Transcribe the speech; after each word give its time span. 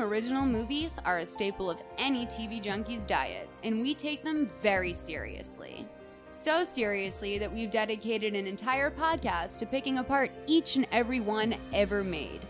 Original 0.00 0.46
movies 0.46 0.98
are 1.04 1.18
a 1.18 1.26
staple 1.26 1.68
of 1.68 1.82
any 1.98 2.24
TV 2.24 2.62
junkie's 2.62 3.04
diet, 3.04 3.50
and 3.62 3.82
we 3.82 3.94
take 3.94 4.24
them 4.24 4.48
very 4.62 4.94
seriously. 4.94 5.86
So 6.30 6.64
seriously 6.64 7.36
that 7.36 7.52
we've 7.52 7.70
dedicated 7.70 8.34
an 8.34 8.46
entire 8.46 8.90
podcast 8.90 9.58
to 9.58 9.66
picking 9.66 9.98
apart 9.98 10.30
each 10.46 10.76
and 10.76 10.86
every 10.90 11.20
one 11.20 11.54
ever 11.74 12.02
made. 12.02 12.40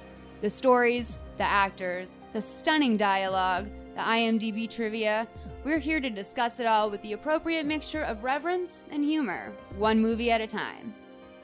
The 0.42 0.50
stories, 0.50 1.18
the 1.38 1.44
actors, 1.44 2.20
the 2.32 2.40
stunning 2.40 2.96
dialogue, 2.96 3.68
the 3.96 4.00
IMDb 4.00 4.70
trivia. 4.70 5.26
We're 5.64 5.78
here 5.78 6.00
to 6.00 6.08
discuss 6.08 6.60
it 6.60 6.66
all 6.66 6.88
with 6.88 7.02
the 7.02 7.14
appropriate 7.14 7.66
mixture 7.66 8.02
of 8.02 8.22
reverence 8.22 8.84
and 8.92 9.04
humor, 9.04 9.52
one 9.76 9.98
movie 9.98 10.30
at 10.30 10.40
a 10.40 10.46
time. 10.46 10.94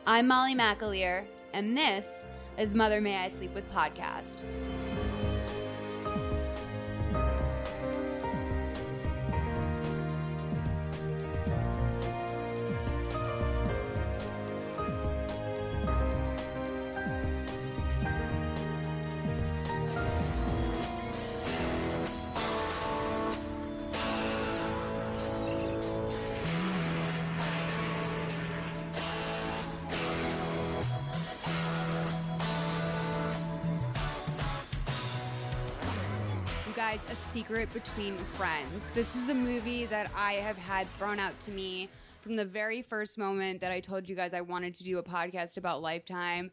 I'm 0.07 0.29
Molly 0.29 0.55
McAleer, 0.55 1.25
and 1.53 1.77
this 1.77 2.29
is 2.59 2.77
Mother 2.77 3.01
May 3.01 3.17
I 3.17 3.29
Sleep 3.29 3.53
With 3.55 3.69
podcast. 3.73 4.45
Secret 37.37 37.70
Between 37.75 38.17
Friends. 38.17 38.89
This 38.95 39.15
is 39.15 39.29
a 39.29 39.34
movie 39.34 39.84
that 39.84 40.11
I 40.17 40.33
have 40.37 40.56
had 40.56 40.89
thrown 40.95 41.19
out 41.19 41.39
to 41.41 41.51
me 41.51 41.91
from 42.23 42.34
the 42.34 42.47
very 42.47 42.81
first 42.81 43.19
moment 43.19 43.61
that 43.61 43.70
I 43.70 43.78
told 43.78 44.09
you 44.09 44.17
guys 44.17 44.33
I 44.33 44.41
wanted 44.41 44.75
to 44.77 44.84
do 44.84 44.97
a 44.97 45.03
podcast 45.03 45.59
about 45.59 45.83
Lifetime. 45.83 46.51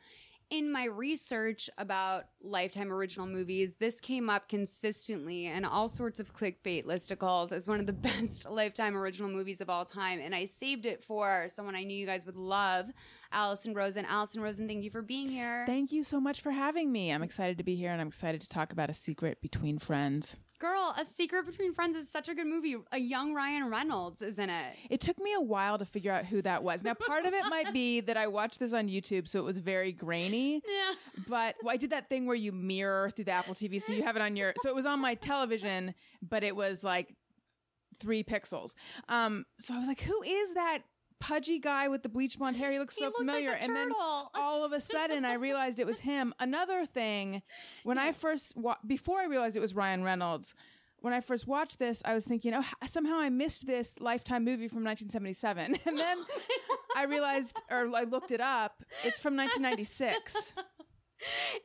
In 0.50 0.70
my 0.70 0.84
research 0.84 1.70
about 1.78 2.26
Lifetime 2.42 2.92
original 2.92 3.26
movies, 3.26 3.76
this 3.76 4.02
came 4.02 4.30
up 4.30 4.50
consistently 4.50 5.46
in 5.46 5.64
all 5.64 5.88
sorts 5.88 6.20
of 6.20 6.34
clickbait 6.34 6.84
listicles 6.84 7.54
as 7.54 7.66
one 7.66 7.80
of 7.80 7.86
the 7.86 7.94
best 8.10 8.50
Lifetime 8.50 8.98
original 8.98 9.30
movies 9.30 9.62
of 9.62 9.70
all 9.70 9.86
time. 9.86 10.20
And 10.20 10.36
I 10.36 10.44
saved 10.44 10.86
it 10.86 11.02
for 11.02 11.46
someone 11.48 11.78
I 11.78 11.86
knew 11.86 11.96
you 11.96 12.06
guys 12.06 12.26
would 12.26 12.36
love, 12.36 12.92
Alison 13.32 13.74
Rosen. 13.74 14.04
Alison 14.04 14.42
Rosen, 14.42 14.68
thank 14.68 14.84
you 14.84 14.92
for 14.92 15.02
being 15.02 15.30
here. 15.30 15.64
Thank 15.66 15.94
you 15.94 16.04
so 16.04 16.20
much 16.20 16.42
for 16.42 16.52
having 16.52 16.92
me. 16.92 17.14
I'm 17.14 17.24
excited 17.24 17.58
to 17.60 17.64
be 17.64 17.78
here 17.78 17.90
and 17.90 18.02
I'm 18.02 18.08
excited 18.08 18.42
to 18.42 18.50
talk 18.50 18.74
about 18.74 18.90
a 18.90 18.94
secret 18.94 19.42
between 19.42 19.78
friends. 19.78 20.36
Girl, 20.64 20.96
A 20.98 21.04
Secret 21.04 21.46
Between 21.46 21.74
Friends 21.74 21.98
is 21.98 22.10
such 22.10 22.30
a 22.30 22.34
good 22.34 22.48
movie. 22.48 22.78
A 22.94 22.98
young 22.98 23.34
Ryan 23.34 23.70
Reynolds 23.70 24.22
is 24.22 24.40
in 24.40 24.50
it. 24.50 24.78
It 24.90 25.02
took 25.02 25.20
me 25.20 25.34
a 25.34 25.42
while 25.42 25.78
to 25.78 25.84
figure 25.84 26.10
out 26.10 26.26
who 26.26 26.42
that 26.44 26.64
was. 26.64 26.86
Now, 26.86 26.94
part 26.94 27.26
of 27.26 27.34
it 27.34 27.44
might 27.50 27.74
be 27.74 28.00
that 28.08 28.16
I 28.16 28.28
watched 28.28 28.60
this 28.60 28.72
on 28.72 28.88
YouTube, 28.88 29.28
so 29.28 29.40
it 29.40 29.44
was 29.44 29.58
very 29.58 29.92
grainy. 29.92 30.62
Yeah. 30.66 30.94
But 31.28 31.56
well, 31.62 31.74
I 31.74 31.76
did 31.76 31.90
that 31.90 32.08
thing 32.08 32.28
where 32.28 32.36
you 32.38 32.54
mirror 32.54 33.10
through 33.10 33.26
the 33.26 33.32
Apple 33.32 33.56
TV, 33.56 33.82
so 33.82 33.92
you 33.92 34.04
have 34.04 34.16
it 34.16 34.22
on 34.22 34.38
your. 34.38 34.54
So 34.62 34.70
it 34.70 34.76
was 34.76 34.86
on 34.86 35.02
my 35.02 35.16
television, 35.16 35.96
but 36.22 36.46
it 36.46 36.56
was 36.56 36.82
like 36.82 37.14
three 38.00 38.24
pixels. 38.24 38.74
Um, 39.10 39.44
so 39.60 39.74
I 39.74 39.80
was 39.80 39.90
like, 39.90 40.00
who 40.00 40.24
is 40.24 40.54
that? 40.54 40.80
Pudgy 41.24 41.58
guy 41.60 41.88
with 41.88 42.04
the 42.04 42.10
bleach 42.10 42.38
blonde 42.38 42.58
hair. 42.58 42.70
He 42.72 42.80
looks 42.80 42.96
He 42.96 43.00
so 43.02 43.06
like 43.08 43.16
familiar. 43.16 43.52
a 43.52 43.56
and 43.56 43.74
then 43.74 43.92
all 44.36 44.66
of 44.66 44.74
a 44.74 44.80
sudden, 44.94 45.24
I 45.24 45.36
realized 45.36 45.80
it 45.80 45.86
was 45.86 46.00
him. 46.00 46.34
Another 46.40 46.86
thing, 46.86 47.42
when 47.84 47.98
I 47.98 48.12
first 48.12 48.58
wa- 48.58 48.76
before 48.86 49.20
I 49.20 49.26
realized 49.26 49.56
it 49.56 49.62
was 49.62 49.74
Ryan 49.74 50.04
Reynolds, 50.04 50.54
when 51.00 51.14
I 51.14 51.22
first 51.22 51.48
watched 51.48 51.80
this, 51.80 52.02
I 52.04 52.14
was 52.14 52.26
thinking, 52.26 52.54
oh, 52.54 52.64
somehow 52.88 53.20
I 53.20 53.30
missed 53.30 53.66
this 53.68 53.96
Lifetime 54.00 54.44
movie 54.44 54.68
from 54.68 54.84
1977, 54.84 55.78
and 55.86 55.98
then 55.98 56.18
I 56.98 57.04
realized, 57.06 57.62
or 57.72 57.90
I 57.96 58.04
looked 58.04 58.32
it 58.32 58.42
up, 58.42 58.84
it's 59.06 59.20
from 59.20 59.36
1996. 59.38 60.54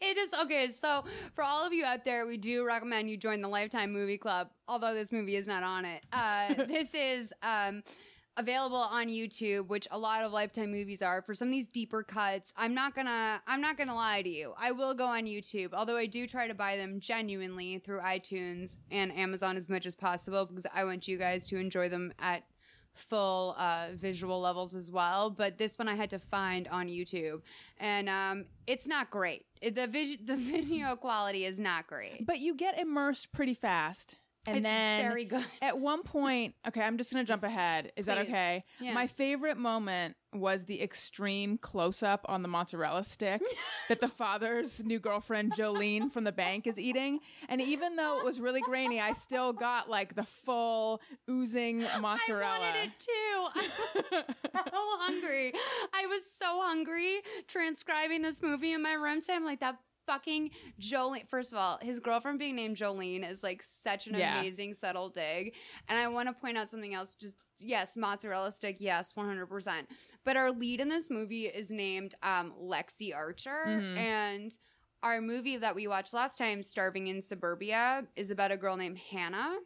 It 0.01 0.17
is 0.17 0.31
okay. 0.43 0.69
So, 0.69 1.05
for 1.35 1.43
all 1.43 1.67
of 1.67 1.73
you 1.73 1.85
out 1.85 2.05
there, 2.05 2.27
we 2.27 2.37
do 2.37 2.65
recommend 2.65 3.11
you 3.11 3.17
join 3.17 3.41
the 3.41 3.49
Lifetime 3.49 3.93
Movie 3.93 4.19
Club, 4.19 4.51
although 4.69 4.95
this 4.95 5.13
movie 5.13 5.35
is 5.35 5.49
not 5.49 5.65
on 5.65 5.85
it. 5.85 6.05
Uh, 6.13 6.55
this 6.69 6.95
is 6.95 7.33
um, 7.43 7.83
available 8.39 8.77
on 8.77 9.09
YouTube, 9.09 9.67
which 9.67 9.87
a 9.91 9.99
lot 9.99 10.25
of 10.25 10.33
Lifetime 10.33 10.71
movies 10.71 11.03
are. 11.03 11.21
For 11.21 11.35
some 11.35 11.49
of 11.49 11.53
these 11.53 11.67
deeper 11.67 12.03
cuts, 12.03 12.55
I'm 12.57 12.73
not 12.73 12.95
gonna, 12.95 13.43
I'm 13.47 13.61
not 13.61 13.77
gonna 13.77 13.95
lie 13.95 14.23
to 14.23 14.29
you. 14.29 14.55
I 14.57 14.71
will 14.71 14.95
go 14.95 15.07
on 15.07 15.25
YouTube, 15.25 15.75
although 15.75 15.97
I 15.97 16.07
do 16.07 16.27
try 16.27 16.47
to 16.47 16.55
buy 16.55 16.77
them 16.77 17.01
genuinely 17.01 17.79
through 17.79 18.01
iTunes 18.01 18.79
and 18.91 19.13
Amazon 19.13 19.57
as 19.57 19.69
much 19.69 19.85
as 19.85 19.95
possible 19.95 20.47
because 20.47 20.65
I 20.73 20.85
want 20.85 21.09
you 21.09 21.19
guys 21.19 21.47
to 21.49 21.57
enjoy 21.59 21.89
them 21.89 22.13
at 22.21 22.45
full 22.95 23.55
uh, 23.59 23.89
visual 23.95 24.41
levels 24.41 24.75
as 24.75 24.91
well. 24.91 25.31
But 25.31 25.59
this 25.59 25.79
one 25.79 25.89
I 25.89 25.95
had 25.95 26.11
to 26.11 26.19
find 26.19 26.69
on 26.69 26.89
YouTube, 26.89 27.43
and 27.79 28.09
um, 28.09 28.45
it's 28.67 28.87
not 28.87 29.11
great. 29.11 29.47
The 29.63 29.87
vis- 29.87 30.19
the 30.25 30.37
video 30.37 30.97
quality 30.97 31.45
is 31.45 31.59
not 31.59 31.87
great. 31.87 32.25
But 32.27 32.39
you 32.39 32.55
get 32.55 32.79
immersed 32.79 33.33
pretty 33.33 33.55
fast. 33.55 34.17
And 34.49 34.57
It's 34.59 34.65
then 34.65 35.03
very 35.03 35.25
good. 35.25 35.45
at 35.63 35.79
one 35.79 36.03
point, 36.03 36.55
okay, 36.67 36.83
I'm 36.83 36.97
just 36.99 37.11
to 37.11 37.25
jump 37.25 37.43
ahead. 37.45 37.93
Is 37.97 38.07
that 38.07 38.19
okay? 38.19 38.65
Yeah. 38.81 38.95
My 38.95 39.07
favorite 39.07 39.57
moment 39.57 40.17
was 40.35 40.65
the 40.65 40.83
extreme 40.83 41.57
close 41.57 42.03
up 42.03 42.21
on 42.29 42.43
the 42.43 42.49
mozzarella 42.49 43.03
stick 43.03 43.41
that 43.89 44.01
the 44.01 44.09
father's 44.09 44.85
new 44.85 44.99
girlfriend, 44.99 45.53
Jolene 45.55 46.13
from 46.13 46.25
the 46.25 46.33
bank, 46.33 46.67
is 46.67 46.79
eating. 46.79 47.21
And 47.49 47.61
even 47.63 47.97
though 47.97 48.19
it 48.19 48.25
was 48.25 48.39
really 48.41 48.61
grainy, 48.61 49.01
I 49.01 49.13
still 49.15 49.53
got 49.55 49.89
like 49.89 50.15
the 50.17 50.25
full 50.25 51.01
oozing 51.31 51.81
mozzarella. 52.01 52.45
I 52.45 52.59
wanted 52.59 52.85
it 52.85 52.99
too. 52.99 53.49
I 54.15 54.25
was 54.29 54.37
so 54.43 54.71
hungry. 54.75 55.53
I 55.95 56.07
was 56.07 56.31
so 56.31 56.61
hungry 56.63 57.21
transcribing 57.47 58.23
this 58.23 58.43
movie 58.43 58.73
in 58.73 58.83
my 58.83 58.93
room 58.93 59.21
today. 59.21 59.35
I'm 59.35 59.45
like 59.45 59.61
that 59.61 59.79
fucking 60.09 60.51
Jolene. 60.81 61.29
First 61.29 61.53
of 61.53 61.59
all, 61.59 61.79
his 61.83 62.01
girlfriend 62.01 62.39
being 62.39 62.57
named 62.57 62.77
Jolene 62.77 63.29
is 63.29 63.43
like 63.43 63.63
such 63.63 64.07
an 64.09 64.15
Yeah. 64.17 64.41
amazing 64.41 64.75
subtle 64.75 65.09
dig. 65.11 65.55
And 65.89 65.99
I 65.99 66.09
want 66.09 66.29
to 66.29 66.33
point 66.35 66.57
out 66.59 66.69
something 66.69 66.95
else. 66.95 67.15
Just 67.15 67.37
yes, 67.61 67.97
mozzarella 67.97 68.51
stick. 68.53 68.77
Yes, 68.81 69.15
100. 69.15 69.47
percent 69.47 69.89
But 70.25 70.37
our 70.37 70.51
lead 70.51 70.81
in 70.81 70.89
this 70.89 71.11
movie 71.11 71.47
is 71.47 71.71
named 71.71 72.15
um, 72.23 72.53
Lexi 72.61 73.15
Archer, 73.15 73.65
Mhm. 73.67 73.97
and. 73.97 74.59
Our 75.01 75.21
movie 75.21 75.57
that 75.59 75.77
we 75.77 75.87
watched 75.87 76.13
last 76.13 76.39
time, 76.39 76.61
Starving 76.65 77.07
in 77.07 77.23
Suburbia, 77.23 78.09
is 78.17 78.33
about 78.33 78.51
a 78.51 78.57
girl 78.57 78.77
named 78.77 78.99
Hannah. 78.99 79.57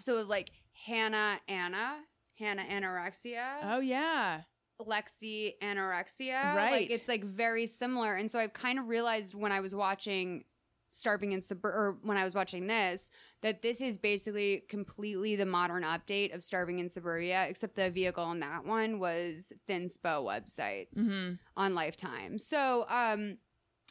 So 0.00 0.14
it 0.14 0.16
was 0.16 0.30
like 0.30 0.50
Hannah 0.86 1.38
Anna, 1.46 1.98
Hannah 2.38 2.64
anorexia, 2.64 3.58
Oh, 3.62 3.80
yeah. 3.80 4.44
Lexi 4.80 5.54
anorexia. 5.62 6.54
Right. 6.54 6.70
Like 6.72 6.90
it's 6.90 7.08
like 7.08 7.24
very 7.24 7.66
similar. 7.66 8.14
And 8.16 8.30
so 8.30 8.38
I've 8.38 8.52
kind 8.52 8.78
of 8.78 8.88
realized 8.88 9.34
when 9.34 9.52
I 9.52 9.60
was 9.60 9.74
watching 9.74 10.44
Starving 10.88 11.32
in 11.32 11.40
Subur 11.40 11.64
or 11.64 11.98
when 12.02 12.16
I 12.16 12.24
was 12.24 12.34
watching 12.34 12.66
this, 12.68 13.10
that 13.42 13.60
this 13.60 13.80
is 13.80 13.98
basically 13.98 14.62
completely 14.68 15.34
the 15.34 15.46
modern 15.46 15.82
update 15.82 16.32
of 16.34 16.44
Starving 16.44 16.78
in 16.78 16.88
Suburbia, 16.88 17.46
except 17.48 17.74
the 17.74 17.90
vehicle 17.90 18.22
on 18.22 18.38
that 18.40 18.64
one 18.64 18.98
was 19.00 19.52
Thin 19.66 19.86
Thinspo 19.86 20.22
websites 20.24 20.94
Mhm. 20.96 21.38
on 21.56 21.74
Lifetime. 21.74 22.38
So 22.38 22.86
um 22.88 23.38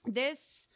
this 0.06 0.68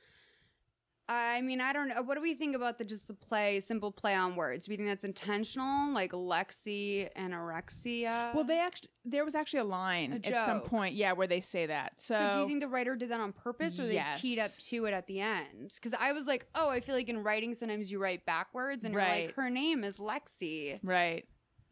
I 1.12 1.42
mean, 1.42 1.60
I 1.60 1.74
don't 1.74 1.88
know. 1.88 2.04
What 2.04 2.16
do 2.16 2.22
we 2.22 2.36
think 2.36 2.56
about 2.56 2.78
the 2.78 2.86
just 2.86 3.08
the 3.08 3.16
play, 3.16 3.60
simple 3.62 3.92
play 3.92 4.14
on 4.14 4.36
words? 4.36 4.68
Do 4.68 4.72
we 4.74 4.78
think 4.78 4.88
that's 4.90 5.04
intentional, 5.04 5.92
like 5.92 6.12
Lexi 6.12 7.10
anorexia? 7.18 8.34
Well, 8.36 8.44
they 8.44 8.60
actually, 8.60 8.90
there 9.06 9.26
was 9.26 9.34
actually 9.34 9.62
a 9.62 9.64
line 9.66 10.14
A 10.14 10.16
at 10.18 10.46
some 10.46 10.60
joke. 10.60 10.66
point, 10.70 10.94
yeah, 10.94 11.14
where 11.14 11.26
they 11.26 11.40
say 11.40 11.66
that. 11.66 12.00
So, 12.00 12.14
So, 12.14 12.32
do 12.34 12.40
you 12.42 12.48
think 12.48 12.62
the 12.62 12.68
writer 12.68 12.96
did 12.96 13.10
that 13.10 13.20
on 13.20 13.34
purpose, 13.34 13.80
or 13.80 13.88
they 13.88 14.04
teed 14.14 14.38
up 14.38 14.52
to 14.70 14.86
it 14.86 14.94
at 14.94 15.08
the 15.08 15.20
end? 15.20 15.72
Because 15.74 15.96
I 16.00 16.12
was 16.12 16.28
like, 16.28 16.46
oh, 16.54 16.70
I 16.70 16.80
feel 16.80 16.94
like 16.94 17.10
in 17.10 17.24
writing 17.24 17.56
sometimes 17.56 17.92
you 17.92 17.98
write 18.00 18.26
backwards, 18.28 18.86
and 18.86 18.94
you're 18.94 19.02
Right. 19.02 19.26
like, 19.28 19.36
her 19.36 19.50
name 19.50 19.84
is 19.84 19.98
Lexi. 19.98 20.80
right. 20.84 21.26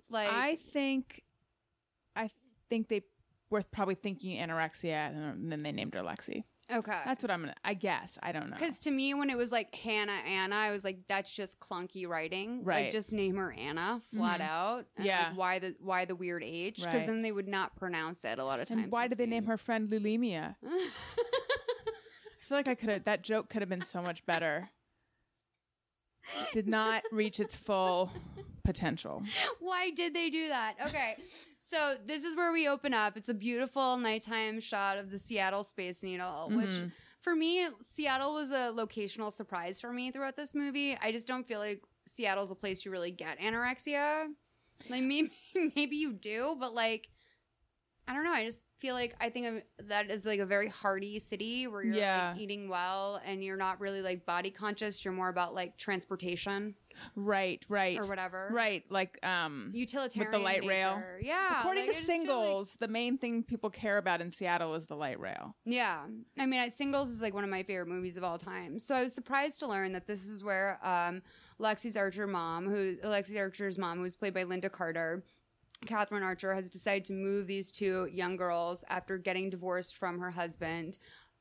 Like 0.09 0.29
I 0.31 0.55
think, 0.73 1.21
I 2.15 2.31
think 2.69 2.87
they 2.87 3.01
were 3.49 3.61
probably 3.61 3.95
thinking 3.95 4.39
anorexia, 4.39 5.09
and 5.15 5.51
then 5.51 5.61
they 5.63 5.71
named 5.71 5.93
her 5.93 6.01
Lexi. 6.01 6.43
Okay. 6.71 7.01
That's 7.05 7.23
what 7.23 7.31
I'm 7.31 7.41
gonna. 7.41 7.55
I 7.63 7.73
guess 7.73 8.17
I 8.21 8.31
don't 8.31 8.49
know. 8.49 8.55
Because 8.57 8.79
to 8.79 8.91
me, 8.91 9.13
when 9.13 9.29
it 9.29 9.37
was 9.37 9.51
like 9.51 9.73
Hannah 9.75 10.21
Anna, 10.25 10.55
I 10.55 10.71
was 10.71 10.83
like, 10.83 10.99
that's 11.07 11.29
just 11.29 11.59
clunky 11.59 12.07
writing. 12.07 12.59
Like, 12.59 12.67
Right. 12.67 12.91
just 12.91 13.13
name 13.13 13.35
her 13.37 13.51
Anna 13.53 14.01
flat 14.13 14.39
mm-hmm. 14.41 14.49
out. 14.49 14.85
And 14.97 15.05
Yeah. 15.05 15.27
like, 15.29 15.37
why 15.37 15.59
the 15.59 15.75
why 15.79 16.05
the 16.05 16.15
weird 16.15 16.43
H? 16.43 16.77
Because 16.77 16.93
Right. 16.93 17.07
then 17.07 17.21
they 17.21 17.31
would 17.31 17.47
not 17.47 17.75
pronounce 17.75 18.25
it 18.25 18.39
a 18.39 18.43
lot 18.43 18.59
of 18.59 18.67
times. 18.67 18.83
and 18.83 18.91
why 18.91 19.07
did 19.07 19.17
they 19.17 19.25
name 19.25 19.45
her 19.45 19.57
friend 19.57 19.89
Lulimia? 19.89 20.55
I 20.65 20.89
feel 22.41 22.57
like 22.57 22.67
I 22.67 22.75
could 22.75 22.89
have. 22.89 23.03
That 23.03 23.23
joke 23.23 23.49
could 23.49 23.61
have 23.61 23.69
been 23.69 23.81
so 23.81 24.01
much 24.01 24.25
better. 24.25 24.69
Did 26.53 26.67
not 26.67 27.03
reach 27.11 27.39
its 27.39 27.55
full 27.55 28.11
potential. 28.63 29.23
Why 29.59 29.91
did 29.91 30.13
they 30.13 30.29
do 30.29 30.49
that? 30.49 30.75
Okay. 30.87 31.15
So 31.69 31.95
this 32.05 32.23
is 32.23 32.35
where 32.35 32.53
we 32.53 32.67
open 32.67 32.93
up. 32.93 33.17
It's 33.17 33.27
a 33.29 33.33
beautiful 33.33 33.97
nighttime 33.97 34.59
shot 34.61 34.97
of 34.97 35.11
the 35.11 35.19
Seattle 35.19 35.63
Space 35.63 36.01
Needle, 36.01 36.49
which 36.53 36.69
Mhm. 36.75 36.91
for 37.21 37.35
me, 37.35 37.67
Seattle 37.81 38.33
was 38.33 38.51
a 38.51 38.71
locational 38.73 39.31
surprise 39.33 39.81
for 39.81 39.91
me 39.91 40.11
throughout 40.11 40.37
this 40.37 40.55
movie. 40.55 40.95
I 41.01 41.11
just 41.11 41.27
don't 41.27 41.45
feel 41.45 41.59
like 41.59 41.83
Seattle's 42.05 42.51
a 42.51 42.55
place 42.55 42.85
you 42.85 42.91
really 42.91 43.11
get 43.11 43.37
anorexia. 43.39 44.33
Like 44.89 45.03
maybe 45.03 45.31
maybe 45.75 45.97
you 45.97 46.13
do, 46.13 46.55
but 46.57 46.73
like 46.73 47.09
I 48.07 48.13
don't 48.13 48.23
know. 48.23 48.31
I 48.31 48.45
just 48.45 48.63
feel 48.79 48.93
like 48.93 49.15
I 49.19 49.29
think 49.29 49.47
of 49.47 49.87
that 49.89 50.09
is 50.09 50.25
like 50.25 50.39
a 50.39 50.45
very 50.45 50.69
hearty 50.69 51.19
city 51.19 51.67
where 51.67 51.83
you're 51.83 51.95
Yeah. 51.95 52.29
like 52.31 52.39
eating 52.41 52.69
well 52.69 53.19
and 53.25 53.43
you're 53.43 53.57
not 53.57 53.81
really 53.81 54.01
like 54.01 54.25
body 54.25 54.51
conscious. 54.51 55.03
You're 55.03 55.13
more 55.13 55.27
about 55.27 55.53
like 55.53 55.77
transportation 55.77 56.75
Right, 57.15 57.63
right, 57.69 57.97
or 57.99 58.05
whatever. 58.07 58.49
right. 58.51 58.83
Like 58.89 59.17
um, 59.25 59.71
Utilitarian 59.73 60.43
light 60.43 60.65
rail. 60.65 61.01
Yeah. 61.21 61.59
according 61.59 61.87
like, 61.87 61.95
to 61.95 62.01
feel 62.01 62.15
like- 62.15 62.21
singles, 62.27 62.77
the 62.79 62.87
main 62.87 63.17
thing 63.17 63.43
people 63.43 63.69
care 63.69 63.97
about 63.97 64.21
in 64.21 64.31
Seattle 64.31 64.75
is 64.75 64.85
the 64.85 64.95
light 64.95 65.19
rail. 65.19 65.55
yeah. 65.65 66.01
I 66.37 66.45
mean, 66.45 66.59
I- 66.59 66.69
Singles 66.69 67.09
is 67.09 67.21
like 67.21 67.33
one 67.33 67.43
of 67.43 67.49
my 67.49 67.63
favorite 67.63 67.87
movies 67.87 68.17
of 68.17 68.23
all 68.23 68.37
time. 68.37 68.79
So 68.79 68.95
I 68.95 69.03
was 69.03 69.13
surprised 69.13 69.59
to 69.59 69.67
learn 69.67 69.93
that 69.93 70.07
this 70.07 70.25
is 70.25 70.43
where 70.43 70.79
um, 70.85 71.21
Lexi's 71.59 71.97
Archer 71.97 72.27
mom, 72.27 72.67
who 72.69 72.97
Lexi 73.03 73.37
Archer's 73.39 73.77
mom, 73.77 73.97
who 73.97 74.03
was 74.03 74.15
played 74.15 74.33
by 74.33 74.43
Lynda 74.43 74.71
Carter, 74.71 75.23
Catherine 75.85 76.23
Archer, 76.23 76.53
has 76.55 76.69
decided 76.69 77.05
to 77.05 77.13
move 77.13 77.45
these 77.47 77.71
two 77.71 78.07
young 78.11 78.35
girls 78.35 78.83
after 78.89 79.17
getting 79.17 79.49
divorced 79.49 79.95
from 79.95 80.19
her 80.19 80.31
husband. 80.31 80.97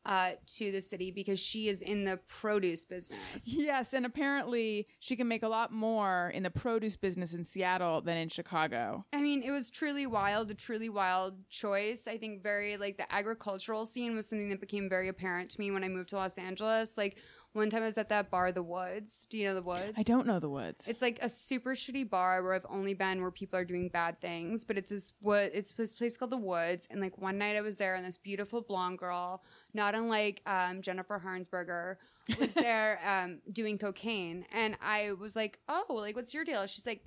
Uh, 0.06 0.30
to 0.46 0.70
the 0.70 0.80
city 0.80 1.10
because 1.10 1.40
she 1.40 1.66
is 1.66 1.82
in 1.82 2.04
the 2.04 2.16
produce 2.28 2.84
business. 2.84 3.42
Yes, 3.44 3.92
and 3.92 4.06
apparently 4.06 4.86
she 5.00 5.16
can 5.16 5.26
make 5.26 5.42
a 5.42 5.48
lot 5.48 5.72
more 5.72 6.30
in 6.32 6.44
the 6.44 6.50
produce 6.50 6.94
business 6.94 7.34
in 7.34 7.42
Seattle 7.42 8.02
than 8.02 8.16
in 8.16 8.28
Chicago. 8.28 9.04
I 9.12 9.20
mean, 9.20 9.42
it 9.42 9.50
was 9.50 9.68
truly 9.68 10.06
wild, 10.06 10.48
a 10.52 10.54
truly 10.54 10.88
wild 10.88 11.34
choice. 11.50 12.06
I 12.06 12.18
think 12.18 12.40
very 12.40 12.76
like 12.76 12.98
the 12.98 13.12
agricultural 13.12 13.84
scene 13.84 14.14
was 14.14 14.28
something 14.28 14.48
that 14.50 14.60
became 14.60 14.88
very 14.88 15.08
apparent 15.08 15.50
to 15.50 15.60
me 15.60 15.72
when 15.72 15.82
I 15.82 15.88
moved 15.88 16.10
to 16.10 16.16
Los 16.16 16.38
Angeles. 16.38 16.96
Like 16.96 17.18
one 17.56 17.70
time 17.70 17.82
I 17.82 17.86
was 17.86 17.98
at 17.98 18.10
that 18.10 18.30
bar, 18.30 18.52
The 18.52 18.62
Woods. 18.62 19.26
Do 19.30 19.38
you 19.38 19.46
know 19.46 19.54
The 19.54 19.62
Woods? 19.62 19.94
I 19.96 20.02
don't 20.02 20.26
know 20.26 20.38
the 20.38 20.48
woods. 20.50 20.86
It's 20.86 21.02
like 21.02 21.18
a 21.22 21.28
super 21.28 21.74
shitty 21.74 22.08
bar 22.08 22.42
where 22.42 22.52
I've 22.52 22.66
only 22.68 22.94
been 22.94 23.22
where 23.22 23.30
people 23.30 23.58
are 23.58 23.64
doing 23.64 23.88
bad 23.88 24.20
things, 24.20 24.64
but 24.64 24.76
it's 24.76 24.90
this 24.90 25.14
wood. 25.20 25.50
It's 25.54 25.72
this 25.72 25.92
place 25.92 26.16
called 26.16 26.30
the 26.30 26.36
Woods, 26.36 26.86
and 26.90 27.00
like 27.00 27.18
one 27.18 27.38
night 27.38 27.56
I 27.56 27.62
was 27.62 27.78
there, 27.78 27.94
and 27.94 28.04
this 28.04 28.18
beautiful 28.18 28.60
blonde 28.60 28.98
girl, 28.98 29.42
not 29.74 29.94
unlike 29.94 30.42
um, 30.46 30.82
Jennifer 30.82 31.20
Harnsberger, 31.24 31.96
was 32.38 32.52
there 32.54 33.00
um, 33.04 33.38
doing 33.52 33.78
cocaine, 33.78 34.44
and 34.52 34.76
I 34.82 35.12
was 35.12 35.34
like, 35.34 35.58
"Oh, 35.68 35.86
like 35.88 36.14
what's 36.14 36.34
your 36.34 36.44
deal?" 36.44 36.66
She's 36.66 36.86
like. 36.86 37.02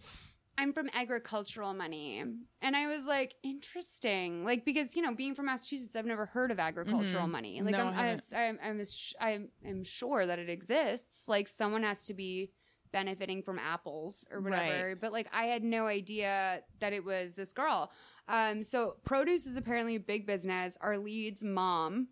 I'm 0.60 0.74
from 0.74 0.90
agricultural 0.94 1.74
money. 1.74 2.24
And 2.62 2.76
I 2.76 2.88
was 2.88 3.08
like, 3.08 3.36
interesting. 3.44 4.44
Like, 4.44 4.66
because, 4.66 4.96
you 4.96 5.02
know, 5.02 5.16
being 5.16 5.34
from 5.34 5.46
Massachusetts, 5.46 5.96
I've 5.96 6.06
never 6.06 6.26
heard 6.26 6.52
of 6.52 6.60
agricultural 6.60 7.28
Mhm. 7.28 7.32
money. 7.32 7.62
Like, 7.62 7.72
No, 7.72 7.86
I'm, 7.88 8.18
I. 8.34 8.48
I'm, 8.48 8.60
I'm, 8.62 8.82
I 9.22 9.40
am 9.68 9.84
sure 9.84 10.26
that 10.28 10.38
it 10.38 10.50
exists. 10.50 11.28
Like, 11.30 11.48
someone 11.48 11.84
has 11.84 12.06
to 12.06 12.14
be 12.14 12.52
benefiting 12.92 13.42
from 13.44 13.58
apples 13.60 14.26
or 14.32 14.42
whatever. 14.42 14.96
But 14.96 15.12
like, 15.12 15.28
I 15.32 15.46
had 15.46 15.64
no 15.64 15.86
idea 15.88 16.62
that 16.80 16.92
it 16.92 17.06
was 17.06 17.36
this 17.36 17.54
girl. 17.54 17.92
Um, 18.28 18.64
so 18.64 18.96
produce 19.06 19.46
is 19.46 19.58
apparently 19.58 19.96
a 19.96 20.00
big 20.00 20.26
business. 20.28 20.78
Our 20.82 20.98
lead's 20.98 21.44
mom, 21.44 22.08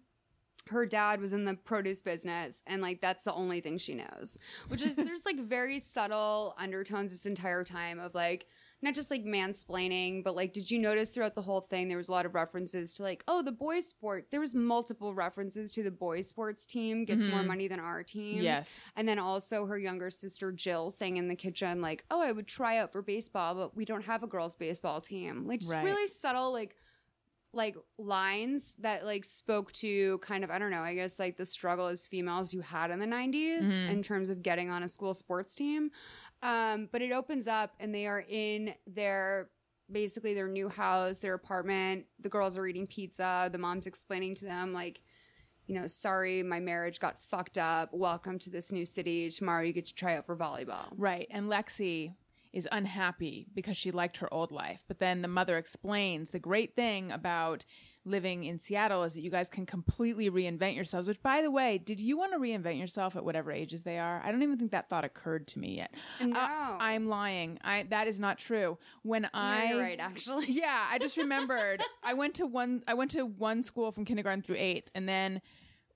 her 0.69 0.85
dad 0.85 1.21
was 1.21 1.33
in 1.33 1.45
the 1.45 1.53
produce 1.55 2.01
business, 2.01 2.63
and 2.67 2.81
like 2.81 3.01
that's 3.01 3.23
the 3.23 3.33
only 3.33 3.61
thing 3.61 3.77
she 3.77 3.95
knows. 3.95 4.39
Which 4.67 4.81
is 4.81 4.95
there's 4.95 5.25
like 5.25 5.39
very 5.47 5.79
subtle 5.79 6.55
undertones 6.57 7.11
this 7.11 7.25
entire 7.25 7.63
time 7.63 7.99
of 7.99 8.13
like 8.15 8.47
not 8.83 8.93
just 8.93 9.09
like 9.09 9.23
mansplaining, 9.25 10.23
but 10.23 10.35
like, 10.35 10.53
did 10.53 10.69
you 10.69 10.77
notice 10.77 11.13
throughout 11.13 11.33
the 11.33 11.41
whole 11.41 11.61
thing 11.61 11.87
there 11.87 11.97
was 11.97 12.09
a 12.09 12.11
lot 12.11 12.27
of 12.27 12.35
references 12.35 12.93
to 12.93 13.01
like, 13.03 13.23
oh, 13.27 13.41
the 13.41 13.51
boys' 13.51 13.87
sport. 13.87 14.27
There 14.29 14.39
was 14.39 14.53
multiple 14.53 15.15
references 15.15 15.71
to 15.71 15.81
the 15.83 15.89
boys' 15.89 16.27
sports 16.27 16.67
team 16.67 17.03
gets 17.03 17.25
more 17.25 17.39
Mhm. 17.41 17.47
money 17.47 17.67
than 17.67 17.79
our 17.79 18.03
team. 18.03 18.43
yes. 18.43 18.79
And 18.95 19.07
then 19.07 19.17
also 19.17 19.65
her 19.65 19.79
younger 19.79 20.11
sister 20.11 20.51
Jill 20.51 20.91
saying 20.91 21.17
in 21.17 21.27
the 21.27 21.35
kitchen, 21.35 21.81
like, 21.81 22.05
oh, 22.11 22.21
I 22.21 22.31
would 22.31 22.47
try 22.47 22.77
out 22.77 22.91
for 22.91 23.01
baseball, 23.01 23.55
but 23.55 23.75
we 23.75 23.83
don't 23.83 24.05
have 24.05 24.21
a 24.21 24.27
girls' 24.27 24.55
baseball 24.55 25.01
team. 25.01 25.47
Like 25.47 25.61
just 25.61 25.71
Right. 25.73 25.83
really 25.83 26.07
subtle, 26.07 26.51
like 26.51 26.75
like 27.53 27.75
lines 27.97 28.75
that 28.79 29.05
like 29.05 29.23
spoke 29.23 29.71
to 29.73 30.17
kind 30.19 30.43
of 30.43 30.51
I 30.51 30.59
don't 30.59 30.71
know, 30.71 30.81
I 30.81 30.93
guess 30.95 31.17
like 31.19 31.37
the 31.37 31.45
struggle 31.45 31.87
as 31.87 32.05
females 32.05 32.53
you 32.53 32.61
had 32.61 32.91
in 32.91 32.99
the 32.99 33.05
90s 33.07 33.67
Mhm. 33.67 33.89
in 33.89 34.03
terms 34.03 34.29
of 34.29 34.43
getting 34.43 34.69
on 34.69 34.83
a 34.83 34.87
school 34.87 35.13
sports 35.13 35.55
team. 35.55 35.91
Um, 36.43 36.87
but 36.91 37.01
it 37.01 37.11
opens 37.11 37.47
up 37.47 37.73
and 37.79 37.93
they 37.95 38.05
are 38.05 38.23
in 38.27 38.75
their 38.85 39.49
basically 39.91 40.33
their 40.33 40.49
new 40.49 40.67
house, 40.69 41.21
their 41.21 41.33
apartment. 41.33 42.05
The 42.19 42.29
girls 42.29 42.57
are 42.57 42.67
eating 42.67 42.85
pizza. 42.87 43.49
The 43.51 43.57
mom's 43.57 43.87
explaining 43.87 44.35
to 44.35 44.45
them 44.45 44.73
like 44.73 45.01
you 45.69 45.75
know, 45.77 45.85
sorry, 45.85 46.43
my 46.43 46.61
marriage 46.61 46.97
got 47.01 47.21
fucked 47.25 47.57
up. 47.57 47.93
Welcome 47.93 48.39
to 48.39 48.49
this 48.49 48.71
new 48.71 48.85
city. 48.85 49.29
Tomorrow 49.29 49.63
you 49.63 49.73
get 49.73 49.85
to 49.87 49.93
try 49.93 50.15
out 50.15 50.25
for 50.25 50.33
volleyball. 50.33 50.93
Right. 50.95 51.27
And 51.29 51.49
Lexi 51.49 52.13
is 52.57 52.67
unhappy 52.71 53.45
because 53.53 53.77
she 53.77 53.91
liked 53.91 54.17
her 54.17 54.33
old 54.33 54.51
life. 54.51 54.83
But 54.87 54.97
then 54.97 55.21
the 55.21 55.27
mother 55.27 55.57
explains 55.57 56.31
the 56.31 56.39
great 56.39 56.75
thing 56.75 57.11
about 57.11 57.63
living 58.03 58.45
in 58.45 58.57
Seattle 58.57 59.03
is 59.03 59.13
that 59.13 59.21
you 59.21 59.29
guys 59.29 59.47
can 59.47 59.65
completely 59.65 60.27
reinvent 60.31 60.75
yourselves. 60.75 61.07
Which, 61.07 61.21
by 61.21 61.43
the 61.43 61.51
way, 61.51 61.77
did 61.77 62.01
you 62.01 62.17
want 62.17 62.33
to 62.33 62.39
reinvent 62.39 62.79
yourself 62.79 63.15
at 63.15 63.23
whatever 63.23 63.51
ages 63.51 63.83
they 63.83 63.99
are? 63.99 64.21
I 64.25 64.31
don't 64.31 64.41
even 64.41 64.57
think 64.57 64.71
that 64.71 64.89
thought 64.89 65.05
occurred 65.05 65.47
to 65.49 65.59
me 65.59 65.75
yet. 65.75 65.93
No. 66.19 66.35
Uh, 66.35 66.77
I'm 66.79 67.07
lying. 67.07 67.59
I 67.63 67.83
that 67.89 68.07
is 68.07 68.19
not 68.19 68.39
true. 68.39 68.79
When 69.03 69.23
No, 69.23 69.29
I 69.35 69.65
you're 69.69 69.81
right, 69.81 69.99
actually. 69.99 70.45
yeah, 70.49 70.87
I 70.89 70.97
just 70.97 71.17
remembered. 71.17 71.83
I 72.03 72.15
went 72.15 72.33
to 72.35 72.47
one. 72.47 72.81
I 72.87 72.95
went 72.95 73.11
to 73.11 73.25
one 73.25 73.61
school 73.61 73.91
from 73.91 74.03
kindergarten 74.03 74.41
through 74.41 74.57
eighth, 74.57 74.89
and 74.95 75.07
then 75.07 75.41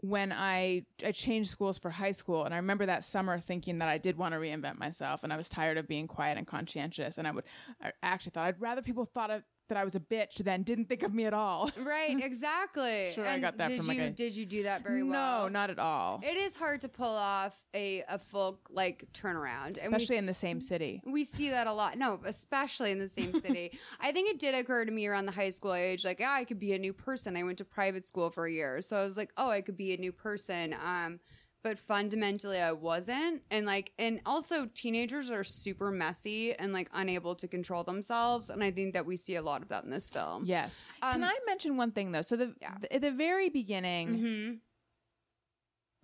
when 0.02 0.32
I 0.32 0.86
I 1.06 1.12
changed 1.12 1.50
schools 1.50 1.78
for 1.78 1.90
high 1.90 2.12
school, 2.12 2.44
and 2.44 2.54
I 2.54 2.58
remember 2.58 2.86
that 2.88 3.04
summer 3.04 3.40
thinking 3.40 3.80
that 3.80 3.88
I 3.88 3.98
did 3.98 4.18
want 4.18 4.34
to 4.34 4.40
reinvent 4.40 4.78
myself, 4.78 5.24
and 5.24 5.32
I 5.32 5.38
was 5.38 5.48
tired 5.48 5.78
of 5.78 5.88
being 5.88 6.08
quiet 6.08 6.38
and 6.38 6.46
conscientious, 6.46 7.18
and 7.18 7.28
I 7.28 7.32
would 7.32 7.44
I 7.82 7.92
actually 8.04 8.32
thought 8.32 8.48
I'd 8.48 8.62
rather 8.62 8.82
people 8.82 9.06
thought 9.06 9.30
of, 9.30 9.44
that 9.72 9.78
I 9.78 9.86
was 9.86 9.96
a 9.96 10.02
bitch 10.02 10.36
then 10.44 10.64
didn't 10.64 10.86
think 10.90 11.02
of 11.02 11.14
me 11.14 11.26
at 11.26 11.34
all. 11.34 11.72
Right, 11.82 12.22
exactly. 12.22 13.12
Sure, 13.16 13.26
I 13.26 13.40
got 13.40 13.58
that 13.58 13.70
did 13.70 13.78
from, 13.80 13.88
like, 13.88 13.98
you 13.98 14.04
a- 14.04 14.10
did 14.10 14.36
you 14.36 14.46
do 14.46 14.64
that 14.64 14.84
very 14.84 15.02
well? 15.02 15.44
No, 15.44 15.48
not 15.48 15.70
at 15.70 15.80
all. 15.80 16.20
It 16.24 16.36
is 16.38 16.56
hard 16.56 16.82
to 16.82 16.90
pull 16.90 17.06
off 17.16 17.56
a 17.74 18.04
a 18.10 18.20
full 18.20 18.60
like 18.70 19.06
turnaround, 19.14 19.68
And 19.68 19.78
Especially 19.78 20.18
in 20.18 20.26
the 20.26 20.34
same 20.34 20.60
city. 20.60 21.02
We 21.06 21.24
see 21.24 21.50
that 21.52 21.68
a 21.68 21.74
lot. 21.74 21.98
No, 21.98 22.20
especially 22.26 22.92
in 22.92 23.00
the 23.00 23.08
same 23.08 23.40
city. 23.46 23.72
I 24.00 24.12
think 24.12 24.30
it 24.30 24.40
did 24.40 24.54
occur 24.56 24.84
to 24.86 24.92
me 24.92 25.08
around 25.08 25.26
the 25.26 25.32
high 25.32 25.50
school 25.52 25.74
age, 25.74 26.04
like, 26.04 26.20
yeah, 26.20 26.32
I 26.32 26.44
could 26.44 26.60
be 26.60 26.74
a 26.74 26.80
new 26.80 26.92
person. 26.94 27.38
I 27.38 27.44
went 27.44 27.58
to 27.60 27.66
private 27.66 28.06
school 28.06 28.30
for 28.30 28.46
a 28.46 28.52
year, 28.52 28.82
so 28.82 28.98
I 28.98 29.04
was 29.04 29.16
like, 29.18 29.32
oh, 29.38 29.50
I 29.50 29.62
could 29.62 29.78
be 29.78 29.94
a 29.94 29.98
new 29.98 30.12
person. 30.12 30.76
Um, 30.84 31.20
but 31.64 31.78
fundamentally, 31.80 32.60
I 32.60 32.72
wasn't. 32.72 33.44
And 33.52 33.66
like, 33.66 33.92
and 34.00 34.20
also, 34.26 34.66
teenagers 34.74 35.30
are 35.30 35.44
super 35.44 35.92
messy 35.92 36.54
and 36.54 36.74
like 36.74 36.90
unable 36.94 37.36
to 37.36 37.48
control 37.48 37.84
themselves. 37.84 38.50
And 38.50 38.64
I 38.64 38.72
think 38.72 38.94
that 38.94 39.06
we 39.06 39.16
see 39.16 39.36
a 39.36 39.42
lot 39.42 39.62
of 39.62 39.68
that 39.70 39.84
in 39.84 39.90
this 39.92 40.10
film. 40.10 40.46
Yes. 40.46 40.84
Um, 41.02 41.14
Can 41.14 41.24
I 41.26 41.38
mention 41.46 41.78
one 41.78 41.92
thing 41.92 42.12
though? 42.12 42.22
So 42.24 42.36
the, 42.36 42.56
Yeah. 42.62 42.76
the 42.82 42.94
at 42.94 43.02
the 43.02 43.12
very 43.12 43.50
beginning, 43.50 44.08
hmm 44.20 44.54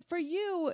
for 0.08 0.16
you, 0.18 0.72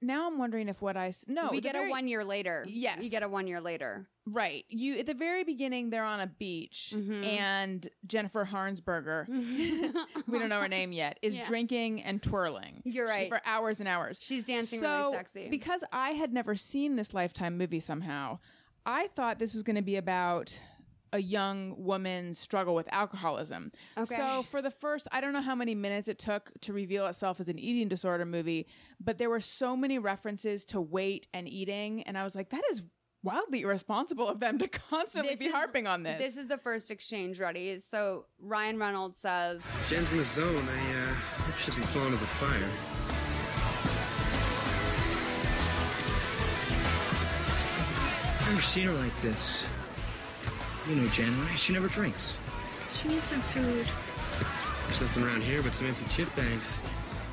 now 0.00 0.26
I'm 0.26 0.38
wondering 0.38 0.68
if 0.68 0.82
what 0.82 0.96
I 0.96 1.12
no 1.28 1.50
we 1.50 1.60
get 1.60 1.74
very- 1.74 1.86
a 1.88 1.90
one 1.90 2.08
year 2.08 2.24
later. 2.24 2.64
Yes. 2.66 2.98
we 3.00 3.08
get 3.08 3.22
a 3.22 3.28
one 3.28 3.46
year 3.46 3.60
later. 3.60 4.08
Right. 4.24 4.64
You 4.68 4.98
at 4.98 5.06
the 5.06 5.14
very 5.14 5.42
beginning 5.42 5.90
they're 5.90 6.04
on 6.04 6.20
a 6.20 6.26
beach 6.28 6.92
Mhm. 6.96 7.24
and 7.26 7.88
Jennifer 8.06 8.44
Harnsberger, 8.44 9.26
we 10.28 10.38
don't 10.38 10.48
know 10.48 10.60
her 10.60 10.68
name 10.68 10.92
yet, 10.92 11.18
is 11.22 11.36
Yeah. 11.36 11.44
drinking 11.44 12.02
and 12.02 12.22
twirling. 12.22 12.82
You're 12.84 13.08
She- 13.08 13.10
right. 13.10 13.28
For 13.28 13.40
hours 13.44 13.80
and 13.80 13.88
hours. 13.88 14.18
She's 14.22 14.44
dancing 14.44 14.78
so, 14.80 14.86
really 15.00 15.12
sexy. 15.16 15.48
Because 15.48 15.82
I 15.92 16.10
had 16.10 16.32
never 16.32 16.54
seen 16.54 16.94
this 16.96 17.12
Lifetime 17.12 17.58
movie 17.58 17.80
somehow, 17.80 18.38
I 18.86 19.08
thought 19.08 19.38
this 19.38 19.52
was 19.52 19.62
going 19.64 19.76
to 19.76 19.82
be 19.82 19.96
about 19.96 20.60
a 21.14 21.20
young 21.20 21.74
woman's 21.76 22.38
struggle 22.38 22.74
with 22.74 22.88
alcoholism. 22.90 23.70
Okay. 23.98 24.14
So 24.16 24.42
for 24.44 24.62
the 24.62 24.70
first, 24.70 25.06
I 25.12 25.20
don't 25.20 25.32
know 25.34 25.42
how 25.42 25.54
many 25.54 25.74
minutes 25.74 26.08
it 26.08 26.18
took 26.18 26.52
to 26.62 26.72
reveal 26.72 27.06
itself 27.06 27.38
as 27.38 27.48
an 27.50 27.58
eating 27.58 27.88
disorder 27.88 28.24
movie, 28.24 28.66
but 28.98 29.18
there 29.18 29.28
were 29.28 29.40
so 29.40 29.76
many 29.76 29.98
references 29.98 30.64
to 30.66 30.80
weight 30.80 31.28
and 31.34 31.46
eating, 31.48 32.02
and 32.04 32.16
I 32.16 32.24
was 32.24 32.34
like, 32.34 32.48
that 32.50 32.62
is 32.70 32.82
wildly 33.22 33.60
irresponsible 33.62 34.28
of 34.28 34.40
them 34.40 34.58
to 34.58 34.68
constantly 34.90 35.30
This 35.30 35.38
be 35.38 35.44
is- 35.46 35.52
harping 35.52 35.86
on 35.86 36.02
this. 36.02 36.18
This 36.20 36.36
is 36.36 36.46
the 36.48 36.58
first 36.58 36.90
exchange 36.90 37.38
ready. 37.40 37.78
So 37.78 38.26
Ryan 38.40 38.78
Reynolds 38.78 39.18
says, 39.20 39.62
Jen's 39.88 40.12
in 40.12 40.18
the 40.18 40.24
zone. 40.24 40.56
I 40.68 41.10
uh, 41.10 41.14
hope 41.44 41.56
she 41.56 41.66
doesn't 41.66 41.84
fall 41.84 42.04
into 42.06 42.18
the 42.18 42.26
fire. 42.26 42.68
I've 48.40 48.48
never 48.48 48.60
seen 48.62 48.86
her 48.86 48.92
like 48.94 49.22
this. 49.22 49.64
You 50.88 50.96
know 50.96 51.06
Jen, 51.08 51.38
right? 51.46 51.58
She 51.58 51.72
never 51.72 51.88
drinks. 51.88 52.36
She 53.00 53.08
needs 53.08 53.24
some 53.24 53.40
food. 53.40 53.86
There's 54.86 55.00
nothing 55.00 55.22
around 55.24 55.42
here 55.42 55.62
but 55.62 55.74
some 55.74 55.86
empty 55.86 56.04
chip 56.08 56.34
bags. 56.36 56.76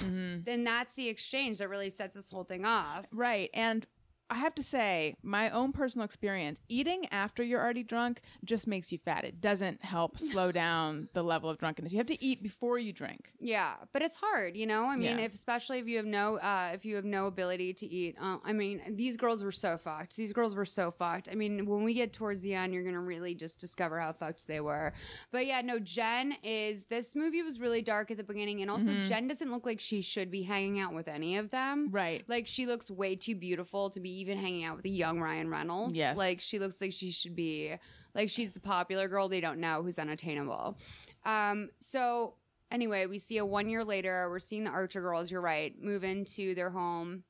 then 0.02 0.64
that's 0.64 0.94
the 0.96 1.10
exchange 1.10 1.58
that 1.58 1.68
really 1.70 1.90
sets 1.90 2.16
this 2.16 2.30
whole 2.32 2.44
thing 2.44 2.66
off. 2.66 3.06
Right. 3.12 3.50
And 3.54 3.86
I 4.30 4.36
have 4.36 4.54
to 4.56 4.64
say, 4.64 5.16
my 5.24 5.50
own 5.50 5.72
personal 5.72 6.06
experience, 6.06 6.60
eating 6.68 7.06
after 7.12 7.42
you're 7.44 7.60
already 7.62 7.84
drunk 7.84 8.22
just 8.46 8.68
makes 8.68 8.92
you 8.92 8.98
fat. 8.98 9.24
It 9.26 9.42
doesn't 9.42 9.84
help 9.84 10.20
slow 10.32 10.52
down 10.52 11.10
the 11.14 11.24
level 11.24 11.50
of 11.50 11.58
drunkenness. 11.58 11.92
You 11.94 11.98
have 11.98 12.08
to 12.08 12.24
eat 12.24 12.44
before 12.44 12.78
you 12.78 12.94
drink. 12.94 13.34
Yeah, 13.40 13.74
but 13.92 14.02
it's 14.02 14.18
hard, 14.18 14.56
you 14.56 14.68
know. 14.68 14.84
I 14.86 14.96
mean, 14.96 15.18
Yeah. 15.18 15.26
if 15.26 15.34
especially 15.34 15.80
if 15.80 15.88
you 15.88 15.98
have 15.98 16.06
no, 16.06 16.38
uh, 16.38 16.72
if 16.74 16.86
you 16.86 16.96
have 16.96 17.06
no 17.06 17.26
ability 17.28 17.74
to 17.76 17.86
eat. 17.88 18.16
Uh, 18.22 18.38
I 18.44 18.54
mean, 18.54 18.82
these 18.96 19.18
girls 19.18 19.44
were 19.44 19.52
so 19.52 19.78
fucked. 19.78 20.16
These 20.16 20.34
girls 20.34 20.54
were 20.54 20.66
so 20.66 20.92
fucked. 20.92 21.28
I 21.32 21.36
mean, 21.36 21.66
when 21.66 21.84
we 21.84 21.94
get 21.94 22.14
towards 22.14 22.42
the 22.42 22.54
end, 22.54 22.74
you're 22.74 22.84
gonna 22.84 23.00
really 23.02 23.34
just 23.36 23.60
discover 23.60 24.00
how 24.00 24.12
fucked 24.14 24.48
they 24.48 24.60
were. 24.60 24.94
But 25.32 25.46
yeah, 25.48 25.62
no, 25.62 25.80
Jen 25.80 26.36
is. 26.44 26.84
This 26.86 27.16
movie 27.16 27.42
was 27.42 27.60
really 27.60 27.82
dark 27.82 28.12
at 28.12 28.18
the 28.18 28.24
beginning, 28.24 28.62
and 28.62 28.70
also 28.70 28.94
Jen 29.04 29.28
doesn't 29.28 29.52
look 29.52 29.66
like 29.66 29.80
she 29.80 30.02
should 30.02 30.30
be 30.30 30.44
hanging 30.44 30.80
out 30.80 30.94
with 30.94 31.08
any 31.08 31.38
of 31.38 31.50
them. 31.50 31.90
Right. 31.92 32.24
Like 32.28 32.46
she 32.48 32.66
looks 32.66 32.92
way 32.92 33.16
too 33.16 33.36
beautiful 33.36 33.90
to 33.90 34.00
be 34.00 34.19
even 34.20 34.38
hanging 34.38 34.64
out 34.64 34.76
with 34.78 34.86
a 34.86 34.90
young 34.90 35.20
Ryan 35.20 35.50
Reynolds. 35.50 35.94
Yes. 35.96 36.18
Like 36.18 36.40
she 36.40 36.60
looks 36.60 36.80
like 36.82 36.94
she 36.94 37.12
should 37.12 37.36
be 37.36 37.76
like 38.16 38.30
she's 38.30 38.54
the 38.54 38.60
popular 38.60 39.08
girl 39.08 39.30
they 39.30 39.42
don't 39.42 39.60
know 39.60 39.82
who's 39.84 40.00
unattainable. 40.00 40.78
Um 41.26 41.70
so 41.80 42.36
anyway, 42.72 43.06
we 43.06 43.20
see 43.20 43.38
a 43.38 43.46
1 43.46 43.70
year 43.70 43.84
later, 43.84 44.28
we're 44.30 44.40
seeing 44.40 44.64
the 44.64 44.72
Archer 44.72 45.02
girls, 45.02 45.32
you're 45.32 45.42
right, 45.42 45.74
move 45.82 46.04
into 46.04 46.56
their 46.56 46.70
home 46.70 47.24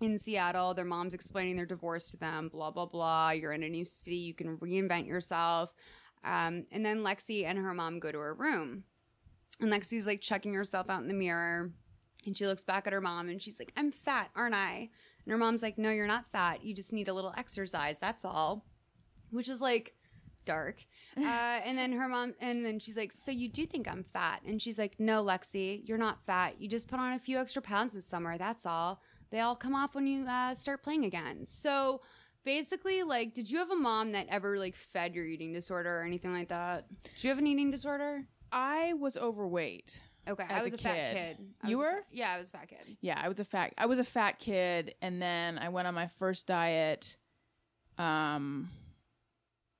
in 0.00 0.18
Seattle. 0.18 0.74
Their 0.74 0.84
mom's 0.84 1.14
explaining 1.14 1.56
their 1.56 1.66
divorce 1.66 2.10
to 2.10 2.16
them, 2.16 2.48
blah 2.48 2.70
blah 2.70 2.86
blah. 2.86 3.30
You're 3.30 3.52
in 3.52 3.62
a 3.62 3.68
new 3.68 3.84
city, 3.84 4.16
you 4.16 4.34
can 4.34 4.58
reinvent 4.58 5.06
yourself. 5.06 5.72
Um 6.24 6.66
and 6.72 6.84
then 6.84 7.02
Lexi 7.02 7.44
and 7.44 7.58
her 7.58 7.74
mom 7.74 8.00
go 8.00 8.10
to 8.12 8.18
her 8.18 8.34
room. 8.34 8.84
And 9.60 9.72
Lexi's 9.72 10.06
like 10.06 10.20
checking 10.20 10.54
herself 10.54 10.90
out 10.90 11.02
in 11.02 11.08
the 11.08 11.14
mirror. 11.14 11.70
And 12.24 12.36
she 12.36 12.46
looks 12.46 12.62
back 12.62 12.86
at 12.86 12.92
her 12.92 13.00
mom 13.00 13.28
and 13.28 13.42
she's 13.42 13.58
like, 13.58 13.72
I'm 13.76 13.90
fat, 13.90 14.30
aren't 14.36 14.54
I? 14.54 14.90
And 15.24 15.32
her 15.32 15.38
mom's 15.38 15.62
like, 15.62 15.78
No, 15.78 15.90
you're 15.90 16.06
not 16.06 16.28
fat. 16.28 16.64
You 16.64 16.74
just 16.74 16.92
need 16.92 17.08
a 17.08 17.14
little 17.14 17.34
exercise. 17.36 18.00
That's 18.00 18.24
all. 18.24 18.64
Which 19.30 19.48
is 19.48 19.60
like 19.60 19.94
dark. 20.44 20.84
Uh, 21.14 21.60
and 21.66 21.76
then 21.76 21.92
her 21.92 22.08
mom, 22.08 22.32
and 22.40 22.64
then 22.64 22.78
she's 22.78 22.96
like, 22.96 23.12
So 23.12 23.30
you 23.30 23.46
do 23.46 23.66
think 23.66 23.86
I'm 23.86 24.02
fat? 24.02 24.40
And 24.46 24.62
she's 24.62 24.78
like, 24.78 24.98
No, 24.98 25.22
Lexi, 25.22 25.82
you're 25.86 25.98
not 25.98 26.24
fat. 26.24 26.54
You 26.58 26.70
just 26.70 26.88
put 26.88 26.98
on 26.98 27.12
a 27.12 27.18
few 27.18 27.38
extra 27.38 27.60
pounds 27.60 27.92
this 27.92 28.06
summer. 28.06 28.38
That's 28.38 28.64
all. 28.64 29.02
They 29.30 29.40
all 29.40 29.54
come 29.54 29.74
off 29.74 29.94
when 29.94 30.06
you 30.06 30.24
uh, 30.26 30.54
start 30.54 30.82
playing 30.82 31.04
again. 31.04 31.44
So 31.44 32.00
basically, 32.44 33.02
like, 33.02 33.34
did 33.34 33.50
you 33.50 33.58
have 33.58 33.70
a 33.70 33.76
mom 33.76 34.12
that 34.12 34.26
ever 34.30 34.58
like 34.58 34.74
fed 34.74 35.14
your 35.14 35.26
eating 35.26 35.52
disorder 35.52 36.00
or 36.00 36.02
anything 36.02 36.32
like 36.32 36.48
that? 36.48 36.86
Did 37.02 37.24
you 37.24 37.28
have 37.28 37.38
an 37.38 37.46
eating 37.46 37.70
disorder? 37.70 38.24
I 38.50 38.94
was 38.94 39.16
overweight. 39.16 40.02
Okay, 40.28 40.44
I 40.48 40.62
was 40.62 40.72
a 40.72 40.76
a, 40.76 40.78
fat 40.78 40.94
kid. 40.94 41.36
kid. 41.38 41.46
You 41.68 41.78
were? 41.78 41.90
fat- 41.90 42.06
yeah, 42.12 42.32
I 42.34 42.38
was 42.38 42.48
a 42.48 42.50
fat 42.52 42.68
kid. 42.68 42.96
Yeah, 43.00 43.20
I 43.22 43.28
was 43.28 43.40
a 43.40 43.44
fat 43.44 43.72
I 43.76 43.86
was 43.86 43.98
a 43.98 44.04
fat 44.04 44.38
kid 44.38 44.94
and 45.02 45.20
then 45.20 45.58
I 45.58 45.68
went 45.68 45.88
on 45.88 45.94
my 45.94 46.06
first 46.06 46.46
diet 46.46 47.16
um 47.98 48.68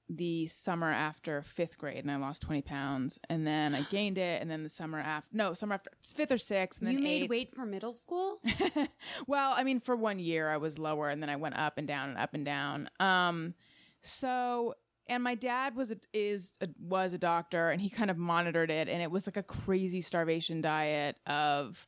the 0.09 0.47
summer 0.47 0.91
after 0.91 1.41
fifth 1.43 1.79
grade 1.79 1.99
and 2.05 2.11
I 2.11 2.17
lost 2.17 2.43
20 2.43 2.61
pounds 2.63 3.19
and 3.31 3.47
then 3.47 3.75
I 3.75 3.81
gained 3.83 4.19
it 4.19 4.43
and 4.43 4.51
then 4.51 4.63
the 4.63 4.69
summer 4.69 4.99
after 4.99 5.35
no 5.35 5.55
summer 5.55 5.75
after 5.75 5.91
fifth 6.01 6.31
or 6.33 6.37
sixth 6.39 6.81
and 6.81 6.89
then 6.89 6.95
You 6.99 7.03
made 7.03 7.23
eighth. 7.23 7.31
weight 7.31 7.55
for 7.55 7.65
middle 7.65 7.95
school? 7.95 8.41
well, 9.27 9.55
I 9.57 9.65
mean, 9.65 9.81
for 9.81 9.97
one 9.97 10.19
year 10.19 10.51
I 10.51 10.59
was 10.59 10.79
lower, 10.79 11.09
and 11.09 11.23
then 11.23 11.31
I 11.31 11.37
went 11.37 11.57
up 11.57 11.79
and 11.79 11.87
down 11.89 12.11
and 12.11 12.19
up 12.19 12.35
and 12.35 12.45
down. 12.45 12.91
Um, 13.01 13.55
so 14.03 14.75
and 15.09 15.23
my 15.23 15.35
dad 15.35 15.75
was 15.75 15.90
a, 15.92 15.97
is 16.12 16.52
a, 16.61 16.68
was 16.78 17.12
a 17.12 17.18
doctor, 17.18 17.71
and 17.71 17.80
he 17.80 17.90
kind 17.90 18.11
of 18.11 18.16
monitored 18.16 18.71
it, 18.71 18.88
and 18.88 19.02
it 19.02 19.11
was 19.11 19.26
like 19.26 19.37
a 19.37 19.42
crazy 19.42 20.00
starvation 20.00 20.61
diet 20.61 21.16
of 21.26 21.87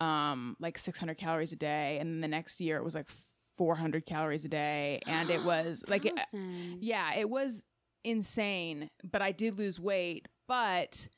um 0.00 0.56
like 0.58 0.76
600 0.76 1.16
calories 1.16 1.52
a 1.52 1.56
day, 1.56 1.98
and 2.00 2.10
then 2.10 2.20
the 2.20 2.28
next 2.28 2.60
year 2.60 2.76
it 2.76 2.84
was 2.84 2.94
like 2.94 3.08
400 3.56 4.06
calories 4.06 4.44
a 4.44 4.48
day, 4.48 5.00
and 5.06 5.30
it 5.30 5.44
was 5.44 5.84
like 5.88 6.04
it, 6.04 6.18
yeah, 6.80 7.14
it 7.14 7.28
was 7.30 7.64
insane, 8.04 8.90
but 9.02 9.22
I 9.22 9.32
did 9.32 9.58
lose 9.58 9.80
weight, 9.80 10.28
but 10.48 11.08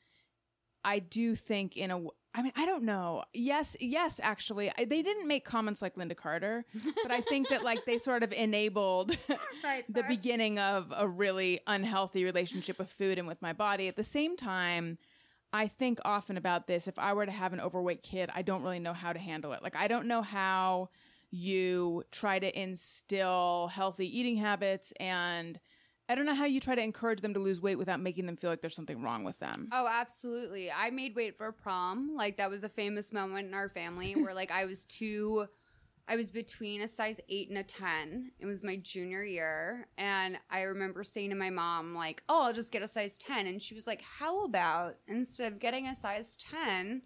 I 0.83 0.99
do 0.99 1.35
think 1.35 1.75
in 1.75 1.91
a 1.91 1.99
I 2.37 2.43
mean, 2.43 2.51
I 2.55 2.67
don't 2.67 2.83
know. 2.83 3.23
Yes, 3.33 3.75
yes, 3.79 4.19
actually. 4.21 4.71
I, 4.77 4.85
they 4.85 5.01
didn't 5.01 5.27
make 5.27 5.43
comments 5.43 5.81
like 5.81 5.95
Lynda 5.95 6.15
Carter, 6.15 6.65
but 7.01 7.11
I 7.11 7.21
think 7.21 7.49
that 7.49 7.63
like 7.63 7.83
they 7.85 7.97
sort 7.97 8.21
of 8.21 8.31
enabled 8.31 9.17
the 9.89 10.03
beginning 10.03 10.59
of 10.59 10.93
a 10.95 11.07
really 11.07 11.61
unhealthy 11.65 12.23
relationship 12.23 12.77
with 12.77 12.89
food 12.89 13.17
and 13.17 13.27
with 13.27 13.41
my 13.41 13.53
body. 13.53 13.87
At 13.87 13.95
the 13.95 14.03
same 14.03 14.37
time, 14.37 14.99
I 15.51 15.67
think 15.67 15.97
often 16.05 16.37
about 16.37 16.67
this. 16.67 16.87
If 16.87 16.99
I 16.99 17.13
were 17.13 17.25
to 17.25 17.31
have 17.31 17.53
an 17.53 17.59
overweight 17.59 18.03
kid, 18.03 18.29
I 18.35 18.43
don't 18.43 18.61
really 18.61 18.79
know 18.79 18.93
how 18.93 19.13
to 19.13 19.19
handle 19.19 19.53
it. 19.53 19.63
Like, 19.63 19.75
I 19.75 19.87
don't 19.87 20.05
know 20.05 20.21
how 20.21 20.89
you 21.31 22.03
try 22.11 22.37
to 22.37 22.61
instill 22.61 23.67
healthy 23.73 24.19
eating 24.19 24.37
habits 24.37 24.93
and 24.99 25.59
I 26.09 26.15
don't 26.15 26.25
know 26.25 26.33
how 26.35 26.45
you 26.45 26.59
try 26.59 26.75
to 26.75 26.81
encourage 26.81 27.21
them 27.21 27.33
to 27.33 27.39
lose 27.39 27.61
weight 27.61 27.77
without 27.77 27.99
making 27.99 28.25
them 28.25 28.37
feel 28.37 28.49
like 28.49 28.61
there's 28.61 28.75
something 28.75 29.01
wrong 29.01 29.23
with 29.23 29.39
them. 29.39 29.67
Oh, 29.73 29.87
absolutely. 29.89 30.71
I 30.71 30.89
made 30.89 31.15
weight 31.15 31.37
for 31.37 31.51
prom. 31.51 32.15
Like 32.15 32.37
that 32.37 32.49
was 32.49 32.63
a 32.63 32.69
famous 32.69 33.11
moment 33.11 33.47
in 33.47 33.53
our 33.53 33.69
family 33.69 34.13
where 34.15 34.33
like 34.33 34.51
I 34.51 34.65
was 34.65 34.85
too 34.85 35.47
I 36.09 36.15
was 36.15 36.29
between 36.31 36.81
a 36.81 36.87
size 36.87 37.19
8 37.27 37.49
and 37.49 37.57
a 37.57 37.63
10. 37.63 38.31
It 38.39 38.45
was 38.45 38.63
my 38.63 38.77
junior 38.77 39.25
year 39.25 39.89
and 39.97 40.39
I 40.49 40.61
remember 40.61 41.03
saying 41.03 41.31
to 41.31 41.35
my 41.35 41.49
mom 41.49 41.93
like, 41.93 42.23
"Oh, 42.29 42.43
I'll 42.43 42.53
just 42.53 42.71
get 42.71 42.81
a 42.81 42.87
size 42.87 43.17
10." 43.17 43.45
And 43.45 43.61
she 43.61 43.75
was 43.75 43.87
like, 43.87 44.01
"How 44.01 44.45
about 44.45 44.95
instead 45.07 45.51
of 45.51 45.59
getting 45.59 45.87
a 45.87 45.95
size 45.95 46.37
10, 46.37 47.01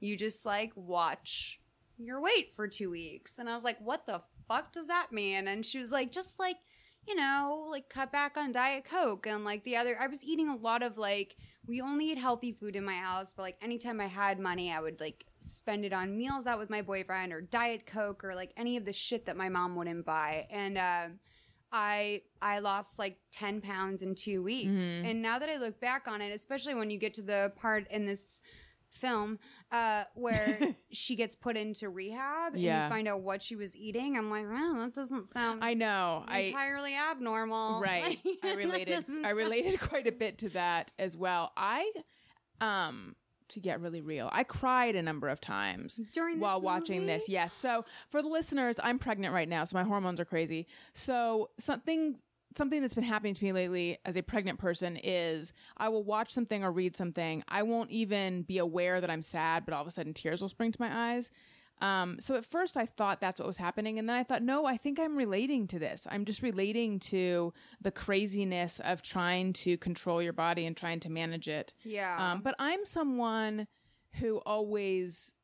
you 0.00 0.18
just 0.18 0.44
like 0.44 0.72
watch 0.74 1.60
your 1.96 2.20
weight 2.20 2.52
for 2.54 2.68
2 2.68 2.90
weeks?" 2.90 3.38
And 3.38 3.48
I 3.48 3.54
was 3.54 3.64
like, 3.64 3.78
"What 3.80 4.04
the 4.04 4.20
fuck 4.46 4.72
does 4.72 4.88
that 4.88 5.12
mean?" 5.12 5.48
And 5.48 5.64
she 5.64 5.78
was 5.78 5.90
like, 5.90 6.12
"Just 6.12 6.38
like 6.38 6.58
you 7.06 7.14
know, 7.14 7.66
like 7.70 7.88
cut 7.88 8.12
back 8.12 8.36
on 8.36 8.52
Diet 8.52 8.84
Coke 8.84 9.26
and 9.26 9.44
like 9.44 9.64
the 9.64 9.76
other. 9.76 9.96
I 10.00 10.06
was 10.06 10.24
eating 10.24 10.48
a 10.48 10.56
lot 10.56 10.82
of 10.82 10.98
like, 10.98 11.36
we 11.66 11.80
only 11.80 12.10
eat 12.10 12.18
healthy 12.18 12.52
food 12.52 12.76
in 12.76 12.84
my 12.84 12.94
house, 12.96 13.32
but 13.36 13.42
like 13.42 13.56
anytime 13.62 14.00
I 14.00 14.06
had 14.06 14.38
money, 14.38 14.72
I 14.72 14.80
would 14.80 15.00
like 15.00 15.24
spend 15.40 15.84
it 15.84 15.92
on 15.92 16.16
meals 16.16 16.46
out 16.46 16.58
with 16.58 16.70
my 16.70 16.82
boyfriend 16.82 17.32
or 17.32 17.40
Diet 17.40 17.86
Coke 17.86 18.24
or 18.24 18.34
like 18.34 18.52
any 18.56 18.76
of 18.76 18.84
the 18.84 18.92
shit 18.92 19.26
that 19.26 19.36
my 19.36 19.48
mom 19.48 19.74
wouldn't 19.76 20.04
buy. 20.04 20.46
And, 20.50 20.78
um, 20.78 21.18
I 21.74 22.20
I 22.42 22.58
lost 22.58 22.98
like 22.98 23.16
10 23.30 23.62
pounds 23.62 24.02
in 24.02 24.14
2 24.14 24.42
weeks. 24.42 24.84
And 25.06 25.22
now 25.22 25.38
that 25.38 25.48
I 25.48 25.56
look 25.56 25.80
back 25.80 26.06
on 26.06 26.20
it, 26.20 26.30
especially 26.30 26.74
when 26.74 26.90
you 26.90 26.98
get 26.98 27.14
to 27.14 27.22
the 27.22 27.50
part 27.56 27.90
in 27.90 28.04
this 28.04 28.42
film 28.92 29.38
uh 29.70 30.04
where 30.14 30.76
she 30.92 31.16
gets 31.16 31.34
put 31.34 31.56
into 31.56 31.88
rehab 31.88 32.54
and 32.54 32.62
you 32.62 32.70
find 32.88 33.08
out 33.08 33.20
what 33.20 33.42
she 33.42 33.56
was 33.56 33.74
eating, 33.74 34.16
I'm 34.16 34.30
like, 34.30 34.46
"Oh, 34.48 34.80
that 34.80 34.94
doesn't 34.94 35.26
sound 35.28 35.64
I 35.64 35.74
know. 35.74 36.24
I 36.26 36.40
entirely 36.40 36.94
abnormal. 36.94 37.80
right. 37.82 38.18
Like, 38.24 38.38
I 38.42 38.54
related 38.54 39.04
I 39.24 39.30
related 39.30 39.80
quite 39.80 40.06
a 40.06 40.12
bit 40.12 40.38
to 40.38 40.50
that 40.50 40.92
as 40.98 41.16
well. 41.16 41.52
I 41.56 41.90
um 42.60 43.16
to 43.52 43.60
get 43.60 43.80
really 43.80 44.00
real, 44.00 44.28
I 44.32 44.44
cried 44.44 44.96
a 44.96 45.02
number 45.02 45.28
of 45.28 45.40
times 45.40 46.00
During 46.12 46.36
this 46.36 46.42
while 46.42 46.60
watching 46.60 47.06
this. 47.06 47.28
Yes. 47.28 47.52
So 47.52 47.84
for 48.08 48.22
the 48.22 48.28
listeners, 48.28 48.76
I'm 48.82 48.98
pregnant 48.98 49.34
right 49.34 49.48
now, 49.48 49.64
so 49.64 49.76
my 49.76 49.84
hormones 49.84 50.20
are 50.20 50.24
crazy. 50.24 50.66
So 50.94 51.50
something 51.58 52.16
something 52.56 52.80
that's 52.80 52.94
been 52.94 53.04
happening 53.04 53.34
to 53.34 53.44
me 53.44 53.52
lately 53.52 53.98
as 54.04 54.16
a 54.16 54.22
pregnant 54.22 54.58
person 54.58 54.96
is 54.96 55.52
I 55.76 55.88
will 55.88 56.04
watch 56.04 56.30
something 56.32 56.64
or 56.64 56.72
read 56.72 56.96
something. 56.96 57.42
I 57.48 57.62
won't 57.62 57.90
even 57.90 58.42
be 58.42 58.58
aware 58.58 59.00
that 59.00 59.10
I'm 59.10 59.22
sad, 59.22 59.64
but 59.64 59.74
all 59.74 59.82
of 59.82 59.86
a 59.86 59.90
sudden 59.90 60.14
tears 60.14 60.40
will 60.40 60.48
spring 60.48 60.72
to 60.72 60.80
my 60.80 61.12
eyes. 61.14 61.30
Um, 61.80 62.18
so 62.20 62.36
at 62.36 62.44
first 62.44 62.76
I 62.76 62.86
thought 62.86 63.20
that's 63.20 63.40
what 63.40 63.46
was 63.46 63.56
happening, 63.56 63.98
and 63.98 64.08
then 64.08 64.14
I 64.14 64.22
thought, 64.22 64.42
no, 64.42 64.66
I 64.66 64.76
think 64.76 65.00
I'm 65.00 65.16
relating 65.16 65.66
to 65.68 65.80
this. 65.80 66.06
I'm 66.08 66.24
just 66.24 66.40
relating 66.40 67.00
to 67.00 67.52
the 67.80 67.90
craziness 67.90 68.80
of 68.84 69.02
trying 69.02 69.52
to 69.54 69.76
control 69.78 70.22
your 70.22 70.32
body 70.32 70.64
and 70.64 70.76
trying 70.76 71.00
to 71.00 71.10
manage 71.10 71.48
it. 71.48 71.74
Yeah. 71.82 72.32
Um, 72.32 72.40
but 72.40 72.54
I'm 72.60 72.86
someone 72.86 73.66
who 74.20 74.36
always, 74.46 75.34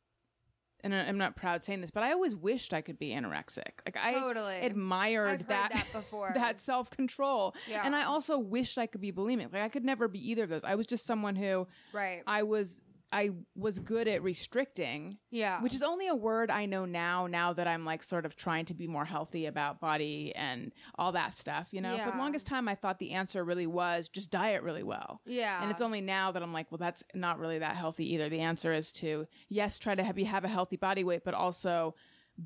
and 0.84 0.94
I'm 0.94 1.18
not 1.18 1.34
proud 1.36 1.64
saying 1.64 1.80
this, 1.80 1.90
but 1.90 2.02
I 2.02 2.12
always 2.12 2.36
wished 2.36 2.72
I 2.72 2.80
could 2.80 2.98
be 2.98 3.10
anorexic. 3.10 3.80
Like 3.84 3.96
I 4.02 4.14
Totally. 4.14 4.60
admired 4.60 5.46
that, 5.48 5.72
that 5.72 5.86
before. 5.92 6.30
that 6.34 6.60
self 6.60 6.90
control. 6.90 7.54
Yeah. 7.68 7.82
And 7.84 7.96
I 7.96 8.04
also 8.04 8.38
wished 8.38 8.78
I 8.78 8.86
could 8.86 9.00
be 9.00 9.12
bulimic. 9.12 9.52
Like 9.52 9.62
I 9.62 9.68
could 9.68 9.84
never 9.84 10.06
be 10.08 10.30
either 10.30 10.44
of 10.44 10.50
those. 10.50 10.64
I 10.64 10.76
was 10.76 10.86
just 10.86 11.04
someone 11.06 11.36
who 11.36 11.66
right. 11.92 12.22
I 12.26 12.44
was 12.44 12.80
I 13.10 13.30
was 13.54 13.78
good 13.78 14.06
at 14.06 14.22
restricting, 14.22 15.18
Yeah. 15.30 15.62
which 15.62 15.74
is 15.74 15.82
only 15.82 16.08
a 16.08 16.14
word 16.14 16.50
I 16.50 16.66
know 16.66 16.84
now. 16.84 17.26
Now 17.26 17.52
that 17.54 17.66
I'm 17.66 17.84
like 17.84 18.02
sort 18.02 18.26
of 18.26 18.36
trying 18.36 18.66
to 18.66 18.74
be 18.74 18.86
more 18.86 19.04
healthy 19.04 19.46
about 19.46 19.80
body 19.80 20.32
and 20.36 20.72
all 20.96 21.12
that 21.12 21.32
stuff, 21.32 21.68
you 21.70 21.80
know. 21.80 21.96
For 21.98 22.10
the 22.10 22.18
longest 22.18 22.46
time, 22.46 22.68
I 22.68 22.74
thought 22.74 22.98
the 22.98 23.12
answer 23.12 23.42
really 23.44 23.66
was 23.66 24.08
just 24.08 24.30
diet 24.30 24.62
really 24.62 24.82
well. 24.82 25.20
yeah. 25.24 25.62
And 25.62 25.70
it's 25.70 25.80
only 25.82 26.00
now 26.00 26.32
that 26.32 26.42
I'm 26.42 26.52
like, 26.52 26.70
well, 26.70 26.78
that's 26.78 27.02
not 27.14 27.38
really 27.38 27.58
that 27.60 27.76
healthy 27.76 28.12
either. 28.14 28.28
The 28.28 28.40
answer 28.40 28.72
is 28.72 28.92
to 28.92 29.26
yes, 29.48 29.78
try 29.78 29.94
to 29.94 30.02
have, 30.04 30.18
have 30.18 30.44
a 30.44 30.48
healthy 30.48 30.76
body 30.76 31.02
weight, 31.04 31.24
but 31.24 31.34
also 31.34 31.94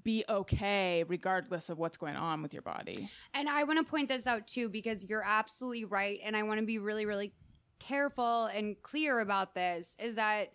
be 0.03 0.25
okay 0.27 1.05
regardless 1.07 1.69
of 1.69 1.77
what's 1.79 1.99
going 1.99 2.17
on 2.17 2.41
with 2.41 2.55
your 2.55 2.63
body. 2.63 3.11
And 3.35 3.47
I 3.47 3.65
want 3.65 3.79
to 3.79 3.85
point 3.85 4.09
this 4.09 4.27
out 4.27 4.47
too 4.47 4.71
because 4.71 5.05
you're 5.05 5.23
absolutely 5.25 5.85
right. 5.85 6.19
And 6.25 6.35
I 6.35 6.45
want 6.45 6.61
to 6.61 6.67
be 6.67 6.79
really, 6.79 7.05
really 7.05 7.35
careful 7.83 8.47
and 8.47 8.81
clear 8.83 9.21
about 9.21 9.55
this 9.55 9.97
is 9.99 10.17
that 10.17 10.53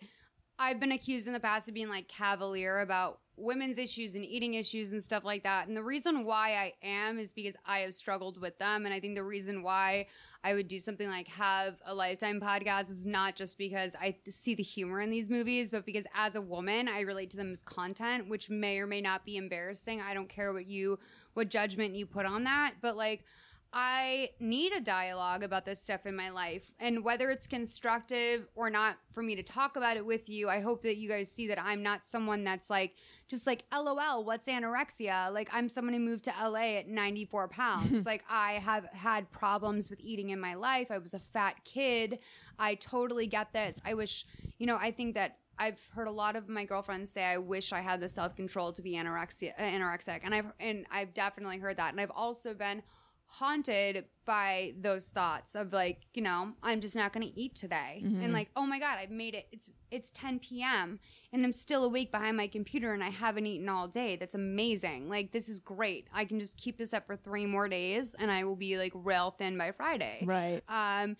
I've 0.58 0.80
been 0.80 0.92
accused 0.92 1.26
in 1.26 1.32
the 1.32 1.40
past 1.40 1.68
of 1.68 1.74
being 1.74 1.88
like 1.88 2.08
cavalier 2.08 2.80
about 2.80 3.20
women's 3.36 3.78
issues 3.78 4.16
and 4.16 4.24
eating 4.24 4.54
issues 4.54 4.92
and 4.92 5.00
stuff 5.00 5.24
like 5.24 5.44
that. 5.44 5.68
And 5.68 5.76
the 5.76 5.82
reason 5.82 6.24
why 6.24 6.54
I 6.54 6.72
am 6.82 7.18
is 7.20 7.30
because 7.30 7.56
I 7.64 7.80
have 7.80 7.94
struggled 7.94 8.40
with 8.40 8.58
them. 8.58 8.84
And 8.84 8.92
I 8.92 8.98
think 8.98 9.14
the 9.14 9.22
reason 9.22 9.62
why 9.62 10.06
I 10.42 10.54
would 10.54 10.66
do 10.66 10.80
something 10.80 11.08
like 11.08 11.28
have 11.28 11.76
a 11.84 11.94
lifetime 11.94 12.40
podcast 12.40 12.90
is 12.90 13.06
not 13.06 13.36
just 13.36 13.56
because 13.56 13.94
I 14.00 14.16
see 14.28 14.56
the 14.56 14.64
humor 14.64 15.00
in 15.00 15.10
these 15.10 15.30
movies, 15.30 15.70
but 15.70 15.86
because 15.86 16.06
as 16.14 16.34
a 16.34 16.40
woman, 16.40 16.88
I 16.88 17.00
relate 17.02 17.30
to 17.30 17.36
them 17.36 17.52
as 17.52 17.62
content, 17.62 18.28
which 18.28 18.50
may 18.50 18.78
or 18.78 18.86
may 18.88 19.00
not 19.00 19.24
be 19.24 19.36
embarrassing. 19.36 20.00
I 20.00 20.14
don't 20.14 20.28
care 20.28 20.52
what 20.52 20.66
you, 20.66 20.98
what 21.34 21.50
judgment 21.50 21.94
you 21.94 22.06
put 22.06 22.26
on 22.26 22.42
that. 22.44 22.74
But 22.80 22.96
like, 22.96 23.24
I 23.72 24.30
need 24.40 24.72
a 24.72 24.80
dialogue 24.80 25.42
about 25.42 25.66
this 25.66 25.82
stuff 25.82 26.06
in 26.06 26.16
my 26.16 26.30
life. 26.30 26.70
And 26.80 27.04
whether 27.04 27.30
it's 27.30 27.46
constructive 27.46 28.48
or 28.54 28.70
not 28.70 28.96
for 29.12 29.22
me 29.22 29.36
to 29.36 29.42
talk 29.42 29.76
about 29.76 29.98
it 29.98 30.06
with 30.06 30.30
you, 30.30 30.48
I 30.48 30.60
hope 30.60 30.82
that 30.82 30.96
you 30.96 31.08
guys 31.08 31.30
see 31.30 31.48
that 31.48 31.60
I'm 31.60 31.82
not 31.82 32.06
someone 32.06 32.44
that's 32.44 32.70
like, 32.70 32.94
just 33.28 33.46
like, 33.46 33.64
LOL, 33.70 34.24
what's 34.24 34.48
anorexia? 34.48 35.30
Like, 35.32 35.50
I'm 35.52 35.68
someone 35.68 35.92
who 35.92 36.00
moved 36.00 36.24
to 36.24 36.32
LA 36.40 36.78
at 36.78 36.88
94 36.88 37.48
pounds. 37.48 38.06
like, 38.06 38.24
I 38.28 38.52
have 38.52 38.86
had 38.92 39.30
problems 39.30 39.90
with 39.90 40.00
eating 40.00 40.30
in 40.30 40.40
my 40.40 40.54
life. 40.54 40.90
I 40.90 40.96
was 40.96 41.12
a 41.12 41.20
fat 41.20 41.56
kid. 41.64 42.20
I 42.58 42.74
totally 42.76 43.26
get 43.26 43.52
this. 43.52 43.82
I 43.84 43.92
wish, 43.92 44.24
you 44.58 44.66
know, 44.66 44.76
I 44.76 44.92
think 44.92 45.14
that 45.14 45.36
I've 45.58 45.80
heard 45.94 46.08
a 46.08 46.12
lot 46.12 46.36
of 46.36 46.48
my 46.48 46.64
girlfriends 46.64 47.10
say 47.10 47.24
I 47.24 47.38
wish 47.38 47.72
I 47.72 47.80
had 47.80 48.00
the 48.00 48.08
self 48.08 48.36
control 48.36 48.72
to 48.72 48.82
be 48.82 48.92
anorexia 48.92 49.52
uh, 49.58 49.62
anorexic, 49.62 50.20
and 50.22 50.34
I've 50.34 50.52
and 50.60 50.86
I've 50.90 51.12
definitely 51.14 51.58
heard 51.58 51.76
that, 51.78 51.92
and 51.92 52.00
I've 52.00 52.12
also 52.14 52.54
been 52.54 52.82
haunted 53.30 54.06
by 54.24 54.72
those 54.80 55.08
thoughts 55.08 55.54
of 55.54 55.72
like 55.72 56.06
you 56.14 56.22
know 56.22 56.52
I'm 56.62 56.80
just 56.80 56.96
not 56.96 57.12
going 57.12 57.26
to 57.26 57.38
eat 57.38 57.54
today, 57.54 58.00
and 58.02 58.32
like 58.32 58.50
oh 58.56 58.66
my 58.66 58.78
god 58.78 58.98
I've 58.98 59.10
made 59.10 59.34
it 59.34 59.46
it's 59.52 59.72
it's 59.90 60.10
10 60.12 60.38
p.m. 60.38 60.98
and 61.32 61.44
I'm 61.44 61.52
still 61.52 61.84
awake 61.84 62.10
behind 62.10 62.36
my 62.36 62.46
computer 62.46 62.92
and 62.92 63.02
I 63.04 63.10
haven't 63.10 63.46
eaten 63.46 63.68
all 63.68 63.86
day. 63.86 64.16
That's 64.16 64.34
amazing. 64.34 65.08
Like 65.08 65.32
this 65.32 65.48
is 65.48 65.60
great. 65.60 66.08
I 66.12 66.24
can 66.24 66.40
just 66.40 66.56
keep 66.56 66.78
this 66.78 66.92
up 66.92 67.06
for 67.06 67.16
three 67.16 67.46
more 67.46 67.68
days, 67.68 68.16
and 68.18 68.30
I 68.30 68.44
will 68.44 68.56
be 68.56 68.78
like 68.78 68.92
rail 68.94 69.34
thin 69.38 69.56
by 69.58 69.72
Friday. 69.72 70.22
Right. 70.24 70.62
Um. 70.68 71.16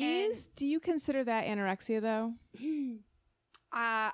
Is 0.00 0.48
do 0.56 0.66
you 0.66 0.80
consider 0.80 1.24
that 1.24 1.46
anorexia 1.46 2.00
though? 2.00 2.34
Uh, 3.74 4.10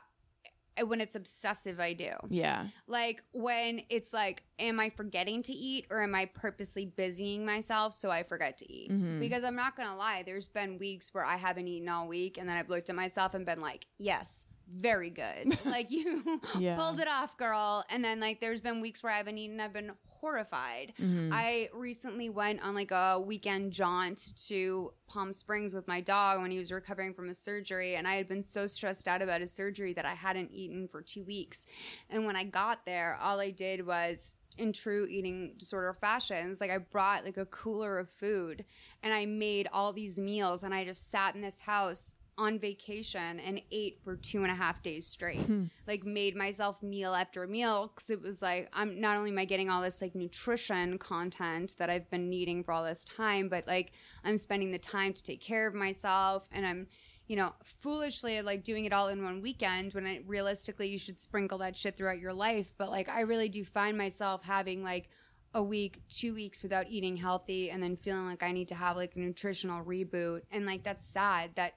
when 0.85 1.01
it's 1.01 1.15
obsessive, 1.15 1.81
I 1.81 1.93
do. 1.93 2.13
Yeah. 2.29 2.65
Like 2.87 3.23
when 3.33 3.83
it's 3.89 4.13
like, 4.13 4.43
am 4.59 4.81
I 4.81 4.91
forgetting 4.91 5.43
to 5.45 5.53
eat 5.53 5.87
or 5.91 6.03
am 6.03 6.15
I 6.15 6.27
purposely 6.27 6.87
busying 6.87 7.45
myself 7.45 7.95
so 7.95 8.11
I 8.11 8.23
forget 8.23 8.59
to 8.59 8.73
eat? 8.73 8.91
Mm-hmm. 8.91 9.21
Because 9.21 9.45
I'm 9.45 9.57
not 9.57 9.77
gonna 9.77 9.97
lie, 9.97 10.23
there's 10.25 10.49
been 10.49 10.79
weeks 10.79 11.13
where 11.13 11.25
I 11.25 11.37
haven't 11.37 11.69
eaten 11.69 11.89
all 11.89 12.09
week 12.09 12.39
and 12.39 12.49
then 12.49 12.57
I've 12.57 12.71
looked 12.71 12.91
at 12.91 12.97
myself 12.97 13.35
and 13.35 13.45
been 13.45 13.61
like, 13.61 13.87
yes, 13.99 14.47
very 14.73 15.11
good. 15.11 15.59
like 15.65 15.91
you 15.91 16.41
Yeah. 16.59 16.77
pulled 16.77 17.01
it 17.01 17.09
off, 17.09 17.37
girl. 17.37 17.85
And 17.91 18.05
then 18.05 18.21
like 18.21 18.41
there's 18.41 18.61
been 18.61 18.81
weeks 18.81 19.03
where 19.03 19.13
I 19.13 19.17
haven't 19.17 19.39
eaten, 19.39 19.61
I've 19.61 19.73
been 19.73 19.93
horrified. 20.09 20.93
Mm-hmm. 21.01 21.31
I 21.33 21.69
recently 21.75 22.29
went 22.31 22.63
on 22.63 22.75
like 22.75 22.91
a 22.91 23.21
weekend 23.21 23.73
jaunt 23.73 24.33
to 24.49 24.93
Palm 25.09 25.33
Springs 25.33 25.75
with 25.75 25.89
my 25.89 26.01
dog 26.01 26.41
when 26.41 26.51
he 26.51 26.59
was 26.59 26.71
recovering 26.71 27.15
from 27.15 27.27
his 27.29 27.39
surgery, 27.39 27.97
and 27.97 28.07
I 28.07 28.15
had 28.15 28.29
been 28.29 28.43
so 28.43 28.67
stressed 28.67 29.09
out 29.09 29.23
about 29.23 29.41
his 29.41 29.51
surgery 29.53 29.93
that 29.95 30.05
I 30.05 30.15
hadn't 30.15 30.53
eaten 30.53 30.87
for 30.89 31.03
two 31.03 31.25
weeks. 31.25 31.67
And 32.09 32.27
when 32.27 32.37
I 32.37 32.45
got 32.45 32.85
there, 32.87 33.19
all 33.21 33.41
I 33.41 33.51
did 33.51 33.85
was 33.87 34.37
in 34.59 34.73
true 34.73 35.07
eating 35.09 35.55
disorder 35.57 35.95
fashions 36.01 36.61
like 36.61 36.73
i 36.73 36.77
brought 36.77 37.25
like 37.25 37.37
a 37.37 37.47
cooler 37.47 38.01
of 38.01 38.11
food 38.11 38.65
and 39.01 39.15
i 39.15 39.25
made 39.25 39.69
all 39.73 39.93
these 39.93 40.19
meals 40.19 40.65
and 40.65 40.75
i 40.75 40.85
just 40.85 41.09
sat 41.09 41.37
in 41.37 41.41
this 41.41 41.61
house 41.61 42.17
on 42.41 42.59
vacation 42.59 43.39
and 43.39 43.61
ate 43.71 44.01
for 44.03 44.17
two 44.17 44.43
and 44.43 44.51
a 44.51 44.55
half 44.55 44.83
days 44.83 45.07
straight. 45.07 45.41
Hmm. 45.41 45.65
Like 45.87 46.05
made 46.05 46.35
myself 46.35 46.83
meal 46.83 47.15
after 47.15 47.47
meal 47.47 47.93
because 47.95 48.09
it 48.09 48.21
was 48.21 48.41
like 48.41 48.71
I'm 48.73 48.99
not 48.99 49.19
only 49.19 49.31
am 49.31 49.39
I 49.39 49.45
getting 49.45 49.69
all 49.69 49.83
this 49.83 50.01
like 50.01 50.15
nutrition 50.15 50.97
content 50.97 51.75
that 51.79 51.91
I've 51.91 52.11
been 52.11 52.31
needing 52.31 52.65
for 52.65 52.73
all 52.73 52.83
this 52.83 53.05
time, 53.05 53.51
but 53.51 53.67
like 53.67 53.93
I'm 54.25 54.39
spending 54.39 54.71
the 54.71 54.79
time 54.79 55.13
to 55.13 55.23
take 55.23 55.43
care 55.43 55.67
of 55.67 55.75
myself 55.75 56.49
and 56.51 56.67
I'm 56.67 56.87
you 57.27 57.37
know, 57.37 57.53
foolishly 57.63 58.43
like 58.43 58.65
doing 58.65 58.87
it 58.87 58.93
all 58.93 59.07
in 59.07 59.23
one 59.23 59.41
weekend 59.41 59.93
when 59.93 60.05
it, 60.05 60.25
realistically 60.27 60.89
you 60.89 60.99
should 60.99 61.21
sprinkle 61.21 61.59
that 61.59 61.77
shit 61.77 61.97
throughout 61.97 62.19
your 62.19 62.33
life. 62.33 62.73
But 62.77 62.91
like 62.91 63.09
I 63.09 63.21
really 63.21 63.49
do 63.49 63.65
find 63.65 63.97
myself 63.97 64.43
having 64.43 64.83
like 64.83 65.11
a 65.55 65.63
week, 65.63 66.03
two 66.09 66.35
weeks 66.35 66.63
without 66.63 66.87
eating 66.89 67.17
healthy 67.17 67.71
and 67.71 67.83
then 67.83 67.97
feeling 67.97 68.27
like 68.27 68.43
I 68.43 68.51
need 68.51 68.69
to 68.69 68.75
have 68.75 68.97
like 68.97 69.15
a 69.15 69.21
nutritional 69.21 69.85
reboot. 69.85 70.41
And 70.51 70.67
like 70.67 70.83
that's 70.83 71.05
sad 71.05 71.51
that 71.57 71.75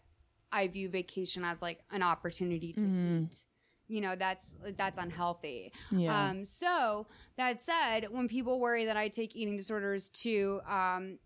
I 0.53 0.67
view 0.67 0.87
vacation 0.87 1.43
as 1.43 1.61
like 1.61 1.79
an 1.91 2.03
opportunity 2.03 2.73
to 2.73 2.85
eat. 3.25 3.45
You 3.87 4.01
know, 4.01 4.15
that's 4.15 4.55
that's 4.77 4.97
unhealthy. 4.97 5.73
Yeah. 5.91 6.29
Um, 6.29 6.45
so 6.45 7.07
that 7.37 7.61
said, 7.61 8.07
when 8.09 8.27
people 8.27 8.59
worry 8.59 8.85
that 8.85 8.95
I 8.95 9.09
take 9.09 9.35
eating 9.35 9.57
disorders 9.57 10.09
too, 10.09 10.61
um, 10.67 11.19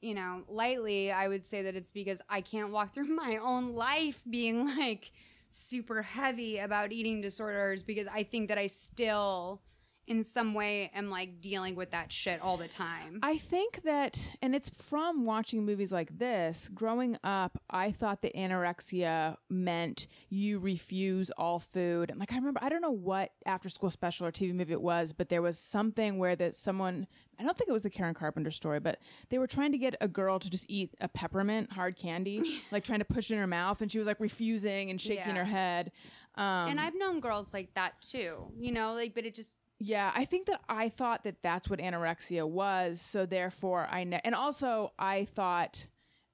you 0.00 0.14
know, 0.14 0.42
lightly, 0.48 1.10
I 1.10 1.28
would 1.28 1.44
say 1.44 1.62
that 1.62 1.74
it's 1.74 1.90
because 1.90 2.20
I 2.28 2.42
can't 2.42 2.70
walk 2.70 2.94
through 2.94 3.08
my 3.08 3.38
own 3.42 3.74
life 3.74 4.22
being 4.28 4.76
like 4.76 5.10
super 5.48 6.02
heavy 6.02 6.58
about 6.58 6.92
eating 6.92 7.20
disorders 7.20 7.82
because 7.82 8.06
I 8.08 8.22
think 8.22 8.48
that 8.48 8.58
I 8.58 8.66
still 8.66 9.62
in 10.06 10.22
some 10.22 10.52
way 10.54 10.90
am 10.94 11.08
like 11.08 11.40
dealing 11.40 11.74
with 11.74 11.90
that 11.92 12.12
shit 12.12 12.40
all 12.40 12.56
the 12.56 12.68
time. 12.68 13.18
I 13.22 13.38
think 13.38 13.82
that, 13.84 14.20
and 14.42 14.54
it's 14.54 14.68
from 14.68 15.24
watching 15.24 15.64
movies 15.64 15.92
like 15.92 16.18
this. 16.18 16.68
Growing 16.68 17.16
up, 17.24 17.56
I 17.70 17.90
thought 17.90 18.20
that 18.22 18.34
anorexia 18.34 19.36
meant 19.48 20.06
you 20.28 20.58
refuse 20.58 21.30
all 21.38 21.58
food. 21.58 22.10
And 22.10 22.18
like, 22.20 22.32
I 22.32 22.36
remember, 22.36 22.60
I 22.62 22.68
don't 22.68 22.82
know 22.82 22.90
what 22.90 23.30
after 23.46 23.68
school 23.68 23.90
special 23.90 24.26
or 24.26 24.32
TV 24.32 24.54
movie 24.54 24.72
it 24.72 24.82
was, 24.82 25.12
but 25.12 25.28
there 25.28 25.42
was 25.42 25.58
something 25.58 26.18
where 26.18 26.36
that 26.36 26.54
someone, 26.54 27.06
I 27.38 27.42
don't 27.42 27.56
think 27.56 27.68
it 27.70 27.72
was 27.72 27.82
the 27.82 27.90
Karen 27.90 28.14
Carpenter 28.14 28.50
story, 28.50 28.80
but 28.80 28.98
they 29.30 29.38
were 29.38 29.46
trying 29.46 29.72
to 29.72 29.78
get 29.78 29.96
a 30.00 30.08
girl 30.08 30.38
to 30.38 30.50
just 30.50 30.66
eat 30.68 30.94
a 31.00 31.08
peppermint 31.08 31.72
hard 31.72 31.96
candy, 31.96 32.60
like 32.70 32.84
trying 32.84 32.98
to 33.00 33.04
push 33.04 33.30
it 33.30 33.34
in 33.34 33.40
her 33.40 33.46
mouth. 33.46 33.80
And 33.80 33.90
she 33.90 33.98
was 33.98 34.06
like 34.06 34.20
refusing 34.20 34.90
and 34.90 35.00
shaking 35.00 35.16
Yeah. 35.28 35.36
her 35.36 35.44
head. 35.44 35.92
Um, 36.36 36.44
and 36.70 36.80
I've 36.80 36.96
known 36.98 37.20
girls 37.20 37.54
like 37.54 37.74
that 37.74 38.00
too, 38.02 38.52
you 38.58 38.72
know, 38.72 38.92
like, 38.92 39.14
but 39.14 39.24
it 39.24 39.34
just, 39.34 39.54
Yeah, 39.80 40.12
I 40.14 40.24
think 40.24 40.46
that 40.46 40.60
I 40.68 40.88
thought 40.88 41.24
that 41.24 41.42
that's 41.42 41.68
what 41.68 41.80
anorexia 41.80 42.48
was. 42.48 43.00
So 43.00 43.26
therefore, 43.26 43.88
I 43.90 44.04
ne- 44.04 44.20
and 44.24 44.34
also 44.34 44.92
I 44.98 45.24
thought 45.24 45.86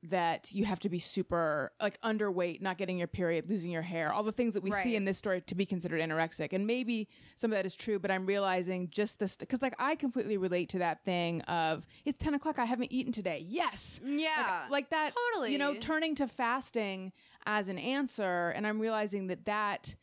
that 0.03 0.55
you 0.55 0.65
have 0.65 0.81
to 0.81 0.89
be 0.89 0.99
super 0.99 1.73
like 1.81 2.01
underweight, 2.01 2.63
not 2.63 2.79
getting 2.79 2.97
your 2.97 3.07
period, 3.07 3.51
losing 3.51 3.71
your 3.71 3.83
hair, 3.83 4.13
all 4.13 4.23
the 4.23 4.33
things 4.33 4.55
that 4.55 4.63
we 4.63 4.71
see 4.71 4.97
in 4.97 5.05
this 5.05 5.19
story 5.19 5.43
to 5.43 5.55
be 5.55 5.67
considered 5.67 6.01
anorexic. 6.01 6.55
And 6.55 6.67
maybe 6.67 7.09
some 7.37 7.53
of 7.53 7.59
that 7.59 7.67
is 7.67 7.77
true, 7.77 7.99
but 7.99 8.11
I'm 8.11 8.25
realizing 8.25 8.89
just 8.91 9.19
this 9.19 9.37
because 9.37 9.61
like 9.61 9.75
I 9.79 9.97
completely 9.97 10.39
relate 10.39 10.71
to 10.71 10.79
that 10.79 11.05
thing 11.05 11.43
of 11.43 11.87
it's 12.07 12.17
10 12.19 12.33
o'clock, 12.33 12.59
I 12.59 12.65
haven't 12.65 12.93
eaten 12.93 13.13
today. 13.13 13.45
Yes. 13.47 14.01
yeah. 14.03 14.65
Like 14.71 14.89
that, 14.91 15.13
Totally. 15.33 15.53
You 15.53 15.59
know, 15.59 15.75
turning 15.75 16.15
to 16.17 16.29
fasting 16.29 17.13
as 17.45 17.69
an 17.69 17.79
answer, 17.79 18.51
and 18.51 18.67
I'm 18.67 18.81
realizing 18.81 19.27
that 19.27 19.45
that, 19.45 19.95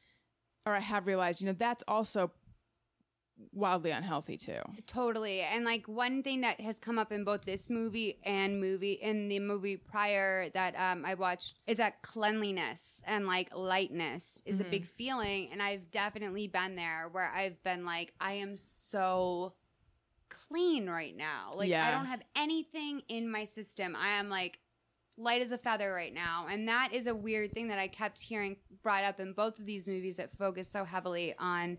or 0.68 0.76
I 0.76 0.80
have 0.80 1.08
realized, 1.08 1.42
you 1.42 1.48
know, 1.48 1.54
that's 1.54 1.84
also 1.88 2.32
wildly 3.52 3.92
unhealthy 3.92 4.38
too. 4.38 4.60
Totally. 4.88 5.42
And 5.42 5.64
like 5.64 5.88
one 5.88 6.24
thing 6.24 6.42
that 6.42 6.60
has 6.60 6.80
come 6.80 6.98
up 6.98 7.12
in 7.12 7.24
both 7.24 7.46
this 7.46 7.70
movie 7.70 8.20
and 8.24 8.60
movie 8.60 8.94
in 8.94 9.28
the 9.28 9.40
movie 9.40 9.78
prior 9.78 10.50
that 10.50 10.74
um, 10.78 11.06
I 11.06 11.14
watched 11.14 11.56
is 11.68 11.78
that 11.78 12.02
cleanliness 12.02 13.02
and 13.06 13.28
like 13.28 13.56
lightness 13.56 14.42
is 14.46 14.60
a 14.60 14.64
big 14.64 14.84
Mm-hmm. 14.84 14.96
feeling. 14.98 15.50
And 15.52 15.62
I've 15.62 15.92
definitely 15.92 16.48
been 16.48 16.76
there 16.76 17.10
where 17.12 17.32
I've 17.32 17.62
been 17.64 17.86
like, 17.86 18.14
I 18.20 18.34
am 18.34 18.58
so 18.58 19.54
clean 20.30 20.90
right 20.90 21.16
now. 21.16 21.54
Like 21.56 21.70
I 21.88 21.92
don't 21.92 22.06
have 22.06 22.22
anything 22.36 23.02
in 23.08 23.30
my 23.30 23.44
system. 23.44 23.96
I 23.96 24.20
am 24.20 24.30
like 24.30 24.60
light 25.18 25.42
as 25.42 25.52
a 25.52 25.58
feather 25.58 25.92
right 25.92 26.14
now. 26.14 26.46
And 26.50 26.68
that 26.68 26.90
is 26.94 27.08
a 27.08 27.16
weird 27.16 27.52
thing 27.52 27.70
that 27.70 27.80
I 27.80 27.88
kept 27.88 28.22
hearing 28.22 28.58
brought 28.84 29.04
up 29.04 29.20
in 29.20 29.34
both 29.34 29.58
of 29.58 29.66
these 29.66 29.88
movies 29.88 30.18
that 30.18 30.36
focus 30.38 30.68
so 30.70 30.84
heavily 30.84 31.34
on 31.40 31.78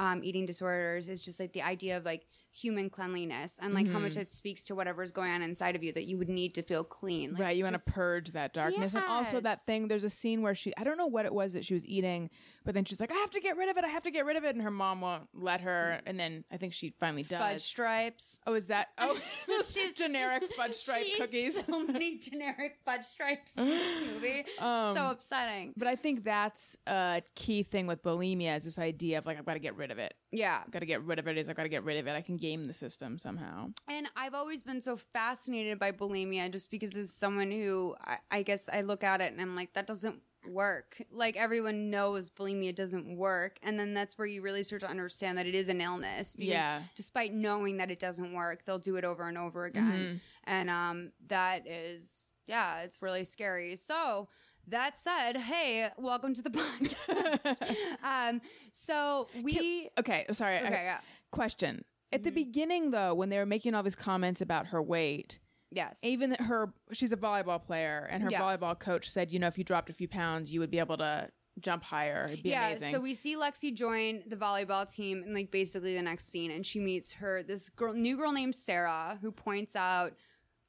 um, 0.00 0.24
eating 0.24 0.46
disorders 0.46 1.10
is 1.10 1.20
just 1.20 1.38
like 1.38 1.52
the 1.52 1.60
idea 1.60 1.94
of 1.98 2.06
like 2.06 2.26
human 2.52 2.90
cleanliness 2.90 3.58
and 3.62 3.74
like 3.74 3.88
how 3.90 3.98
much 3.98 4.16
it 4.16 4.30
speaks 4.30 4.64
to 4.64 4.74
whatever's 4.74 5.12
going 5.12 5.30
on 5.30 5.42
inside 5.42 5.76
of 5.76 5.82
you 5.84 5.92
that 5.92 6.06
you 6.06 6.18
would 6.18 6.28
need 6.28 6.54
to 6.54 6.62
feel 6.62 6.82
clean. 6.84 7.32
Like, 7.32 7.40
right, 7.40 7.56
you 7.56 7.64
want 7.64 7.76
to 7.82 7.90
purge 7.92 8.32
that 8.32 8.52
darkness, 8.52 8.94
and 8.94 9.04
also 9.04 9.40
that 9.40 9.60
thing. 9.62 9.88
There's 9.88 10.04
a 10.04 10.10
scene 10.10 10.42
where 10.42 10.54
she, 10.54 10.72
I 10.76 10.84
don't 10.84 10.98
know 10.98 11.06
what 11.06 11.26
it 11.26 11.32
was 11.32 11.52
that 11.52 11.64
she 11.64 11.74
was 11.74 11.86
eating, 11.86 12.28
but 12.64 12.74
then 12.74 12.84
she's 12.84 13.00
like, 13.00 13.12
"I 13.12 13.16
have 13.16 13.30
to 13.30 13.40
get 13.40 13.56
rid 13.56 13.68
of 13.70 13.76
it. 13.76 13.84
I 13.84 13.88
have 13.88 14.02
to 14.02 14.10
get 14.10 14.24
rid 14.26 14.36
of 14.36 14.44
it," 14.44 14.54
and 14.54 14.62
her 14.62 14.70
mom 14.70 15.00
won't 15.00 15.28
let 15.32 15.60
her. 15.60 16.00
And 16.06 16.18
then 16.18 16.44
I 16.50 16.56
think 16.56 16.72
she 16.72 16.90
finally 16.98 17.22
does. 17.22 17.38
fudge 17.38 17.60
stripes. 17.62 18.38
Oh, 18.46 18.54
is 18.54 18.66
that? 18.66 18.88
Oh, 18.98 19.18
She's- 19.70 19.92
generic 20.00 20.44
fudge 20.56 20.74
stripe 20.74 21.06
cookies. 21.18 21.62
So 21.66 21.84
many 21.84 22.18
generic 22.30 22.78
fudge 22.84 23.04
stripes 23.04 23.56
in 23.56 23.66
this 23.66 24.08
movie. 24.08 24.44
Um, 24.58 24.94
so 24.96 25.10
upsetting. 25.10 25.72
But 25.76 25.88
I 25.88 25.96
think 25.96 26.24
that's 26.24 26.76
a 26.86 27.22
key 27.34 27.62
thing 27.62 27.86
with 27.86 28.02
bulimia 28.02 28.56
is 28.56 28.64
this 28.64 28.78
idea 28.78 29.18
of 29.18 29.26
like 29.26 29.38
I've 29.38 29.46
got 29.46 29.54
to 29.54 29.60
get 29.60 29.76
rid 29.76 29.90
of 29.90 29.98
it. 29.98 30.14
Yeah. 30.32 30.62
Got 30.70 30.80
to 30.80 30.86
get 30.86 31.02
rid 31.02 31.18
of 31.18 31.26
it. 31.28 31.36
Is 31.38 31.48
I've 31.48 31.56
got 31.56 31.64
to 31.64 31.68
get 31.68 31.84
rid 31.84 31.96
of 31.98 32.06
it. 32.06 32.12
I 32.12 32.20
can 32.22 32.36
game 32.36 32.66
the 32.66 32.72
system 32.72 33.18
somehow. 33.18 33.70
And 33.88 34.06
I've 34.16 34.34
always 34.34 34.62
been 34.62 34.80
so 34.80 34.96
fascinated 34.96 35.78
by 35.78 35.92
bulimia 35.92 36.50
just 36.52 36.70
because 36.70 36.94
as 36.96 37.12
someone 37.12 37.50
who 37.50 37.96
I, 38.00 38.16
I 38.30 38.42
guess 38.42 38.68
I 38.72 38.82
look 38.82 39.02
at 39.04 39.20
it 39.20 39.32
and 39.32 39.40
I'm 39.40 39.56
like, 39.56 39.72
that 39.74 39.86
doesn't 39.86 40.20
work. 40.48 41.02
Like 41.10 41.36
everyone 41.36 41.90
knows 41.90 42.30
bulimia 42.30 42.74
doesn't 42.74 43.16
work. 43.16 43.58
And 43.62 43.78
then 43.78 43.92
that's 43.92 44.16
where 44.16 44.26
you 44.26 44.40
really 44.40 44.62
start 44.62 44.80
to 44.80 44.88
understand 44.88 45.36
that 45.36 45.46
it 45.46 45.54
is 45.54 45.68
an 45.68 45.80
illness. 45.80 46.34
Because 46.34 46.48
Yeah. 46.52 46.82
despite 46.96 47.32
knowing 47.34 47.76
that 47.78 47.90
it 47.90 47.98
doesn't 47.98 48.32
work, 48.32 48.64
they'll 48.64 48.78
do 48.78 48.96
it 48.96 49.04
over 49.04 49.28
and 49.28 49.36
over 49.36 49.64
again. 49.64 50.20
And 50.44 50.70
um 50.70 51.12
that 51.26 51.66
is 51.68 52.30
yeah, 52.46 52.80
it's 52.80 53.00
really 53.02 53.24
scary. 53.24 53.76
So 53.76 54.28
that 54.68 54.98
said, 54.98 55.36
hey, 55.36 55.88
welcome 55.98 56.34
to 56.34 56.42
the 56.42 56.50
podcast. 56.50 57.76
um, 58.02 58.40
so 58.72 59.28
we 59.42 59.88
Okay, 59.98 60.26
sorry. 60.32 60.56
I- 60.58 60.60
Okay, 60.66 60.82
yeah. 60.84 61.00
Question. 61.32 61.84
At 62.12 62.24
the 62.24 62.30
beginning, 62.30 62.90
though, 62.90 63.14
when 63.14 63.28
they 63.28 63.38
were 63.38 63.46
making 63.46 63.74
all 63.74 63.82
these 63.84 63.94
comments 63.96 64.40
about 64.40 64.66
her 64.68 64.82
weight, 64.82 65.38
yes. 65.70 65.98
even 66.02 66.34
her, 66.40 66.72
she's 66.92 67.12
a 67.12 67.16
volleyball 67.16 67.62
player, 67.62 68.08
and 68.10 68.22
her 68.24 68.28
Yes. 68.32 68.40
volleyball 68.42 68.76
coach 68.78 69.08
said, 69.08 69.30
you 69.30 69.38
know, 69.38 69.46
if 69.46 69.56
you 69.56 69.62
dropped 69.62 69.90
a 69.90 69.92
few 69.92 70.08
pounds, 70.08 70.52
you 70.52 70.58
would 70.58 70.70
be 70.72 70.80
able 70.80 70.96
to 70.98 71.28
jump 71.60 71.84
higher. 71.84 72.24
It'd 72.32 72.42
be 72.42 72.50
yeah, 72.50 72.68
amazing. 72.68 72.90
so 72.92 73.00
we 73.00 73.14
see 73.14 73.36
Lexi 73.36 73.72
join 73.72 74.24
the 74.26 74.34
volleyball 74.34 74.92
team 74.92 75.22
in 75.24 75.32
like 75.34 75.52
basically 75.52 75.94
the 75.94 76.02
next 76.02 76.28
scene, 76.32 76.50
and 76.50 76.66
she 76.66 76.80
meets 76.80 77.12
her 77.12 77.44
this 77.44 77.68
girl, 77.68 77.92
new 77.92 78.16
girl 78.16 78.32
named 78.32 78.56
Sarah, 78.56 79.16
who 79.22 79.30
points 79.30 79.76
out 79.76 80.14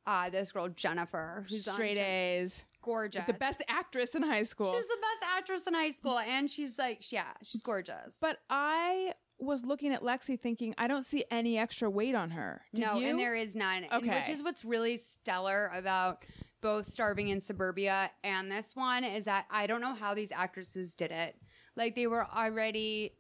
uh, 0.06 0.30
this 0.30 0.52
girl 0.52 0.68
Jennifer, 0.70 1.44
who's 1.50 1.68
on 1.68 1.74
Straight 1.74 1.98
A's, 1.98 2.64
gorgeous, 2.82 3.26
the 3.26 3.34
best 3.34 3.64
actress 3.68 4.16
in 4.16 4.24
high 4.24 4.44
school. 4.44 4.74
She's 4.74 4.88
the 4.88 4.98
best 4.98 5.32
actress 5.38 5.68
in 5.68 5.74
high 5.74 5.92
school, 5.92 6.20
and 6.20 6.50
she's 6.50 6.78
like, 6.78 7.12
yeah, 7.12 7.32
she's 7.44 7.62
gorgeous. 7.62 8.18
but 8.22 8.38
I 8.50 9.14
was 9.40 9.66
looking 9.66 9.92
at 9.92 10.04
Lexi 10.04 10.40
thinking, 10.40 10.76
I 10.78 10.88
don't 10.88 11.04
see 11.04 11.26
any 11.32 11.58
extra 11.58 11.90
weight 11.90 12.16
on 12.16 12.30
her. 12.32 12.62
Did 12.76 12.86
no, 12.86 13.00
you? 13.00 13.08
and 13.08 13.20
there 13.20 13.36
is 13.36 13.56
none. 13.56 13.84
And 13.86 13.94
Okay. 14.04 14.20
which 14.20 14.30
is 14.30 14.44
what's 14.44 14.64
really 14.64 14.98
stellar 14.98 15.72
about 15.74 16.24
both 16.62 16.86
Starving 16.86 17.30
in 17.30 17.42
Suburbia 17.42 18.12
and 18.24 18.52
this 18.52 18.76
one 18.76 19.04
is 19.04 19.26
that 19.26 19.46
I 19.50 19.66
don't 19.66 19.82
know 19.82 19.96
how 19.96 20.14
these 20.14 20.32
actresses 20.32 20.94
did 20.94 21.12
it. 21.12 21.36
Like 21.76 21.96
they 21.96 22.06
were 22.06 22.26
already 22.28 23.16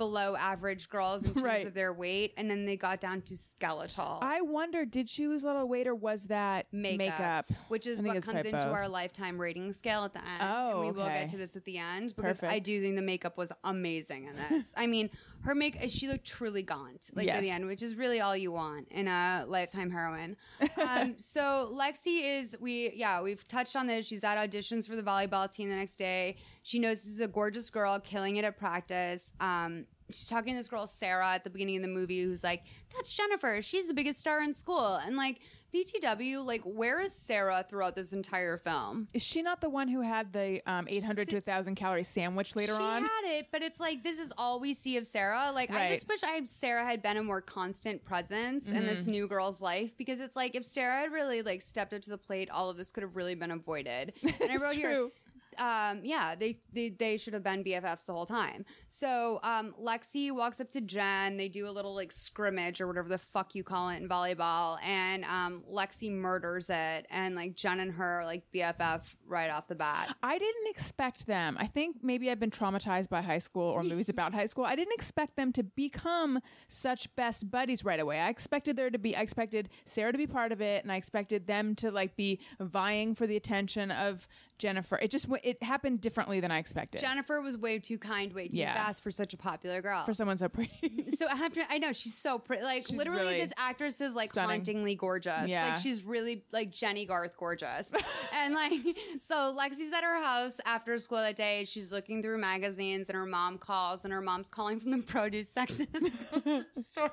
below 0.00 0.34
average 0.34 0.88
girls 0.88 1.24
in 1.24 1.34
terms 1.34 1.44
Right. 1.44 1.66
of 1.66 1.74
their 1.74 1.92
weight, 1.92 2.32
and 2.38 2.50
then 2.50 2.64
they 2.64 2.74
got 2.74 3.02
down 3.02 3.20
to 3.20 3.36
skeletal. 3.36 4.18
I 4.22 4.40
wonder, 4.40 4.86
did 4.86 5.10
she 5.10 5.28
lose 5.28 5.44
a 5.44 5.48
little 5.48 5.68
weight 5.68 5.86
or 5.86 5.94
was 5.94 6.24
that 6.28 6.66
Makeup, 6.72 6.96
makeup? 6.98 7.50
which 7.68 7.86
is 7.86 8.00
what 8.00 8.22
comes 8.22 8.46
into 8.46 8.52
both. 8.52 8.64
our 8.64 8.88
lifetime 8.88 9.38
rating 9.38 9.74
scale 9.74 10.04
at 10.04 10.14
the 10.14 10.20
end. 10.20 10.40
Oh, 10.40 10.70
and 10.70 10.80
we 10.80 10.92
will 10.92 11.06
get 11.06 11.28
to 11.28 11.36
this 11.36 11.54
at 11.54 11.66
the 11.66 11.76
end 11.76 12.14
because 12.16 12.42
I 12.42 12.60
do 12.60 12.80
think 12.80 12.96
the 12.96 13.02
makeup 13.02 13.36
was 13.36 13.52
amazing 13.62 14.24
in 14.26 14.36
this. 14.36 14.72
I 14.74 14.86
mean, 14.86 15.10
her 15.42 15.54
make 15.54 15.78
she 15.88 16.06
looked 16.08 16.26
truly 16.26 16.62
gaunt, 16.62 17.10
like 17.14 17.26
by 17.26 17.40
the 17.40 17.50
end, 17.50 17.66
which 17.66 17.82
is 17.82 17.94
really 17.94 18.20
all 18.20 18.36
you 18.36 18.52
want 18.52 18.88
in 18.90 19.08
a 19.08 19.44
lifetime 19.48 19.90
heroine. 19.90 20.36
um, 20.76 21.14
so 21.18 21.72
Lexi 21.74 22.38
is 22.38 22.56
we 22.60 22.92
yeah 22.94 23.22
we've 23.22 23.46
touched 23.48 23.76
on 23.76 23.86
this. 23.86 24.06
She's 24.06 24.24
at 24.24 24.36
auditions 24.36 24.86
for 24.86 24.96
the 24.96 25.02
volleyball 25.02 25.52
team 25.52 25.68
the 25.68 25.76
next 25.76 25.96
day. 25.96 26.36
She 26.62 26.78
knows 26.78 27.02
this 27.02 27.12
is 27.12 27.20
a 27.20 27.28
gorgeous 27.28 27.70
girl, 27.70 27.98
killing 28.00 28.36
it 28.36 28.44
at 28.44 28.58
practice. 28.58 29.32
Um, 29.40 29.86
she's 30.10 30.28
talking 30.28 30.52
to 30.52 30.58
this 30.58 30.68
girl 30.68 30.86
Sarah 30.86 31.32
at 31.32 31.44
the 31.44 31.50
beginning 31.50 31.76
of 31.76 31.82
the 31.82 31.88
movie, 31.88 32.22
who's 32.22 32.44
like, 32.44 32.64
"That's 32.94 33.12
Jennifer. 33.12 33.62
She's 33.62 33.88
the 33.88 33.94
biggest 33.94 34.20
star 34.20 34.42
in 34.42 34.52
school." 34.52 34.96
And 34.96 35.16
like 35.16 35.40
BTW, 35.74 36.44
like 36.44 36.62
where 36.64 37.00
is 37.00 37.12
Sarah 37.12 37.64
throughout 37.68 37.94
this 37.94 38.12
entire 38.12 38.56
film? 38.56 39.08
Is 39.14 39.22
she 39.22 39.42
not 39.42 39.60
the 39.60 39.68
one 39.70 39.88
who 39.88 40.00
had 40.00 40.32
the 40.32 40.60
um, 40.66 40.86
800 40.88 41.28
to 41.30 41.36
1,000 41.36 41.74
calorie 41.74 42.04
sandwich 42.04 42.56
later 42.56 42.74
she 42.76 42.82
on? 42.82 43.02
She 43.02 43.08
had 43.08 43.38
it, 43.38 43.46
but 43.52 43.62
it's 43.62 43.80
like 43.80 44.02
this 44.02 44.18
is 44.18 44.32
all 44.36 44.60
we 44.60 44.74
see 44.74 44.96
of 44.96 45.06
Sarah. 45.06 45.50
Like 45.54 45.70
I 45.70 45.90
just 45.92 46.08
wish 46.08 46.22
I 46.22 46.40
Sarah 46.46 46.84
had 46.84 47.02
been 47.02 47.16
a 47.16 47.22
more 47.22 47.40
constant 47.40 48.04
presence 48.04 48.68
in 48.70 48.86
this 48.86 49.00
Mm-hmm. 49.00 49.10
new 49.12 49.28
girl's 49.28 49.60
life 49.60 49.92
because 49.96 50.20
it's 50.20 50.36
like 50.36 50.54
if 50.54 50.64
Sarah 50.64 51.00
had 51.00 51.12
really 51.12 51.42
like 51.42 51.62
stepped 51.62 51.92
up 51.94 52.02
to 52.02 52.10
the 52.10 52.18
plate, 52.18 52.50
all 52.50 52.68
of 52.68 52.76
this 52.76 52.90
could 52.90 53.02
have 53.02 53.16
really 53.16 53.34
been 53.34 53.50
avoided. 53.50 54.12
And 54.40 54.50
I 54.50 54.56
wrote 54.56 54.74
here. 54.74 55.08
Um, 55.58 56.00
yeah, 56.02 56.34
they, 56.34 56.60
they 56.72 56.90
they 56.90 57.16
should 57.16 57.34
have 57.34 57.42
been 57.42 57.64
BFFs 57.64 58.06
the 58.06 58.12
whole 58.12 58.26
time. 58.26 58.64
So 58.88 59.40
um, 59.42 59.74
Lexi 59.80 60.32
walks 60.32 60.60
up 60.60 60.70
to 60.72 60.80
Jen. 60.80 61.36
They 61.36 61.48
do 61.48 61.68
a 61.68 61.70
little 61.70 61.94
like 61.94 62.12
scrimmage 62.12 62.80
or 62.80 62.86
whatever 62.86 63.08
the 63.08 63.18
fuck 63.18 63.54
you 63.54 63.62
call 63.62 63.88
it 63.90 63.96
in 63.96 64.08
volleyball, 64.08 64.78
and 64.82 65.24
um, 65.24 65.62
Lexi 65.70 66.10
murders 66.10 66.70
it, 66.70 67.06
and 67.10 67.34
like 67.34 67.54
Jen 67.54 67.80
and 67.80 67.92
her 67.92 68.22
like 68.24 68.44
BFF 68.54 69.16
right 69.26 69.50
off 69.50 69.68
the 69.68 69.74
bat. 69.74 70.14
I 70.22 70.38
didn't 70.38 70.68
expect 70.68 71.26
them. 71.26 71.56
I 71.58 71.66
think 71.66 71.98
maybe 72.02 72.30
I've 72.30 72.40
been 72.40 72.50
traumatized 72.50 73.08
by 73.08 73.22
high 73.22 73.38
school 73.38 73.68
or 73.68 73.82
movies 73.82 74.08
about 74.08 74.34
high 74.34 74.46
school. 74.46 74.64
I 74.64 74.76
didn't 74.76 74.94
expect 74.94 75.36
them 75.36 75.52
to 75.52 75.62
become 75.62 76.40
such 76.68 77.14
best 77.16 77.50
buddies 77.50 77.84
right 77.84 78.00
away. 78.00 78.20
I 78.20 78.28
expected 78.28 78.76
there 78.76 78.90
to 78.90 78.98
be, 78.98 79.16
I 79.16 79.22
expected 79.22 79.68
Sarah 79.84 80.12
to 80.12 80.18
be 80.18 80.26
part 80.26 80.52
of 80.52 80.60
it, 80.60 80.82
and 80.82 80.92
I 80.92 80.96
expected 80.96 81.46
them 81.46 81.74
to 81.76 81.90
like 81.90 82.16
be 82.16 82.40
vying 82.60 83.14
for 83.14 83.26
the 83.26 83.36
attention 83.36 83.90
of 83.90 84.26
Jennifer. 84.60 84.96
It 84.98 85.10
just 85.10 85.24
w- 85.26 85.40
it 85.44 85.62
happened 85.62 86.00
differently 86.00 86.38
than 86.40 86.50
I 86.52 86.58
expected 86.58 87.00
Jennifer 87.00 87.40
was 87.40 87.56
way 87.58 87.78
too 87.80 87.98
kind, 87.98 88.32
way 88.32 88.46
too 88.48 88.58
Yeah. 88.58 88.74
fast 88.74 89.02
for 89.02 89.10
such 89.10 89.34
a 89.34 89.36
popular 89.36 89.82
girl. 89.82 90.04
for 90.04 90.14
someone 90.14 90.36
so 90.36 90.48
pretty. 90.48 91.06
so 91.16 91.26
after 91.28 91.62
I 91.68 91.78
know 91.78 91.92
she's 91.92 92.14
so 92.14 92.38
pretty. 92.38 92.62
Like 92.62 92.86
She's 92.86 92.96
literally, 92.96 93.22
really 93.22 93.40
this 93.40 93.52
actress 93.56 94.00
is 94.00 94.14
like 94.14 94.30
stunning. 94.30 94.50
hauntingly 94.60 94.94
gorgeous. 94.94 95.48
Yeah. 95.48 95.72
like 95.72 95.80
she's 95.82 96.04
really 96.04 96.44
like 96.52 96.70
Jennie 96.70 97.06
Garth 97.06 97.36
gorgeous. 97.36 97.92
and 98.34 98.54
like 98.54 98.72
so, 99.18 99.56
Lexi's 99.58 99.92
at 99.92 100.04
her 100.04 100.22
house 100.22 100.60
after 100.64 100.98
school 100.98 101.18
that 101.18 101.36
day. 101.36 101.64
She's 101.64 101.92
looking 101.92 102.22
through 102.22 102.38
magazines, 102.38 103.08
and 103.08 103.16
her 103.16 103.26
mom 103.26 103.58
calls, 103.58 104.04
and 104.04 104.12
her 104.12 104.20
mom's 104.20 104.48
calling 104.48 104.78
from 104.78 104.90
the 104.92 104.98
produce 105.02 105.48
section 105.48 105.88
of 105.94 106.02
the 106.44 106.64
store. 106.82 107.10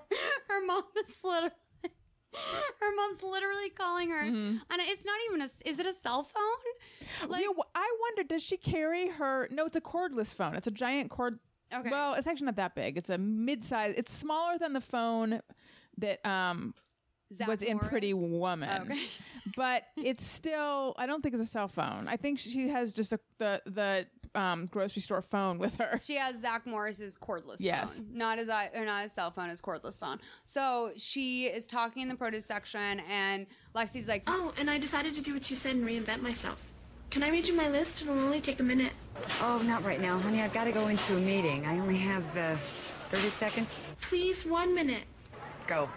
Her 0.49 0.65
mom 0.65 0.83
is 1.03 1.19
literally. 1.23 1.51
Her 2.79 2.95
mom's 2.95 3.23
literally 3.23 3.69
calling 3.69 4.09
her, 4.11 4.23
Mm-hmm. 4.23 4.57
and 4.69 4.81
it's 4.81 5.05
not 5.05 5.15
even 5.27 5.41
a. 5.41 5.45
Is 5.65 5.79
it 5.79 5.85
a 5.85 5.93
cell 5.93 6.23
phone? 6.23 7.29
Like, 7.29 7.41
You 7.41 7.53
know, 7.55 7.63
I 7.75 7.87
wonder, 8.01 8.23
does 8.23 8.43
she 8.43 8.57
carry 8.57 9.09
her? 9.09 9.47
No, 9.51 9.65
it's 9.65 9.75
a 9.75 9.81
cordless 9.81 10.33
phone. 10.33 10.55
It's 10.55 10.67
a 10.67 10.71
giant 10.71 11.09
cord. 11.09 11.39
Okay. 11.73 11.89
Well, 11.89 12.13
it's 12.13 12.27
actually 12.27 12.45
not 12.45 12.55
that 12.57 12.75
big. 12.75 12.97
It's 12.97 13.09
a 13.09 13.17
mid-size. 13.17 13.95
It's 13.97 14.13
smaller 14.13 14.57
than 14.57 14.73
the 14.73 14.81
phone 14.81 15.41
that 15.97 16.25
um 16.25 16.73
Zach 17.33 17.47
was 17.47 17.61
in 17.61 17.77
Pretty 17.79 18.13
Woman. 18.13 18.83
Okay. 18.83 18.99
but 19.57 19.83
it's 19.97 20.25
still. 20.37 20.93
I 20.97 21.05
don't 21.07 21.21
think 21.21 21.33
it's 21.35 21.43
a 21.43 21.51
cell 21.51 21.67
phone. 21.67 22.07
I 22.07 22.15
think 22.15 22.39
she 22.39 22.69
has 22.69 22.93
just 22.93 23.11
a, 23.11 23.19
the 23.39 23.61
the 23.65 24.07
um, 24.37 24.67
grocery 24.67 25.01
store 25.01 25.21
phone 25.21 25.57
with 25.57 25.75
her. 25.77 25.99
She 26.03 26.15
has 26.15 26.39
Zach 26.39 26.65
Morris's 26.65 27.17
cordless 27.17 27.57
Yes. 27.59 27.97
phone, 27.97 28.07
not 28.13 28.37
his 28.37 28.49
i- 28.49 28.69
or 28.75 28.85
not 28.85 29.01
his 29.03 29.11
cell 29.11 29.31
phone, 29.31 29.49
his 29.49 29.59
cordless 29.61 29.99
phone. 29.99 30.19
So 30.45 30.91
she 30.95 31.47
is 31.47 31.67
talking 31.67 32.03
in 32.03 32.07
the 32.09 32.15
produce 32.15 32.45
section, 32.45 33.01
and 33.09 33.47
Lexi's 33.75 34.07
like, 34.07 34.23
Oh, 34.27 34.53
and 34.57 34.69
I 34.69 34.77
decided 34.77 35.15
to 35.15 35.21
do 35.21 35.33
what 35.33 35.49
you 35.49 35.55
said 35.55 35.75
and 35.75 35.85
reinvent 35.85 36.21
myself. 36.21 36.61
Can 37.09 37.23
I 37.23 37.29
read 37.29 37.47
you 37.47 37.55
my 37.55 37.69
list? 37.69 38.01
It'll 38.01 38.19
only 38.19 38.41
take 38.41 38.59
a 38.59 38.63
minute. 38.63 38.91
Oh, 39.41 39.61
not 39.65 39.83
right 39.83 39.99
now, 39.99 40.19
honey. 40.19 40.41
I've 40.41 40.53
got 40.53 40.65
to 40.65 40.71
go 40.71 40.87
into 40.87 41.15
a 41.17 41.19
meeting. 41.19 41.65
I 41.65 41.79
only 41.79 41.97
have 41.97 42.23
uh, 42.37 42.55
30 43.09 43.29
seconds. 43.29 43.87
Please, 44.01 44.45
one 44.45 44.75
minute. 44.75 45.03
Go. 45.67 45.89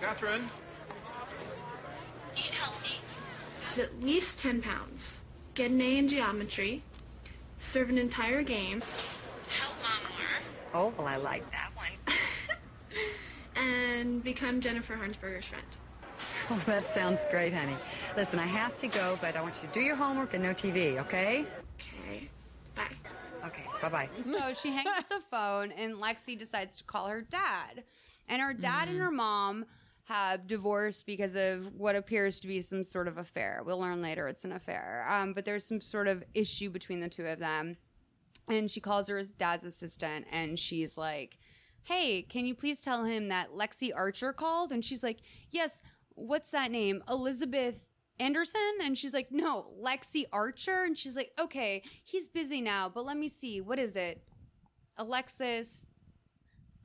Catherine? 0.00 0.46
Eat 2.36 2.50
healthy. 2.52 3.00
Lose 3.64 3.78
at 3.78 4.02
least 4.02 4.38
10 4.38 4.60
pounds. 4.62 5.20
Get 5.54 5.70
an 5.70 5.80
A 5.80 5.98
in 5.98 6.08
geometry. 6.08 6.82
Serve 7.64 7.88
an 7.88 7.96
entire 7.96 8.42
game. 8.42 8.82
Help 9.48 9.74
mom 9.82 10.02
more. 10.10 10.92
Oh, 10.92 10.94
well, 10.98 11.08
I 11.08 11.16
like 11.16 11.50
that 11.50 11.70
one. 11.74 11.88
And 13.56 14.22
become 14.22 14.60
Jennifer 14.60 14.94
Harnsberger's 14.94 15.46
friend. 15.46 15.64
Oh, 16.50 16.62
that 16.66 16.86
sounds 16.92 17.20
great, 17.30 17.54
honey. 17.54 17.76
Listen, 18.18 18.38
I 18.38 18.44
have 18.44 18.76
to 18.78 18.86
go, 18.86 19.18
but 19.22 19.34
I 19.34 19.40
want 19.40 19.60
you 19.62 19.68
to 19.68 19.72
do 19.72 19.80
your 19.80 19.96
homework 19.96 20.34
and 20.34 20.42
no 20.42 20.52
TV, 20.52 20.98
okay? 20.98 21.46
Okay. 21.80 22.28
Bye. 22.74 22.82
Okay, 23.46 23.62
bye-bye. 23.80 24.10
so 24.22 24.52
she 24.52 24.70
hangs 24.70 24.90
up 24.98 25.08
the 25.08 25.22
phone, 25.30 25.72
and 25.72 25.94
Lexi 25.94 26.36
decides 26.36 26.76
to 26.76 26.84
call 26.84 27.06
her 27.06 27.22
dad. 27.22 27.82
And 28.28 28.42
her 28.42 28.52
dad 28.52 28.88
and 28.88 28.98
her 28.98 29.10
mm. 29.10 29.16
mom 29.16 29.64
have 30.04 30.46
divorced 30.46 31.06
because 31.06 31.34
of 31.34 31.74
what 31.74 31.96
appears 31.96 32.38
to 32.40 32.46
be 32.46 32.60
some 32.60 32.84
sort 32.84 33.08
of 33.08 33.16
affair. 33.16 33.62
We'll 33.64 33.80
learn 33.80 34.02
later 34.02 34.28
it's 34.28 34.44
an 34.44 34.52
affair. 34.52 35.06
Um, 35.08 35.32
but 35.32 35.44
there's 35.44 35.66
some 35.66 35.80
sort 35.80 36.08
of 36.08 36.22
issue 36.34 36.70
between 36.70 37.00
the 37.00 37.08
two 37.08 37.26
of 37.26 37.38
them. 37.38 37.76
And 38.48 38.70
she 38.70 38.80
calls 38.80 39.08
her 39.08 39.22
dad's 39.38 39.64
assistant, 39.64 40.26
and 40.30 40.58
she's 40.58 40.98
like, 40.98 41.38
hey, 41.84 42.22
can 42.22 42.44
you 42.44 42.54
please 42.54 42.82
tell 42.82 43.04
him 43.04 43.28
that 43.28 43.52
Lexi 43.52 43.90
Archer 43.94 44.34
called? 44.34 44.72
And 44.72 44.84
she's 44.84 45.02
like, 45.02 45.20
yes, 45.50 45.82
what's 46.10 46.50
that 46.50 46.70
name? 46.70 47.02
Elizabeth 47.08 47.86
Anderson? 48.20 48.60
And 48.82 48.98
she's 48.98 49.14
like, 49.14 49.28
no, 49.30 49.72
Lexi 49.82 50.24
Archer. 50.30 50.84
And 50.84 50.96
she's 50.96 51.16
like, 51.16 51.32
okay, 51.40 51.82
he's 52.04 52.28
busy 52.28 52.60
now, 52.60 52.90
but 52.92 53.06
let 53.06 53.16
me 53.16 53.28
see. 53.28 53.62
What 53.62 53.78
is 53.78 53.96
it? 53.96 54.22
Alexis 54.98 55.86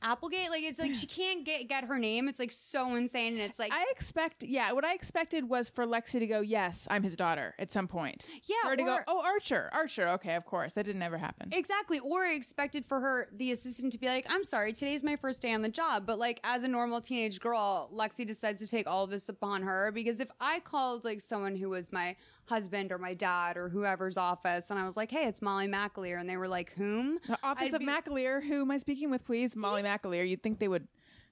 Applegate? 0.01 0.49
Like, 0.49 0.63
it's 0.63 0.79
like 0.79 0.93
she 0.93 1.07
can't 1.19 1.45
get, 1.45 1.67
get 1.67 1.85
her 1.85 1.97
name. 1.97 2.27
It's 2.27 2.39
like 2.39 2.51
so 2.51 2.95
insane. 2.95 3.33
And 3.33 3.41
it's 3.41 3.59
like, 3.59 3.73
I 3.73 3.85
expect, 3.91 4.43
yeah, 4.43 4.71
what 4.71 4.85
I 4.85 4.93
expected 4.93 5.47
was 5.47 5.69
for 5.69 5.85
Lexi 5.85 6.19
to 6.19 6.27
go, 6.27 6.41
yes, 6.41 6.87
I'm 6.89 7.03
his 7.03 7.15
daughter 7.15 7.55
at 7.59 7.71
some 7.71 7.87
point. 7.87 8.25
Yeah, 8.45 8.55
For 8.63 8.69
her 8.69 8.75
to 8.75 8.83
go, 8.83 8.99
oh, 9.07 9.23
Archer, 9.25 9.69
Archer. 9.73 10.07
Okay, 10.09 10.35
of 10.35 10.45
course. 10.45 10.73
That 10.73 10.85
didn't 10.85 11.01
ever 11.01 11.17
happen. 11.17 11.49
Exactly. 11.51 11.99
Or 11.99 12.23
I 12.23 12.33
expected 12.33 12.85
for 12.85 12.99
her, 12.99 13.29
the 13.35 13.51
assistant, 13.51 13.91
to 13.93 13.97
be 13.97 14.07
like, 14.07 14.25
I'm 14.29 14.43
sorry, 14.43 14.73
today's 14.73 15.03
my 15.03 15.15
first 15.15 15.41
day 15.41 15.53
on 15.53 15.61
the 15.61 15.69
job. 15.69 16.05
But 16.05 16.19
like, 16.19 16.39
as 16.43 16.63
a 16.63 16.67
normal 16.67 17.01
teenage 17.01 17.39
girl, 17.39 17.89
Lexi 17.93 18.25
decides 18.25 18.59
to 18.59 18.67
take 18.67 18.87
all 18.87 19.03
of 19.03 19.09
this 19.09 19.29
upon 19.29 19.63
her. 19.63 19.91
Because 19.91 20.19
if 20.19 20.29
I 20.39 20.59
called 20.59 21.05
like 21.05 21.21
someone 21.21 21.55
who 21.55 21.69
was 21.69 21.91
my 21.91 22.15
husband 22.49 22.91
or 22.91 22.97
my 22.97 23.13
dad 23.13 23.55
or 23.57 23.69
whoever's 23.69 24.17
office 24.17 24.69
and 24.69 24.77
I 24.79 24.85
was 24.85 24.97
like, 24.97 25.11
hey, 25.11 25.25
it's 25.27 25.41
Molly 25.41 25.67
McAleer, 25.67 26.19
and 26.19 26.29
they 26.29 26.37
were 26.37 26.47
like, 26.47 26.73
whom? 26.73 27.19
the 27.27 27.37
office 27.43 27.69
I'd 27.69 27.75
of 27.75 27.79
be- 27.79 27.85
McAleer, 27.87 28.43
who 28.43 28.61
am 28.61 28.71
I 28.71 28.77
speaking 28.77 29.09
with, 29.09 29.25
please? 29.25 29.55
Molly 29.55 29.83
McAleer. 29.83 30.27
You'd 30.27 30.43
think 30.43 30.59
they 30.59 30.67
would. 30.67 30.87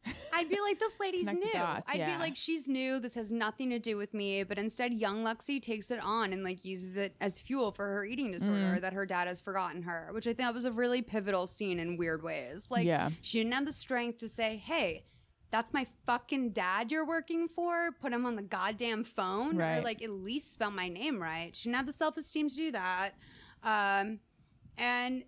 I'd 0.33 0.47
be 0.47 0.59
like, 0.61 0.79
this 0.79 0.99
lady's 1.01 1.27
Connect 1.27 1.45
new. 1.45 1.51
the 1.51 1.57
dots, 1.57 1.91
I'd 1.91 1.97
yeah. 1.97 2.13
be 2.15 2.19
like, 2.21 2.35
she's 2.35 2.65
new. 2.67 2.99
This 2.99 3.15
has 3.15 3.29
nothing 3.31 3.71
to 3.71 3.79
do 3.79 3.97
with 3.97 4.13
me. 4.13 4.43
But 4.43 4.57
instead, 4.57 4.93
young 4.93 5.23
Lexi 5.23 5.61
takes 5.61 5.91
it 5.91 5.99
on 6.01 6.31
and 6.31 6.43
like 6.45 6.63
uses 6.63 6.95
it 6.95 7.15
as 7.19 7.41
fuel 7.41 7.71
for 7.71 7.85
her 7.87 8.05
eating 8.05 8.31
disorder 8.31 8.75
Mm. 8.77 8.81
that 8.81 8.93
her 8.93 9.05
dad 9.05 9.27
has 9.27 9.41
forgotten 9.41 9.81
her, 9.81 10.09
which 10.13 10.25
I 10.27 10.33
think 10.33 10.53
was 10.53 10.63
a 10.65 10.71
really 10.71 11.01
pivotal 11.01 11.45
scene 11.45 11.79
in 11.79 11.97
weird 11.97 12.23
ways. 12.23 12.71
Like, 12.71 12.85
Yeah. 12.85 13.09
she 13.21 13.39
didn't 13.39 13.53
have 13.53 13.65
the 13.65 13.73
strength 13.73 14.19
to 14.19 14.29
say, 14.29 14.55
hey, 14.57 15.03
that's 15.51 15.73
my 15.73 15.87
fucking 16.05 16.51
dad 16.51 16.91
you're 16.91 17.05
working 17.05 17.47
for. 17.47 17.91
Put 18.01 18.13
him 18.13 18.25
on 18.25 18.35
the 18.35 18.41
goddamn 18.41 19.03
phone, 19.03 19.57
or 19.79 19.81
like 19.83 20.01
at 20.01 20.09
least 20.09 20.53
spell 20.53 20.71
my 20.71 20.89
name 20.89 21.21
right. 21.21 21.55
She 21.55 21.69
didn't 21.69 21.77
have 21.77 21.85
the 21.85 21.91
self 21.93 22.17
esteem 22.17 22.49
to 22.49 22.55
do 22.55 22.71
that, 22.71 23.11
um, 23.63 24.19
and 24.77 25.23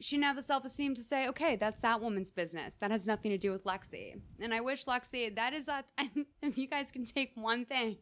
she 0.00 0.16
didn't 0.16 0.24
have 0.24 0.36
the 0.36 0.42
self 0.42 0.64
esteem 0.64 0.94
to 0.94 1.02
say, 1.02 1.28
okay, 1.28 1.56
that's 1.56 1.80
that 1.82 2.00
woman's 2.00 2.30
business. 2.30 2.74
That 2.76 2.90
has 2.90 3.06
nothing 3.06 3.30
to 3.30 3.38
do 3.38 3.52
with 3.52 3.64
Lexi. 3.64 4.18
And 4.40 4.52
I 4.52 4.60
wish 4.60 4.86
Lexi, 4.86 5.34
that 5.36 5.52
is 5.52 5.68
a, 5.68 5.84
if 6.42 6.56
you 6.56 6.66
guys 6.66 6.90
can 6.90 7.04
take 7.04 7.32
one 7.34 7.66
thing 7.66 7.98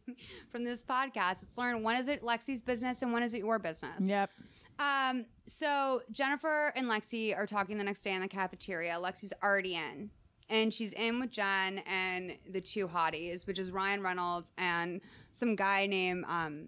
from 0.49 0.63
this 0.63 0.81
podcast, 0.81 1.43
it's 1.43 1.57
learn 1.57 1.83
when 1.83 1.97
is 1.97 2.07
it 2.07 2.23
Lexi's 2.23 2.61
business 2.61 3.01
and 3.01 3.11
when 3.11 3.21
is 3.21 3.33
it 3.33 3.39
your 3.39 3.59
business. 3.59 4.05
Yep. 4.05 4.31
Um, 4.79 5.25
so 5.45 6.01
Jennifer 6.11 6.71
and 6.75 6.87
Lexi 6.87 7.37
are 7.37 7.45
talking 7.45 7.77
the 7.77 7.83
next 7.83 8.01
day 8.01 8.13
in 8.13 8.21
the 8.21 8.29
cafeteria. 8.29 8.93
Lexi's 8.93 9.33
already 9.43 9.75
in. 9.75 10.09
And 10.49 10.73
she's 10.73 10.93
in 10.93 11.19
with 11.19 11.31
Jen 11.31 11.79
and 11.85 12.35
the 12.49 12.61
two 12.61 12.87
hotties, 12.87 13.45
which 13.45 13.59
is 13.59 13.71
Ryan 13.71 14.01
Reynolds 14.01 14.51
and 14.57 15.01
some 15.31 15.55
guy 15.55 15.85
named 15.85 16.25
um 16.27 16.67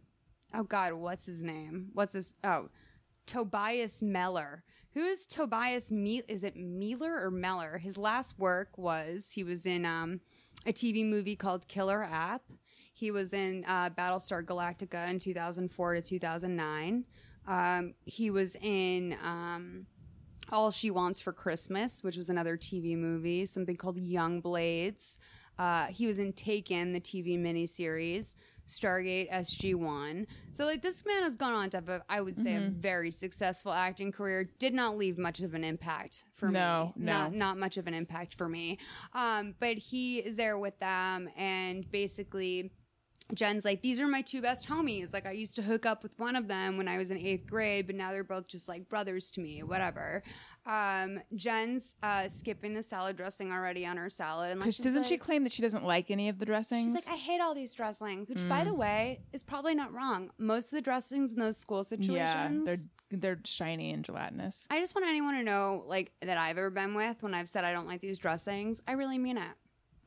oh 0.54 0.64
god, 0.64 0.94
what's 0.94 1.26
his 1.26 1.44
name? 1.44 1.90
What's 1.94 2.14
his 2.14 2.36
oh 2.44 2.70
Tobias 3.26 4.02
Mehler. 4.02 4.62
Who 4.94 5.06
is 5.06 5.26
Tobias 5.26 5.92
Me 5.92 6.22
is 6.28 6.44
it 6.44 6.56
Mealer 6.58 7.26
or 7.26 7.32
Meller? 7.32 7.78
His 7.78 7.98
last 7.98 8.38
work 8.38 8.78
was 8.78 9.32
he 9.32 9.44
was 9.44 9.66
in 9.66 9.86
um 9.86 10.20
a 10.66 10.74
TV 10.74 11.06
movie 11.06 11.36
called 11.36 11.68
Killer 11.68 12.04
App. 12.04 12.44
He 12.94 13.10
was 13.10 13.34
in 13.34 13.64
uh, 13.68 13.90
Battlestar 13.90 14.44
Galactica 14.44 15.10
in 15.10 15.20
2004 15.20 15.96
to 15.96 16.02
2009. 16.02 17.06
Um, 17.48 17.94
he 18.06 18.30
was 18.30 18.56
in 18.62 19.18
um, 19.24 19.88
All 20.52 20.72
She 20.72 20.92
Wants 20.92 21.20
for 21.20 21.34
Christmas, 21.34 22.04
which 22.04 22.18
was 22.18 22.30
another 22.30 22.58
TV 22.58 22.98
movie, 22.98 23.46
something 23.46 23.76
called 23.78 23.98
Young 23.98 24.42
Blades. 24.42 25.18
Uh, 25.58 25.88
he 25.88 26.08
was 26.08 26.18
in 26.20 26.34
Taken, 26.34 26.92
the 26.94 27.00
TV 27.00 27.38
miniseries, 27.40 28.36
Stargate 28.68 29.32
SG1. 29.32 30.26
So, 30.52 30.66
like, 30.66 30.82
this 30.82 31.04
man 31.06 31.24
has 31.24 31.36
gone 31.36 31.54
on 31.54 31.70
to 31.72 31.78
have, 31.78 31.90
a, 31.90 32.04
I 32.10 32.22
would 32.22 32.38
say, 32.38 32.56
a 32.56 32.60
Mm-hmm. 32.62 32.80
very 32.80 33.12
successful 33.12 33.72
acting 33.72 34.12
career. 34.12 34.50
Did 34.60 34.74
not 34.74 34.98
leave 34.98 35.18
much 35.18 35.42
of 35.42 35.54
an 35.54 35.64
impact 35.64 36.26
for 36.36 36.48
No, 36.50 36.94
me. 36.96 37.06
no. 37.06 37.14
Not, 37.14 37.34
not 37.34 37.58
much 37.58 37.78
of 37.78 37.88
an 37.88 37.94
impact 37.94 38.34
for 38.36 38.48
me. 38.50 38.80
Um, 39.14 39.56
but 39.60 39.78
he 39.78 40.20
is 40.20 40.36
there 40.36 40.58
with 40.58 40.78
them 40.80 41.30
and 41.38 41.90
basically. 41.92 42.72
Jen's 43.34 43.66
like, 43.66 43.82
these 43.82 44.00
are 44.00 44.08
my 44.08 44.22
two 44.22 44.42
best 44.42 44.68
homies. 44.68 45.14
Like, 45.14 45.26
I 45.26 45.32
used 45.32 45.56
to 45.56 45.62
hook 45.62 45.86
up 45.86 46.04
with 46.04 46.18
one 46.20 46.36
of 46.36 46.48
them 46.48 46.78
when 46.78 46.88
I 46.88 46.98
was 46.98 47.12
in 47.12 47.18
eighth 47.18 47.48
grade, 47.48 47.88
but 47.88 47.96
now 47.96 48.12
they're 48.12 48.24
both 48.24 48.48
just 48.48 48.68
like 48.68 48.90
brothers 48.90 49.32
to 49.32 49.42
me, 49.42 49.64
whatever. 49.64 50.24
Um, 50.66 51.20
Jen's 51.36 51.96
uh, 52.04 52.30
skipping 52.30 52.74
the 52.74 52.84
salad 52.84 53.18
dressing 53.18 53.52
already 53.52 53.86
on 53.86 53.98
her 53.98 54.10
salad. 54.10 54.52
And 54.52 54.60
like, 54.60 54.76
doesn't 54.78 55.06
she 55.06 55.18
claim 55.18 55.44
that 55.44 55.52
she 55.52 55.62
doesn't 55.62 55.84
like 55.84 56.12
any 56.12 56.30
of 56.30 56.38
the 56.40 56.46
dressings? 56.46 56.84
She's 56.84 56.94
like, 56.94 57.08
I 57.08 57.18
hate 57.18 57.42
all 57.42 57.56
these 57.56 57.74
dressings, 57.74 58.30
which, 58.30 58.48
by 58.48 58.64
the 58.64 58.74
way, 58.74 59.22
is 59.34 59.42
probably 59.44 59.74
not 59.74 59.94
wrong. 59.94 60.30
Most 60.38 60.66
of 60.66 60.72
the 60.72 60.82
dressings 60.82 61.32
in 61.32 61.38
those 61.38 61.58
school 61.58 61.84
situations, 61.84 62.16
yeah, 62.16 62.62
they're 62.66 62.78
they're 63.20 63.40
shiny 63.44 63.92
and 63.92 64.06
gelatinous. 64.06 64.68
I 64.70 64.80
just 64.80 64.94
want 64.96 65.08
anyone 65.08 65.34
to 65.36 65.44
know, 65.44 65.84
like, 65.88 66.12
that 66.22 66.38
I've 66.38 66.58
ever 66.58 66.70
been 66.70 66.94
with 66.94 67.22
when 67.24 67.34
I've 67.34 67.50
said 67.50 67.66
I 67.66 67.74
don't 67.74 67.88
like 67.88 68.02
these 68.02 68.18
dressings, 68.18 68.82
I 68.88 68.94
really 68.94 69.18
mean 69.18 69.38
it. 69.38 69.52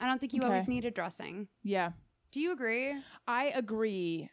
I 0.01 0.07
don't 0.07 0.19
think 0.21 0.33
you 0.33 0.41
Okay. 0.41 0.49
always 0.49 0.69
need 0.69 0.85
a 0.85 0.91
dressing. 0.91 1.49
Yeah, 1.63 1.93
Do 2.35 2.41
you 2.41 2.51
agree? 2.51 2.97
I 3.29 3.53
agree. 3.55 4.29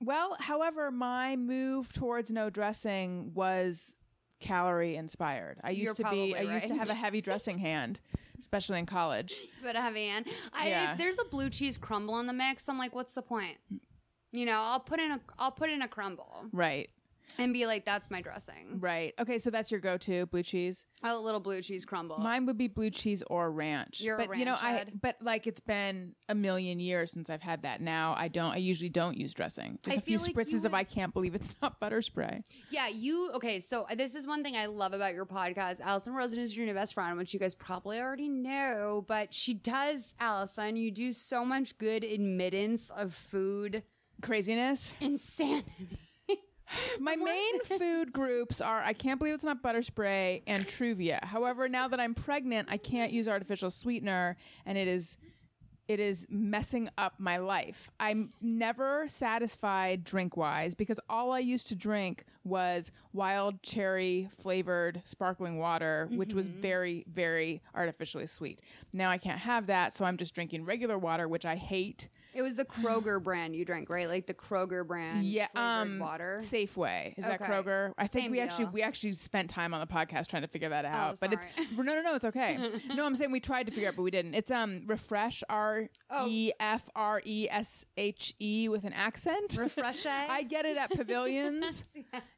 Well, 0.00 0.36
however, 0.38 0.90
my 0.90 1.34
move 1.36 1.90
towards 1.94 2.30
no 2.30 2.50
dressing 2.50 3.32
was 3.32 3.94
calorie 4.38 4.96
inspired. 4.96 5.58
I 5.64 5.70
used 5.70 5.98
You're 5.98 6.10
to 6.10 6.14
be 6.14 6.36
I 6.36 6.42
used 6.42 6.68
to 6.68 6.74
have 6.74 6.90
a 6.90 6.94
heavy 7.04 7.22
dressing 7.22 7.56
hand, 7.56 8.00
especially 8.38 8.78
in 8.80 8.84
college. 8.84 9.34
But 9.62 9.76
a 9.76 9.80
heavy 9.80 10.08
hand. 10.08 10.26
I, 10.52 10.68
Yeah. 10.68 10.92
If 10.92 10.98
there's 10.98 11.18
a 11.18 11.24
blue 11.24 11.48
cheese 11.48 11.78
crumble 11.78 12.20
in 12.20 12.26
the 12.26 12.34
mix, 12.34 12.68
I'm 12.68 12.76
like, 12.76 12.94
what's 12.94 13.14
the 13.14 13.22
point? 13.22 13.56
You 14.30 14.44
know, 14.44 14.60
I'll 14.60 14.80
put 14.80 15.00
in 15.00 15.10
a 15.10 15.20
I'll 15.38 15.50
put 15.50 15.70
in 15.70 15.80
a 15.80 15.88
crumble 15.88 16.44
Right. 16.52 16.90
And 17.36 17.52
be 17.52 17.66
like, 17.66 17.84
that's 17.84 18.10
my 18.10 18.20
dressing. 18.20 18.80
Right. 18.80 19.14
Okay, 19.18 19.38
so 19.38 19.50
that's 19.50 19.70
your 19.70 19.80
go-to 19.80 20.26
blue 20.26 20.42
cheese. 20.42 20.86
A 21.04 21.16
little 21.16 21.40
blue 21.40 21.62
cheese 21.62 21.84
crumble. 21.84 22.18
Mine 22.18 22.46
would 22.46 22.58
be 22.58 22.66
blue 22.66 22.90
cheese 22.90 23.22
or 23.28 23.50
ranch. 23.50 24.00
You're 24.00 24.16
a 24.18 24.26
but 24.26 24.38
you 24.38 24.44
know, 24.44 24.52
ranch 24.52 24.64
I 24.64 24.72
head. 24.72 24.92
but 25.00 25.16
like 25.22 25.46
it's 25.46 25.60
been 25.60 26.14
a 26.28 26.34
million 26.34 26.80
years 26.80 27.12
since 27.12 27.30
I've 27.30 27.42
had 27.42 27.62
that. 27.62 27.80
Now 27.80 28.14
I 28.16 28.26
don't. 28.28 28.52
I 28.52 28.56
usually 28.56 28.88
don't 28.88 29.16
use 29.16 29.34
dressing. 29.34 29.78
Just 29.84 29.96
I 29.96 29.98
a 29.98 30.02
few 30.02 30.18
like 30.18 30.34
spritzes 30.34 30.64
of 30.64 30.74
I 30.74 30.82
can't 30.82 31.12
believe 31.14 31.34
it's 31.36 31.54
not 31.62 31.78
butter 31.78 32.02
spray. 32.02 32.42
Yeah, 32.70 32.88
you 32.88 33.30
okay? 33.34 33.60
So 33.60 33.82
uh, 33.88 33.94
this 33.94 34.16
is 34.16 34.26
one 34.26 34.42
thing 34.42 34.56
I 34.56 34.66
love 34.66 34.92
about 34.92 35.14
your 35.14 35.26
podcast. 35.26 35.80
Alison 35.80 36.14
Rosen 36.14 36.40
is 36.40 36.56
your 36.56 36.66
new 36.66 36.74
best 36.74 36.94
friend, 36.94 37.16
which 37.16 37.32
you 37.32 37.38
guys 37.38 37.54
probably 37.54 38.00
already 38.00 38.28
know, 38.28 39.04
but 39.06 39.32
she 39.32 39.54
does. 39.54 40.14
Alison, 40.18 40.74
you 40.76 40.90
do 40.90 41.12
so 41.12 41.44
much 41.44 41.78
good 41.78 42.02
admittance 42.02 42.90
of 42.90 43.14
food 43.14 43.84
Craziness. 44.20 44.94
insanity. 45.00 45.98
My 47.00 47.16
main 47.16 47.60
food 47.64 48.12
groups 48.12 48.60
are 48.60 48.80
I 48.80 48.92
can't 48.92 49.18
believe 49.18 49.34
it's 49.34 49.44
not 49.44 49.62
butter 49.62 49.82
spray 49.82 50.42
and 50.46 50.66
Truvia. 50.66 51.24
However, 51.24 51.68
now 51.68 51.88
that 51.88 52.00
I'm 52.00 52.14
pregnant, 52.14 52.68
I 52.70 52.76
can't 52.76 53.12
use 53.12 53.28
artificial 53.28 53.70
sweetener 53.70 54.36
and 54.66 54.76
it 54.76 54.88
is 54.88 55.16
it 55.88 56.00
is 56.00 56.26
messing 56.28 56.90
up 56.98 57.14
my 57.18 57.38
life. 57.38 57.90
I'm 57.98 58.30
never 58.42 59.08
satisfied 59.08 60.04
drink 60.04 60.36
wise 60.36 60.74
because 60.74 61.00
all 61.08 61.32
I 61.32 61.38
used 61.38 61.68
to 61.68 61.74
drink 61.74 62.24
was 62.44 62.92
wild 63.14 63.62
cherry 63.62 64.28
flavored 64.38 65.00
sparkling 65.06 65.56
water, 65.56 66.08
which 66.12 66.34
was 66.34 66.46
mm-hmm. 66.46 66.60
very, 66.60 67.04
very 67.10 67.62
artificially 67.74 68.26
sweet. 68.26 68.60
Now 68.92 69.08
I 69.08 69.16
can't 69.16 69.38
have 69.38 69.66
that, 69.68 69.94
so 69.94 70.04
I'm 70.04 70.18
just 70.18 70.34
drinking 70.34 70.66
regular 70.66 70.98
water, 70.98 71.26
which 71.26 71.46
I 71.46 71.56
hate. 71.56 72.08
It 72.38 72.42
was 72.42 72.54
the 72.54 72.64
Kroger 72.64 73.20
brand 73.20 73.56
you 73.56 73.64
drank, 73.64 73.90
right? 73.90 74.06
Like 74.06 74.26
the 74.28 74.32
Kroger 74.34 74.86
brand. 74.86 75.26
Yeah, 75.26 75.48
um, 75.56 75.98
water. 75.98 76.38
Safeway 76.40 77.14
is 77.18 77.24
that 77.24 77.42
Okay. 77.42 77.50
Kroger? 77.52 77.92
I 77.98 78.06
think 78.06 78.26
Same 78.26 78.30
we 78.32 78.38
actually 78.38 78.66
we 78.66 78.80
actually 78.80 79.14
spent 79.14 79.50
time 79.50 79.74
on 79.74 79.80
the 79.80 79.88
podcast 79.88 80.28
trying 80.28 80.42
to 80.42 80.48
figure 80.48 80.68
that 80.68 80.84
out. 80.84 81.18
but 81.20 81.32
sorry. 81.32 81.44
it's 81.56 81.70
no, 81.76 81.82
no, 81.82 82.00
no, 82.00 82.14
it's 82.14 82.24
okay. 82.26 82.56
no, 82.94 83.04
I'm 83.04 83.16
saying 83.16 83.32
we 83.32 83.40
tried 83.40 83.66
to 83.66 83.72
figure 83.72 83.88
it 83.88 83.92
out, 83.92 83.96
but 83.96 84.02
we 84.02 84.12
didn't. 84.12 84.34
It's 84.34 84.52
um 84.52 84.82
Refreshe 84.86 85.42
R 85.50 85.88
E 86.28 86.52
F 86.60 86.88
R 86.94 87.20
E 87.24 87.48
S 87.50 87.84
H 87.96 88.34
E 88.38 88.68
with 88.68 88.84
an 88.84 88.92
accent. 88.92 89.48
Refreshe. 89.50 90.06
I 90.30 90.44
get 90.44 90.64
it 90.64 90.76
at 90.76 90.90
pavilions. 90.92 91.82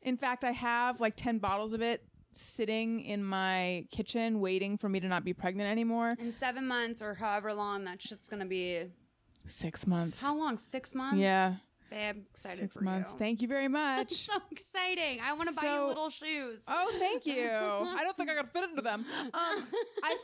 In 0.02 0.16
fact, 0.16 0.44
I 0.44 0.52
have 0.52 0.98
like 0.98 1.14
ten 1.14 1.38
bottles 1.38 1.74
of 1.74 1.82
it 1.82 2.02
sitting 2.32 3.00
in 3.00 3.22
my 3.22 3.84
kitchen 3.90 4.40
waiting 4.40 4.78
for 4.78 4.88
me 4.88 5.00
to 5.00 5.08
not 5.08 5.24
be 5.24 5.34
pregnant 5.34 5.68
anymore. 5.70 6.12
in 6.18 6.32
seven 6.32 6.66
months 6.66 7.02
or 7.02 7.12
however 7.12 7.52
long 7.52 7.84
that 7.84 8.00
shit's 8.00 8.30
gonna 8.30 8.46
be. 8.46 8.86
Six 9.46 9.86
months. 9.86 10.22
How 10.22 10.36
long? 10.36 10.58
Six 10.58 10.94
months. 10.94 11.18
Yeah, 11.18 11.54
Babe, 11.90 12.16
excited 12.30 12.58
six 12.58 12.76
for 12.76 12.84
months. 12.84 13.10
you. 13.12 13.18
Thank 13.18 13.42
you 13.42 13.48
very 13.48 13.68
much. 13.82 14.08
That's 14.10 14.20
so 14.20 14.38
exciting! 14.50 15.20
I 15.24 15.32
want 15.32 15.48
to 15.48 15.54
buy 15.60 15.74
you 15.74 15.84
little 15.86 16.10
shoes. 16.10 16.62
Oh, 16.68 16.94
thank 16.98 17.26
you. 17.26 17.48
I 17.50 18.02
don't 18.04 18.16
think 18.16 18.30
I 18.30 18.34
could 18.34 18.48
fit 18.48 18.64
into 18.70 18.82
them. 18.82 19.04
Um, 19.34 19.66
I 20.02 20.16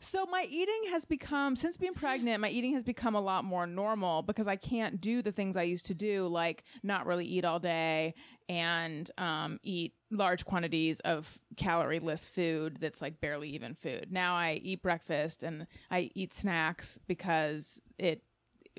So 0.00 0.26
my 0.26 0.46
eating 0.50 0.90
has 0.90 1.04
become 1.04 1.54
since 1.54 1.76
being 1.76 1.94
pregnant, 1.94 2.40
my 2.40 2.48
eating 2.48 2.72
has 2.74 2.82
become 2.82 3.14
a 3.14 3.20
lot 3.20 3.44
more 3.44 3.66
normal 3.66 4.22
because 4.22 4.48
I 4.48 4.56
can't 4.56 5.00
do 5.00 5.22
the 5.22 5.30
things 5.32 5.56
I 5.56 5.62
used 5.62 5.86
to 5.86 5.94
do, 5.94 6.26
like 6.26 6.64
not 6.82 7.06
really 7.06 7.24
eat 7.26 7.44
all 7.44 7.60
day 7.60 8.14
and 8.48 9.08
um, 9.18 9.60
eat 9.62 9.94
large 10.12 10.44
quantities 10.44 11.00
of 11.00 11.38
calorie-less 11.56 12.24
food 12.26 12.76
that's 12.78 13.00
like 13.02 13.20
barely 13.20 13.48
even 13.50 13.74
food. 13.74 14.08
Now 14.10 14.34
I 14.34 14.60
eat 14.62 14.82
breakfast 14.82 15.42
and 15.42 15.66
I 15.90 16.10
eat 16.14 16.34
snacks 16.34 16.98
because 17.06 17.80
it 17.98 18.22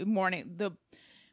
morning 0.06 0.54
the 0.58 0.72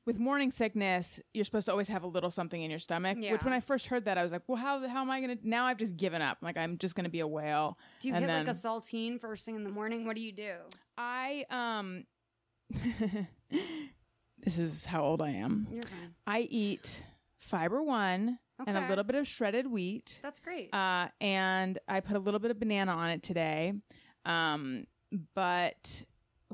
with 0.07 0.19
morning 0.19 0.51
sickness, 0.51 1.21
you're 1.35 1.45
supposed 1.45 1.67
to 1.67 1.73
always 1.73 1.89
have 1.89 2.03
a 2.03 2.07
little 2.07 2.31
something 2.31 2.61
in 2.61 2.71
your 2.71 2.79
stomach. 2.79 3.19
Yeah. 3.21 3.33
Which 3.33 3.45
when 3.45 3.53
I 3.53 3.61
first 3.61 3.87
heard 3.87 4.07
that, 4.07 4.17
I 4.17 4.23
was 4.23 4.33
like, 4.33 4.43
"Well, 4.49 4.57
how 4.57 4.89
how 4.89 5.03
am 5.03 5.11
I 5.11 5.21
gonna?" 5.21 5.37
Now 5.43 5.67
I've 5.67 5.77
just 5.77 5.97
given 5.97 6.23
up. 6.23 6.39
Like 6.41 6.57
I'm 6.57 6.79
just 6.79 6.95
gonna 6.95 7.11
be 7.11 7.21
a 7.21 7.27
whale. 7.29 7.79
Do 8.01 8.09
you 8.09 8.15
And 8.15 8.25
hit 8.25 8.29
then- 8.29 8.47
like 8.47 8.55
a 8.55 8.59
saltine 8.59 9.21
first 9.21 9.45
thing 9.45 9.55
in 9.57 9.63
the 9.63 9.71
morning? 9.71 10.07
What 10.07 10.17
do 10.17 10.23
you 10.23 10.33
do? 10.33 10.55
I 10.97 11.45
um 11.51 12.05
this 14.39 14.59
is 14.59 14.87
how 14.87 15.03
old 15.03 15.21
I 15.23 15.31
am. 15.31 15.69
You're 15.71 15.83
fine. 15.83 16.15
I 16.27 16.41
eat 16.51 17.05
fiber 17.39 17.83
one 17.83 18.39
and 18.67 18.77
a 18.77 18.89
little 18.89 19.05
bit 19.05 19.17
of 19.17 19.27
shredded 19.27 19.67
wheat. 19.67 20.19
That's 20.23 20.41
great. 20.41 20.75
Uh, 20.75 21.09
and 21.21 21.79
I 21.89 22.01
put 22.01 22.17
a 22.17 22.19
little 22.19 22.41
bit 22.41 22.51
of 22.51 22.59
banana 22.59 22.93
on 22.93 23.11
it 23.11 23.23
today. 23.23 23.75
Um, 24.25 24.87
but 25.35 26.05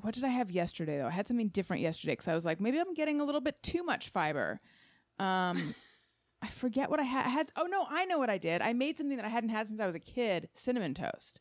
what 0.01 0.15
did 0.15 0.25
I 0.25 0.29
have 0.29 0.51
yesterday 0.51 0.99
though? 0.99 1.07
I 1.07 1.11
had 1.11 1.29
something 1.29 1.49
different 1.49 1.83
yesterday 1.83 2.13
because 2.13 2.29
I 2.29 2.35
was 2.35 2.45
like, 2.45 2.61
maybe 2.61 2.79
I'm 2.79 2.95
getting 2.95 3.21
a 3.21 3.25
little 3.25 3.41
bit 3.41 3.63
too 3.63 3.83
much 3.83 4.11
fiber. 4.11 4.59
Um, 5.19 5.75
I 6.43 6.49
forget 6.49 6.91
what 6.91 7.01
I 7.01 7.05
had. 7.05 7.27
I 7.27 7.31
had. 7.31 7.51
Oh 7.57 7.65
no, 7.65 7.87
I 7.89 8.05
know 8.05 8.19
what 8.19 8.31
I 8.31 8.39
did. 8.39 8.61
I 8.61 8.73
made 8.75 8.99
something 8.99 9.17
that 9.17 9.25
I 9.25 9.31
hadn't 9.31 9.49
had 9.49 9.69
since 9.69 9.81
I 9.81 9.87
was 9.87 9.95
a 9.95 10.01
kid: 10.01 10.49
cinnamon 10.53 10.95
toast. 10.95 11.41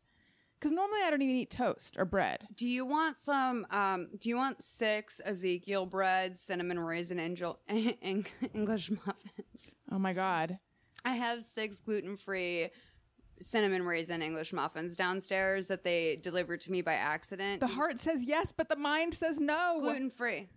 Because 0.66 0.76
normally 0.76 1.02
I 1.06 1.12
don't 1.12 1.22
even 1.22 1.36
eat 1.36 1.52
toast 1.52 1.96
or 1.96 2.06
bread. 2.06 2.48
do 2.56 2.68
you 2.68 2.88
want 2.88 3.20
some? 3.20 3.68
Um, 3.70 4.08
do 4.18 4.30
you 4.30 4.36
want 4.36 4.64
six 4.64 5.22
Ezekiel 5.24 5.86
bread, 5.86 6.36
cinnamon 6.36 6.80
raisin, 6.80 7.20
angel, 7.20 7.60
English 7.70 8.90
muffins? 8.90 9.76
Oh 9.92 10.00
my 10.00 10.14
god. 10.14 10.58
I 11.06 11.12
have 11.12 11.44
six 11.44 11.82
gluten 11.82 12.18
free 12.18 12.70
cinnamon 13.40 13.84
raisin 13.84 14.24
English 14.24 14.54
muffins 14.54 14.96
downstairs 14.96 15.68
that 15.68 15.84
they 15.84 16.16
delivered 16.16 16.62
to 16.62 16.72
me 16.72 16.82
by 16.82 16.94
accident. 16.94 17.60
The 17.60 17.68
heart 17.68 18.00
says 18.00 18.24
yes, 18.26 18.52
but 18.52 18.68
the 18.68 18.76
mind 18.76 19.14
says 19.14 19.40
no. 19.40 19.78
gluten 19.80 20.10
free. 20.10 20.50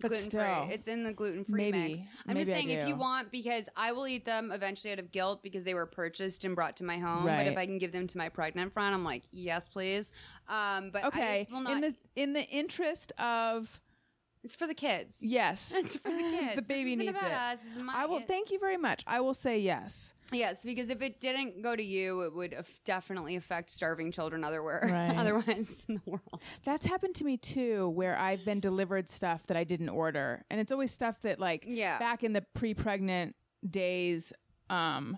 But 0.00 0.08
gluten 0.10 0.30
free. 0.30 0.40
still. 0.40 0.68
It's 0.70 0.88
in 0.88 1.02
the 1.04 1.12
gluten 1.12 1.44
free 1.44 1.70
Maybe. 1.72 1.88
mix. 1.88 1.98
I'm 2.26 2.34
Maybe 2.34 2.40
just 2.40 2.50
I 2.50 2.54
saying 2.54 2.70
if 2.70 2.86
you 2.88 2.96
want 2.96 3.30
because 3.32 3.68
I 3.76 3.92
will 3.92 4.06
eat 4.06 4.24
them 4.24 4.52
eventually 4.52 4.92
out 4.92 4.98
of 4.98 5.10
guilt 5.12 5.42
because 5.42 5.64
they 5.64 5.74
were 5.74 5.86
purchased 5.86 6.44
and 6.44 6.54
brought 6.54 6.76
to 6.76 6.84
my 6.84 6.98
home. 6.98 7.24
But 7.26 7.46
if 7.46 7.56
I 7.56 7.66
can 7.66 7.78
give 7.78 7.92
them 7.92 8.06
to 8.06 8.18
my 8.18 8.28
pregnant 8.28 8.72
friend, 8.72 8.94
I'm 8.94 9.04
like, 9.04 9.24
yes, 9.32 9.68
please. 9.68 10.12
Um, 10.48 10.90
but 10.92 11.04
I 11.04 11.08
Okay. 11.08 11.38
just 11.40 11.52
will 11.52 11.60
not. 11.60 11.72
In 11.72 11.80
the 11.80 11.94
in 12.16 12.32
the 12.32 12.44
interest 12.44 13.12
of 13.18 13.80
it's 14.44 14.54
for 14.54 14.66
the 14.66 14.74
kids. 14.74 15.18
yes, 15.22 15.72
It's 15.76 15.96
for 15.96 16.10
the 16.10 16.16
kids. 16.38 16.56
the 16.56 16.62
baby 16.62 16.96
needs 16.96 17.10
about 17.10 17.24
it. 17.24 17.32
Us. 17.32 17.60
This 17.60 17.76
is 17.76 17.82
my 17.82 17.92
I 17.94 18.06
will. 18.06 18.18
kid. 18.18 18.28
Thank 18.28 18.50
you 18.50 18.58
very 18.58 18.76
much. 18.76 19.04
I 19.06 19.20
will 19.20 19.34
say 19.34 19.58
yes. 19.58 20.12
Yes, 20.32 20.62
because 20.62 20.90
if 20.90 21.00
it 21.00 21.20
didn't 21.20 21.62
go 21.62 21.74
to 21.74 21.82
you, 21.82 22.20
it 22.22 22.34
would 22.34 22.54
definitely 22.84 23.36
affect 23.36 23.70
starving 23.70 24.12
children 24.12 24.44
otherwhere, 24.44 24.82
Right. 24.92 25.16
otherwise 25.16 25.84
in 25.88 25.94
the 25.94 26.02
world. 26.10 26.42
That's 26.64 26.84
happened 26.86 27.14
to 27.16 27.24
me 27.24 27.36
too, 27.38 27.88
where 27.90 28.16
I've 28.18 28.44
been 28.44 28.60
delivered 28.60 29.08
stuff 29.08 29.46
that 29.46 29.56
I 29.56 29.64
didn't 29.64 29.88
order, 29.88 30.44
and 30.50 30.60
it's 30.60 30.70
always 30.70 30.90
stuff 30.92 31.20
that 31.22 31.40
like 31.40 31.64
Yeah. 31.66 31.98
back 31.98 32.22
in 32.24 32.32
the 32.34 32.42
pre-pregnant 32.54 33.36
days. 33.68 34.32
Um, 34.70 35.16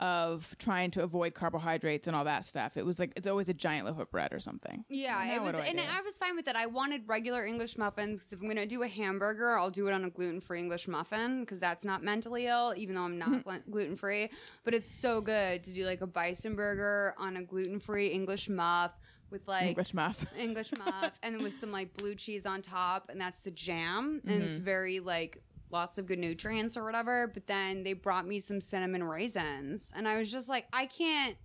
of 0.00 0.54
trying 0.58 0.90
to 0.92 1.02
avoid 1.02 1.34
carbohydrates 1.34 2.06
and 2.06 2.14
all 2.14 2.24
that 2.24 2.44
stuff. 2.44 2.76
It 2.76 2.84
was 2.84 2.98
like 2.98 3.12
it's 3.16 3.26
always 3.26 3.48
a 3.48 3.54
giant 3.54 3.86
loaf 3.86 3.98
of 3.98 4.10
bread 4.10 4.32
or 4.32 4.38
something. 4.40 4.84
Yeah, 4.88 5.22
Now 5.26 5.36
it 5.36 5.42
was, 5.42 5.54
I 5.54 5.66
and 5.66 5.78
do? 5.78 5.84
I 5.90 6.02
was 6.02 6.18
fine 6.18 6.36
with 6.36 6.48
it. 6.48 6.56
I 6.56 6.66
wanted 6.66 7.02
regular 7.08 7.46
English 7.46 7.78
muffins 7.78 8.18
because 8.18 8.32
if 8.32 8.40
I'm 8.42 8.48
gonna 8.48 8.66
do 8.66 8.82
a 8.82 8.88
hamburger, 8.88 9.56
I'll 9.58 9.70
do 9.70 9.86
it 9.88 9.92
on 9.92 10.04
a 10.04 10.10
gluten 10.10 10.40
free 10.40 10.58
English 10.58 10.86
muffin 10.86 11.40
because 11.40 11.60
that's 11.60 11.84
not 11.84 12.02
mentally 12.02 12.46
ill, 12.46 12.74
even 12.76 12.94
though 12.94 13.02
I'm 13.02 13.18
Mm-hmm. 13.18 13.48
not 13.48 13.62
gluten 13.70 13.96
free. 13.96 14.30
But 14.64 14.74
it's 14.74 14.90
so 14.92 15.20
good 15.22 15.64
to 15.64 15.72
do 15.72 15.84
like 15.84 16.02
a 16.02 16.06
bison 16.06 16.54
burger 16.54 17.14
on 17.16 17.36
a 17.38 17.42
gluten 17.42 17.80
free 17.80 18.08
English 18.08 18.48
muff 18.50 18.92
with 19.30 19.48
like 19.48 19.68
English 19.68 19.94
muff. 19.94 20.26
English 20.38 20.72
muff 20.78 21.12
and 21.22 21.34
then 21.34 21.42
with 21.42 21.54
some 21.54 21.72
like 21.72 21.94
blue 21.94 22.14
cheese 22.14 22.44
on 22.46 22.60
top, 22.60 23.08
and 23.08 23.20
that's 23.20 23.40
the 23.40 23.50
jam, 23.50 24.20
and 24.26 24.34
Mm-hmm. 24.36 24.44
it's 24.44 24.56
very 24.56 25.00
like 25.00 25.42
lots 25.70 25.98
of 25.98 26.06
good 26.06 26.18
nutrients 26.18 26.76
or 26.76 26.84
whatever. 26.84 27.26
But 27.32 27.46
then 27.46 27.82
they 27.82 27.92
brought 27.92 28.26
me 28.26 28.38
some 28.40 28.60
cinnamon 28.60 29.04
raisins, 29.04 29.92
and 29.94 30.06
I 30.08 30.18
was 30.18 30.30
just 30.30 30.48
like, 30.48 30.66
I 30.72 30.86
can't 30.86 31.36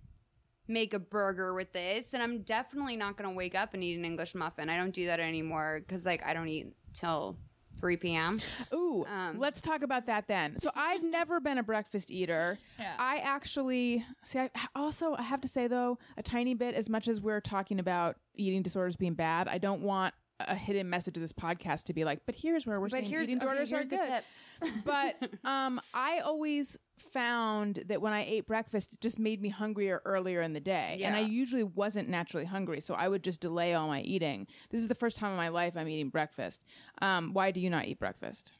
make 0.68 0.94
a 0.94 0.98
burger 0.98 1.54
with 1.54 1.72
this, 1.72 2.14
and 2.14 2.22
I'm 2.22 2.42
definitely 2.42 2.96
not 2.96 3.16
gonna 3.16 3.32
wake 3.32 3.54
up 3.54 3.74
and 3.74 3.82
eat 3.82 3.98
an 3.98 4.04
English 4.04 4.34
muffin. 4.34 4.68
I 4.68 4.76
don't 4.76 4.94
do 4.94 5.06
that 5.06 5.20
anymore 5.20 5.80
because 5.86 6.06
like 6.06 6.24
I 6.24 6.34
don't 6.34 6.48
eat 6.48 6.68
till 6.94 7.36
3 7.80 7.96
p.m. 7.96 8.38
Ooh, 8.72 9.04
Um, 9.12 9.40
let's 9.40 9.60
talk 9.60 9.82
about 9.82 10.06
that 10.06 10.28
then. 10.28 10.56
So 10.58 10.70
I've 10.76 11.02
never 11.02 11.40
been 11.40 11.58
a 11.58 11.64
breakfast 11.64 12.12
eater. 12.12 12.58
I 12.96 13.16
actually 13.24 14.06
see. 14.22 14.38
I 14.38 14.50
also 14.76 15.16
I 15.18 15.22
have 15.22 15.40
to 15.40 15.48
say 15.48 15.66
though, 15.66 15.98
a 16.16 16.22
tiny 16.22 16.54
bit. 16.54 16.76
As 16.76 16.88
much 16.88 17.08
as 17.08 17.20
we're 17.20 17.40
talking 17.40 17.80
about 17.80 18.16
eating 18.36 18.62
disorders 18.62 18.94
being 18.94 19.14
bad, 19.14 19.48
I 19.48 19.58
don't 19.58 19.82
want 19.82 20.14
a 20.48 20.54
hidden 20.54 20.88
message 20.90 21.16
of 21.16 21.20
this 21.22 21.32
podcast 21.32 21.84
to 21.84 21.92
be 21.92 22.04
like, 22.04 22.20
but 22.26 22.34
here's 22.34 22.66
where 22.66 22.80
we're 22.80 22.88
But 22.88 23.00
saying 23.00 23.10
here's 23.10 23.28
eating 23.28 23.38
disorders 23.40 23.70
here's 23.70 23.86
are 23.86 23.90
the 23.90 24.22
good. 24.60 24.82
but 24.84 25.48
um, 25.48 25.80
I 25.94 26.20
always 26.20 26.76
found 26.98 27.84
that 27.86 28.00
when 28.00 28.12
I 28.12 28.24
ate 28.24 28.46
breakfast, 28.46 28.94
it 28.94 29.00
just 29.00 29.18
made 29.18 29.40
me 29.42 29.48
hungrier 29.48 30.00
earlier 30.04 30.42
in 30.42 30.52
the 30.52 30.60
day, 30.60 30.98
and 31.02 31.16
I 31.16 31.20
usually 31.20 31.64
wasn't 31.64 32.08
naturally 32.08 32.46
hungry, 32.46 32.80
so 32.80 32.94
I 32.94 33.08
would 33.08 33.22
just 33.24 33.40
delay 33.40 33.74
all 33.74 33.88
my 33.88 34.00
eating. 34.02 34.46
This 34.70 34.82
is 34.82 34.88
the 34.88 34.94
first 34.94 35.18
time 35.18 35.30
in 35.30 35.36
my 35.36 35.48
life 35.48 35.76
I'm 35.76 35.88
eating 35.88 36.10
breakfast. 36.10 36.62
Um, 37.00 37.32
why 37.32 37.50
do 37.50 37.60
you 37.60 37.70
not 37.70 37.86
eat 37.86 37.98
breakfast? 37.98 38.52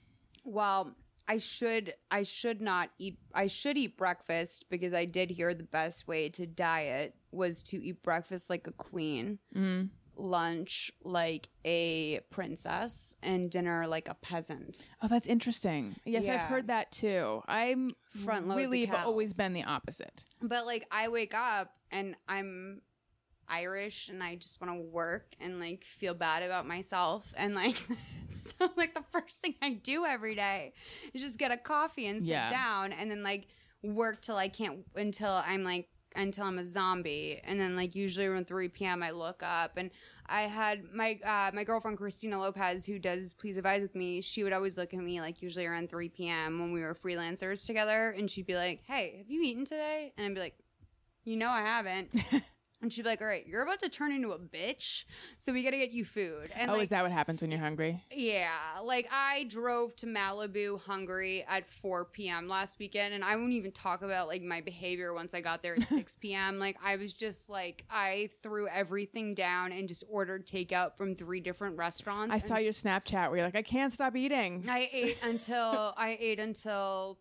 Well, 0.45 0.95
I 1.29 1.39
should 1.39 1.95
I 2.11 2.25
should 2.25 2.61
not 2.61 2.91
eat 2.99 3.17
I 3.33 3.47
should 3.47 3.79
eat 3.79 3.97
breakfast 3.97 4.67
because 4.71 4.93
I 4.93 5.05
did 5.05 5.31
hear 5.31 5.55
the 5.55 5.63
best 5.63 6.09
way 6.09 6.29
to 6.31 6.47
diet 6.47 7.15
was 7.31 7.63
to 7.65 7.83
eat 7.83 8.03
breakfast 8.03 8.51
like 8.51 8.67
a 8.67 8.73
queen, 8.73 9.39
lunch 10.17 10.91
like 11.03 11.49
a 11.65 12.21
princess, 12.31 13.17
and 13.23 13.51
dinner 13.51 13.87
like 13.87 14.09
a 14.09 14.15
peasant. 14.15 14.91
Oh, 15.03 15.09
that's 15.09 15.27
interesting. 15.27 15.97
Yes, 16.05 16.27
I've 16.29 16.43
heard 16.49 16.69
that 16.69 16.93
too. 16.93 17.43
I'm 17.47 17.93
Front 18.25 18.47
load 18.49 18.55
the 18.57 18.63
really 18.63 18.85
have 18.87 19.07
always 19.07 19.33
been 19.33 19.53
the 19.53 19.65
opposite. 19.65 20.25
But 20.41 20.67
like 20.67 20.87
I 20.91 21.09
wake 21.09 21.35
up 21.35 21.73
and 21.91 22.15
I'm 22.29 22.83
Irish 23.49 24.09
and 24.09 24.23
I 24.23 24.37
just 24.37 24.61
want 24.61 24.73
to 24.75 24.81
work 24.83 25.35
and 25.41 25.59
like 25.61 25.85
feel 25.85 26.15
bad 26.15 26.43
about 26.43 26.67
myself 26.67 27.35
and 27.37 27.55
like 27.55 27.75
so 28.29 28.71
like 28.77 28.95
the 28.95 29.05
first 29.11 29.41
thing 29.41 29.55
I 29.61 29.75
do 29.75 30.07
every 30.07 30.35
day 30.35 30.73
is 31.13 31.21
just 31.21 31.39
get 31.39 31.51
a 31.51 31.57
coffee 31.57 32.07
and 32.07 32.21
sit 32.21 32.31
Yeah. 32.31 32.49
down 32.49 32.93
and 32.93 33.11
then 33.11 33.23
like 33.23 33.49
work 33.83 34.23
till 34.23 34.37
I 34.37 34.49
can't 34.49 34.81
until 34.95 35.33
I'm 35.33 35.65
like 35.65 35.89
until 36.17 36.45
I'm 36.45 36.59
a 36.59 36.65
zombie 36.65 37.41
and 37.45 37.61
then 37.61 37.77
like 37.77 37.95
usually 37.95 38.27
around 38.27 38.47
3 38.47 38.69
p.m. 38.69 39.03
I 39.03 39.11
look 39.11 39.43
up 39.43 39.77
and 39.77 39.91
I 40.27 40.43
had 40.43 40.85
my 40.93 41.19
uh, 41.25 41.51
my 41.55 41.65
girlfriend 41.65 41.99
Christina 41.99 42.39
Lopez 42.39 42.87
who 42.87 42.99
does 42.99 43.33
Please 43.35 43.57
Advise 43.57 43.83
with 43.83 43.95
me 43.95 44.21
she 44.21 44.45
would 44.45 44.53
always 44.53 44.77
look 44.77 44.95
at 44.95 45.01
me 45.01 45.21
like 45.21 45.43
usually 45.43 45.67
around 45.67 45.91
3 45.91 46.09
p.m. 46.11 46.59
when 46.59 46.73
we 46.73 46.81
were 46.81 46.95
freelancers 46.95 47.67
together 47.67 48.15
and 48.17 48.31
she'd 48.31 48.47
be 48.47 48.55
like 48.55 48.83
hey 48.87 49.17
have 49.19 49.31
you 49.31 49.43
eaten 49.43 49.65
today 49.65 50.13
and 50.17 50.27
I'd 50.27 50.35
be 50.35 50.41
like 50.41 50.57
you 51.25 51.37
know 51.37 51.49
I 51.49 51.61
haven't. 51.63 52.15
and 52.83 52.93
she'd 52.93 53.03
be 53.03 53.09
like, 53.09 53.21
all 53.21 53.27
right, 53.29 53.47
you're 53.47 53.63
about 53.63 53.79
to 53.81 53.89
turn 53.89 54.13
into 54.13 54.33
a 54.33 54.39
bitch. 54.39 55.05
So 55.39 55.53
we 55.53 55.63
got 55.63 55.71
to 55.71 55.79
get 55.79 55.93
you 55.93 56.05
food. 56.05 56.51
And 56.55 56.71
oh, 56.71 56.75
like, 56.75 56.83
is 56.83 56.89
that 56.89 57.03
what 57.03 57.13
happens 57.13 57.41
when 57.41 57.51
you're 57.51 57.61
hungry? 57.61 58.05
yeah, 58.11 58.51
like 58.83 59.09
I 59.13 59.45
drove 59.45 59.95
to 59.97 60.07
Malibu 60.07 60.81
hungry 60.81 61.45
at 61.49 61.71
4 61.71 62.07
p.m. 62.07 62.49
last 62.49 62.79
weekend, 62.79 63.15
and 63.15 63.25
I 63.25 63.37
won't 63.37 63.53
even 63.53 63.71
talk 63.71 64.03
about 64.03 64.27
like 64.27 64.43
my 64.43 64.61
behavior 64.61 65.15
once 65.15 65.33
I 65.33 65.41
got 65.41 65.63
there 65.63 65.77
at 65.77 65.89
6 65.89 66.17
p.m. 66.17 66.59
Like 66.59 66.77
I 66.85 66.97
was 66.97 67.15
just 67.15 67.49
like 67.49 67.85
I 67.91 68.31
threw 68.43 68.67
everything 68.69 69.35
down 69.35 69.73
and 69.73 69.89
just 69.89 70.05
ordered 70.11 70.47
takeout 70.47 70.97
from 70.97 71.15
three 71.15 71.41
different 71.41 71.77
restaurants. 71.77 72.35
I 72.35 72.39
saw 72.39 72.59
your 72.59 72.73
Snapchat 72.73 73.29
where 73.29 73.39
you're 73.39 73.47
like, 73.47 73.57
I 73.57 73.63
can't 73.63 73.93
stop 73.93 74.17
eating. 74.17 74.65
I 74.69 74.91
ate 74.93 75.19
until 75.23 75.95
I 75.97 76.19
ate 76.21 76.41
until 76.41 77.19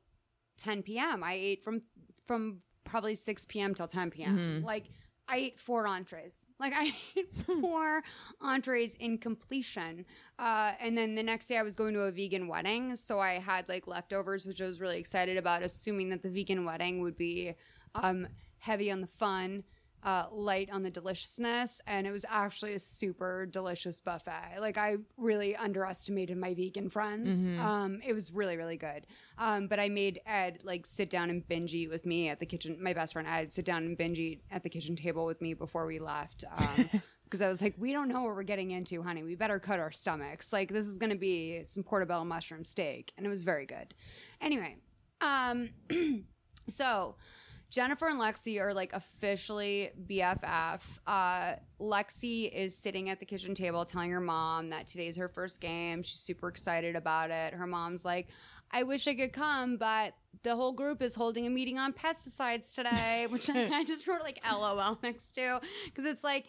10 0.63 0.82
p.m. 0.84 1.24
I 1.24 1.34
ate 1.34 1.63
from 1.63 1.84
from 2.26 2.62
probably 2.84 3.15
6 3.15 3.45
p.m. 3.45 3.74
till 3.74 3.88
10 3.88 4.12
p.m. 4.12 4.38
Mm-hmm. 4.38 4.65
Like 4.65 4.86
I 5.32 5.38
ate 5.38 5.60
four 5.60 5.88
entrees. 5.88 6.46
Like 6.60 6.74
I 6.76 6.94
ate 7.15 7.34
four 7.62 8.04
entrees 8.41 8.96
in 8.96 9.17
completion. 9.17 10.06
Uh, 10.38 10.74
and 10.80 10.98
then 10.98 11.15
the 11.15 11.24
next 11.24 11.48
day 11.48 11.58
I 11.58 11.63
was 11.63 11.74
going 11.74 11.94
to 11.94 12.02
a 12.02 12.12
vegan 12.12 12.50
wedding, 12.50 12.96
so 12.98 13.20
I 13.20 13.39
had 13.39 13.67
like 13.70 13.88
leftovers, 13.88 14.46
which 14.46 14.62
I 14.62 14.65
was 14.65 14.82
really 14.82 15.00
excited 15.00 15.38
about, 15.38 15.63
assuming 15.63 16.10
that 16.10 16.22
the 16.22 16.30
vegan 16.30 16.65
wedding 16.65 17.02
would 17.02 17.15
be 17.15 17.54
um, 17.96 18.28
heavy 18.58 18.91
on 18.91 19.00
the 19.00 19.08
fun 19.08 19.64
uh, 20.04 20.26
light 20.32 20.70
on 20.72 20.84
the 20.84 20.89
deliciousness, 20.89 21.82
and 21.88 22.08
it 22.08 22.12
was 22.12 22.26
actually 22.28 22.74
a 22.74 22.80
super 22.80 23.45
delicious 23.45 24.02
buffet. 24.02 24.60
Like 24.60 24.78
I 24.78 24.97
really 25.18 25.56
underestimated 25.56 26.38
my 26.38 26.54
vegan 26.54 26.89
friends. 26.89 27.49
Um, 27.60 28.02
it 28.06 28.14
was 28.14 28.32
really 28.32 28.58
really 28.58 28.78
good. 28.78 29.06
Um, 29.38 29.68
but 29.68 29.80
I 29.80 29.89
made 29.89 30.22
Ed 30.26 30.60
like 30.64 30.86
sit 30.86 31.10
down 31.10 31.30
and 31.30 31.47
binge 31.47 31.74
eat 31.74 31.89
with 31.89 32.06
me 32.06 32.30
at 32.30 32.39
the 32.39 32.45
kitchen. 32.45 32.78
My 32.82 32.93
best 32.93 33.14
friend 33.14 33.28
Ed 33.28 33.54
sit 33.54 33.66
down 33.66 33.84
and 33.84 33.97
binge 33.97 34.20
eat 34.20 34.43
at 34.52 34.64
the 34.64 34.70
kitchen 34.70 34.95
table 34.95 35.26
with 35.26 35.41
me 35.41 35.54
before 35.54 35.86
we 35.86 35.99
left. 35.99 36.43
Um, 36.58 36.89
because 37.32 37.41
I 37.41 37.47
was 37.47 37.62
like, 37.62 37.76
we 37.78 37.93
don't 37.93 38.10
know 38.10 38.24
what 38.24 38.36
we're 38.36 38.43
getting 38.43 38.72
into, 38.72 39.02
honey. 39.02 39.24
We 39.24 39.36
better 39.36 39.58
cut 39.58 39.80
our 39.80 39.89
stomachs. 39.89 40.52
Like 40.52 40.72
this 40.72 40.86
is 40.86 40.97
going 40.97 41.12
to 41.12 41.16
be 41.16 41.64
some 41.64 41.82
portobello 41.82 42.26
mushroom 42.26 42.66
steak, 42.66 43.14
and 43.16 43.26
it 43.26 43.30
was 43.30 43.43
very 43.43 43.66
good. 43.66 43.93
Anyway, 44.41 44.76
um, 45.22 45.70
so 46.68 47.16
Jennifer 47.72 48.09
and 48.09 48.19
Lexi 48.19 48.59
are 48.59 48.74
like 48.74 48.91
officially 48.91 49.91
BFF. 50.05 50.82
Uh, 51.07 51.55
Lexi 51.80 52.51
is 52.51 52.78
sitting 52.78 53.09
at 53.09 53.22
the 53.22 53.26
kitchen 53.26 53.55
table 53.55 53.86
telling 53.86 54.11
her 54.11 54.19
mom 54.19 54.69
that 54.72 54.88
today's 54.88 55.15
her 55.15 55.30
first 55.30 55.61
game. 55.61 56.03
She's 56.03 56.19
super 56.19 56.49
excited 56.49 56.97
about 56.97 57.32
it. 57.32 57.53
Her 57.53 57.65
mom's 57.65 58.03
like, 58.03 58.28
I 58.72 58.84
wish 58.84 59.07
I 59.07 59.15
could 59.15 59.32
come, 59.32 59.78
but 59.78 60.13
the 60.43 60.53
whole 60.53 60.74
group 60.74 61.01
is 61.01 61.15
holding 61.15 61.47
a 61.47 61.49
meeting 61.49 61.80
on 61.80 61.93
pesticides 61.93 62.76
today, 62.76 63.28
which 63.30 63.49
I, 63.49 63.86
just 63.86 64.05
wrote 64.05 64.22
like 64.22 64.41
LOL 64.45 64.99
next 65.01 65.32
to 65.36 65.61
because 65.86 66.05
it's 66.05 66.24
like, 66.24 66.45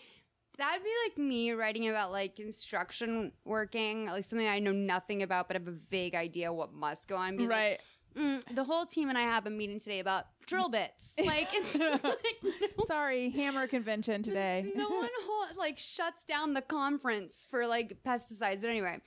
That'd 0.58 0.84
be 0.84 0.90
like 1.06 1.16
me 1.16 1.52
writing 1.52 1.88
about 1.88 2.12
like 2.12 2.36
construction 2.36 3.32
working, 3.46 4.04
like 4.04 4.22
something 4.22 4.46
I 4.46 4.58
know 4.58 4.72
nothing 4.72 5.22
about, 5.22 5.48
but 5.48 5.56
have 5.56 5.66
a 5.66 5.78
vague 5.90 6.14
idea 6.14 6.52
what 6.52 6.74
must 6.74 7.08
go 7.08 7.16
on. 7.16 7.38
Be 7.38 7.46
like, 7.46 7.50
Right. 7.50 7.80
Mm, 8.14 8.54
the 8.54 8.64
whole 8.64 8.84
team 8.84 9.08
and 9.08 9.16
I 9.16 9.22
have 9.22 9.46
a 9.46 9.50
meeting 9.50 9.78
today 9.78 10.00
about 10.00 10.26
drill 10.46 10.68
bits. 10.68 11.14
Like 11.24 11.48
it's 11.54 11.78
just 11.78 12.04
like 12.04 12.18
no, 12.42 12.84
Sorry, 12.84 13.30
hammer 13.30 13.66
convention 13.66 14.22
today. 14.22 14.70
no 14.74 14.88
one 14.88 15.08
hol- 15.26 15.56
like 15.56 15.78
shuts 15.78 16.24
down 16.24 16.52
the 16.54 16.62
conference 16.62 17.46
for 17.50 17.66
like 17.66 17.96
pesticides. 18.04 18.60
But 18.60 18.70
anyway, 18.70 18.98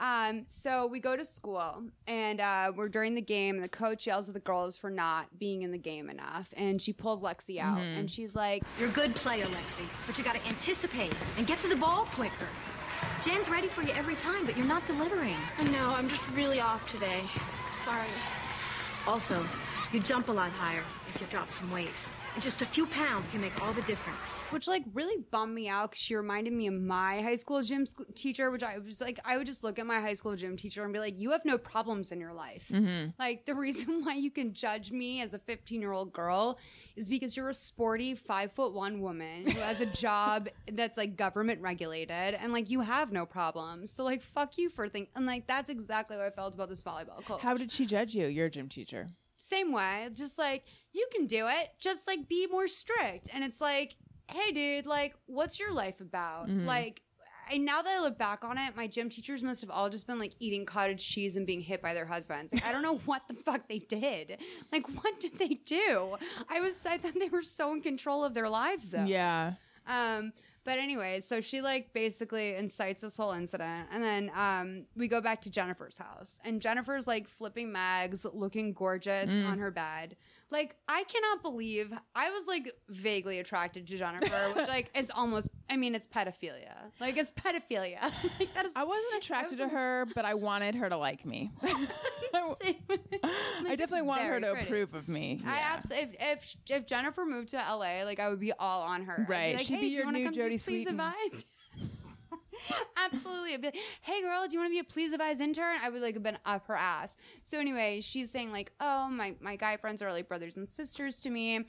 um, 0.00 0.42
so 0.46 0.86
we 0.86 1.00
go 1.00 1.16
to 1.16 1.24
school 1.24 1.82
and 2.06 2.40
uh, 2.40 2.72
we're 2.76 2.88
during 2.88 3.14
the 3.14 3.22
game, 3.22 3.54
and 3.54 3.64
the 3.64 3.68
coach 3.68 4.06
yells 4.06 4.28
at 4.28 4.34
the 4.34 4.40
girls 4.40 4.76
for 4.76 4.90
not 4.90 5.26
being 5.38 5.62
in 5.62 5.70
the 5.72 5.78
game 5.78 6.10
enough, 6.10 6.52
and 6.56 6.80
she 6.80 6.92
pulls 6.92 7.22
Lexi 7.22 7.58
out, 7.58 7.80
and 7.80 8.10
she's 8.10 8.34
like, 8.36 8.62
You're 8.78 8.88
a 8.88 8.92
good 8.92 9.14
player, 9.14 9.46
Lexi, 9.46 9.84
but 10.06 10.18
you 10.18 10.24
gotta 10.24 10.44
anticipate 10.46 11.12
and 11.38 11.46
get 11.46 11.58
to 11.60 11.68
the 11.68 11.76
ball 11.76 12.04
quicker. 12.12 12.48
Jen's 13.22 13.48
ready 13.48 13.68
for 13.68 13.82
you 13.82 13.92
every 13.92 14.16
time, 14.16 14.44
but 14.44 14.56
you're 14.56 14.66
not 14.66 14.84
delivering. 14.86 15.36
I 15.58 15.64
know, 15.64 15.90
I'm 15.96 16.08
just 16.08 16.28
really 16.32 16.60
off 16.60 16.86
today. 16.90 17.22
Sorry. 17.70 18.08
Also, 19.06 19.44
you 19.92 20.00
jump 20.00 20.28
a 20.28 20.32
lot 20.32 20.50
higher 20.50 20.84
if 21.08 21.20
you 21.20 21.26
drop 21.30 21.52
some 21.52 21.70
weight. 21.70 21.90
And 22.34 22.42
just 22.42 22.62
a 22.62 22.66
few 22.66 22.86
pounds 22.86 23.28
can 23.28 23.42
make 23.42 23.62
all 23.62 23.74
the 23.74 23.82
difference. 23.82 24.40
which 24.48 24.66
like 24.66 24.84
really 24.94 25.22
bummed 25.30 25.54
me 25.54 25.68
out 25.68 25.90
because 25.90 26.02
she 26.02 26.14
reminded 26.14 26.54
me 26.54 26.66
of 26.66 26.72
my 26.72 27.20
high 27.20 27.34
school 27.34 27.60
gym 27.60 27.84
sc- 27.84 28.00
teacher, 28.14 28.50
which 28.50 28.62
I 28.62 28.78
was 28.78 29.02
like, 29.02 29.20
I 29.22 29.36
would 29.36 29.46
just 29.46 29.62
look 29.62 29.78
at 29.78 29.84
my 29.84 30.00
high 30.00 30.14
school 30.14 30.34
gym 30.34 30.56
teacher 30.56 30.82
and 30.82 30.94
be 30.94 30.98
like, 30.98 31.20
you 31.20 31.32
have 31.32 31.44
no 31.44 31.58
problems 31.58 32.10
in 32.10 32.20
your 32.20 32.32
life. 32.32 32.68
Mm-hmm. 32.72 33.10
Like 33.18 33.44
the 33.44 33.54
reason 33.54 34.00
why 34.04 34.14
you 34.14 34.30
can 34.30 34.54
judge 34.54 34.90
me 34.90 35.20
as 35.20 35.34
a 35.34 35.38
15 35.40 35.78
year 35.82 35.92
old 35.92 36.14
girl 36.14 36.58
is 36.96 37.06
because 37.06 37.36
you're 37.36 37.50
a 37.50 37.54
sporty 37.54 38.14
five 38.14 38.50
foot 38.52 38.72
one 38.72 39.02
woman 39.02 39.44
who 39.44 39.60
has 39.60 39.82
a 39.82 39.86
job 39.86 40.48
that's 40.72 40.96
like 40.96 41.16
government 41.16 41.60
regulated 41.60 42.34
and 42.34 42.50
like 42.50 42.70
you 42.70 42.80
have 42.80 43.12
no 43.12 43.26
problems. 43.26 43.90
So 43.90 44.04
like, 44.04 44.22
fuck 44.22 44.56
you 44.56 44.70
for 44.70 44.88
thinking, 44.88 45.12
and 45.16 45.26
like 45.26 45.46
that's 45.46 45.68
exactly 45.68 46.16
what 46.16 46.24
I 46.24 46.30
felt 46.30 46.54
about 46.54 46.70
this 46.70 46.82
volleyball 46.82 47.22
coach. 47.26 47.42
How 47.42 47.54
did 47.54 47.70
she 47.70 47.84
judge 47.84 48.14
you, 48.14 48.26
your 48.26 48.48
gym 48.48 48.70
teacher? 48.70 49.08
Same 49.42 49.72
way, 49.72 50.08
just 50.14 50.38
like 50.38 50.64
you 50.92 51.06
can 51.12 51.26
do 51.26 51.48
it, 51.48 51.70
just 51.80 52.06
like 52.06 52.28
be 52.28 52.46
more 52.46 52.68
strict. 52.68 53.28
And 53.34 53.42
it's 53.42 53.60
like, 53.60 53.96
hey, 54.30 54.52
dude, 54.52 54.86
like, 54.86 55.14
what's 55.26 55.58
your 55.58 55.72
life 55.72 56.00
about? 56.00 56.48
Like, 56.48 57.02
I, 57.50 57.58
now 57.58 57.82
that 57.82 57.98
I 57.98 58.00
look 58.00 58.16
back 58.16 58.44
on 58.44 58.56
it, 58.56 58.76
my 58.76 58.86
gym 58.86 59.08
teachers 59.08 59.42
must 59.42 59.60
have 59.60 59.70
all 59.70 59.90
just 59.90 60.06
been 60.06 60.20
like 60.20 60.32
eating 60.38 60.64
cottage 60.64 61.04
cheese 61.04 61.34
and 61.34 61.44
being 61.44 61.60
hit 61.60 61.82
by 61.82 61.92
their 61.92 62.06
husbands. 62.06 62.52
Like, 62.52 62.64
I 62.64 62.70
don't 62.70 62.82
know 62.82 62.98
what 62.98 63.22
the 63.26 63.34
fuck 63.34 63.68
they 63.68 63.80
did. 63.80 64.38
Like, 64.70 64.86
what 65.02 65.18
did 65.18 65.36
they 65.40 65.60
do? 65.66 66.16
I 66.48 66.60
was, 66.60 66.86
I 66.86 66.98
thought 66.98 67.14
they 67.18 67.28
were 67.28 67.42
so 67.42 67.72
in 67.72 67.82
control 67.82 68.22
of 68.22 68.34
their 68.34 68.48
lives 68.48 68.92
though. 68.92 69.04
Yeah. 69.04 69.54
Um, 69.88 70.32
but 70.64 70.78
anyways, 70.78 71.26
so 71.26 71.40
she 71.40 71.60
like 71.60 71.92
basically 71.92 72.54
incites 72.54 73.02
this 73.02 73.16
whole 73.16 73.32
incident, 73.32 73.88
and 73.92 74.02
then 74.02 74.30
um, 74.34 74.84
we 74.96 75.08
go 75.08 75.20
back 75.20 75.42
to 75.42 75.50
Jennifer's 75.50 75.98
house, 75.98 76.40
and 76.44 76.62
Jennifer's 76.62 77.06
like 77.06 77.28
flipping 77.28 77.72
mags, 77.72 78.26
looking 78.32 78.72
gorgeous 78.72 79.30
on 79.30 79.58
her 79.58 79.70
bed. 79.70 80.16
Like 80.50 80.76
I 80.88 81.04
cannot 81.04 81.42
believe 81.42 81.92
I 82.14 82.30
was 82.30 82.46
like 82.46 82.72
vaguely 82.88 83.38
attracted 83.38 83.86
to 83.88 83.98
Jennifer, 83.98 84.52
which 84.54 84.68
like 84.68 84.90
is 84.94 85.10
almost. 85.14 85.48
I 85.72 85.76
mean, 85.76 85.94
it's 85.94 86.06
pedophilia. 86.06 86.74
Like 87.00 87.16
it's 87.16 87.32
pedophilia. 87.32 88.02
like 88.38 88.52
that 88.52 88.66
is. 88.66 88.72
I 88.76 88.84
wasn't 88.84 89.14
attracted 89.16 89.56
to 89.58 89.68
her, 89.68 90.06
but 90.14 90.26
I 90.26 90.34
wanted 90.34 90.74
her 90.74 90.90
to 90.90 90.98
like 90.98 91.24
me. 91.24 91.50
I 91.62 92.54
definitely 93.70 94.02
wanted 94.02 94.26
her 94.26 94.40
to 94.40 94.50
pretty. 94.52 94.66
approve 94.66 94.94
of 94.94 95.08
me. 95.08 95.40
I 95.46 95.58
absolutely 95.60 96.08
if, 96.20 96.54
if 96.68 96.70
if 96.70 96.86
Jennifer 96.86 97.24
moved 97.24 97.48
to 97.50 97.56
LA, 97.56 98.02
like 98.04 98.20
I 98.20 98.28
would 98.28 98.40
be 98.40 98.52
all 98.52 98.82
on 98.82 99.06
her. 99.06 99.24
Be 99.26 99.32
Right. 99.32 99.56
like, 99.56 99.64
She'd 99.64 99.76
hey, 99.76 99.80
be 99.80 99.86
your 99.88 100.12
new 100.12 100.30
Jodie 100.30 100.62
Please 100.62 100.86
advise. 100.86 101.46
Absolutely. 102.96 103.56
Like, 103.56 103.76
hey 104.02 104.22
girl, 104.22 104.46
do 104.46 104.52
you 104.54 104.60
want 104.60 104.70
to 104.70 104.74
be 104.74 104.78
a 104.78 104.84
please 104.84 105.12
advise 105.12 105.40
intern? 105.40 105.78
I 105.82 105.88
would 105.88 106.00
like 106.02 106.14
have 106.14 106.22
been 106.22 106.38
up 106.46 106.66
her 106.68 106.76
ass. 106.76 107.16
So 107.42 107.58
anyway, 107.58 108.00
she's 108.00 108.30
saying 108.30 108.52
like, 108.52 108.72
oh 108.80 109.08
my 109.08 109.34
my 109.40 109.56
guy 109.56 109.76
friends 109.76 110.02
are 110.02 110.12
like 110.12 110.28
brothers 110.28 110.56
and 110.56 110.68
sisters 110.68 111.18
to 111.20 111.30
me. 111.30 111.64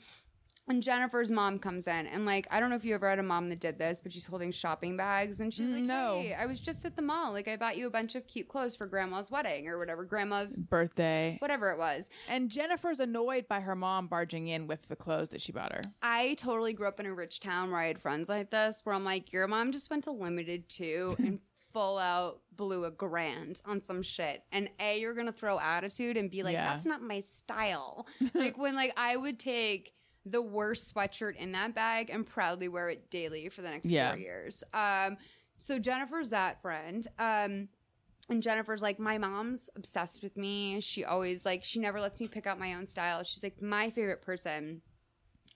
And 0.66 0.82
Jennifer's 0.82 1.30
mom 1.30 1.58
comes 1.58 1.86
in 1.86 2.06
and 2.06 2.24
like 2.24 2.46
I 2.50 2.58
don't 2.58 2.70
know 2.70 2.76
if 2.76 2.84
you 2.86 2.94
ever 2.94 3.08
had 3.10 3.18
a 3.18 3.22
mom 3.22 3.50
that 3.50 3.60
did 3.60 3.78
this, 3.78 4.00
but 4.00 4.12
she's 4.12 4.26
holding 4.26 4.50
shopping 4.50 4.96
bags 4.96 5.40
and 5.40 5.52
she's 5.52 5.68
like, 5.74 5.82
No. 5.84 6.20
hey, 6.22 6.32
I 6.34 6.46
was 6.46 6.58
just 6.58 6.84
at 6.86 6.96
the 6.96 7.02
mall. 7.02 7.32
Like 7.32 7.48
I 7.48 7.56
bought 7.56 7.76
you 7.76 7.86
a 7.86 7.90
bunch 7.90 8.14
of 8.14 8.26
cute 8.26 8.48
clothes 8.48 8.74
for 8.74 8.86
grandma's 8.86 9.30
wedding 9.30 9.68
or 9.68 9.78
whatever, 9.78 10.04
grandma's 10.04 10.56
Birthday. 10.56 11.36
whatever 11.40 11.70
it 11.70 11.78
was. 11.78 12.08
And 12.30 12.50
Jennifer's 12.50 12.98
annoyed 13.00 13.46
by 13.46 13.60
her 13.60 13.74
mom 13.76 14.06
barging 14.06 14.48
in 14.48 14.66
with 14.66 14.88
the 14.88 14.96
clothes 14.96 15.28
that 15.30 15.42
she 15.42 15.52
bought 15.52 15.72
her. 15.72 15.82
I 16.02 16.34
totally 16.38 16.72
grew 16.72 16.88
up 16.88 16.98
in 16.98 17.04
a 17.06 17.14
rich 17.14 17.40
town 17.40 17.70
where 17.70 17.80
I 17.80 17.86
had 17.88 18.00
friends 18.00 18.30
like 18.30 18.50
this, 18.50 18.80
where 18.84 18.94
I'm 18.94 19.04
like, 19.04 19.32
your 19.32 19.46
mom 19.46 19.70
just 19.70 19.90
went 19.90 20.04
to 20.04 20.12
limited 20.12 20.68
two 20.70 21.14
and 21.20 21.40
full 21.74 21.98
out 21.98 22.40
blew 22.56 22.84
a 22.84 22.90
grand 22.90 23.60
on 23.66 23.82
some 23.82 24.00
shit. 24.00 24.44
And 24.52 24.70
A, 24.80 24.98
you're 25.00 25.14
gonna 25.14 25.32
throw 25.32 25.58
attitude 25.60 26.16
and 26.16 26.30
be 26.30 26.42
like, 26.42 26.54
Yeah. 26.54 26.68
that's 26.70 26.86
not 26.86 27.02
my 27.02 27.20
style. 27.20 28.06
like 28.34 28.56
when 28.56 28.74
like 28.74 28.94
I 28.96 29.16
would 29.16 29.38
take 29.38 29.92
the 30.26 30.40
worst 30.42 30.94
sweatshirt 30.94 31.36
in 31.36 31.52
that 31.52 31.74
bag 31.74 32.10
and 32.10 32.24
proudly 32.26 32.68
wear 32.68 32.88
it 32.88 33.10
daily 33.10 33.48
for 33.48 33.62
the 33.62 33.70
next 33.70 33.86
Yeah. 33.88 34.10
four 34.12 34.18
years. 34.18 34.64
Um, 34.72 35.16
so 35.58 35.78
Jennifer's 35.78 36.30
that 36.30 36.62
friend. 36.62 37.06
Um, 37.18 37.68
and 38.30 38.42
Jennifer's 38.42 38.80
like, 38.82 38.98
my 38.98 39.18
mom's 39.18 39.68
obsessed 39.76 40.22
with 40.22 40.36
me. 40.38 40.80
She 40.80 41.04
always 41.04 41.44
like, 41.44 41.62
she 41.62 41.78
never 41.78 42.00
lets 42.00 42.20
me 42.20 42.26
pick 42.28 42.46
out 42.46 42.58
my 42.58 42.72
own 42.74 42.86
style. 42.86 43.22
She's 43.22 43.42
like, 43.42 43.60
my 43.60 43.90
favorite 43.90 44.22
person 44.22 44.80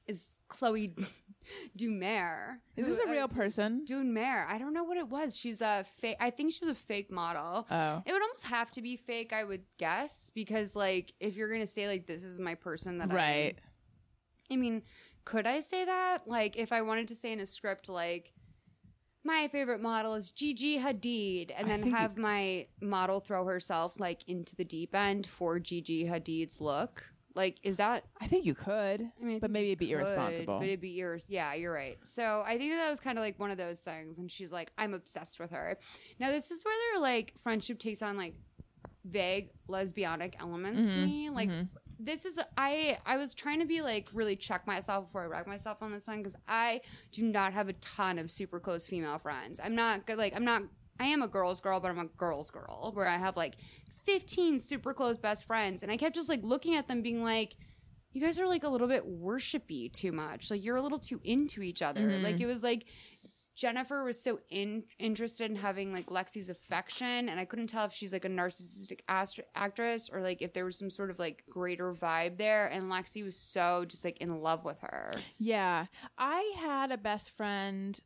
is 0.07 0.31
Chloe 0.49 0.95
Dumer. 1.79 2.57
Is 2.77 2.87
this 2.87 2.99
a 2.99 3.11
real 3.11 3.29
person? 3.29 3.85
Dumer. 3.89 4.47
I 4.47 4.59
don't 4.59 4.73
know 4.75 4.85
what 4.85 4.97
it 4.99 5.09
was. 5.09 5.37
She's 5.37 5.61
a 5.61 5.85
fake. 5.99 6.17
I 6.21 6.31
think 6.31 6.53
she 6.53 6.65
was 6.65 6.73
a 6.73 6.81
fake 6.81 7.11
model. 7.11 7.67
Oh. 7.71 8.03
It 8.05 8.13
would 8.13 8.23
almost 8.23 8.47
have 8.47 8.71
to 8.73 8.83
be 8.83 8.97
fake, 8.97 9.33
I 9.33 9.45
would 9.45 9.63
guess, 9.79 10.31
because 10.35 10.77
like 10.77 11.13
if 11.21 11.37
you're 11.37 11.51
gonna 11.51 11.67
say 11.67 11.87
like 11.89 12.07
this 12.07 12.23
is 12.23 12.39
my 12.39 12.55
person 12.55 12.99
that 12.99 13.11
I 13.11 13.15
Right. 13.15 13.59
I 14.51 14.57
mean, 14.57 14.83
could 15.25 15.47
I 15.47 15.61
say 15.61 15.85
that? 15.85 16.27
Like, 16.27 16.57
if 16.57 16.73
I 16.73 16.83
wanted 16.83 17.09
to 17.09 17.15
say 17.15 17.33
in 17.33 17.41
a 17.41 17.47
script, 17.47 17.89
like, 17.89 18.33
my 19.25 19.49
favorite 19.49 19.83
model 19.83 20.15
is 20.15 20.31
Gigi 20.31 20.79
Hadid, 20.79 21.53
and 21.57 21.71
then 21.71 21.83
have 21.91 22.17
my 22.17 22.67
model 22.81 23.21
throw 23.21 23.45
herself, 23.45 23.99
like, 23.99 24.27
into 24.27 24.57
the 24.57 24.65
deep 24.65 24.95
end 24.95 25.27
for 25.27 25.59
Gigi 25.59 26.05
Hadid's 26.05 26.61
look? 26.61 27.05
Like, 27.35 27.59
is 27.63 27.77
that. 27.77 28.05
I 28.21 28.27
think 28.27 28.47
you 28.47 28.55
could, 28.55 29.01
I 29.03 29.25
mean, 29.25 29.37
I 29.37 29.39
but 29.39 29.51
maybe 29.51 29.69
it'd 29.69 29.79
be 29.79 29.87
could, 29.89 29.97
irresponsible. 29.97 30.59
But 30.59 30.69
it'd 30.69 30.81
be 30.81 30.91
yours. 30.91 31.25
Yeah, 31.29 31.55
you're 31.55 31.73
right. 31.73 31.99
So 32.03 32.43
I 32.45 32.59
think 32.59 32.73
that 32.73 32.91
was 32.91 33.01
kind 33.01 33.19
of 33.19 33.23
like 33.23 33.39
one 33.39 33.51
of 33.51 33.59
those 33.59 33.81
things. 33.81 34.19
And 34.19 34.31
she's 34.31 34.51
like, 34.51 34.73
I'm 34.79 34.95
obsessed 34.95 35.39
with 35.39 35.51
her. 35.51 35.79
Now, 36.19 36.31
this 36.31 36.51
is 36.51 36.65
where 36.65 36.75
their, 36.93 37.03
like, 37.03 37.35
friendship 37.43 37.79
takes 37.79 38.03
on, 38.03 38.17
like, 38.17 38.35
vague 39.05 39.51
lesbianic 39.69 40.35
elements 40.41 40.81
Mm-hmm. 40.81 40.91
to 41.01 41.07
me. 41.07 41.31
Like 41.31 41.51
this 41.99 42.25
is 42.25 42.41
I 42.57 42.99
I 43.05 43.17
was 43.17 43.35
trying 43.35 43.61
to 43.61 43.67
be 43.67 43.83
like 43.83 44.09
really 44.13 44.37
check 44.37 44.67
myself 44.67 45.07
before 45.07 45.23
I 45.23 45.27
wreck 45.27 45.47
myself 45.47 45.79
on 45.83 45.93
this 45.93 46.07
one 46.07 46.19
because 46.19 46.37
I 46.47 46.81
do 47.13 47.25
not 47.25 47.53
have 47.53 47.69
a 47.69 47.73
ton 47.75 48.19
of 48.19 48.31
super 48.31 48.61
close 48.61 48.87
female 48.87 49.19
friends. 49.19 49.61
I'm 49.63 49.75
not 49.75 50.07
good 50.07 50.19
like 50.19 50.35
I'm 50.35 50.45
not 50.45 50.63
I 51.01 51.07
am 51.07 51.23
a 51.23 51.29
girl's 51.29 51.61
girl, 51.61 51.81
but 51.81 51.91
I'm 51.91 51.99
a 51.99 52.07
girl's 52.07 52.51
girl 52.51 52.91
where 52.95 53.07
I 53.07 53.17
have 53.17 53.37
like 53.37 53.57
15 54.05 54.59
super 54.59 54.95
close 54.95 55.17
best 55.17 55.45
friends 55.45 55.83
and 55.83 55.93
I 55.93 55.97
kept 55.97 56.15
just 56.15 56.29
like 56.29 56.41
looking 56.43 56.77
at 56.77 56.89
them 56.89 57.03
being 57.03 57.23
like 57.23 57.57
you 58.13 58.23
guys 58.23 58.39
are 58.39 58.47
like 58.47 58.65
a 58.65 58.69
little 58.69 58.89
bit 58.89 59.05
worshipy 59.07 59.93
too 59.93 60.13
much. 60.13 60.51
Like 60.51 60.65
you're 60.65 60.77
a 60.77 60.83
little 60.83 60.99
too 60.99 61.21
into 61.25 61.63
each 61.63 61.83
other. 61.83 62.01
Like 62.01 62.37
mm-hmm. 62.37 62.45
it 62.45 62.47
was 62.47 62.63
like 62.63 62.87
Jennifer 63.59 64.05
was 64.05 64.23
so 64.23 64.39
in, 64.51 64.85
interested 65.01 65.51
in 65.51 65.57
having 65.57 65.93
like 65.93 66.07
Lexi's 66.07 66.49
affection, 66.49 67.29
and 67.29 67.41
I 67.41 67.45
couldn't 67.45 67.67
tell 67.67 67.85
if 67.85 67.93
she's 67.93 68.13
like 68.13 68.25
a 68.25 68.29
narcissistic 68.29 69.01
ast- 69.09 69.41
actress 69.57 70.09
or 70.09 70.21
like 70.21 70.43
if 70.43 70.53
there 70.53 70.65
was 70.65 70.79
some 70.79 70.89
sort 70.89 71.11
of 71.11 71.19
like 71.19 71.43
greater 71.51 71.93
vibe 71.93 72.39
there. 72.39 72.69
And 72.69 72.85
Lexi 72.85 73.25
was 73.25 73.37
so 73.37 73.85
just 73.85 74.05
like 74.05 74.19
in 74.19 74.43
love 74.43 74.65
with 74.65 74.79
her. 74.83 75.11
Yeah. 75.39 75.87
I 76.17 76.55
had 76.61 76.93
a 76.93 76.97
best 76.97 77.37
friend 77.37 77.99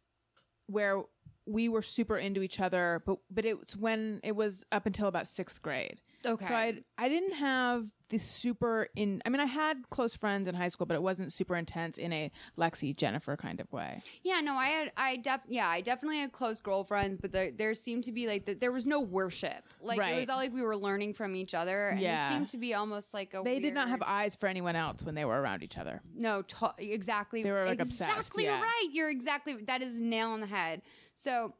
where 0.69 1.03
we 1.45 1.69
were 1.69 1.83
super 1.83 2.17
into 2.17 2.41
each 2.41 2.59
other, 2.59 3.03
but 3.05 3.19
but 3.31 3.45
it 3.45 3.61
was 3.61 3.77
when 3.77 4.21
it 4.23 4.35
was 4.35 4.65
up 4.73 4.87
until 4.87 5.07
about 5.07 5.29
sixth 5.29 5.61
grade. 5.61 6.01
Okay. 6.27 6.45
So 6.47 6.55
I 6.55 6.79
I 6.99 7.09
didn't 7.09 7.35
have 7.35 7.87
this 8.09 8.25
super 8.25 8.89
in. 8.95 9.23
I 9.25 9.31
mean, 9.31 9.41
I 9.41 9.47
had 9.47 9.89
close 9.89 10.15
friends 10.15 10.47
in 10.47 10.55
high 10.55 10.69
school, 10.69 10.85
but 10.87 10.95
it 10.95 11.03
wasn't 11.03 11.33
super 11.33 11.57
intense 11.57 11.97
in 11.97 12.13
a 12.13 12.31
Lexi 12.59 12.95
Jennifer 12.95 13.39
kind 13.39 13.59
of 13.59 13.73
way. 13.73 14.03
Yeah, 14.23 14.43
no, 14.43 14.55
I 14.55 14.67
had, 14.67 14.93
I 14.99 15.17
def, 15.17 15.41
yeah, 15.49 15.67
I 15.67 15.81
definitely 15.81 16.19
had 16.19 16.31
close 16.31 16.61
girlfriends, 16.61 17.17
but 17.17 17.33
there, 17.33 17.51
there 17.51 17.73
seemed 17.73 18.05
to 18.05 18.13
be 18.13 18.27
like 18.27 18.45
the, 18.45 18.53
there 18.53 18.71
was 18.71 18.87
no 18.87 19.01
worship. 19.01 19.65
Like 19.81 19.99
it 19.99 20.15
was 20.21 20.29
all 20.29 20.37
like 20.37 20.53
we 20.53 20.61
were 20.61 20.77
learning 20.77 21.15
from 21.15 21.35
each 21.35 21.55
other, 21.55 21.89
and 21.89 22.01
Yeah. 22.01 22.27
it 22.27 22.29
seemed 22.35 22.49
to 22.51 22.59
be 22.59 22.75
almost 22.75 23.15
like 23.15 23.33
a. 23.33 23.41
They 23.43 23.61
did 23.61 23.73
not 23.73 23.89
have 23.89 24.03
eyes 24.03 24.37
for 24.37 24.47
anyone 24.47 24.77
else 24.77 25.03
when 25.03 25.15
they 25.15 25.25
were 25.25 25.41
around 25.41 25.63
each 25.63 25.79
other. 25.79 26.03
No, 26.15 26.43
to- 26.43 26.75
exactly. 26.77 27.43
They 27.43 27.51
were, 27.51 27.65
like, 27.65 27.81
obsessed, 27.81 28.11
Exactly 28.11 28.45
yeah. 28.45 28.61
right. 28.61 28.89
You're 28.93 29.09
exactly 29.11 29.57
that 29.69 29.81
is 29.81 29.97
nail 29.97 30.29
on 30.33 30.41
the 30.41 30.47
head. 30.47 30.83
So 31.15 31.55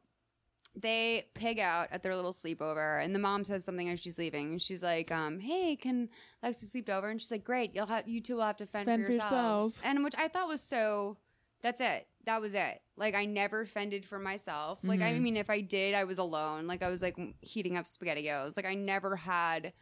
they 0.75 1.27
pig 1.35 1.59
out 1.59 1.89
at 1.91 2.01
their 2.03 2.15
little 2.15 2.31
sleepover, 2.33 3.03
and 3.03 3.13
the 3.13 3.19
mom 3.19 3.45
says 3.45 3.63
something 3.63 3.89
as 3.89 3.99
she's 3.99 4.17
leaving. 4.17 4.57
She's 4.57 4.81
like, 4.81 5.11
um, 5.11 5.39
"Hey, 5.39 5.75
can 5.75 6.09
Lexi 6.43 6.63
sleep 6.65 6.89
over?" 6.89 7.09
And 7.09 7.21
she's 7.21 7.29
like, 7.31 7.43
"Great, 7.43 7.75
you'll 7.75 7.85
have 7.85 8.07
you 8.07 8.21
two 8.21 8.35
will 8.35 8.43
have 8.43 8.57
to 8.57 8.65
fend, 8.65 8.85
Fend 8.85 9.03
for 9.03 9.07
for 9.07 9.11
yourselves." 9.13 9.33
yourselves. 9.33 9.81
And 9.85 10.03
which 10.03 10.15
I 10.17 10.27
thought 10.27 10.47
was 10.47 10.61
so. 10.61 11.17
That's 11.61 11.79
it. 11.79 12.07
That 12.25 12.41
was 12.41 12.55
it. 12.55 12.81
Like 12.97 13.15
I 13.15 13.25
never 13.25 13.65
fended 13.65 14.03
for 14.05 14.19
myself. 14.19 14.79
Like 14.83 14.99
I 15.01 15.13
Mm-hmm. 15.13 15.23
mean, 15.23 15.37
if 15.37 15.49
I 15.49 15.61
did, 15.61 15.93
I 15.95 16.03
was 16.03 16.17
alone. 16.17 16.67
Like 16.67 16.83
I 16.83 16.89
was 16.89 17.01
like 17.01 17.17
heating 17.39 17.77
up 17.77 17.85
spaghettios. 17.85 18.57
Like 18.57 18.65
I 18.65 18.73
never 18.73 19.15
had. 19.15 19.73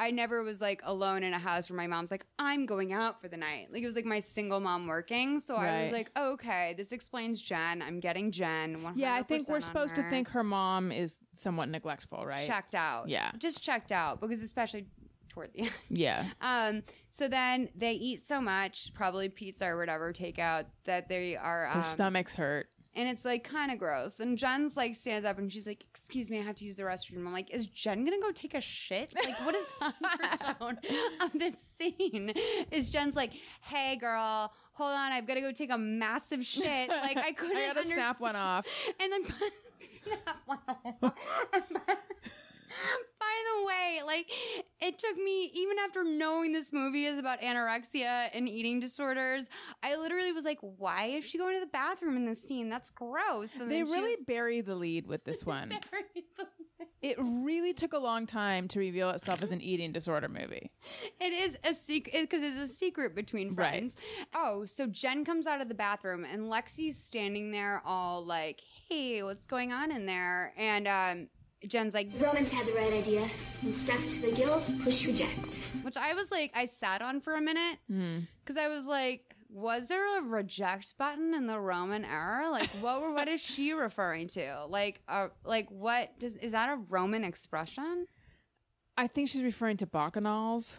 I 0.00 0.10
never 0.10 0.42
was 0.42 0.60
like 0.62 0.80
alone 0.84 1.22
in 1.22 1.34
a 1.34 1.38
house 1.38 1.68
where 1.68 1.76
my 1.76 1.86
mom's 1.86 2.10
like, 2.10 2.24
I'm 2.38 2.64
going 2.64 2.92
out 2.92 3.20
for 3.20 3.28
the 3.28 3.36
night. 3.36 3.68
Like 3.70 3.82
it 3.82 3.86
was 3.86 3.94
like 3.94 4.06
my 4.06 4.18
single 4.18 4.58
mom 4.58 4.86
working. 4.86 5.38
So 5.38 5.54
I 5.56 5.82
was 5.82 5.90
Right. 5.90 5.92
like, 5.92 6.10
oh, 6.16 6.32
okay, 6.32 6.74
this 6.78 6.90
explains 6.90 7.42
Jen. 7.42 7.82
I'm 7.82 8.00
getting 8.00 8.30
Jen. 8.32 8.80
100% 8.80 8.92
Yeah, 8.96 9.14
I 9.14 9.22
think 9.22 9.46
we're 9.48 9.56
on 9.56 9.60
supposed 9.60 9.94
to 9.96 10.02
her. 10.02 10.10
think 10.10 10.28
her 10.30 10.42
mom 10.42 10.90
is 10.90 11.20
somewhat 11.34 11.68
neglectful, 11.68 12.24
right? 12.26 12.46
checked 12.46 12.74
out. 12.74 13.08
Yeah. 13.10 13.30
Just 13.38 13.62
checked 13.62 13.92
out 13.92 14.20
because 14.22 14.42
especially 14.42 14.86
toward 15.28 15.52
the 15.52 15.60
end. 15.64 15.72
Yeah. 15.90 16.24
Um, 16.40 16.82
so 17.10 17.28
then 17.28 17.68
they 17.76 17.92
eat 17.92 18.20
so 18.20 18.40
much, 18.40 18.94
probably 18.94 19.28
pizza 19.28 19.66
or 19.66 19.76
whatever 19.76 20.12
takeout, 20.14 20.64
that 20.86 21.08
they 21.10 21.36
are 21.36 21.68
Their 21.72 21.82
um, 21.84 21.84
stomachs 21.84 22.34
hurt. 22.36 22.68
And 22.94 23.08
it's 23.08 23.24
like 23.24 23.44
kind 23.44 23.70
of 23.70 23.78
gross. 23.78 24.20
And 24.20 24.36
Jen's 24.36 24.76
like 24.76 24.94
stands 24.94 25.26
up 25.26 25.38
and 25.38 25.52
she's 25.52 25.66
like, 25.66 25.84
"Excuse 25.90 26.28
me, 26.30 26.38
I 26.38 26.42
have 26.42 26.56
to 26.56 26.64
use 26.64 26.76
the 26.76 26.82
restroom." 26.84 27.18
I'm 27.18 27.32
like, 27.32 27.50
"Is 27.50 27.66
Jen 27.66 28.04
gonna 28.04 28.20
go 28.20 28.32
take 28.32 28.54
a 28.54 28.60
shit? 28.60 29.14
Like, 29.14 29.38
what 29.44 29.54
is 29.54 29.66
the 29.78 29.92
undertone 30.02 30.78
of 31.20 31.32
this 31.34 31.58
scene?" 31.58 32.32
Is 32.70 32.90
Jen's 32.90 33.16
like, 33.16 33.32
"Hey, 33.62 33.96
girl, 33.96 34.52
hold 34.72 34.90
on, 34.92 35.12
I've 35.12 35.26
got 35.26 35.34
to 35.34 35.40
go 35.40 35.52
take 35.52 35.70
a 35.70 35.78
massive 35.78 36.44
shit." 36.44 36.88
Like, 36.88 37.16
I 37.16 37.32
couldn't. 37.36 37.56
I 37.56 37.66
gotta 37.68 37.84
snap 37.86 38.20
one 38.20 38.36
off. 38.36 38.66
and 38.98 39.12
then 39.12 39.22
snap 39.78 40.38
one 40.46 40.58
off. 41.02 41.14
By 43.30 43.42
the 43.60 43.66
way, 43.66 44.00
like 44.04 44.30
it 44.80 44.98
took 44.98 45.16
me 45.16 45.50
even 45.54 45.78
after 45.78 46.02
knowing 46.02 46.52
this 46.52 46.72
movie 46.72 47.04
is 47.04 47.18
about 47.18 47.40
anorexia 47.40 48.28
and 48.34 48.48
eating 48.48 48.80
disorders, 48.80 49.46
I 49.82 49.94
literally 49.96 50.32
was 50.32 50.44
like, 50.44 50.58
"Why 50.60 51.04
is 51.06 51.24
she 51.24 51.38
going 51.38 51.54
to 51.54 51.60
the 51.60 51.66
bathroom 51.70 52.16
in 52.16 52.26
this 52.26 52.42
scene? 52.42 52.68
That's 52.68 52.90
gross." 52.90 53.54
And 53.56 53.70
They 53.70 53.82
really 53.82 54.16
was 54.16 54.24
bury 54.26 54.60
the 54.62 54.74
lead 54.74 55.06
with 55.06 55.24
this 55.24 55.46
one. 55.46 55.70
it 57.02 57.16
really 57.18 57.72
took 57.72 57.92
a 57.92 57.98
long 57.98 58.26
time 58.26 58.68
to 58.68 58.78
reveal 58.78 59.10
itself 59.10 59.42
as 59.42 59.52
an 59.52 59.60
eating 59.60 59.92
disorder 59.92 60.28
movie. 60.28 60.70
It 61.20 61.32
is 61.32 61.56
a 61.64 61.72
secret 61.72 62.14
because 62.22 62.42
it's 62.42 62.60
a 62.60 62.66
secret 62.74 63.14
between 63.14 63.48
Right. 63.54 63.70
friends. 63.70 63.96
Oh, 64.34 64.64
so 64.66 64.86
Jen 64.86 65.24
comes 65.24 65.46
out 65.46 65.60
of 65.60 65.68
the 65.68 65.74
bathroom 65.74 66.24
and 66.24 66.42
Lexi's 66.50 66.98
standing 67.02 67.52
there, 67.52 67.80
all 67.84 68.24
like, 68.24 68.60
"Hey, 68.88 69.22
what's 69.22 69.46
going 69.46 69.72
on 69.72 69.92
in 69.92 70.04
there?" 70.06 70.52
And 70.56 70.86
um, 70.88 71.28
Jen's 71.66 71.94
like, 71.94 72.08
Romans 72.18 72.50
had 72.50 72.66
the 72.66 72.72
right 72.72 72.92
idea. 72.92 73.28
And 73.62 73.76
stuffed 73.76 74.10
to 74.12 74.20
the 74.22 74.32
gills, 74.32 74.70
push 74.82 75.04
reject. 75.06 75.56
which 75.82 75.96
I 75.96 76.14
was 76.14 76.30
like, 76.30 76.50
I 76.54 76.64
sat 76.64 77.02
on 77.02 77.20
for 77.20 77.34
a 77.34 77.40
minute 77.40 77.78
because 77.88 78.56
I 78.56 78.68
was 78.68 78.86
like, 78.86 79.34
was 79.52 79.88
there 79.88 80.18
a 80.18 80.22
reject 80.22 80.96
button 80.96 81.34
in 81.34 81.46
the 81.46 81.58
Roman 81.58 82.04
era? 82.04 82.48
Like, 82.50 82.70
what 82.80 83.00
were, 83.02 83.12
what 83.12 83.28
is 83.28 83.40
she 83.42 83.72
referring 83.72 84.28
to? 84.28 84.64
Like, 84.68 85.02
uh, 85.08 85.28
like 85.44 85.68
what 85.70 86.18
does 86.18 86.36
is 86.36 86.52
that 86.52 86.70
a 86.72 86.76
Roman 86.88 87.24
expression? 87.24 88.06
I 88.96 89.06
think 89.08 89.28
she's 89.28 89.42
referring 89.42 89.76
to 89.78 89.86
bacchanals, 89.86 90.78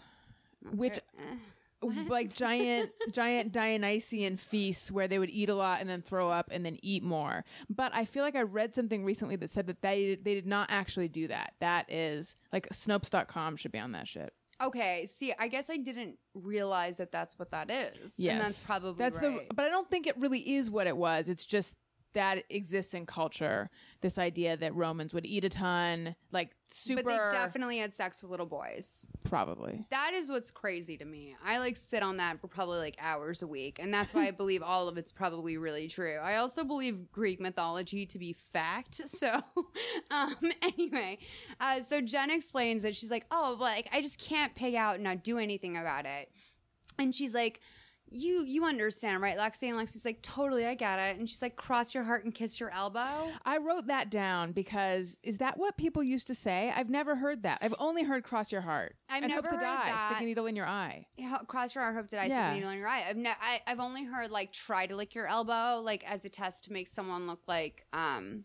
which 0.73 0.99
Eh. 1.19 1.36
Like 1.82 2.34
giant 2.34 2.91
giant 3.11 3.51
Dionysian 3.51 4.38
feasts 4.38 4.91
where 4.91 5.07
they 5.07 5.19
would 5.19 5.29
eat 5.29 5.49
a 5.49 5.55
lot 5.55 5.82
and 5.82 5.89
then 5.89 6.01
throw 6.01 6.29
up 6.29 6.49
and 6.51 6.65
then 6.65 6.77
eat 6.82 7.03
more. 7.03 7.43
But 7.69 7.93
I 7.93 8.05
feel 8.05 8.23
like 8.23 8.36
I 8.36 8.41
read 8.41 8.75
something 8.75 9.03
recently 9.03 9.36
that 9.38 9.49
said 9.49 9.67
that 9.67 9.82
they 9.82 10.17
they 10.21 10.34
did 10.34 10.47
not 10.47 10.69
actually 10.69 11.07
do 11.07 11.27
that. 11.27 11.53
That 11.59 11.91
is 11.91 12.36
like 12.53 12.69
Snopes.com 12.69 13.55
should 13.55 13.71
be 13.71 13.79
on 13.79 13.91
that 13.93 14.07
shit. 14.07 14.34
Okay, 14.61 15.07
see, 15.07 15.34
I 15.39 15.47
guess 15.47 15.71
I 15.71 15.77
didn't 15.77 16.17
realize 16.36 16.97
that 16.97 17.11
that's 17.11 17.39
what 17.39 17.49
that 17.49 17.71
is. 17.71 18.13
Yes, 18.17 18.34
and 18.34 18.41
that's 18.41 18.63
probably 18.63 19.03
that's 19.03 19.19
right. 19.21 19.49
the. 19.49 19.55
But 19.55 19.65
I 19.65 19.69
don't 19.69 19.89
think 19.89 20.05
it 20.05 20.15
really 20.19 20.39
is 20.39 20.69
what 20.69 20.86
it 20.86 20.95
was. 20.95 21.29
It's 21.29 21.45
just 21.45 21.75
that 22.14 22.43
exists 22.49 22.93
in 22.93 23.05
culture. 23.05 23.70
This 24.01 24.18
idea 24.18 24.57
that 24.57 24.76
Romans 24.76 25.14
would 25.14 25.26
eat 25.26 25.43
a 25.43 25.49
ton, 25.49 26.16
like 26.32 26.51
super. 26.68 27.03
But 27.03 27.32
they 27.32 27.38
definitely 27.38 27.78
had 27.78 27.93
sex 27.93 28.22
with 28.22 28.32
little 28.32 28.45
boys. 28.45 29.07
probably. 29.24 29.86
That 29.91 30.14
is 30.14 30.28
what's 30.30 30.51
crazy 30.51 30.97
to 30.97 31.05
me. 31.05 31.36
I 31.45 31.57
like 31.59 31.78
sit 31.78 32.03
on 32.03 32.18
that 32.18 32.39
for 32.41 32.47
probably 32.47 32.80
like 32.80 32.95
hours 32.99 33.41
a 33.41 33.47
week, 33.47 33.80
and 33.80 33.93
that's 33.93 34.14
why 34.14 34.28
I 34.28 34.32
believe 34.41 34.62
all 34.64 34.88
of 34.88 34.97
it's 34.97 35.12
probably 35.12 35.57
really 35.57 35.88
true. 35.88 36.18
I 36.22 36.38
also 36.38 36.64
believe 36.64 37.12
Greek 37.12 37.39
mythology 37.39 38.05
to 38.07 38.18
be 38.20 38.34
fact. 38.34 39.01
So, 39.22 39.39
um, 40.09 40.36
anyway, 40.64 41.20
uh, 41.59 41.82
so 41.82 42.01
Jen 42.01 42.32
explains 42.32 42.82
that 42.82 42.95
she's 42.95 43.12
like, 43.12 43.26
"Oh, 43.30 43.55
like 43.59 43.88
I 43.93 44.01
just 44.01 44.20
can't 44.20 44.55
pig 44.55 44.74
out 44.74 44.95
and 44.95 45.03
not 45.03 45.24
do 45.24 45.38
anything 45.38 45.78
about 45.78 46.05
it," 46.05 46.32
and 46.97 47.14
she's 47.14 47.34
like. 47.34 47.59
You 48.14 48.43
you 48.43 48.66
understand, 48.66 49.22
right, 49.22 49.38
Lexi? 49.38 49.70
And 49.70 49.78
Lexi's 49.80 50.03
like, 50.03 50.22
totally, 50.22 50.66
I 50.66 50.76
get 50.76 50.99
it. 50.99 51.18
And 51.18 51.30
she's 51.30 51.41
like, 51.41 51.55
cross 51.55 51.93
your 51.95 52.03
heart 52.03 52.26
and 52.26 52.36
kiss 52.36 52.59
your 52.59 52.70
elbow. 52.70 53.30
I 53.45 53.57
wrote 53.57 53.88
that 53.88 54.12
down 54.12 54.51
because 54.51 55.18
is 55.24 55.38
that 55.38 55.57
what 55.57 55.78
people 55.78 56.03
used 56.03 56.28
to 56.28 56.36
say? 56.36 56.74
I've 56.76 56.89
never 56.89 57.16
heard 57.16 57.43
that. 57.43 57.59
I've 57.62 57.74
only 57.80 58.03
heard 58.03 58.26
cross 58.26 58.51
your 58.51 58.59
heart. 58.62 58.97
I've 59.09 59.24
and 59.24 59.32
hope 59.32 59.43
never 59.45 59.55
to 59.55 59.59
heard 59.62 59.64
die. 59.64 59.97
Stick 60.07 60.20
a 60.20 60.26
needle 60.26 60.45
in 60.45 60.57
your 60.57 60.68
eye. 60.68 61.07
Yeah, 61.16 61.38
cross 61.47 61.74
your 61.74 61.86
heart, 61.86 61.95
hope 61.95 62.09
to 62.09 62.18
die, 62.18 62.26
Yeah. 62.26 62.47
stick 62.49 62.51
a 62.51 62.55
needle 62.55 62.72
in 62.72 62.80
your 62.80 62.89
eye. 62.89 63.05
I've 63.07 63.16
ne- 63.16 63.30
I, 63.30 63.62
I've 63.66 63.80
only 63.80 64.03
heard 64.03 64.30
like 64.30 64.51
try 64.51 64.88
to 64.88 64.95
lick 64.95 65.16
your 65.16 65.28
elbow, 65.28 65.82
like 65.82 66.03
as 66.05 66.26
a 66.26 66.30
test 66.30 66.66
to 66.66 66.74
make 66.74 66.89
someone 66.89 67.28
look 67.28 67.41
like 67.47 67.86
um, 67.93 68.43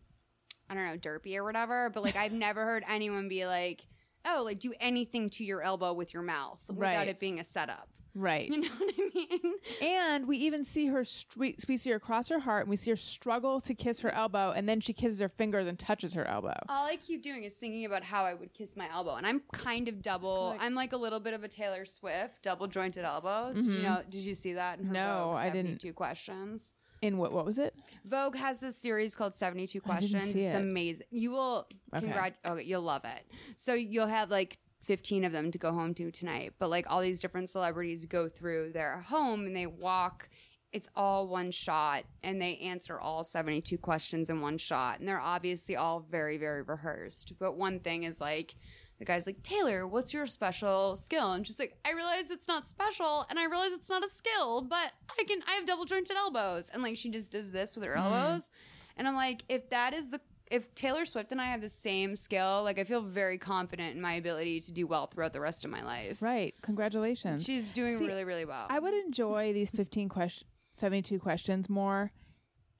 I 0.70 0.74
don't 0.74 0.84
know, 0.86 0.96
derpy 0.96 1.36
or 1.36 1.42
whatever. 1.42 1.90
But 1.92 2.04
like 2.04 2.14
I've 2.14 2.30
never 2.32 2.64
heard 2.64 2.84
anyone 2.88 3.28
be 3.28 3.46
like, 3.46 3.84
oh, 4.24 4.42
like 4.44 4.60
do 4.60 4.72
anything 4.78 5.28
to 5.30 5.44
your 5.44 5.60
elbow 5.62 5.92
with 5.92 6.14
your 6.14 6.22
mouth 6.22 6.62
without 6.68 6.80
Right. 6.80 7.08
it 7.08 7.18
being 7.18 7.40
a 7.40 7.44
setup. 7.44 7.88
Right. 8.16 8.48
You 8.48 8.60
know 8.62 8.68
what 8.78 8.94
I 8.98 9.10
mean? 9.14 9.54
And 9.82 10.26
we 10.26 10.38
even 10.38 10.64
see 10.64 10.86
her, 10.86 11.02
stre- 11.02 11.66
we 11.68 11.76
see 11.76 11.90
her 11.90 12.00
cross 12.00 12.28
her 12.30 12.38
heart 12.40 12.62
and 12.62 12.70
we 12.70 12.76
see 12.76 12.90
her 12.90 12.96
struggle 12.96 13.60
to 13.60 13.74
kiss 13.74 14.00
her 14.00 14.10
elbow 14.10 14.52
and 14.56 14.66
then 14.68 14.80
she 14.80 14.92
kisses 14.94 15.20
her 15.20 15.28
fingers 15.28 15.66
and 15.68 15.78
touches 15.78 16.14
her 16.14 16.26
elbow. 16.26 16.54
All 16.68 16.86
I 16.86 16.96
keep 16.96 17.22
doing 17.22 17.44
is 17.44 17.54
thinking 17.54 17.84
about 17.84 18.02
how 18.02 18.24
I 18.24 18.32
would 18.34 18.52
kiss 18.54 18.76
my 18.76 18.88
elbow, 18.90 19.16
and 19.16 19.26
I'm 19.26 19.42
kind 19.52 19.88
of 19.88 20.00
double. 20.02 20.56
I'm 20.58 20.74
like 20.74 20.92
a 20.92 20.96
little 20.96 21.20
bit 21.20 21.34
of 21.34 21.44
a 21.44 21.48
Taylor 21.48 21.84
Swift, 21.84 22.42
double 22.42 22.66
jointed 22.66 23.04
elbows. 23.04 23.56
Did 23.56 23.72
you 23.74 23.82
know? 23.82 24.00
Did 24.08 24.24
you 24.24 24.34
see 24.34 24.54
that? 24.54 24.78
In 24.78 24.86
her 24.86 24.94
Mm-hmm. 24.94 24.94
No, 24.94 25.32
I 25.34 25.50
didn't. 25.50 25.78
Two 25.80 25.92
questions. 25.92 26.72
In 27.02 27.18
what, 27.18 27.30
what 27.32 27.44
was 27.44 27.58
it? 27.58 27.74
Vogue 28.06 28.36
has 28.36 28.58
this 28.58 28.74
series 28.76 29.14
called 29.14 29.34
72 29.34 29.82
I 29.84 30.00
didn't 30.00 30.10
Questions. 30.12 30.32
see 30.32 30.44
It's 30.44 30.54
amazing. 30.54 31.06
You 31.10 31.32
will 31.32 31.66
Okay. 31.94 32.06
congrat 32.06 32.34
okay, 32.46 32.62
you'll 32.62 32.80
love 32.82 33.04
it. 33.04 33.20
So 33.56 33.74
you'll 33.74 34.06
have 34.06 34.30
like 34.30 34.56
15 34.86 35.24
of 35.24 35.32
them 35.32 35.50
to 35.50 35.58
go 35.58 35.72
home 35.72 35.94
to 35.94 36.10
tonight, 36.10 36.54
but 36.58 36.70
like 36.70 36.86
all 36.88 37.00
these 37.00 37.20
different 37.20 37.48
celebrities 37.48 38.06
go 38.06 38.28
through 38.28 38.72
their 38.72 39.00
home 39.00 39.46
and 39.46 39.56
they 39.56 39.66
walk 39.66 40.28
it's 40.72 40.88
all 40.94 41.26
one 41.26 41.50
shot 41.50 42.04
and 42.22 42.42
they 42.42 42.58
answer 42.58 42.98
all 43.00 43.24
72 43.24 43.78
questions 43.78 44.28
in 44.28 44.42
one 44.42 44.58
shot 44.58 44.98
and 44.98 45.08
they're 45.08 45.20
obviously 45.20 45.76
all 45.76 46.00
very 46.10 46.36
very 46.36 46.62
rehearsed. 46.62 47.32
But 47.38 47.56
one 47.56 47.80
thing 47.80 48.02
is 48.02 48.20
like 48.20 48.56
the 48.98 49.04
guy's 49.04 49.26
like, 49.26 49.42
Taylor, 49.42 49.86
what's 49.86 50.14
your 50.14 50.26
special 50.26 50.96
skill? 50.96 51.32
And 51.32 51.46
she's 51.46 51.58
like, 51.58 51.76
I 51.84 51.92
realize 51.92 52.30
it's 52.30 52.48
not 52.48 52.66
special 52.66 53.26
and 53.28 53.38
I 53.38 53.44
realize 53.44 53.72
it's 53.72 53.90
not 53.90 54.04
a 54.04 54.08
skill, 54.08 54.62
but 54.62 54.92
I 55.18 55.24
can, 55.24 55.40
I 55.46 55.52
have 55.52 55.66
double 55.66 55.84
jointed 55.84 56.16
elbows. 56.16 56.70
And 56.72 56.82
like, 56.82 56.96
she 56.96 57.10
just 57.10 57.30
does 57.30 57.52
this 57.52 57.76
with 57.76 57.84
her 57.84 57.94
mm-hmm. 57.94 58.14
elbows. 58.14 58.50
And 58.96 59.06
I'm 59.06 59.14
like, 59.14 59.44
if 59.48 59.68
that 59.68 59.92
is 59.92 60.10
the, 60.10 60.20
if 60.50 60.74
Taylor 60.74 61.04
Swift 61.04 61.32
and 61.32 61.40
I 61.40 61.46
have 61.46 61.60
the 61.60 61.68
same 61.68 62.16
skill, 62.16 62.62
like 62.62 62.78
I 62.78 62.84
feel 62.84 63.02
very 63.02 63.38
confident 63.38 63.96
in 63.96 64.00
my 64.00 64.14
ability 64.14 64.60
to 64.60 64.72
do 64.72 64.86
well 64.86 65.06
throughout 65.06 65.32
the 65.32 65.40
rest 65.40 65.64
of 65.64 65.70
my 65.70 65.82
life. 65.82 66.22
Right. 66.22 66.54
Congratulations. 66.62 67.44
She's 67.44 67.72
doing 67.72 67.96
See, 67.96 68.06
really, 68.06 68.24
really 68.24 68.44
well. 68.44 68.66
I 68.70 68.78
would 68.78 68.94
enjoy 68.94 69.52
these 69.52 69.70
15 69.70 70.08
question 70.08 70.46
72 70.76 71.18
questions 71.18 71.68
more. 71.68 72.12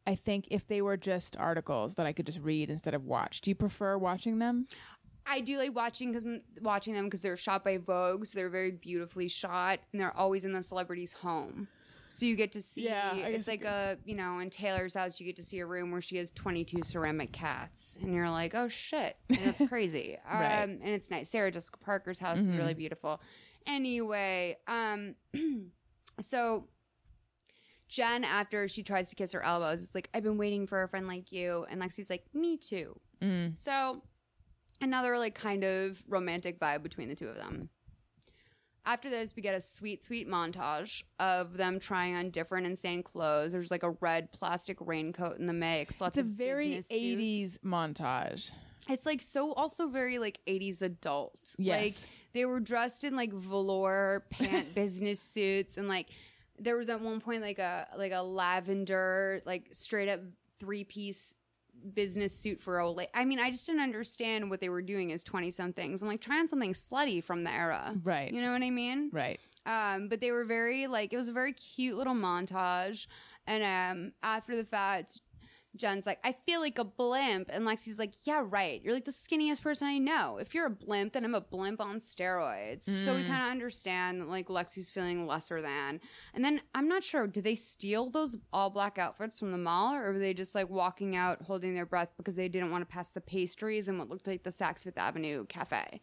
I 0.07 0.15
think 0.15 0.47
if 0.51 0.69
they 0.69 0.83
were 0.83 0.97
just 0.97 1.37
articles 1.37 1.95
that 1.95 2.07
I 2.07 2.13
could 2.13 2.27
just 2.27 2.41
read 2.41 2.71
instead 2.71 2.95
of 2.95 3.05
watch. 3.05 3.41
Do 3.41 3.51
you 3.51 3.55
prefer 3.55 3.99
watching 3.99 4.39
them? 4.39 4.67
I 5.27 5.41
do 5.41 5.59
like 5.59 5.75
watching 5.75 6.13
because 6.13 6.25
watching 6.61 6.95
them 6.95 7.07
because 7.07 7.23
they're 7.23 7.37
shot 7.37 7.65
by 7.65 7.79
Vogue, 7.79 8.27
so 8.27 8.39
they're 8.39 8.49
very 8.49 8.71
beautifully 8.71 9.27
shot, 9.27 9.81
and 9.93 10.01
they're 10.01 10.17
always 10.17 10.45
in 10.45 10.53
the 10.53 10.63
celebrity's 10.63 11.13
home. 11.13 11.67
So 12.17 12.25
you 12.25 12.35
get 12.35 12.53
to 12.53 12.63
see 12.63 12.85
Yeah, 12.85 13.15
it's 13.15 13.47
like 13.47 13.63
a 13.65 13.99
you 14.05 14.15
know 14.15 14.39
in 14.39 14.49
Taylor's 14.49 14.95
house 14.95 15.21
you 15.21 15.27
get 15.27 15.37
to 15.37 15.43
see 15.43 15.59
a 15.59 15.67
room 15.67 15.91
where 15.91 16.01
she 16.01 16.17
has 16.17 16.31
22 16.31 16.83
ceramic 16.83 17.31
cats 17.33 17.99
and 18.01 18.15
you're 18.15 18.31
like 18.31 18.55
oh 18.55 18.69
shit 18.69 19.17
and 19.29 19.39
that's 19.45 19.61
crazy 19.69 20.17
um, 20.29 20.41
Right. 20.41 20.63
and 20.69 20.83
it's 20.83 21.11
nice. 21.11 21.29
Sarah 21.29 21.51
Jessica 21.51 21.79
Parker's 21.79 22.19
house 22.19 22.41
is 22.41 22.55
really 22.55 22.73
beautiful. 22.75 23.21
Anyway, 23.67 24.57
um, 24.67 25.15
so 26.21 26.69
Jen 27.89 28.25
after 28.25 28.67
she 28.67 28.83
tries 28.83 29.11
to 29.11 29.15
kiss 29.15 29.33
her 29.33 29.45
elbows 29.45 29.83
is 29.83 29.95
like 29.95 30.09
I've 30.15 30.23
been 30.23 30.39
waiting 30.39 30.67
for 30.67 30.83
a 30.83 30.89
friend 30.89 31.07
like 31.07 31.31
you 31.33 31.67
and 31.71 31.81
Lexi's 31.83 32.09
like 32.11 32.25
me 32.33 32.57
too. 32.57 32.99
So 33.55 34.03
another 34.81 35.19
like 35.19 35.35
kind 35.35 35.65
of 35.65 36.03
romantic 36.09 36.59
vibe 36.61 36.83
between 36.83 37.09
the 37.09 37.15
two 37.15 37.29
of 37.29 37.37
them. 37.37 37.69
After 38.87 39.11
this, 39.11 39.35
we 39.35 39.43
get 39.43 39.57
a 39.57 39.61
sweet, 39.61 40.05
sweet 40.05 40.29
montage 40.29 41.03
of 41.19 41.57
them 41.57 41.81
trying 41.81 42.15
on 42.15 42.31
different 42.31 42.67
insane 42.69 43.03
clothes. 43.03 43.51
There's 43.51 43.73
like 43.73 43.83
a 43.83 43.91
red 44.01 44.33
plastic 44.33 44.79
raincoat 44.81 45.39
in 45.39 45.47
the 45.47 45.53
mix. 45.53 46.01
Lots 46.01 46.17
It's 46.17 46.25
a 46.25 46.29
of 46.29 46.29
very 46.29 46.69
business 46.69 46.89
suits. 46.89 47.03
80s 47.03 47.59
montage. 47.65 48.53
It's 48.89 49.05
like 49.05 49.21
so 49.21 49.53
also 49.55 49.89
very 49.89 50.19
like 50.21 50.39
80s 50.47 50.83
adult. 50.83 51.57
Yes. 51.59 51.83
Like 51.85 52.11
they 52.33 52.45
were 52.45 52.61
dressed 52.61 53.03
in 53.03 53.17
like 53.17 53.33
velour 53.33 54.25
pant 54.31 54.73
business 54.77 55.21
suits 55.21 55.77
and 55.77 55.89
like 55.89 56.11
there 56.59 56.77
was 56.77 56.89
at 56.89 57.01
one 57.01 57.21
point 57.21 57.43
like 57.43 57.59
a 57.59 57.89
like 57.99 58.13
a 58.13 58.23
lavender 58.23 59.43
like 59.45 59.67
straight 59.73 60.09
up 60.09 60.21
three 60.61 60.85
piece 60.85 61.35
business 61.95 62.37
suit 62.37 62.63
for 62.63 62.85
late. 62.89 63.09
I 63.15 63.25
mean, 63.25 63.39
I 63.39 63.51
just 63.51 63.67
didn't 63.67 63.83
understand 63.83 64.51
what 64.51 64.61
they 64.61 64.69
were 64.69 64.83
doing 64.83 65.13
as 65.13 65.23
20 65.23 65.51
somethings. 65.51 66.03
I'm 66.03 66.09
like 66.09 66.21
trying 66.21 66.47
something 66.47 66.73
slutty 66.73 67.23
from 67.23 67.45
the 67.45 67.53
era. 67.53 67.95
Right. 68.05 68.33
You 68.33 68.43
know 68.43 68.53
what 68.53 68.63
I 68.63 68.71
mean? 68.71 69.11
Right. 69.13 69.41
Um, 69.67 70.09
but 70.09 70.21
they 70.21 70.31
were 70.31 70.45
very 70.45 70.87
like 70.87 71.13
it 71.13 71.17
was 71.17 71.29
a 71.29 71.33
very 71.33 71.53
cute 71.53 71.97
little 71.97 72.15
montage. 72.15 73.07
And 73.47 73.63
um, 73.63 74.13
after 74.23 74.57
the 74.57 74.65
fact, 74.65 75.21
Jen's 75.77 76.07
like, 76.07 76.19
I 76.25 76.35
feel 76.47 76.61
like 76.61 76.79
a 76.79 76.85
blimp, 76.85 77.51
and 77.53 77.65
Lexi's 77.65 77.99
like, 77.99 78.13
Yeah, 78.25 78.43
right. 78.45 78.83
You're 78.83 78.95
like 78.95 79.05
the 79.05 79.13
skinniest 79.13 79.63
person 79.63 79.89
I 79.89 79.99
know. 79.99 80.39
If 80.39 80.55
you're 80.55 80.67
a 80.67 80.71
blimp, 80.71 81.13
then 81.13 81.25
I'm 81.25 81.35
a 81.35 81.41
blimp 81.41 81.81
on 81.81 81.97
steroids. 81.97 82.83
So 82.83 83.15
we 83.15 83.23
mm. 83.23 83.29
kind 83.29 83.45
of 83.45 83.51
understand 83.51 84.21
that 84.21 84.29
like 84.29 84.49
Lexi's 84.49 84.91
feeling 84.91 85.27
lesser 85.27 85.61
than. 85.61 86.01
And 86.35 86.45
then 86.45 86.61
I'm 86.75 86.89
not 86.89 87.05
sure, 87.05 87.27
did 87.27 87.45
they 87.45 87.55
steal 87.55 88.11
those 88.11 88.37
all 88.53 88.71
black 88.71 88.99
outfits 88.99 89.39
from 89.39 89.53
the 89.53 89.59
mall, 89.59 89.95
or 89.95 90.13
were 90.13 90.19
they 90.19 90.35
just 90.35 90.55
like 90.55 90.71
walking 90.71 91.17
out 91.17 91.43
holding 91.43 91.75
their 91.75 91.87
breath 91.87 92.13
because 92.17 92.37
they 92.37 92.49
didn't 92.49 92.71
want 92.71 92.83
to 92.83 92.93
pass 92.93 93.11
the 93.11 93.21
pastries 93.21 93.89
and 93.89 93.99
what 93.99 94.09
looked 94.09 94.27
like 94.27 94.43
the 94.43 94.51
Saks 94.51 94.85
Fifth 94.85 94.99
Avenue 94.99 95.47
cafe? 95.47 96.01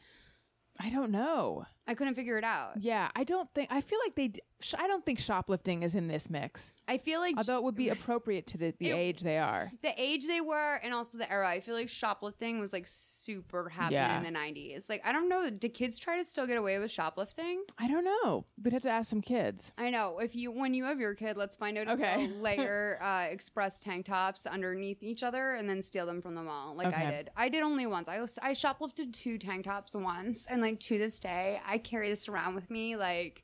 I 0.80 0.90
don't 0.90 1.12
know. 1.12 1.66
I 1.88 1.96
couldn't 1.96 2.16
figure 2.16 2.38
it 2.38 2.44
out. 2.46 2.74
Yeah, 2.82 3.10
I 3.16 3.24
don't 3.24 3.54
think. 3.54 3.68
I 3.72 3.82
feel 3.82 4.00
like 4.06 4.16
they. 4.16 4.30
d- 4.30 4.42
sh- 4.62 4.76
I 4.78 4.88
don't 4.88 5.06
think 5.06 5.20
shoplifting 5.20 5.84
is 5.84 5.96
in 5.96 6.08
this 6.08 6.30
mix. 6.30 6.72
I 6.88 6.98
feel 6.98 7.20
like 7.20 7.36
Although 7.38 7.58
it 7.58 7.64
would 7.64 7.76
be 7.76 7.90
appropriate 7.90 8.48
to 8.48 8.58
the, 8.58 8.74
the 8.80 8.90
It- 8.90 8.94
age 8.96 9.20
they 9.22 9.38
are. 9.38 9.70
the 9.82 9.94
age 10.02 10.26
they 10.26 10.40
were 10.42 10.76
and 10.82 10.94
also 10.94 11.18
the 11.18 11.30
era. 11.32 11.48
I 11.50 11.60
feel 11.60 11.76
like 11.76 11.90
shoplifting 11.90 12.60
was 12.60 12.72
like 12.72 12.86
super 12.88 13.68
happening 13.70 13.94
Yeah. 14.00 14.18
in 14.18 14.24
the 14.24 14.38
90s. 14.40 14.90
Like, 14.90 15.02
I 15.06 15.12
don't 15.12 15.28
know. 15.28 15.50
do 15.50 15.68
kids 15.70 16.00
try 16.00 16.18
to 16.18 16.24
still 16.26 16.48
get 16.48 16.58
away 16.58 16.80
with 16.80 16.90
shoplifting? 16.92 17.64
I 17.78 17.88
don't 17.90 18.06
know. 18.06 18.46
We'd 18.64 18.74
have 18.74 18.84
to 18.84 18.90
ask 18.90 19.10
some 19.10 19.22
kids. 19.22 19.72
I 19.78 19.90
know. 19.90 20.20
If 20.20 20.36
you, 20.36 20.52
when 20.52 20.74
you 20.74 20.86
have 20.86 21.00
your 21.00 21.16
kid, 21.16 21.36
let's 21.38 21.56
find 21.56 21.78
out 21.78 21.90
Okay. 21.90 22.28
layer 22.40 22.98
uh, 23.04 23.28
express 23.30 23.80
tank 23.80 24.06
tops 24.06 24.46
underneath 24.46 25.04
each 25.04 25.24
other 25.24 25.54
and 25.56 25.70
then 25.70 25.82
steal 25.82 26.06
them 26.06 26.22
from 26.22 26.36
the 26.36 26.44
mall, 26.44 26.76
like 26.76 26.96
I 26.96 27.12
did. 27.12 27.30
I 27.36 27.50
did 27.50 27.62
only 27.64 27.86
once. 27.88 28.08
I 28.08 28.20
was, 28.22 28.40
I 28.42 28.52
shoplifted 28.54 29.12
two 29.14 29.38
tank 29.38 29.66
tops 29.66 29.96
once, 29.96 30.48
and 30.48 30.62
like 30.62 30.80
to 30.82 30.98
this 30.98 31.20
day, 31.20 31.60
I 31.66 31.73
carry 31.78 32.10
this 32.10 32.28
around 32.30 32.56
with 32.56 32.70
me, 32.70 32.96
like. 32.96 33.44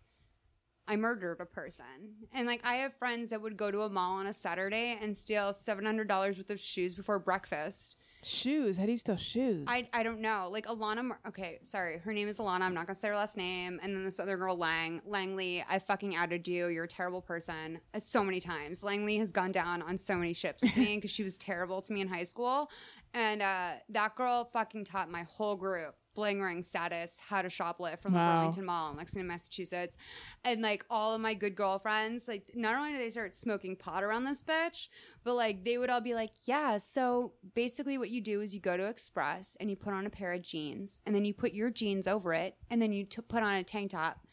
I 0.88 0.96
murdered 0.96 1.38
a 1.40 1.46
person. 1.46 1.86
And 2.34 2.48
like 2.48 2.62
I 2.66 2.74
have 2.78 2.96
friends 2.96 3.30
that 3.30 3.40
would 3.44 3.56
go 3.56 3.70
to 3.70 3.82
a 3.82 3.90
mall 3.92 4.14
on 4.16 4.26
a 4.26 4.34
Saturday 4.34 4.98
and 5.00 5.16
steal 5.16 5.52
$700 5.52 6.08
worth 6.10 6.50
of 6.50 6.60
shoes 6.60 6.96
before 6.96 7.20
breakfast. 7.20 8.00
Shoes. 8.24 8.76
How 8.76 8.88
do 8.88 8.92
you 8.94 8.98
steal 8.98 9.16
shoes? 9.16 9.66
I, 9.68 9.88
I 9.94 10.02
don't 10.02 10.20
know. 10.20 10.50
Like 10.52 10.66
Alana, 10.66 11.06
Mar- 11.06 11.20
okay, 11.28 11.60
sorry. 11.62 12.00
Her 12.00 12.12
name 12.12 12.28
is 12.28 12.40
Alana. 12.40 12.62
I'm 12.62 12.74
not 12.74 12.88
gonna 12.88 12.96
say 12.96 13.10
her 13.10 13.16
last 13.16 13.38
name. 13.38 13.80
And 13.84 13.96
then 13.96 14.04
this 14.04 14.20
other 14.20 14.36
girl, 14.36 14.58
Lang, 14.58 15.00
Langley. 15.06 15.64
I 15.70 15.78
fucking 15.78 16.16
outed 16.16 16.48
you. 16.48 16.70
You're 16.70 16.86
a 16.86 16.88
terrible 16.88 17.22
person. 17.22 17.80
Uh, 17.94 18.00
So 18.00 18.24
many 18.24 18.40
times. 18.40 18.82
Langley 18.82 19.18
has 19.18 19.32
gone 19.32 19.52
down 19.52 19.84
on 19.84 19.96
so 19.96 20.16
many 20.16 20.34
ships 20.34 20.64
with 20.64 20.76
me 20.76 20.96
because 20.98 21.12
she 21.12 21.22
was 21.22 21.38
terrible 21.38 21.82
to 21.84 21.94
me 21.94 22.02
in 22.02 22.08
high 22.08 22.24
school. 22.24 22.72
And 23.14 23.44
uh, 23.44 23.74
that 23.90 24.16
girl 24.16 24.50
fucking 24.52 24.86
taught 24.86 25.12
my 25.12 25.22
whole 25.24 25.56
group 25.56 25.94
bling 26.16 26.42
ring 26.42 26.62
status, 26.64 27.20
how 27.30 27.42
to 27.42 27.48
shoplift 27.48 28.02
from 28.02 28.14
the 28.14 28.20
Burlington 28.20 28.66
Mall 28.66 28.92
in 28.92 28.98
Lexington, 28.98 29.28
Massachusetts. 29.28 29.98
And 30.44 30.62
like 30.62 30.86
all 30.90 31.14
of 31.14 31.22
my 31.22 31.34
good 31.34 31.56
girlfriends, 31.56 32.28
like 32.28 32.52
not 32.56 32.76
only 32.76 32.92
did 32.92 33.02
they 33.02 33.10
start 33.10 33.36
smoking 33.36 33.76
pot 33.76 34.04
around 34.04 34.26
this 34.26 34.42
bitch, 34.42 34.90
but 35.24 35.36
like 35.36 35.64
they 35.64 35.78
would 35.78 35.90
all 35.90 36.02
be 36.02 36.14
like, 36.14 36.32
yeah, 36.46 36.78
so 36.78 37.34
basically 37.56 37.98
what 37.98 38.10
you 38.10 38.22
do 38.22 38.42
is 38.42 38.54
you 38.54 38.60
go 38.60 38.78
to 38.78 38.86
Express 38.86 39.56
and 39.60 39.70
you 39.70 39.76
put 39.76 39.94
on 39.94 40.06
a 40.06 40.10
pair 40.10 40.34
of 40.34 40.42
jeans 40.42 41.02
and 41.06 41.16
then 41.16 41.26
you 41.26 41.34
put 41.34 41.54
your 41.54 41.70
jeans 41.70 42.08
over 42.08 42.34
it 42.34 42.56
and 42.70 42.82
then 42.82 42.92
you 42.92 43.06
t- 43.06 43.22
put 43.22 43.44
on 43.44 43.56
a 43.56 43.64
tank 43.64 43.92
top 43.92 44.26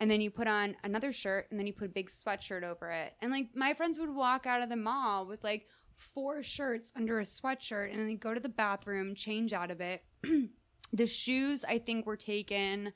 and 0.00 0.10
then 0.10 0.20
you 0.20 0.30
put 0.30 0.48
on 0.48 0.76
another 0.82 1.12
shirt 1.12 1.46
and 1.50 1.60
then 1.60 1.66
you 1.66 1.72
put 1.74 1.84
a 1.84 1.92
big 1.92 2.08
sweatshirt 2.08 2.64
over 2.64 2.90
it. 2.90 3.14
And 3.20 3.30
like 3.30 3.48
my 3.54 3.74
friends 3.74 3.98
would 3.98 4.14
walk 4.14 4.46
out 4.46 4.62
of 4.62 4.70
the 4.70 4.76
mall 4.76 5.26
with 5.26 5.44
like 5.44 5.66
four 5.94 6.42
shirts 6.42 6.92
under 6.96 7.20
a 7.20 7.24
sweatshirt 7.24 7.90
and 7.90 7.98
then 7.98 8.06
they 8.06 8.14
go 8.14 8.32
to 8.32 8.40
the 8.40 8.48
bathroom, 8.48 9.14
change 9.14 9.52
out 9.52 9.70
of 9.70 9.80
it. 9.80 10.02
the 10.92 11.06
shoes 11.06 11.64
I 11.64 11.78
think 11.78 12.06
were 12.06 12.16
taken 12.16 12.92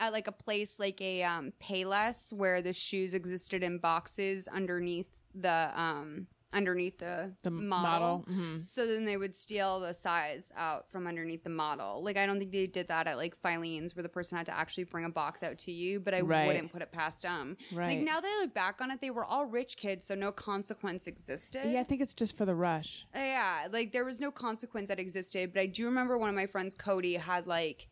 at 0.00 0.12
like 0.12 0.26
a 0.26 0.32
place 0.32 0.78
like 0.78 1.00
a 1.00 1.22
um 1.22 1.52
Payless 1.62 2.32
where 2.32 2.62
the 2.62 2.72
shoes 2.72 3.14
existed 3.14 3.62
in 3.62 3.78
boxes 3.78 4.48
underneath 4.48 5.06
the 5.34 5.70
um 5.74 6.26
underneath 6.54 6.98
the, 6.98 7.32
The 7.42 7.50
model. 7.50 8.24
model, 8.26 8.34
mhm. 8.34 8.66
So 8.66 8.86
then 8.86 9.04
they 9.04 9.16
would 9.16 9.34
steal 9.34 9.80
the 9.80 9.92
size 9.92 10.52
out 10.56 10.90
from 10.90 11.06
underneath 11.06 11.42
the 11.44 11.50
model. 11.50 12.02
Like 12.02 12.16
I 12.16 12.24
don't 12.24 12.38
think 12.38 12.52
they 12.52 12.66
did 12.66 12.88
that 12.88 13.06
at 13.06 13.16
like 13.16 13.36
Filene's 13.42 13.94
where 13.94 14.02
the 14.02 14.08
person 14.08 14.38
had 14.38 14.46
to 14.46 14.56
actually 14.56 14.84
bring 14.84 15.04
a 15.04 15.10
box 15.10 15.42
out 15.42 15.58
to 15.58 15.72
you, 15.72 16.00
but 16.00 16.14
I 16.14 16.20
Right. 16.20 16.46
wouldn't 16.46 16.72
put 16.72 16.80
it 16.80 16.92
past 16.92 17.22
them. 17.22 17.56
Right. 17.72 17.96
Like 17.98 18.06
now 18.06 18.20
that 18.20 18.28
I 18.38 18.42
look 18.44 18.54
back 18.54 18.80
on 18.80 18.90
it, 18.90 19.00
they 19.00 19.10
were 19.10 19.24
all 19.24 19.46
rich 19.46 19.76
kids, 19.76 20.06
so 20.06 20.14
no 20.14 20.32
consequence 20.32 21.06
existed. 21.06 21.72
yeah, 21.72 21.80
I 21.80 21.84
think 21.84 22.00
it's 22.00 22.14
just 22.14 22.36
for 22.36 22.44
the 22.46 22.54
rush. 22.54 23.04
Uh, 23.14 23.18
Yeah, 23.18 23.68
like 23.70 23.92
there 23.92 24.04
was 24.04 24.20
no 24.20 24.30
consequence 24.30 24.88
that 24.88 24.98
existed, 25.00 25.52
but 25.52 25.60
I 25.60 25.66
do 25.66 25.84
remember 25.86 26.16
one 26.16 26.28
of 26.28 26.34
my 26.34 26.46
friends, 26.46 26.74
Cody, 26.74 27.14
had 27.14 27.46
like 27.46 27.88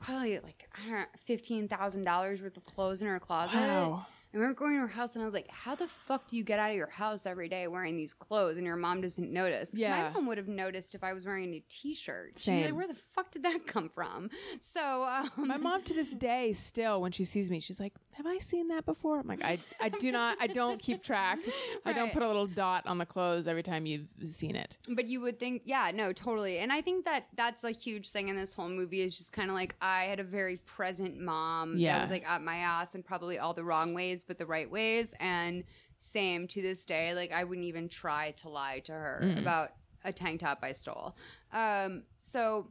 probably 0.00 0.38
like 0.38 0.68
I 0.74 0.84
don't 0.88 0.98
know, 1.00 1.04
fifteen 1.26 1.68
thousand 1.68 2.04
dollars 2.04 2.40
worth 2.40 2.56
of 2.56 2.64
clothes 2.64 3.02
in 3.02 3.08
her 3.08 3.18
closet. 3.18 3.56
Wow. 3.56 4.06
And 4.32 4.42
we 4.42 4.46
were 4.46 4.52
going 4.54 4.74
to 4.74 4.80
her 4.80 4.86
house, 4.88 5.14
and 5.14 5.22
I 5.22 5.24
was 5.24 5.32
like, 5.34 5.48
"How 5.50 5.74
the 5.74 5.86
fuck 5.88 6.26
do 6.28 6.36
you 6.36 6.44
get 6.44 6.58
out 6.58 6.70
of 6.70 6.76
your 6.76 6.88
house 6.90 7.24
every 7.24 7.48
day 7.48 7.66
wearing 7.66 7.96
these 7.96 8.12
clothes?" 8.12 8.56
And 8.58 8.66
your 8.66 8.76
mom 8.76 9.00
doesn't 9.00 9.32
notice? 9.32 9.70
Yeah. 9.72 10.02
my 10.08 10.10
mom 10.10 10.26
would 10.26 10.36
have 10.38 10.48
noticed 10.48 10.94
if 10.94 11.02
I 11.02 11.12
was 11.14 11.24
wearing 11.24 11.44
a 11.44 11.46
new 11.48 11.62
T-shirt. 11.70 12.38
She'd 12.38 12.50
be 12.52 12.64
like. 12.66 12.74
"Where 12.74 12.86
the 12.88 12.94
fuck 12.94 13.30
did 13.30 13.42
that 13.44 13.66
come 13.66 13.88
from?" 13.88 14.28
So 14.60 15.04
um, 15.04 15.30
My 15.48 15.56
mom 15.56 15.82
to 15.84 15.94
this 15.94 16.12
day 16.30 16.52
still 16.52 17.00
when 17.00 17.12
she 17.12 17.24
sees 17.24 17.50
me, 17.50 17.58
she's 17.60 17.80
like, 17.80 17.94
"Have 18.12 18.26
I 18.26 18.38
seen 18.38 18.68
that 18.68 18.84
before?" 18.84 19.18
I'm 19.20 19.26
like, 19.26 19.42
"I 19.44 19.58
I 19.80 19.88
do 19.88 20.12
not. 20.12 20.36
I 20.40 20.46
don't 20.46 20.78
keep 20.80 21.02
track. 21.02 21.38
I 21.86 21.92
don't 21.92 22.12
put 22.12 22.22
a 22.22 22.26
little 22.26 22.46
dot 22.46 22.86
on 22.86 22.98
the 22.98 23.06
clothes 23.06 23.48
every 23.48 23.62
time 23.62 23.86
you've 23.86 24.08
seen 24.24 24.56
it." 24.56 24.76
But 24.90 25.06
you 25.06 25.20
would 25.22 25.38
think, 25.38 25.62
yeah, 25.64 25.90
no, 25.94 26.12
totally. 26.12 26.58
And 26.58 26.70
I 26.72 26.82
think 26.82 27.04
that 27.06 27.28
that's 27.34 27.64
a 27.64 27.70
huge 27.70 28.10
thing 28.10 28.28
in 28.28 28.36
this 28.36 28.52
whole 28.54 28.68
movie 28.68 29.00
is 29.00 29.16
just 29.16 29.32
kind 29.32 29.48
of 29.50 29.54
like 29.54 29.74
I 29.80 30.04
had 30.04 30.20
a 30.20 30.24
very 30.24 30.58
present 30.58 31.18
mom 31.18 31.78
Yeah. 31.78 31.96
that 31.96 32.02
was 32.02 32.10
like 32.10 32.28
at 32.28 32.42
my 32.42 32.56
ass 32.58 32.94
and 32.94 33.04
probably 33.04 33.38
all 33.38 33.54
the 33.54 33.64
wrong 33.64 33.94
ways, 33.94 34.17
but 34.24 34.38
the 34.38 34.46
right 34.46 34.70
ways. 34.70 35.14
And 35.20 35.64
same 35.98 36.46
to 36.48 36.62
this 36.62 36.84
day, 36.86 37.14
like 37.14 37.32
I 37.32 37.44
wouldn't 37.44 37.66
even 37.66 37.88
try 37.88 38.32
to 38.38 38.48
lie 38.48 38.80
to 38.84 38.92
her 38.92 39.20
Mm. 39.24 39.38
about 39.38 39.70
a 40.04 40.12
tank 40.12 40.40
top 40.40 40.58
I 40.62 40.72
stole. 40.72 41.16
Um, 41.52 42.04
so 42.18 42.70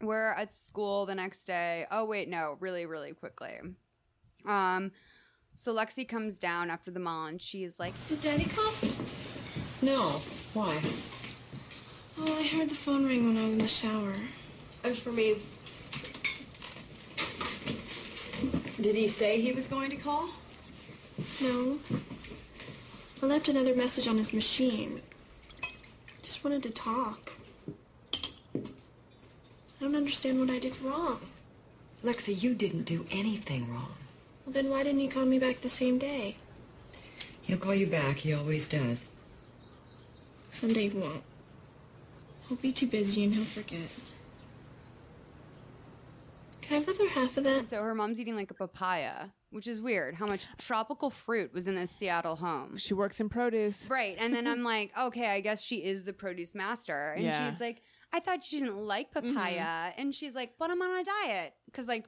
we're 0.00 0.32
at 0.32 0.52
school 0.52 1.06
the 1.06 1.14
next 1.14 1.44
day. 1.46 1.86
Oh 1.90 2.04
wait, 2.04 2.28
no, 2.28 2.56
really, 2.60 2.86
really 2.86 3.12
quickly. 3.14 3.58
Um, 4.44 4.92
so 5.54 5.74
Lexi 5.74 6.08
comes 6.08 6.38
down 6.38 6.70
after 6.70 6.90
the 6.90 7.00
mall 7.00 7.26
and 7.26 7.40
she's 7.40 7.78
like, 7.80 7.94
Did 8.08 8.20
Daddy 8.20 8.44
call? 8.44 8.72
No. 9.80 10.08
Why? 10.54 10.80
Oh, 12.18 12.36
I 12.38 12.42
heard 12.42 12.68
the 12.68 12.74
phone 12.74 13.04
ring 13.06 13.24
when 13.26 13.36
I 13.38 13.44
was 13.46 13.54
in 13.54 13.60
the 13.60 13.66
shower. 13.68 14.12
It 14.84 14.88
was 14.88 14.98
for 15.00 15.12
me. 15.12 15.36
Did 18.80 18.96
he 18.96 19.06
say 19.08 19.40
he 19.40 19.52
was 19.52 19.66
going 19.68 19.90
to 19.90 19.96
call? 19.96 20.28
No. 21.40 21.78
I 23.22 23.26
left 23.26 23.48
another 23.48 23.74
message 23.74 24.08
on 24.08 24.18
his 24.18 24.32
machine. 24.32 25.00
Just 26.22 26.44
wanted 26.44 26.62
to 26.64 26.70
talk. 26.70 27.32
I 28.54 28.60
don't 29.80 29.96
understand 29.96 30.38
what 30.38 30.50
I 30.50 30.58
did 30.58 30.80
wrong. 30.82 31.20
Lexi, 32.04 32.40
you 32.40 32.54
didn't 32.54 32.84
do 32.84 33.06
anything 33.10 33.72
wrong. 33.72 33.94
Well, 34.44 34.52
then 34.52 34.70
why 34.70 34.82
didn't 34.82 35.00
he 35.00 35.08
call 35.08 35.24
me 35.24 35.38
back 35.38 35.60
the 35.60 35.70
same 35.70 35.98
day? 35.98 36.36
He'll 37.42 37.58
call 37.58 37.74
you 37.74 37.86
back. 37.86 38.18
He 38.18 38.32
always 38.32 38.68
does. 38.68 39.06
Someday 40.50 40.88
he 40.88 40.98
won't. 40.98 41.22
He'll 42.48 42.58
be 42.58 42.72
too 42.72 42.86
busy 42.86 43.24
and 43.24 43.34
he'll 43.34 43.44
forget. 43.44 43.88
Can 46.72 46.82
I 46.82 46.84
have 46.86 46.96
the 46.96 47.02
other 47.04 47.10
half 47.10 47.36
of 47.36 47.44
that? 47.44 47.68
So 47.68 47.82
her 47.82 47.94
mom's 47.94 48.18
eating 48.18 48.34
like 48.34 48.50
a 48.50 48.54
papaya, 48.54 49.26
which 49.50 49.66
is 49.66 49.78
weird. 49.78 50.14
How 50.14 50.24
much 50.26 50.46
tropical 50.56 51.10
fruit 51.10 51.52
was 51.52 51.66
in 51.66 51.74
this 51.74 51.90
Seattle 51.90 52.36
home? 52.36 52.78
She 52.78 52.94
works 52.94 53.20
in 53.20 53.28
produce. 53.28 53.90
Right. 53.90 54.16
And 54.18 54.32
then 54.32 54.46
I'm 54.46 54.62
like, 54.64 54.90
okay, 54.98 55.26
I 55.26 55.40
guess 55.40 55.62
she 55.62 55.84
is 55.84 56.06
the 56.06 56.14
produce 56.14 56.54
master. 56.54 57.12
And 57.12 57.24
Yeah. 57.24 57.50
she's 57.50 57.60
like, 57.60 57.82
I 58.10 58.20
thought 58.20 58.42
she 58.42 58.60
didn't 58.60 58.78
like 58.78 59.12
mm-hmm. 59.12 59.34
papaya. 59.34 59.92
And 59.98 60.14
she's 60.14 60.34
like, 60.34 60.54
but 60.58 60.70
I'm 60.70 60.80
on 60.80 60.98
a 60.98 61.04
diet. 61.04 61.52
Because, 61.66 61.88
like, 61.88 62.06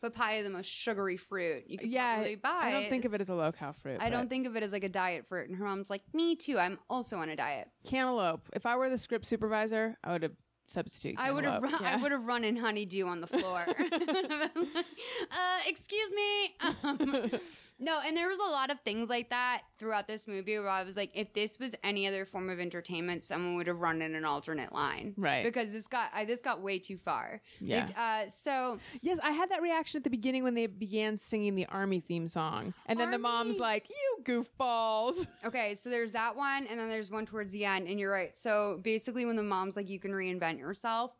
papaya, 0.00 0.44
the 0.44 0.50
most 0.50 0.70
sugary 0.70 1.16
fruit 1.16 1.64
you 1.66 1.76
could 1.76 1.90
Yeah, 1.90 2.14
probably 2.14 2.36
buy. 2.36 2.60
I 2.62 2.70
don't 2.70 2.88
think 2.88 3.06
of 3.06 3.14
it 3.14 3.20
as 3.20 3.28
a 3.28 3.34
low 3.34 3.50
cal 3.50 3.72
fruit. 3.72 3.98
I 4.00 4.08
don't 4.08 4.24
but 4.24 4.30
think 4.30 4.46
of 4.46 4.54
it 4.54 4.62
as 4.62 4.70
like 4.70 4.84
a 4.84 4.88
diet 4.88 5.26
fruit. 5.26 5.48
And 5.48 5.58
her 5.58 5.64
mom's 5.64 5.90
like, 5.90 6.02
me 6.12 6.36
too. 6.36 6.60
I'm 6.60 6.78
also 6.88 7.16
on 7.16 7.28
a 7.28 7.34
diet. 7.34 7.66
cantaloupe. 7.84 8.48
If 8.52 8.66
I 8.66 8.76
were 8.76 8.88
the 8.88 8.98
script 8.98 9.26
supervisor, 9.26 9.96
I 10.04 10.12
would 10.12 10.22
have 10.22 10.32
substituted. 10.68 11.20
I 11.20 11.30
would 11.30 11.44
have 11.44 11.62
run, 11.62 11.84
I 11.84 11.96
would 11.96 12.12
have 12.12 12.26
run 12.26 12.44
in 12.44 12.56
honeydew 12.56 13.06
on 13.06 13.20
the 13.20 13.26
floor. 13.26 13.64
uh, 13.68 15.60
excuse 15.66 16.12
me. 16.12 16.54
Um, 16.82 17.30
no, 17.78 18.00
and 18.04 18.16
there 18.16 18.28
was 18.28 18.38
a 18.38 18.50
lot 18.50 18.70
of 18.70 18.80
things 18.80 19.10
like 19.10 19.28
that 19.30 19.62
throughout 19.78 20.08
this 20.08 20.26
movie 20.26 20.58
where 20.58 20.68
I 20.68 20.82
was 20.82 20.96
like, 20.96 21.10
if 21.14 21.34
this 21.34 21.58
was 21.58 21.74
any 21.84 22.06
other 22.06 22.24
form 22.24 22.48
of 22.48 22.58
entertainment, 22.58 23.22
someone 23.22 23.56
would 23.56 23.66
have 23.66 23.80
run 23.80 24.00
in 24.00 24.14
an 24.14 24.24
alternate 24.24 24.72
line, 24.72 25.12
Right. 25.16 25.44
Because 25.44 25.72
this 25.72 25.86
got 25.86 26.08
I, 26.14 26.24
this 26.24 26.40
got 26.40 26.62
way 26.62 26.78
too 26.78 26.96
far. 26.96 27.42
Yeah. 27.60 27.84
Like, 27.86 27.98
uh, 27.98 28.30
so 28.30 28.78
Yes, 29.02 29.18
I 29.22 29.32
had 29.32 29.50
that 29.50 29.60
reaction 29.60 29.98
at 29.98 30.04
the 30.04 30.10
beginning 30.10 30.42
when 30.42 30.54
they 30.54 30.66
began 30.66 31.18
singing 31.18 31.54
the 31.54 31.66
army 31.66 32.00
theme 32.00 32.28
song, 32.28 32.72
and 32.86 32.98
then 32.98 33.10
the 33.10 33.18
mom's 33.18 33.58
like, 33.58 33.88
"You 33.90 34.22
goofballs." 34.24 35.26
Okay, 35.44 35.74
so 35.74 35.90
there's 35.90 36.12
that 36.12 36.34
one, 36.34 36.66
and 36.66 36.78
then 36.78 36.88
there's 36.88 37.10
one 37.10 37.26
towards 37.26 37.52
the 37.52 37.64
end, 37.64 37.88
and 37.88 38.00
you're 38.00 38.10
right. 38.10 38.36
So 38.36 38.80
basically, 38.82 39.26
when 39.26 39.36
the 39.36 39.42
mom's 39.42 39.76
like, 39.76 39.88
"You 39.90 40.00
can 40.00 40.12
reinvent 40.12 40.58
yourself," 40.58 41.12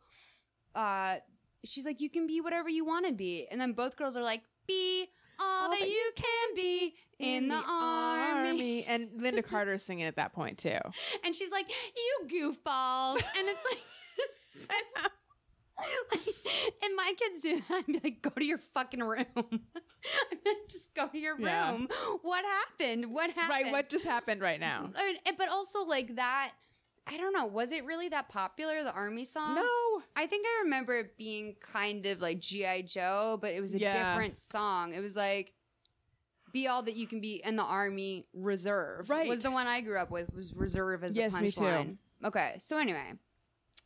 uh, 0.75 1.17
she's 1.63 1.85
like, 1.85 2.01
"You 2.01 2.09
can 2.09 2.27
be 2.27 2.41
whatever 2.41 2.67
you 2.67 2.83
want 2.83 3.05
to 3.05 3.13
be," 3.13 3.47
and 3.49 3.61
then 3.61 3.73
both 3.73 3.95
girls 3.95 4.17
are 4.17 4.23
like, 4.23 4.41
"Be 4.67 5.07
all, 5.39 5.69
that, 5.71 5.81
you 5.81 6.11
can 6.15 6.55
be 6.55 6.95
in, 7.19 7.47
the, 7.47 7.61
army. 7.67 8.83
and 8.85 9.09
Linda 9.17 9.41
Carter's 9.43 9.83
singing 9.83 10.05
at 10.05 10.15
that 10.15 10.33
point 10.33 10.57
too. 10.57 10.77
and 11.23 11.35
she's 11.35 11.51
like, 11.51 11.69
"You 11.95 12.27
goofballs," 12.55 13.15
and 13.37 13.47
it's 13.47 13.63
like. 13.69 13.79
and 16.83 16.95
my 16.95 17.13
kids 17.17 17.41
do 17.41 17.61
that. 17.69 17.71
I'd 17.71 17.85
be 17.85 17.99
like, 18.03 18.21
go 18.21 18.29
to 18.31 18.43
your 18.43 18.57
fucking 18.57 18.99
room. 18.99 19.25
I'd 19.35 19.51
be 19.51 20.37
like, 20.45 20.67
just 20.69 20.95
go 20.95 21.07
to 21.07 21.17
your 21.17 21.35
room. 21.35 21.45
Yeah. 21.45 21.77
What 22.21 22.43
happened? 22.45 23.11
What 23.13 23.29
happened? 23.31 23.49
Right, 23.65 23.71
what 23.71 23.89
just 23.89 24.05
happened 24.05 24.41
right 24.41 24.59
now? 24.59 24.89
But 25.37 25.49
also 25.49 25.83
like 25.83 26.15
that. 26.15 26.53
I 27.05 27.15
don't 27.17 27.31
know. 27.31 27.45
Was 27.45 27.71
it 27.71 27.85
really 27.85 28.09
that 28.09 28.27
popular? 28.27 28.83
The 28.83 28.91
army 28.91 29.23
song? 29.23 29.55
No. 29.55 29.67
I 30.15 30.25
think 30.27 30.45
I 30.45 30.61
remember 30.63 30.93
it 30.95 31.17
being 31.17 31.55
kind 31.61 32.05
of 32.05 32.19
like 32.21 32.39
GI 32.39 32.83
Joe, 32.83 33.37
but 33.41 33.53
it 33.53 33.61
was 33.61 33.73
a 33.73 33.79
Yeah. 33.79 33.91
different 34.13 34.37
song. 34.37 34.93
It 34.93 35.01
was 35.01 35.15
like 35.15 35.53
"Be 36.53 36.67
All 36.67 36.81
That 36.83 36.95
You 36.95 37.07
Can 37.07 37.19
Be" 37.21 37.41
in 37.43 37.55
the 37.55 37.63
Army 37.63 38.27
Reserve. 38.33 39.09
Right. 39.09 39.27
was 39.27 39.43
the 39.43 39.51
one 39.51 39.67
I 39.67 39.81
grew 39.81 39.97
up 39.97 40.09
with. 40.11 40.33
Was 40.33 40.53
Reserve 40.53 41.03
as 41.03 41.15
Yes, 41.15 41.33
too. 41.35 41.41
punchline. 41.43 41.97
Okay, 42.23 42.55
so 42.59 42.77
anyway, 42.77 43.13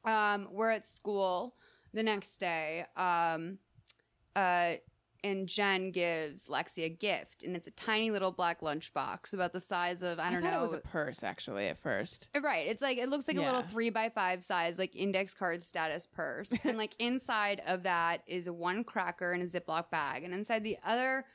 um, 0.05 0.47
we're 0.51 0.69
at 0.69 0.85
school 0.85 1.55
the 1.93 2.03
next 2.03 2.37
day. 2.37 2.85
Um, 2.95 3.57
uh, 4.35 4.75
and 5.23 5.47
Jen 5.47 5.91
gives 5.91 6.47
Lexi 6.47 6.85
a 6.85 6.89
gift, 6.89 7.43
and 7.43 7.55
it's 7.55 7.67
a 7.67 7.71
tiny 7.71 8.11
little 8.11 8.31
black 8.31 8.61
lunchbox 8.61 9.33
about 9.33 9.53
the 9.53 9.59
size 9.59 10.01
of 10.03 10.19
I 10.19 10.31
don't 10.31 10.41
thought 10.41 10.51
know. 10.51 10.59
it 10.59 10.63
was 10.63 10.73
a 10.73 10.77
purse 10.77 11.23
actually 11.23 11.67
at 11.67 11.77
first. 11.77 12.29
Uh, 12.35 12.41
right. 12.41 12.67
It's 12.67 12.81
like 12.81 12.97
it 12.97 13.09
looks 13.09 13.27
like 13.27 13.37
a 13.37 13.41
little 13.41 13.61
three 13.61 13.89
by 13.89 14.09
five 14.09 14.43
size, 14.43 14.79
like 14.79 14.95
index 14.95 15.33
card 15.33 15.61
status 15.61 16.05
purse. 16.05 16.51
and 16.63 16.77
like 16.77 16.95
inside 16.99 17.61
of 17.67 17.83
that 17.83 18.23
is 18.27 18.49
one 18.49 18.83
cracker 18.83 19.33
in 19.33 19.41
a 19.41 19.45
Ziploc 19.45 19.89
bag. 19.91 20.23
And 20.23 20.33
inside 20.33 20.63
the 20.63 20.77
other 20.85 21.25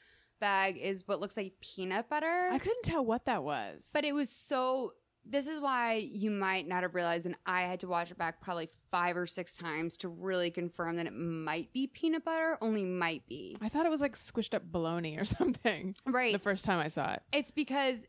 bag 0.41 0.76
is 0.76 1.05
what 1.07 1.20
looks 1.20 1.37
like 1.37 1.55
peanut 1.61 2.09
butter. 2.09 2.49
I 2.53 2.59
couldn't 2.59 2.82
tell 2.82 3.05
what 3.05 3.24
that 3.26 3.43
was. 3.43 3.91
but 3.95 4.05
it 4.05 4.14
was 4.14 4.28
so 4.30 4.93
this 5.28 5.46
is 5.46 5.60
why 5.60 5.94
you 5.94 6.30
might 6.30 6.68
not 6.68 6.82
have 6.82 6.94
realized, 6.94 7.26
and 7.26 7.36
I 7.46 7.62
had 7.62 7.80
to 7.80 7.88
watch 7.88 8.10
it 8.10 8.18
back 8.18 8.40
probably 8.40 8.68
five 8.90 9.16
or 9.16 9.26
six 9.26 9.56
times 9.56 9.96
to 9.98 10.08
really 10.08 10.50
confirm 10.50 10.96
that 10.96 11.06
it 11.06 11.12
might 11.12 11.72
be 11.72 11.86
peanut 11.86 12.24
butter, 12.24 12.56
only 12.60 12.84
might 12.84 13.26
be. 13.28 13.56
I 13.60 13.68
thought 13.68 13.86
it 13.86 13.90
was 13.90 14.00
like 14.00 14.14
squished 14.14 14.54
up 14.54 14.62
bologna 14.64 15.18
or 15.18 15.24
something. 15.36 15.94
Right. 16.06 16.32
The 16.32 16.38
first 16.38 16.64
time 16.64 16.78
I 16.78 16.88
saw 16.88 17.12
it. 17.12 17.22
It's 17.32 17.50
because 17.50 18.06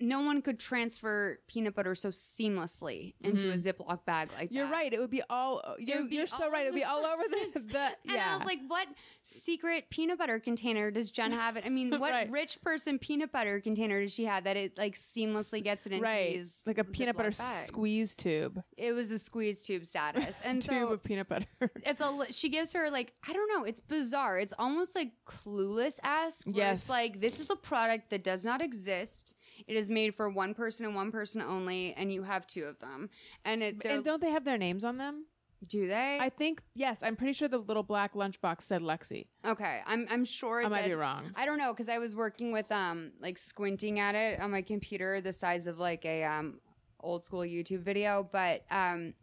no 0.00 0.20
one 0.20 0.42
could 0.42 0.58
transfer 0.58 1.38
peanut 1.46 1.74
butter 1.74 1.94
so 1.94 2.08
seamlessly 2.10 3.14
into 3.20 3.50
a 3.50 3.54
Ziploc 3.54 4.04
bag 4.04 4.28
like 4.36 4.38
that. 4.38 4.44
Mm-hmm. 4.46 4.54
You're 4.54 4.68
right. 4.70 4.92
It 4.92 4.98
would 4.98 5.10
be 5.10 5.22
all. 5.30 5.62
You're, 5.78 6.06
be 6.08 6.16
you're 6.16 6.26
so 6.26 6.50
right. 6.50 6.66
It 6.66 6.72
would 6.72 6.78
be 6.78 6.84
all 6.84 7.04
over 7.04 7.22
the. 7.28 7.60
the 7.70 7.90
And. 8.10 8.20
I 8.20 8.36
was 8.36 8.44
like, 8.46 8.60
what 8.66 8.88
secret 9.22 9.84
peanut 9.90 10.18
butter 10.18 10.38
container 10.40 10.90
does 10.90 11.10
Jen 11.10 11.32
have? 11.42 11.56
It. 11.56 11.64
I 11.64 11.68
mean, 11.68 11.90
what 11.98 12.10
Right. 12.12 12.30
rich 12.30 12.60
person 12.62 12.98
peanut 12.98 13.32
butter 13.32 13.60
container 13.60 14.02
does 14.02 14.12
she 14.12 14.24
have 14.24 14.44
that 14.44 14.56
it 14.56 14.76
like 14.76 14.94
seamlessly 14.94 15.62
gets 15.62 15.86
it 15.86 15.92
into 15.92 16.04
right. 16.04 16.34
these 16.34 16.60
Like 16.66 16.78
a 16.78 16.84
peanut 16.84 17.14
Ziploc 17.14 17.18
butter 17.18 17.30
bags? 17.30 17.66
squeeze 17.68 18.14
tube. 18.14 18.62
It 18.76 18.92
was 18.92 19.10
a 19.10 19.18
squeeze 19.18 19.62
tube 19.64 19.86
status, 19.86 20.40
and 20.44 20.60
tube 20.62 20.74
so 20.88 20.88
of 20.88 21.02
peanut 21.02 21.28
butter. 21.28 21.46
it's 21.84 22.00
a 22.00 22.26
she 22.30 22.48
gives 22.48 22.72
her 22.72 22.90
like 22.90 23.12
I 23.28 23.32
don't 23.32 23.48
know. 23.48 23.64
It's 23.64 23.80
bizarre. 23.80 24.38
It's 24.38 24.52
almost 24.58 24.94
like 24.94 25.12
clueless 25.26 25.98
esque. 26.02 26.46
Yes. 26.50 26.82
It's 26.82 26.88
like 26.90 27.20
this 27.20 27.40
is 27.40 27.50
a 27.50 27.56
product 27.56 28.10
that 28.10 28.24
does 28.24 28.44
not 28.44 28.60
exist. 28.60 29.34
It 29.66 29.76
is 29.76 29.90
made 29.90 30.14
for 30.14 30.28
one 30.28 30.54
person 30.54 30.86
and 30.86 30.94
one 30.94 31.10
person 31.10 31.42
only, 31.42 31.94
and 31.96 32.12
you 32.12 32.22
have 32.22 32.46
two 32.46 32.64
of 32.64 32.78
them. 32.78 33.10
And 33.44 33.62
it 33.62 33.76
and 33.84 34.04
don't 34.04 34.20
they 34.20 34.30
have 34.30 34.44
their 34.44 34.58
names 34.58 34.84
on 34.84 34.98
them? 34.98 35.26
do 35.64 35.88
they? 35.88 36.18
I 36.20 36.28
think 36.28 36.62
yes. 36.74 37.02
I'm 37.02 37.16
pretty 37.16 37.32
sure 37.32 37.48
the 37.48 37.58
little 37.58 37.82
black 37.82 38.14
lunchbox 38.14 38.62
said 38.62 38.82
Lexi. 38.82 39.26
Okay, 39.44 39.80
I'm 39.86 40.06
I'm 40.10 40.24
sure 40.24 40.64
I 40.64 40.68
might 40.68 40.86
be 40.86 40.94
wrong. 40.94 41.32
I 41.34 41.46
don't 41.46 41.58
know 41.58 41.72
because 41.72 41.88
I 41.88 41.98
was 41.98 42.14
working 42.14 42.52
with 42.52 42.70
um 42.70 43.12
like 43.20 43.38
squinting 43.38 43.98
at 43.98 44.14
it 44.14 44.40
on 44.40 44.50
my 44.50 44.62
computer 44.62 45.20
the 45.20 45.32
size 45.32 45.66
of 45.66 45.78
like 45.78 46.04
a 46.04 46.24
um 46.24 46.60
old 47.00 47.24
school 47.24 47.40
YouTube 47.40 47.80
video, 47.80 48.28
but 48.30 48.64
um 48.70 49.14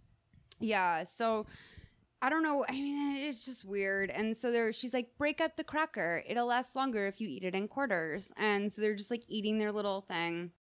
yeah, 0.60 1.04
so 1.04 1.46
I 2.22 2.30
don't 2.30 2.44
know. 2.44 2.64
I 2.70 2.74
mean, 2.74 3.18
it's 3.18 3.46
just 3.46 3.66
weird. 3.66 4.10
And 4.12 4.36
so 4.38 4.52
there, 4.52 4.72
she's 4.72 4.94
like, 4.94 5.10
break 5.18 5.42
up 5.42 5.58
the 5.58 5.64
cracker. 5.64 6.24
It'll 6.28 6.46
last 6.46 6.76
longer 6.76 7.08
if 7.08 7.20
you 7.20 7.28
eat 7.28 7.44
it 7.44 7.56
in 7.56 7.68
quarters. 7.68 8.32
And 8.38 8.72
so 8.72 8.82
they're 8.82 8.96
just 8.96 9.10
like 9.10 9.24
eating 9.28 9.58
their 9.58 9.72
little 9.72 10.02
thing. 10.02 10.52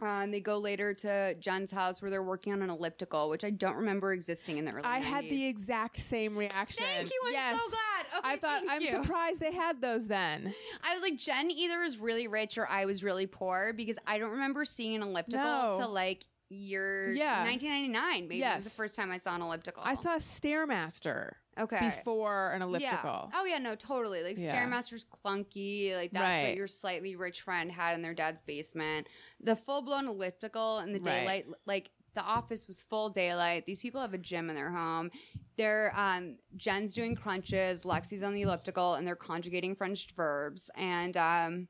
Uh, 0.00 0.06
and 0.06 0.32
they 0.32 0.40
go 0.40 0.58
later 0.58 0.92
to 0.92 1.34
Jen's 1.40 1.70
house 1.70 2.02
where 2.02 2.10
they're 2.10 2.22
working 2.22 2.52
on 2.52 2.60
an 2.60 2.68
elliptical, 2.68 3.30
which 3.30 3.44
I 3.44 3.50
don't 3.50 3.76
remember 3.76 4.12
existing 4.12 4.58
in 4.58 4.66
the 4.66 4.72
early. 4.72 4.84
I 4.84 4.98
had 5.00 5.24
the 5.24 5.46
exact 5.46 5.98
same 5.98 6.36
reaction. 6.36 6.84
Thank 6.84 7.10
you. 7.10 7.20
I'm 7.26 7.32
yes. 7.32 7.58
so 7.58 7.70
glad. 7.70 8.18
Okay, 8.18 8.34
I 8.34 8.36
thought 8.36 8.62
I'm 8.68 8.82
you. 8.82 8.90
surprised 8.90 9.40
they 9.40 9.54
had 9.54 9.80
those 9.80 10.06
then. 10.06 10.52
I 10.86 10.92
was 10.92 11.02
like, 11.02 11.16
Jen 11.16 11.50
either 11.50 11.80
was 11.80 11.98
really 11.98 12.28
rich 12.28 12.58
or 12.58 12.68
I 12.70 12.84
was 12.84 13.02
really 13.02 13.26
poor 13.26 13.72
because 13.74 13.96
I 14.06 14.18
don't 14.18 14.32
remember 14.32 14.66
seeing 14.66 14.96
an 14.96 15.02
elliptical 15.02 15.42
No. 15.42 15.74
till 15.78 15.90
like 15.90 16.26
year 16.48 17.12
Yeah. 17.14 17.44
1999. 17.44 18.28
Maybe 18.28 18.42
it 18.42 18.54
was 18.56 18.64
the 18.64 18.70
first 18.70 18.96
time 18.96 19.10
I 19.10 19.16
saw 19.16 19.34
an 19.34 19.42
elliptical. 19.42 19.82
I 19.84 19.94
saw 19.94 20.14
a 20.14 20.18
Stairmaster 20.18 21.32
okay 21.58 21.86
before 21.96 22.52
an 22.52 22.62
elliptical. 22.62 23.30
Yeah. 23.32 23.40
Oh 23.40 23.44
yeah, 23.44 23.58
no, 23.58 23.74
totally. 23.74 24.22
Like 24.22 24.38
Yeah. 24.38 24.52
Stairmaster's 24.54 25.04
clunky. 25.06 25.94
Like 25.94 26.12
that's 26.12 26.22
Right. 26.22 26.48
what 26.48 26.56
your 26.56 26.68
slightly 26.68 27.16
rich 27.16 27.42
friend 27.42 27.70
had 27.72 27.94
in 27.94 28.02
their 28.02 28.14
dad's 28.14 28.40
basement. 28.40 29.08
The 29.40 29.56
full 29.56 29.82
blown 29.82 30.06
elliptical 30.06 30.78
in 30.80 30.92
the 30.92 31.00
Right. 31.00 31.04
daylight, 31.20 31.46
like 31.66 31.90
the 32.14 32.22
office 32.22 32.66
was 32.66 32.80
full 32.80 33.10
daylight. 33.10 33.66
These 33.66 33.80
people 33.82 34.00
have 34.00 34.14
a 34.14 34.18
gym 34.18 34.48
in 34.48 34.56
their 34.56 34.70
home. 34.70 35.10
They're 35.56 35.92
um 35.96 36.36
Jen's 36.56 36.94
doing 36.94 37.14
crunches, 37.16 37.82
Lexi's 37.82 38.22
on 38.22 38.34
the 38.34 38.42
elliptical, 38.42 38.94
and 38.94 39.06
they're 39.06 39.16
conjugating 39.16 39.74
French 39.74 40.08
verbs. 40.14 40.70
And 40.76 41.16
um 41.16 41.68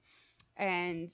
and 0.57 1.05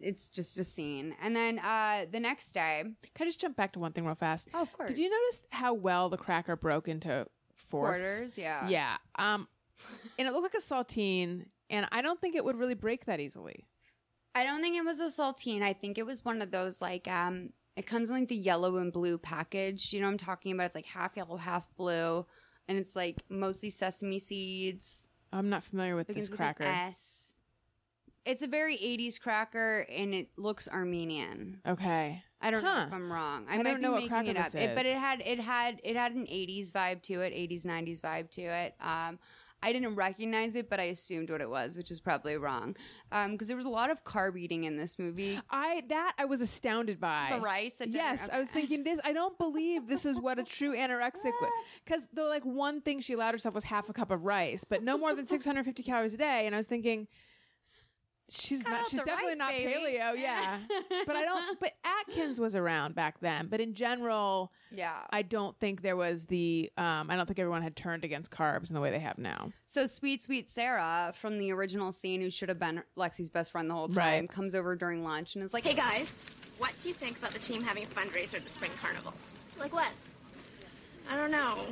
it's 0.00 0.30
just 0.30 0.58
a 0.58 0.64
scene. 0.64 1.14
And 1.22 1.34
then 1.36 1.58
uh 1.58 2.06
the 2.10 2.20
next 2.20 2.52
day, 2.52 2.82
Can 2.82 2.94
I 3.20 3.24
just 3.24 3.40
jump 3.40 3.56
back 3.56 3.72
to 3.72 3.78
one 3.78 3.92
thing 3.92 4.04
real 4.06 4.14
fast? 4.14 4.48
oh, 4.54 4.62
of 4.62 4.72
course, 4.72 4.88
Did 4.90 4.98
you 4.98 5.10
notice 5.10 5.42
how 5.50 5.74
well 5.74 6.08
the 6.08 6.16
cracker 6.16 6.56
broke 6.56 6.88
into 6.88 7.26
fourths? 7.54 7.98
quarters? 7.98 8.38
Yeah, 8.38 8.68
Yeah. 8.68 8.96
Um, 9.18 9.48
and 10.18 10.26
it 10.26 10.32
looked 10.32 10.44
like 10.54 10.54
a 10.62 10.64
saltine, 10.64 11.46
and 11.68 11.86
I 11.92 12.00
don't 12.02 12.20
think 12.20 12.34
it 12.34 12.44
would 12.44 12.56
really 12.56 12.74
break 12.74 13.04
that 13.04 13.20
easily. 13.20 13.66
I 14.34 14.44
don't 14.44 14.60
think 14.62 14.76
it 14.76 14.84
was 14.84 15.00
a 15.00 15.06
saltine. 15.06 15.62
I 15.62 15.72
think 15.72 15.98
it 15.98 16.06
was 16.06 16.24
one 16.24 16.40
of 16.42 16.50
those 16.50 16.80
like 16.82 17.06
um 17.08 17.50
it 17.76 17.86
comes 17.86 18.08
in 18.08 18.16
like 18.16 18.28
the 18.28 18.36
yellow 18.36 18.76
and 18.78 18.90
blue 18.92 19.18
package. 19.18 19.90
Do 19.90 19.96
you 19.96 20.00
know 20.02 20.08
what 20.08 20.12
I'm 20.12 20.18
talking 20.18 20.52
about? 20.52 20.64
It's 20.66 20.74
like 20.74 20.86
half 20.86 21.14
yellow, 21.16 21.36
half 21.36 21.68
blue, 21.76 22.24
and 22.68 22.78
it's 22.78 22.96
like 22.96 23.16
mostly 23.28 23.68
sesame 23.70 24.18
seeds. 24.18 25.10
I'm 25.32 25.50
not 25.50 25.62
familiar 25.64 25.94
with 25.96 26.06
Begins 26.06 26.26
this 26.26 26.30
with 26.30 26.38
cracker. 26.38 26.62
an 26.64 26.74
S. 26.88 27.25
It's 28.26 28.42
a 28.42 28.46
very 28.48 28.76
80s 28.76 29.20
cracker 29.20 29.86
and 29.88 30.12
it 30.12 30.28
looks 30.36 30.68
Armenian. 30.68 31.60
Okay. 31.66 32.22
I 32.40 32.50
don't 32.50 32.62
know 32.62 32.84
if 32.86 32.92
I'm 32.92 33.10
wrong. 33.10 33.46
I, 33.48 33.56
might 33.56 33.62
don't 33.64 33.76
be 33.76 33.82
know 33.82 33.90
what 33.92 33.96
making 34.02 34.08
cracker 34.10 34.30
it 34.30 34.36
up. 34.36 34.44
this 34.52 34.54
It- 34.62 34.74
but 34.74 34.84
is. 34.84 34.92
it 34.92 34.98
had 34.98 35.22
it 35.24 35.38
had 35.40 35.80
it 35.84 35.96
had 35.96 36.12
an 36.12 36.26
80s 36.26 36.70
vibe 36.72 37.02
to 37.02 37.20
it, 37.22 37.32
80s 37.32 37.64
90s 37.64 38.00
vibe 38.00 38.30
to 38.32 38.42
it. 38.42 38.74
Um, 38.80 39.18
I 39.62 39.72
didn't 39.72 39.94
recognize 39.94 40.54
it, 40.54 40.68
but 40.68 40.78
I 40.80 40.84
assumed 40.84 41.30
what 41.30 41.40
it 41.40 41.48
was, 41.48 41.76
which 41.78 41.90
is 41.90 41.98
probably 41.98 42.36
wrong. 42.36 42.76
Because 43.30 43.48
there 43.48 43.56
was 43.56 43.64
a 43.64 43.70
lot 43.70 43.90
of 43.90 44.04
carb 44.04 44.38
eating 44.38 44.64
in 44.64 44.76
this 44.76 44.98
movie. 44.98 45.40
I 45.50 45.82
that 45.88 46.12
I 46.18 46.26
was 46.26 46.42
astounded 46.42 47.00
by 47.00 47.28
The 47.32 47.40
rice 47.40 47.80
at 47.80 47.90
dinner? 47.90 48.04
Yes, 48.04 48.28
I 48.30 48.38
was 48.38 48.50
Okay. 48.50 48.60
thinking 48.60 48.84
this. 48.84 49.00
I 49.02 49.12
don't 49.12 49.36
believe 49.38 49.86
this 49.86 50.04
is 50.04 50.20
what 50.20 50.38
a 50.38 50.44
true 50.44 50.76
anorexic 50.76 51.32
would. 51.40 51.50
Because 51.84 52.06
the 52.12 52.24
like 52.24 52.44
one 52.44 52.82
thing 52.82 53.00
she 53.00 53.14
allowed 53.14 53.32
herself 53.32 53.54
was 53.54 53.64
half 53.64 53.88
a 53.88 53.92
cup 53.94 54.10
of 54.10 54.26
rice, 54.26 54.62
but 54.64 54.82
no 54.82 54.98
more 54.98 55.14
than 55.14 55.26
650 55.26 55.82
calories 55.82 56.12
a 56.14 56.18
day. 56.18 56.44
And 56.44 56.54
I 56.54 56.58
was 56.58 56.66
thinking, 56.66 57.08
she's 58.28 58.62
Cut 58.62 58.72
not. 58.72 58.88
She's 58.90 59.00
definitely 59.02 59.32
rice, 59.32 59.38
not 59.38 59.50
baby. 59.50 59.72
paleo. 59.72 60.12
Yeah, 60.18 60.58
but 61.06 61.16
I 61.16 61.24
don't. 61.24 61.58
But 61.60 61.72
Atkins 62.08 62.40
was 62.40 62.54
around 62.54 62.94
back 62.94 63.20
then. 63.20 63.46
But 63.48 63.60
in 63.60 63.74
general, 63.74 64.52
Yeah. 64.72 64.96
I 65.10 65.22
don't 65.22 65.54
think 65.56 65.82
there 65.82 65.96
was 65.96 66.26
the. 66.26 66.70
Um, 66.76 67.10
I 67.10 67.16
don't 67.16 67.26
think 67.26 67.38
everyone 67.38 67.62
had 67.62 67.76
turned 67.76 68.04
against 68.04 68.30
carbs 68.30 68.68
in 68.70 68.74
the 68.74 68.80
way 68.80 68.90
they 68.90 68.98
have 69.00 69.18
now. 69.18 69.52
So 69.64 69.86
sweet, 69.86 70.22
sweet 70.22 70.50
Sarah 70.50 71.12
from 71.14 71.38
the 71.38 71.52
original 71.52 71.92
scene, 71.92 72.20
who 72.20 72.30
should 72.30 72.48
have 72.48 72.58
been 72.58 72.82
Lexi's 72.96 73.30
best 73.30 73.52
friend 73.52 73.68
the 73.70 73.74
whole 73.74 73.88
time, 73.88 73.96
Right. 73.96 74.28
comes 74.30 74.54
over 74.54 74.74
during 74.76 75.04
lunch 75.04 75.34
and 75.34 75.44
is 75.44 75.52
like, 75.52 75.64
Hey 75.64 75.74
guys, 75.74 76.14
what 76.58 76.72
do 76.82 76.88
you 76.88 76.94
think 76.94 77.18
about 77.18 77.30
the 77.32 77.38
team 77.38 77.62
having 77.62 77.84
a 77.84 77.86
fundraiser 77.86 78.34
at 78.34 78.44
the 78.44 78.50
Spring 78.50 78.70
Carnival? 78.80 79.12
Like 79.58 79.72
what? 79.74 79.92
I 81.10 81.16
don't 81.16 81.30
know, 81.30 81.66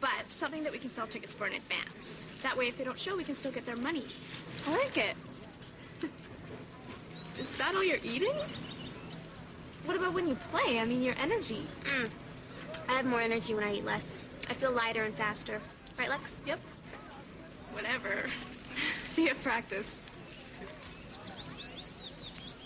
but 0.00 0.10
something 0.28 0.62
that 0.62 0.72
we 0.72 0.78
can 0.78 0.92
sell 0.92 1.06
tickets 1.06 1.32
for 1.34 1.46
in 1.46 1.54
advance. 1.54 2.26
That 2.42 2.56
way, 2.56 2.68
if 2.68 2.76
they 2.76 2.84
don't 2.84 2.98
show, 2.98 3.16
we 3.16 3.24
can 3.24 3.34
still 3.34 3.50
get 3.50 3.66
their 3.66 3.76
money. 3.76 4.04
I 4.68 4.76
like 4.76 4.96
it. 4.96 5.16
Is 7.38 7.56
that 7.58 7.74
all 7.74 7.84
you're 7.84 7.98
eating? 8.02 8.34
What 9.84 9.96
about 9.96 10.12
when 10.14 10.26
you 10.26 10.34
play? 10.50 10.80
I 10.80 10.84
mean, 10.84 11.02
your 11.02 11.14
energy. 11.22 11.66
Mm. 11.84 12.10
I 12.88 12.92
have 12.92 13.06
more 13.06 13.20
energy 13.20 13.54
when 13.54 13.64
I 13.64 13.74
eat 13.74 13.84
less. 13.84 14.18
I 14.48 14.54
feel 14.54 14.72
lighter 14.72 15.04
and 15.04 15.14
faster. 15.14 15.60
Right, 15.98 16.08
Lex? 16.08 16.38
Yep. 16.46 16.60
Whatever. 17.72 18.26
See 19.06 19.24
you 19.24 19.30
at 19.30 19.42
practice. 19.42 20.02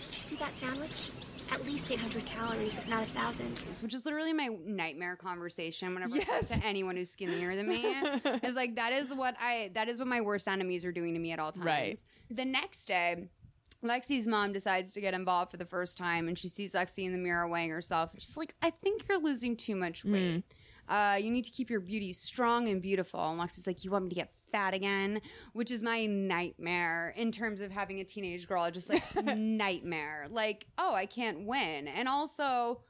Did 0.01 0.07
you 0.07 0.13
see 0.13 0.37
that 0.37 0.55
sandwich? 0.57 1.11
At 1.53 1.65
least 1.67 1.91
800 1.91 2.25
calories, 2.27 2.79
if 2.79 2.89
not 2.89 3.03
a 3.03 3.07
thousand. 3.07 3.59
which 3.83 3.93
is 3.93 4.05
literally 4.05 4.33
my 4.33 4.49
nightmare 4.65 5.17
conversation 5.17 5.93
whenever 5.95 6.15
I 6.15 6.21
talk 6.21 6.47
to 6.47 6.65
anyone 6.65 6.97
who's 6.97 7.11
skinnier 7.11 7.57
than 7.57 7.69
me. 7.69 7.81
It's 8.43 8.57
like 8.57 8.77
that 8.77 8.93
is 8.93 9.13
what 9.15 9.35
I 9.41 9.71
that 9.75 9.89
is 9.89 9.99
what 9.99 10.09
my 10.09 10.21
worst 10.21 10.47
enemies 10.49 10.85
are 10.85 10.93
doing 10.93 11.15
to 11.15 11.21
me 11.21 11.33
at 11.33 11.39
all 11.39 11.53
times. 11.53 11.67
Right. 11.67 11.99
The 12.31 12.45
next 12.45 12.87
day, 12.87 13.29
Lexi's 13.85 14.27
mom 14.27 14.53
decides 14.53 14.93
to 14.95 15.01
get 15.01 15.15
involved 15.15 15.51
for 15.51 15.57
the 15.57 15.65
first 15.65 15.99
time 15.99 16.29
and 16.29 16.39
she 16.39 16.49
sees 16.49 16.73
Lexi 16.75 17.05
in 17.05 17.13
the 17.13 17.19
mirror 17.19 17.49
weighing 17.49 17.71
herself 17.71 18.13
and 18.13 18.23
she's 18.23 18.37
like, 18.37 18.55
I 18.63 18.71
think 18.71 19.09
you're 19.09 19.21
losing 19.21 19.57
too 19.57 19.75
much 19.75 20.05
weight. 20.05 20.45
Uh, 20.89 21.17
you 21.21 21.31
need 21.31 21.45
to 21.45 21.51
keep 21.51 21.71
your 21.71 21.81
beauty 21.81 22.13
strong 22.13 22.69
and 22.69 22.83
beautiful. 22.83 23.21
And 23.21 23.41
Lexi's 23.41 23.67
like, 23.67 23.85
You 23.85 23.91
want 23.91 24.05
me 24.05 24.11
to 24.11 24.15
get 24.17 24.33
fat 24.51 24.75
again? 24.75 25.21
Which 25.53 25.71
is 25.71 25.83
my 25.83 26.07
nightmare 26.07 27.15
in 27.17 27.33
terms 27.33 27.61
of 27.61 27.71
having 27.71 28.01
a 28.01 28.05
teenage 28.05 28.47
girl, 28.49 28.71
just 28.71 28.89
like 28.91 29.03
nightmare. 29.37 30.27
Like, 30.31 30.67
oh, 30.79 30.93
I 30.95 31.07
can't 31.07 31.47
win. 31.47 31.89
And 31.89 32.09
also, 32.09 32.83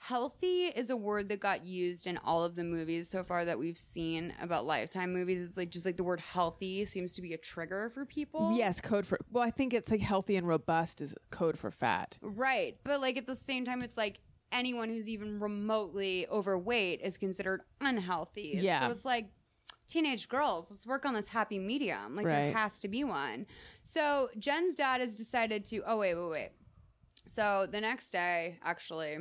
healthy 0.00 0.66
is 0.66 0.90
a 0.90 0.96
word 0.96 1.28
that 1.28 1.40
got 1.40 1.64
used 1.64 2.06
in 2.06 2.16
all 2.18 2.44
of 2.44 2.54
the 2.54 2.62
movies 2.62 3.10
so 3.10 3.22
far 3.24 3.44
that 3.44 3.58
we've 3.58 3.76
seen 3.76 4.32
about 4.40 4.64
lifetime 4.64 5.12
movies 5.12 5.46
it's 5.46 5.56
like 5.56 5.70
just 5.70 5.84
like 5.84 5.96
the 5.96 6.04
word 6.04 6.20
healthy 6.20 6.84
seems 6.84 7.14
to 7.14 7.20
be 7.20 7.32
a 7.34 7.36
trigger 7.36 7.90
for 7.92 8.06
people 8.06 8.54
Yes, 8.56 8.80
code 8.80 9.04
for. 9.04 9.18
Well, 9.32 9.42
I 9.42 9.50
think 9.50 9.74
it's 9.74 9.90
like 9.90 10.00
healthy 10.00 10.36
and 10.36 10.46
robust 10.46 11.02
is 11.02 11.16
code 11.30 11.58
for 11.58 11.72
fat. 11.72 12.16
right 12.22 12.76
but 12.84 13.00
like 13.00 13.16
at 13.16 13.26
the 13.26 13.34
same 13.34 13.64
time 13.64 13.82
it's 13.82 13.96
like 13.96 14.20
anyone 14.52 14.88
who's 14.88 15.08
even 15.10 15.40
remotely 15.40 16.26
overweight 16.30 17.00
is 17.02 17.16
considered 17.18 17.62
unhealthy 17.80 18.52
Yeah. 18.62 18.86
so 18.86 18.92
it's 18.92 19.04
like 19.04 19.26
teenage 19.88 20.28
girls 20.28 20.70
let's 20.70 20.86
work 20.86 21.04
on 21.04 21.14
this 21.14 21.28
happy 21.28 21.58
medium 21.58 22.14
like 22.14 22.26
there 22.26 22.52
has 22.52 22.78
to 22.78 22.88
be 22.88 23.04
one 23.04 23.46
so 23.82 24.28
jen's 24.38 24.74
dad 24.74 25.00
has 25.00 25.16
decided 25.16 25.64
to 25.64 25.82
oh 25.86 25.96
wait 25.96 26.14
wait 26.14 26.30
wait 26.30 26.50
so 27.26 27.66
the 27.70 27.80
next 27.80 28.10
day 28.10 28.58
actually 28.62 29.18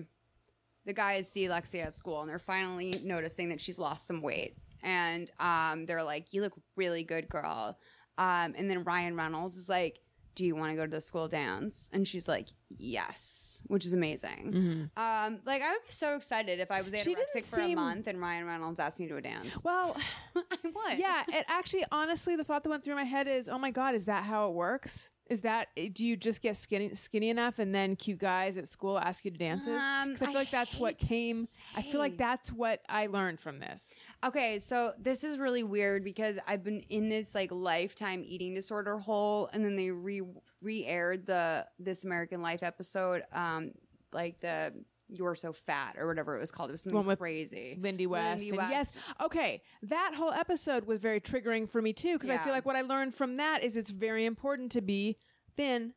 the 0.87 0.93
guys 0.93 1.29
see 1.29 1.45
Lexi 1.47 1.85
at 1.85 1.95
school 1.95 2.21
and 2.21 2.29
they're 2.29 2.39
finally 2.39 2.95
noticing 3.03 3.49
that 3.49 3.61
she's 3.61 3.77
lost 3.77 4.07
some 4.07 4.21
weight. 4.21 4.55
And 4.81 5.29
um, 5.39 5.85
they're 5.85 6.01
like, 6.01 6.33
You 6.33 6.41
look 6.41 6.53
really 6.75 7.03
good, 7.03 7.29
girl. 7.29 7.77
Um, 8.17 8.55
and 8.57 8.71
then 8.71 8.83
Ryan 8.83 9.15
Reynolds 9.15 9.57
is 9.57 9.69
like, 9.69 9.99
Do 10.37 10.45
you 10.45 10.55
want 10.55 10.71
to 10.71 10.75
go 10.75 10.83
to 10.85 10.91
the 10.91 11.01
school 11.01 11.27
dance? 11.27 11.89
And 11.91 12.07
she's 12.07 12.27
like, 12.27 12.47
Yes, 12.77 13.61
which 13.67 13.85
is 13.85 13.93
amazing. 13.93 14.89
Um, 14.95 15.39
like, 15.45 15.61
I 15.63 15.71
would 15.71 15.85
be 15.87 15.91
so 15.91 16.15
excited 16.15 16.59
if 16.59 16.69
I 16.69 16.81
was 16.81 16.93
Mm-hmm. 16.93 17.09
Anorexic 17.09 17.43
for 17.49 17.59
a 17.59 17.73
month 17.75 18.05
and 18.07 18.21
Ryan 18.21 18.45
Reynolds 18.45 18.79
asked 18.79 18.99
me 18.99 19.07
to 19.07 19.15
a 19.17 19.21
dance. 19.21 19.63
Well, 19.63 19.95
I 20.35 20.41
would. 20.63 20.99
yeah, 20.99 21.23
it 21.27 21.45
actually, 21.47 21.85
honestly, 21.91 22.35
the 22.35 22.43
thought 22.43 22.63
that 22.63 22.69
went 22.69 22.83
through 22.83 22.95
my 22.95 23.03
head 23.03 23.27
is, 23.27 23.49
oh 23.49 23.57
my 23.57 23.71
god, 23.71 23.95
is 23.95 24.05
that 24.05 24.23
how 24.25 24.47
it 24.49 24.53
works? 24.53 25.09
Is 25.29 25.41
that 25.41 25.67
do 25.93 26.05
you 26.05 26.15
just 26.15 26.41
get 26.41 26.55
skinny 26.55 26.95
skinny 26.95 27.29
enough 27.29 27.59
and 27.59 27.75
then 27.75 27.97
cute 27.97 28.17
guys 28.19 28.57
at 28.57 28.65
school 28.65 28.97
ask 28.97 29.25
you 29.25 29.31
to 29.31 29.37
dances? 29.37 29.75
Um, 29.75 30.13
I 30.13 30.15
feel 30.15 30.29
I 30.29 30.33
like 30.33 30.51
that's 30.51 30.75
what 30.77 30.97
came. 30.97 31.49
I 31.75 31.81
feel 31.81 31.99
like 31.99 32.17
that's 32.17 32.49
what 32.53 32.79
I 32.87 33.07
learned 33.07 33.41
from 33.41 33.59
this. 33.59 33.91
Okay, 34.25 34.57
so 34.59 34.93
this 34.99 35.23
is 35.23 35.37
really 35.37 35.63
weird 35.63 36.03
because 36.03 36.39
I've 36.47 36.63
been 36.63 36.81
in 36.89 37.07
this 37.07 37.35
like 37.35 37.51
lifetime 37.51 38.23
eating 38.25 38.53
disorder 38.55 38.97
hole, 38.97 39.49
and 39.53 39.63
then 39.63 39.75
they 39.75 39.91
re 39.91 40.21
re 40.61 40.85
aired 40.85 41.25
the 41.25 41.67
This 41.79 42.03
American 42.03 42.41
Life 42.41 42.63
episode, 42.63 43.23
um, 43.31 43.71
like 44.11 44.39
the 44.41 44.73
You're 45.07 45.35
So 45.35 45.53
Fat 45.53 45.97
or 45.99 46.07
whatever 46.07 46.35
it 46.35 46.39
was 46.39 46.49
called. 46.51 46.69
It 46.69 46.73
was 46.73 46.81
something 46.81 46.97
One 46.97 47.05
with 47.05 47.19
crazy. 47.19 47.77
Lindy 47.79 48.07
West. 48.07 48.41
Lindy 48.45 48.57
and 48.57 48.69
yes, 48.71 48.97
okay, 49.21 49.61
that 49.83 50.13
whole 50.17 50.31
episode 50.31 50.85
was 50.85 50.99
very 50.99 51.21
triggering 51.21 51.69
for 51.69 51.79
me 51.81 51.93
too 51.93 52.13
because 52.13 52.29
I 52.29 52.33
Yeah. 52.33 52.43
feel 52.43 52.53
like 52.53 52.65
what 52.65 52.75
I 52.75 52.81
learned 52.81 53.13
from 53.13 53.37
that 53.37 53.63
is 53.63 53.77
it's 53.77 53.91
very 53.91 54.25
important 54.25 54.71
to 54.73 54.81
be 54.81 55.17
thin. 55.55 55.93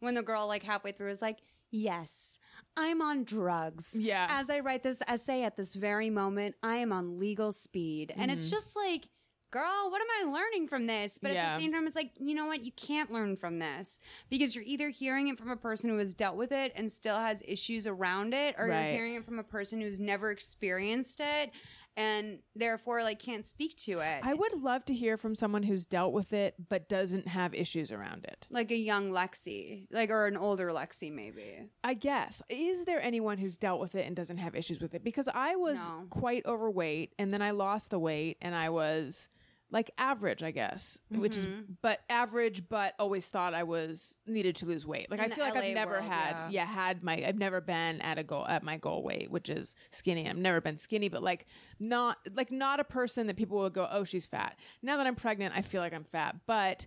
when 0.00 0.14
the 0.14 0.22
girl 0.22 0.48
like 0.48 0.64
halfway 0.64 0.90
through 0.90 1.10
is 1.10 1.22
like, 1.22 1.38
"Yes, 1.72 2.38
I'm 2.76 3.02
on 3.02 3.24
drugs." 3.24 3.96
Yeah. 3.98 4.28
As 4.30 4.48
I 4.48 4.60
write 4.60 4.84
this 4.84 5.02
essay 5.08 5.42
at 5.42 5.56
this 5.56 5.74
very 5.74 6.10
moment, 6.10 6.54
I 6.62 6.76
am 6.76 6.92
on 6.92 7.18
legal 7.18 7.50
speed, 7.50 8.14
and 8.16 8.30
it's 8.30 8.42
mm-hmm. 8.42 8.50
just 8.50 8.76
like. 8.76 9.08
Girl, 9.50 9.90
what 9.90 10.00
am 10.00 10.30
I 10.30 10.32
learning 10.32 10.66
from 10.68 10.86
this? 10.86 11.18
But 11.20 11.32
at 11.32 11.46
the 11.46 11.60
same 11.60 11.74
time, 11.74 11.86
it's 11.86 11.94
like, 11.94 12.12
you 12.18 12.34
know 12.34 12.46
what? 12.46 12.64
You 12.64 12.72
can't 12.72 13.12
learn 13.12 13.36
from 13.36 13.58
this 13.58 14.00
because 14.30 14.54
you're 14.54 14.64
either 14.64 14.88
hearing 14.88 15.28
it 15.28 15.36
from 15.36 15.50
a 15.50 15.58
person 15.58 15.90
who 15.90 15.98
has 15.98 16.14
dealt 16.14 16.36
with 16.36 16.52
it 16.52 16.72
and 16.74 16.90
still 16.90 17.18
has 17.18 17.42
issues 17.46 17.86
around 17.86 18.32
it, 18.32 18.54
or 18.56 18.66
Right. 18.66 18.86
you're 18.86 18.96
hearing 18.96 19.16
it 19.16 19.26
from 19.26 19.38
a 19.38 19.44
person 19.44 19.78
who's 19.82 20.00
never 20.00 20.30
experienced 20.30 21.20
it 21.20 21.50
and 21.96 22.38
therefore 22.56 23.02
like 23.02 23.18
can't 23.18 23.46
speak 23.46 23.76
to 23.76 23.98
it. 24.00 24.20
I 24.22 24.34
would 24.34 24.54
love 24.62 24.84
to 24.86 24.94
hear 24.94 25.16
from 25.16 25.34
someone 25.34 25.62
who's 25.62 25.84
dealt 25.84 26.12
with 26.12 26.32
it 26.32 26.54
but 26.68 26.88
doesn't 26.88 27.28
have 27.28 27.54
issues 27.54 27.92
around 27.92 28.24
it. 28.24 28.46
like 28.50 28.70
a 28.70 28.76
young 28.76 29.10
Lexi, 29.10 29.86
like 29.90 30.10
or 30.10 30.26
an 30.26 30.36
older 30.36 30.68
Lexi, 30.68 31.12
maybe. 31.12 31.68
I 31.84 31.94
guess. 31.94 32.42
Is 32.48 32.84
there 32.84 33.00
anyone 33.02 33.38
who's 33.38 33.56
dealt 33.56 33.80
with 33.80 33.94
it 33.94 34.06
and 34.06 34.16
doesn't 34.16 34.38
have 34.38 34.54
issues 34.54 34.80
with 34.80 34.94
it? 34.94 35.04
Because 35.04 35.28
I 35.32 35.56
was 35.56 35.78
No. 35.78 36.06
quite 36.10 36.46
overweight 36.46 37.12
and 37.18 37.32
then 37.32 37.42
I 37.42 37.50
lost 37.50 37.90
the 37.90 37.98
weight 37.98 38.38
and 38.40 38.54
I 38.54 38.70
was 38.70 39.28
like 39.72 39.90
average, 39.98 40.42
I 40.42 40.50
guess, 40.52 40.98
which 41.08 41.36
is 41.36 41.46
Mm-hmm. 41.46 41.72
but 41.80 42.00
average, 42.10 42.68
but 42.68 42.94
always 42.98 43.26
thought 43.26 43.54
I 43.54 43.62
was 43.64 44.14
needed 44.26 44.54
to 44.56 44.66
lose 44.66 44.86
weight. 44.86 45.10
Like 45.10 45.18
In 45.18 45.32
I 45.32 45.34
feel 45.34 45.44
like 45.44 45.54
LA 45.54 45.60
I've 45.62 45.74
never 45.74 45.92
world, 45.94 46.04
had, 46.04 46.32
yeah. 46.32 46.48
yeah. 46.50 46.66
had 46.66 47.02
my, 47.02 47.24
I've 47.26 47.38
never 47.38 47.60
been 47.62 48.00
at 48.02 48.18
a 48.18 48.22
goal 48.22 48.46
at 48.46 48.62
my 48.62 48.76
goal 48.76 49.02
weight, 49.02 49.30
which 49.30 49.48
is 49.48 49.74
skinny. 49.90 50.28
I've 50.28 50.36
never 50.36 50.60
been 50.60 50.76
skinny, 50.76 51.08
but 51.08 51.22
like 51.22 51.46
not 51.80 52.18
like 52.34 52.52
not 52.52 52.80
a 52.80 52.84
person 52.84 53.26
that 53.28 53.36
people 53.36 53.58
would 53.60 53.72
go, 53.72 53.88
oh, 53.90 54.04
she's 54.04 54.26
fat. 54.26 54.58
Now 54.82 54.98
that 54.98 55.06
I'm 55.06 55.16
pregnant, 55.16 55.54
I 55.56 55.62
feel 55.62 55.80
like 55.80 55.94
I'm 55.94 56.04
fat, 56.04 56.36
but 56.46 56.86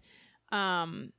um 0.51 1.11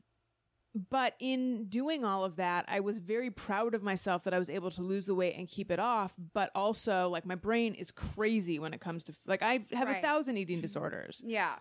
but 0.90 1.14
in 1.18 1.66
doing 1.68 2.04
all 2.04 2.24
of 2.24 2.36
that, 2.36 2.64
I 2.68 2.80
was 2.80 2.98
very 2.98 3.30
proud 3.30 3.74
of 3.74 3.82
myself 3.82 4.24
that 4.24 4.34
I 4.34 4.38
was 4.38 4.50
able 4.50 4.70
to 4.72 4.82
lose 4.82 5.06
the 5.06 5.14
weight 5.14 5.36
and 5.36 5.48
keep 5.48 5.70
it 5.70 5.78
off. 5.78 6.14
But 6.34 6.50
also, 6.54 7.08
like, 7.08 7.24
my 7.24 7.34
brain 7.34 7.74
is 7.74 7.90
crazy 7.90 8.58
when 8.58 8.74
it 8.74 8.80
comes 8.80 9.04
to, 9.04 9.14
like, 9.26 9.42
I 9.42 9.60
have 9.72 9.88
a 9.88 9.94
thousand 9.94 10.36
eating 10.36 10.60
disorders. 10.60 11.22
Yeah. 11.24 11.56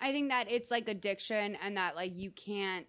I 0.00 0.12
think 0.12 0.30
that 0.30 0.50
it's 0.50 0.70
like 0.70 0.88
addiction 0.88 1.56
and 1.62 1.76
that 1.76 1.94
like 1.94 2.14
you 2.16 2.30
can't 2.32 2.84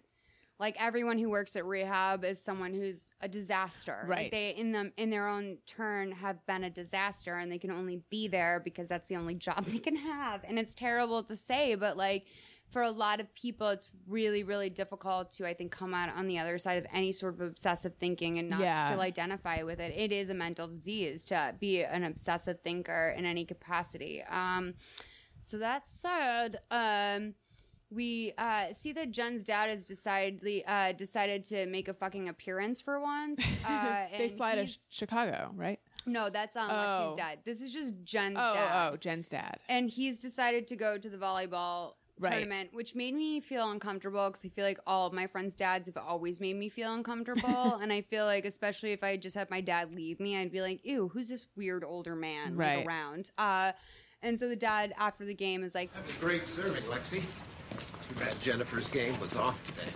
like 0.58 0.74
everyone 0.80 1.18
who 1.18 1.30
works 1.30 1.54
at 1.54 1.64
rehab 1.64 2.24
is 2.24 2.42
someone 2.42 2.74
who's 2.74 3.12
a 3.20 3.28
disaster. 3.28 3.98
Like 4.02 4.08
Right. 4.08 4.30
they 4.32 4.50
in 4.50 4.72
them 4.72 4.92
in 4.96 5.10
their 5.10 5.28
own 5.28 5.58
turn 5.66 6.10
have 6.12 6.44
been 6.46 6.64
a 6.64 6.70
disaster 6.70 7.36
and 7.36 7.50
they 7.50 7.58
can 7.58 7.70
only 7.70 8.02
be 8.10 8.26
there 8.26 8.60
because 8.64 8.88
that's 8.88 9.08
the 9.08 9.16
only 9.16 9.34
job 9.34 9.64
they 9.66 9.78
can 9.78 9.96
have. 9.96 10.44
And 10.44 10.58
it's 10.58 10.74
terrible 10.74 11.22
to 11.24 11.36
say, 11.36 11.74
but 11.76 11.96
like 11.96 12.26
for 12.70 12.82
a 12.82 12.90
lot 12.90 13.20
of 13.20 13.32
people 13.34 13.68
it's 13.68 13.88
really, 14.08 14.42
really 14.42 14.68
difficult 14.70 15.30
to 15.32 15.46
I 15.46 15.54
think 15.54 15.72
come 15.72 15.94
out 15.94 16.10
on 16.16 16.26
the 16.26 16.38
other 16.38 16.58
side 16.58 16.78
of 16.78 16.86
any 16.92 17.12
sort 17.12 17.34
of 17.34 17.40
obsessive 17.40 17.94
thinking 18.00 18.38
and 18.38 18.50
not 18.50 18.60
Yeah. 18.60 18.86
still 18.86 19.00
identify 19.00 19.62
with 19.62 19.80
it. 19.80 19.92
It 19.96 20.12
is 20.12 20.28
a 20.30 20.34
mental 20.34 20.66
disease 20.68 21.24
to 21.26 21.54
be 21.60 21.84
an 21.84 22.04
obsessive 22.04 22.60
thinker 22.62 23.14
in 23.16 23.24
any 23.24 23.44
capacity. 23.44 24.22
Um 24.28 24.74
so 25.40 25.58
that's 25.58 25.92
sad. 26.00 26.58
Um, 26.72 27.34
we 27.88 28.32
uh, 28.36 28.72
see 28.72 28.92
that 28.94 29.12
Jen's 29.12 29.44
dad 29.44 29.70
has 29.70 29.84
decided 29.84 30.40
uh, 30.66 30.90
decided 30.92 31.44
to 31.44 31.66
make 31.66 31.86
a 31.86 31.94
fucking 31.94 32.28
appearance 32.28 32.80
for 32.80 32.98
once. 33.00 33.38
Uh, 33.68 34.06
They 34.18 34.28
fly 34.30 34.56
to 34.56 34.66
Chicago, 34.90 35.52
right? 35.54 35.78
No, 36.04 36.30
that's 36.30 36.56
on 36.56 36.68
Oh. 36.70 36.74
Lexi's 36.74 37.16
dad. 37.16 37.38
This 37.44 37.60
is 37.60 37.72
just 37.72 37.94
Jen's 38.02 38.36
Oh, 38.38 38.52
dad. 38.54 38.88
oh, 38.88 38.90
oh, 38.92 38.96
Jen's 38.96 39.28
dad. 39.28 39.58
and 39.68 39.88
he's 39.88 40.20
decided 40.20 40.66
to 40.68 40.76
go 40.76 40.98
to 40.98 41.08
the 41.08 41.16
volleyball 41.18 41.94
Right. 42.18 42.30
tournament, 42.30 42.70
which 42.72 42.94
made 42.94 43.14
me 43.14 43.40
feel 43.40 43.70
uncomfortable 43.70 44.28
because 44.30 44.44
I 44.44 44.48
feel 44.48 44.64
like 44.64 44.78
all 44.86 45.06
of 45.06 45.12
my 45.12 45.26
friends' 45.26 45.54
dads 45.54 45.86
have 45.88 45.98
always 45.98 46.40
made 46.40 46.56
me 46.56 46.68
feel 46.70 46.94
uncomfortable, 46.94 47.74
and 47.82 47.92
I 47.92 48.00
feel 48.00 48.24
like 48.24 48.44
especially 48.46 48.92
if 48.92 49.04
I 49.04 49.16
just 49.18 49.36
had 49.36 49.50
my 49.50 49.60
dad 49.60 49.94
leave 49.94 50.18
me, 50.18 50.36
I'd 50.38 50.50
be 50.50 50.62
like, 50.62 50.80
"Ew, 50.84 51.08
who's 51.08 51.28
this 51.28 51.46
weird 51.56 51.84
older 51.84 52.16
man 52.16 52.56
like, 52.56 52.76
Right. 52.76 52.86
around?" 52.86 53.30
Uh, 53.36 53.72
and 54.22 54.38
so 54.38 54.48
the 54.48 54.56
dad 54.56 54.94
after 54.98 55.24
the 55.26 55.34
game 55.34 55.62
is 55.62 55.74
like, 55.74 55.90
Great 56.18 56.46
serving, 56.46 56.82
Lexi. 56.84 57.20
Too 58.08 58.14
bad 58.18 58.40
Jennifer's 58.40 58.88
game 58.88 59.18
was 59.20 59.36
off 59.36 59.60
today. 59.74 59.92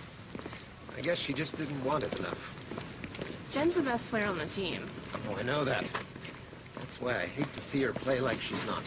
I 0.97 1.01
guess 1.01 1.19
she 1.19 1.33
just 1.33 1.57
didn't 1.57 1.83
want 1.85 2.05
it 2.05 2.19
enough. 2.19 2.53
Jen's 3.51 3.75
the 3.77 3.83
best 3.83 4.07
player 4.09 4.27
on 4.27 4.37
the 4.39 4.47
team. 4.47 4.87
Oh, 5.29 5.37
I 5.37 5.43
know 5.43 5.65
that. 5.65 5.85
That's 6.81 7.01
why 7.01 7.21
I 7.21 7.27
hate 7.27 7.53
to 7.53 7.61
see 7.61 7.83
her 7.83 7.93
play 7.93 8.21
like 8.21 8.41
she's 8.41 8.67
not. 8.67 8.83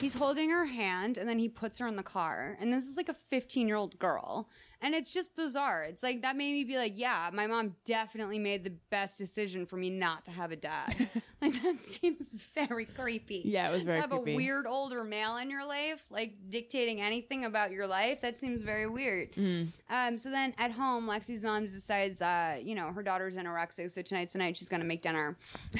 He's 0.00 0.14
holding 0.14 0.50
her 0.50 0.64
hand 0.64 1.18
and 1.18 1.28
then 1.28 1.38
he 1.38 1.48
puts 1.48 1.78
her 1.78 1.86
in 1.88 1.96
the 1.96 2.02
car. 2.02 2.56
And 2.60 2.72
this 2.72 2.84
is 2.84 2.96
like 2.96 3.08
a 3.08 3.14
15 3.14 3.66
year 3.66 3.76
old 3.76 3.98
girl. 3.98 4.48
And 4.80 4.94
it's 4.94 5.10
just 5.10 5.34
bizarre. 5.34 5.84
It's 5.84 6.02
like 6.02 6.22
that 6.22 6.36
made 6.36 6.52
me 6.52 6.64
be 6.64 6.76
like, 6.76 6.92
yeah, 6.94 7.30
my 7.32 7.46
mom 7.46 7.74
definitely 7.84 8.38
made 8.38 8.64
the 8.64 8.74
best 8.90 9.18
decision 9.18 9.66
for 9.66 9.76
me 9.76 9.90
not 9.90 10.24
to 10.26 10.30
have 10.30 10.52
a 10.52 10.56
dad. 10.56 11.08
like 11.52 11.62
that 11.62 11.78
seems 11.78 12.30
very 12.54 12.86
creepy. 12.86 13.42
Yeah, 13.44 13.68
it 13.68 13.72
was 13.72 13.82
very 13.82 13.96
to 13.96 14.00
have 14.00 14.10
creepy. 14.10 14.32
a 14.32 14.36
weird 14.36 14.66
older 14.66 15.04
male 15.04 15.36
in 15.36 15.50
your 15.50 15.66
life, 15.66 16.04
like 16.10 16.34
dictating 16.48 17.00
anything 17.00 17.44
about 17.44 17.70
your 17.70 17.86
life. 17.86 18.20
That 18.22 18.34
seems 18.34 18.62
very 18.62 18.88
weird. 18.88 19.32
Mm. 19.32 19.68
Um, 19.90 20.16
so 20.18 20.30
then 20.30 20.54
at 20.58 20.70
home, 20.70 21.06
Lexi's 21.06 21.42
mom 21.42 21.64
decides, 21.64 22.22
uh, 22.22 22.58
you 22.62 22.74
know, 22.74 22.92
her 22.92 23.02
daughter's 23.02 23.34
anorexic, 23.34 23.90
so 23.90 24.00
tonight's 24.02 24.32
the 24.32 24.38
night 24.38 24.56
she's 24.56 24.68
gonna 24.68 24.84
make 24.84 25.02
dinner. 25.02 25.36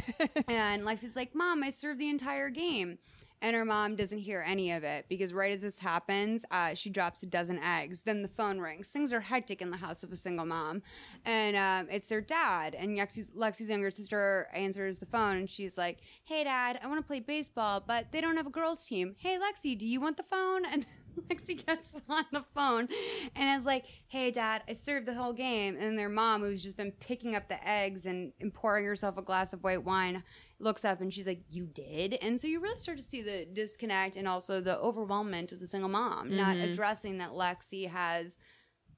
and 0.49 0.83
Lexi's 0.83 1.17
like, 1.17 1.35
"Mom, 1.35 1.63
I 1.63 1.71
served 1.71 1.99
the 1.99 2.11
entire 2.11 2.51
game." 2.51 2.99
And 3.45 3.55
her 3.55 3.67
mom 3.67 3.95
doesn't 3.95 4.21
hear 4.21 4.43
any 4.47 4.73
of 4.73 4.85
it 4.85 5.05
because 5.07 5.35
right 5.35 5.53
as 5.53 5.61
this 5.61 5.79
happens, 5.79 6.47
uh, 6.51 6.73
she 6.73 6.89
drops 6.89 7.23
a 7.23 7.27
dozen 7.27 7.59
eggs. 7.59 8.01
Then 8.01 8.23
the 8.23 8.29
phone 8.29 8.59
rings. 8.59 8.89
Things 8.89 9.13
are 9.13 9.21
hectic 9.21 9.61
in 9.61 9.71
the 9.71 9.77
house 9.77 10.03
of 10.03 10.11
a 10.13 10.17
single 10.17 10.47
mom, 10.47 10.81
and 11.27 11.55
um, 11.55 11.95
it's 11.95 12.09
their 12.09 12.23
dad. 12.23 12.75
And 12.75 12.97
Lexi's, 12.97 13.29
Lexi's 13.37 13.69
younger 13.69 13.91
sister 13.91 14.49
answers 14.55 14.99
the 14.99 15.05
phone, 15.05 15.37
and 15.37 15.51
she's 15.51 15.77
like, 15.77 15.99
"Hey, 16.25 16.45
Dad, 16.45 16.81
I 16.83 16.87
want 16.87 17.01
to 17.01 17.07
play 17.07 17.21
baseball, 17.21 17.85
but 17.87 18.07
they 18.13 18.23
don't 18.23 18.39
have 18.39 18.47
a 18.47 18.51
girls' 18.51 18.87
team. 18.87 19.15
Hey, 19.19 19.39
Lexi, 19.39 19.77
do 19.77 19.87
you 19.87 20.01
want 20.01 20.17
the 20.17 20.23
phone?" 20.23 20.65
And 20.65 20.87
Lexi 21.29 21.67
gets 21.67 21.97
on 22.09 22.25
the 22.33 22.41
phone 22.41 22.89
and 23.37 23.61
is 23.61 23.67
like, 23.67 23.85
"Hey, 24.09 24.31
Dad, 24.31 24.63
I 24.67 24.73
served 24.73 25.05
the 25.05 25.13
whole 25.13 25.35
game." 25.35 25.77
And 25.79 25.99
their 25.99 26.09
mom, 26.09 26.41
who's 26.41 26.63
just 26.63 26.79
been 26.79 26.93
picking 26.93 27.37
up 27.37 27.49
the 27.49 27.63
eggs 27.69 28.07
and, 28.07 28.33
and 28.41 28.55
pouring 28.55 28.87
herself 28.87 29.19
a 29.19 29.23
glass 29.23 29.53
of 29.53 29.63
white 29.63 29.85
wine, 29.85 30.23
looks 30.59 30.85
up 30.85 31.01
and 31.01 31.13
she's 31.13 31.27
like, 31.27 31.43
"You 31.51 31.67
did?" 31.67 32.15
And 32.23 32.39
so 32.41 32.47
you 32.47 32.61
really 32.61 32.79
start 32.79 32.99
to 32.99 33.05
see 33.05 33.23
the 33.23 33.47
disconnect 33.53 34.17
and 34.17 34.27
also 34.29 34.61
the 34.61 34.77
overwhelmment 34.77 35.53
of 35.53 35.61
the 35.61 35.67
single 35.67 35.91
mom, 35.91 36.35
not 36.37 36.57
Mhm. 36.57 36.71
addressing 36.73 37.19
that 37.19 37.31
Lexi 37.31 37.89
has 37.89 38.39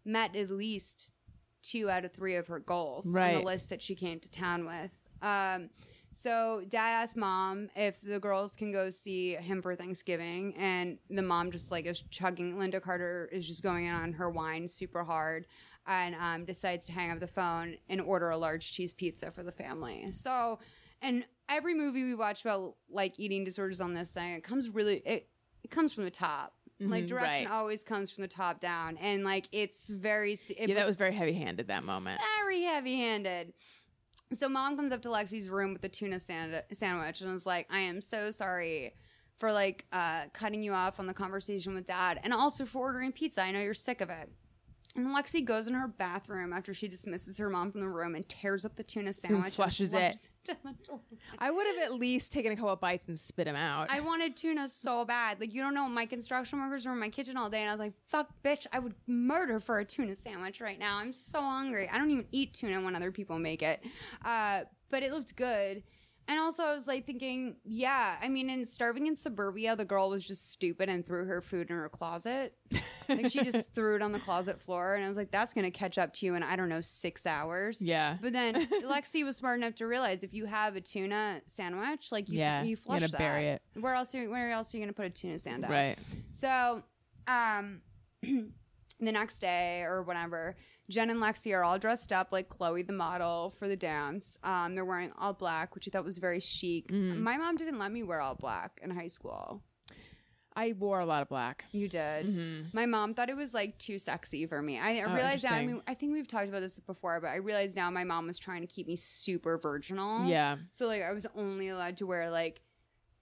met 0.05 0.37
at 0.37 0.51
least 0.51 1.11
two 1.63 1.91
out 1.91 2.05
of 2.05 2.13
three 2.13 2.37
of 2.37 2.47
her 2.47 2.61
goals 2.61 3.07
on 3.07 3.13
the 3.41 3.47
list 3.47 3.71
that 3.71 3.83
she 3.83 3.95
came 3.95 4.21
to 4.21 4.31
town 4.31 4.67
with. 4.67 4.93
Um, 5.23 5.71
so 6.13 6.63
dad 6.69 6.91
asked 7.03 7.17
mom 7.17 7.69
if 7.75 8.01
the 8.01 8.21
girls 8.21 8.55
can 8.55 8.71
go 8.71 8.89
see 8.91 9.35
him 9.35 9.61
for 9.63 9.75
Thanksgiving, 9.75 10.55
and 10.57 10.99
the 11.11 11.23
mom 11.23 11.51
just 11.51 11.71
like 11.71 11.87
is 11.87 12.03
chugging. 12.11 12.55
Lynda 12.57 12.81
Carter 12.81 13.29
is 13.33 13.47
just 13.47 13.63
going 13.63 13.87
in 13.87 13.93
on 13.95 14.13
her 14.13 14.31
wine 14.31 14.69
super 14.69 15.03
hard, 15.05 15.47
and 15.87 16.15
um, 16.17 16.45
decides 16.45 16.87
to 16.87 16.93
hang 16.93 17.11
up 17.11 17.19
the 17.21 17.27
phone 17.27 17.77
and 17.89 18.01
order 18.01 18.31
a 18.31 18.37
large 18.37 18.71
cheese 18.73 18.93
pizza 18.93 19.31
for 19.31 19.43
the 19.43 19.53
family. 19.53 20.11
So, 20.13 20.59
and 21.03 21.24
every 21.49 21.74
movie 21.74 22.05
we 22.05 22.14
watch 22.14 22.42
about 22.42 22.74
like 22.90 23.14
eating 23.18 23.44
disorders 23.44 23.80
on 23.80 23.94
this 23.94 24.11
thing, 24.11 24.32
it 24.34 24.42
comes 24.44 24.68
really 24.68 24.97
it 25.07 25.28
it 25.62 25.70
comes 25.70 25.92
from 25.92 26.05
the 26.05 26.11
top. 26.11 26.55
Like 26.78 27.05
Mhm, 27.05 27.09
direction 27.09 27.44
right. 27.47 27.51
always 27.51 27.82
comes 27.82 28.11
from 28.11 28.20
the 28.22 28.28
top 28.28 28.61
down, 28.61 28.99
and 28.99 29.24
like 29.24 29.47
it's 29.51 29.88
very 29.88 30.32
it, 30.34 30.68
yeah, 30.68 30.74
that 30.74 30.86
was 30.86 30.97
very 30.97 31.14
heavy-handed 31.14 31.68
that 31.68 31.84
moment. 31.84 32.20
very 32.42 32.62
heavy 32.64 32.97
handed. 32.97 33.55
So 34.34 34.47
mom 34.49 34.76
comes 34.76 34.92
up 34.92 35.01
to 35.03 35.09
Lexi's 35.09 35.49
room 35.49 35.72
with 35.72 35.80
the 35.82 35.88
tuna 35.88 36.20
sand- 36.20 36.62
sandwich 36.72 37.22
and 37.22 37.32
is 37.32 37.47
like, 37.47 37.66
I 37.70 37.78
am 37.80 38.01
so 38.03 38.30
sorry 38.30 38.92
for 39.38 39.53
like 39.53 39.86
uh, 39.92 40.24
cutting 40.34 40.62
you 40.62 40.72
off 40.72 40.99
on 41.01 41.07
the 41.07 41.14
conversation 41.14 41.74
with 41.74 41.86
dad 41.86 42.20
and 42.22 42.34
also 42.34 42.66
for 42.66 42.80
ordering 42.88 43.12
pizza. 43.12 43.40
I 43.40 43.53
know 43.53 43.61
you're 43.62 43.72
sick 43.72 44.01
of 44.03 44.11
it. 44.11 44.28
And 44.97 45.09
Lexi 45.09 45.44
goes 45.44 45.68
in 45.68 45.74
her 45.74 45.86
bathroom 45.86 46.53
after 46.53 46.72
she 46.72 46.88
dismisses 46.88 47.36
her 47.38 47.51
mom 47.51 47.70
from 47.70 47.80
the 47.82 47.88
room 47.88 48.14
and 48.14 48.26
tears 48.28 48.64
up 48.64 48.76
the 48.76 48.82
tuna 48.82 49.12
sandwich 49.12 49.44
and 49.44 49.53
flushes 49.53 49.92
it. 49.92 50.16
down 50.44 50.57
the 50.64 50.72
toilet. 50.82 51.03
I 51.38 51.51
would 51.51 51.66
have 51.66 51.78
at 51.84 51.94
least 51.94 52.32
taken 52.32 52.53
a 52.53 52.57
couple 52.57 52.70
of 52.70 52.80
bites 52.80 53.07
and 53.09 53.18
spit 53.18 53.44
them 53.44 53.57
out. 53.57 53.88
I 53.90 54.01
wanted 54.01 54.36
tuna 54.36 54.68
so 54.68 55.05
bad. 55.05 55.38
Like, 55.38 55.53
you 55.53 55.61
don't 55.62 55.74
know, 55.74 55.86
my 55.88 56.07
construction 56.07 56.59
workers 56.59 56.86
were 56.86 56.92
in 56.92 56.99
my 56.99 57.11
kitchen 57.11 57.36
all 57.36 57.51
day, 57.51 57.61
and 57.61 57.68
I 57.68 57.72
was 57.72 57.80
like, 57.80 57.92
fuck, 58.09 58.28
bitch, 58.42 58.66
I 58.72 58.78
would 58.78 58.94
murder 59.07 59.61
for 59.61 59.78
a 59.80 59.84
tuna 59.84 60.14
sandwich 60.14 60.61
right 60.61 60.78
now. 60.78 60.97
I'm 60.97 61.12
so 61.12 61.40
hungry. 61.42 61.88
I 61.92 61.99
don't 61.99 62.11
even 62.11 62.26
eat 62.32 62.55
tuna 62.55 62.80
when 62.80 62.97
other 62.97 63.12
people 63.12 63.38
make 63.38 63.62
it. 63.62 63.84
Uh, 64.24 64.62
but 64.90 65.03
it 65.03 65.12
looked 65.12 65.36
good. 65.36 65.82
And 66.29 66.41
also, 66.41 66.64
I 66.64 66.74
was 66.74 66.89
like 66.89 67.07
thinking, 67.07 67.57
yeah, 67.64 68.16
I 68.20 68.29
mean, 68.29 68.51
in 68.51 68.64
Starving 68.64 69.07
in 69.07 69.16
Suburbia, 69.16 69.77
the 69.77 69.85
girl 69.85 70.11
was 70.11 70.27
just 70.27 70.51
stupid 70.51 70.89
and 70.89 71.07
threw 71.07 71.24
her 71.24 71.41
food 71.41 71.70
in 71.70 71.77
her 71.77 71.89
closet. 71.89 72.55
like, 73.09 73.31
she 73.31 73.45
just 73.45 73.72
threw 73.74 73.95
it 73.95 74.03
on 74.03 74.11
the 74.11 74.18
closet 74.18 74.61
floor, 74.61 74.97
and 74.97 75.05
I 75.05 75.09
was 75.09 75.16
like, 75.16 75.31
that's 75.31 75.53
going 75.53 75.64
to 75.64 75.70
catch 75.70 75.99
up 75.99 76.12
to 76.14 76.27
you 76.27 76.35
in, 76.35 76.43
I 76.43 76.57
don't 76.57 76.68
know, 76.68 76.81
six 76.81 77.27
hours. 77.27 77.81
Yeah. 77.81 78.16
But 78.20 78.33
then 78.33 78.66
Lexi 78.85 79.24
was 79.24 79.37
smart 79.37 79.59
enough 79.59 79.77
to 79.77 79.87
realize 79.87 80.24
if 80.24 80.35
you 80.35 80.47
have 80.47 80.74
a 80.74 80.81
tuna 80.81 81.43
sandwich, 81.47 82.11
like 82.11 82.29
you, 82.29 82.41
Yeah, 82.41 82.62
you 82.64 82.70
you 82.70 82.77
flush 82.77 83.01
gotta 83.03 83.12
that. 83.12 83.18
bury 83.18 83.47
it. 83.49 83.62
Where 83.79 83.95
else? 83.95 84.12
Are 84.14 84.22
you, 84.22 84.31
where 84.31 84.51
else 84.51 84.74
are 84.74 84.79
you 84.79 84.83
going 84.83 84.93
to 84.93 84.97
put 84.97 85.07
a 85.07 85.11
tuna 85.11 85.39
sandwich? 85.39 85.70
Right. 85.70 85.97
So, 86.33 86.83
um, 87.29 87.83
the 88.22 89.12
next 89.12 89.39
day 89.39 89.83
or 89.83 90.03
whatever, 90.03 90.57
Jen 90.89 91.11
and 91.11 91.20
Lexi 91.20 91.55
are 91.55 91.64
all 91.64 91.78
dressed 91.78 92.12
up 92.12 92.28
like 92.30 92.49
Chloe 92.49 92.82
the 92.82 92.93
model 92.93 93.51
for 93.59 93.66
the 93.68 93.76
dance. 93.76 94.39
Um, 94.45 94.74
they're 94.74 94.84
wearing 94.84 95.12
all 95.18 95.32
black, 95.32 95.74
which 95.74 95.89
I 95.89 95.91
thought 95.91 96.05
was 96.05 96.18
very 96.18 96.41
chic. 96.41 96.89
Mhm. 96.93 97.18
My 97.20 97.37
mom 97.37 97.57
didn't 97.57 97.78
let 97.78 97.91
me 97.93 98.03
wear 98.03 98.20
all 98.20 98.34
black 98.37 98.80
in 98.82 98.91
high 98.91 99.09
school. 99.09 99.62
I 100.59 100.72
wore 100.72 101.01
a 101.01 101.05
lot 101.07 101.20
of 101.20 101.28
black. 101.28 101.66
You 101.72 101.87
did. 101.87 102.26
Mhm. 102.26 102.72
My 102.72 102.87
mom 102.87 103.12
thought 103.12 103.28
it 103.28 103.37
was 103.37 103.53
like 103.53 103.76
too 103.78 103.99
sexy 103.99 104.47
for 104.47 104.62
me. 104.62 104.78
I, 104.78 105.01
I 105.01 105.03
Oh, 105.03 105.14
realized 105.14 105.45
now. 105.45 105.53
I 105.53 105.66
mean, 105.66 105.82
I 105.87 105.93
think 105.93 106.12
we've 106.14 106.26
talked 106.26 106.49
about 106.49 106.61
this 106.61 106.78
before, 106.78 107.20
but 107.20 107.28
I 107.28 107.37
realized 107.37 107.76
now 107.76 107.91
my 107.91 108.05
mom 108.05 108.26
was 108.26 108.39
trying 108.39 108.62
to 108.62 108.66
keep 108.66 108.87
me 108.87 108.97
super 108.97 109.59
virginal. 109.59 110.24
Yeah. 110.26 110.57
So 110.70 110.87
like 110.87 111.03
I 111.03 111.12
was 111.12 111.26
only 111.37 111.68
allowed 111.68 111.99
to 111.99 112.07
wear 112.07 112.30
like 112.30 112.62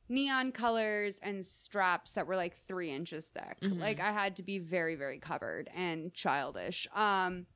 neon 0.08 0.52
colors 0.52 1.18
and 1.22 1.44
straps 1.44 2.14
that 2.14 2.26
were 2.28 2.36
like 2.36 2.54
three 2.54 2.90
inches 2.92 3.26
thick. 3.26 3.58
Mhm. 3.62 3.80
Like 3.80 3.98
I 3.98 4.12
had 4.12 4.36
to 4.36 4.42
be 4.44 4.58
very 4.60 4.94
very 4.94 5.18
covered 5.18 5.68
and 5.74 6.14
childish. 6.14 6.86
Um, 6.94 7.46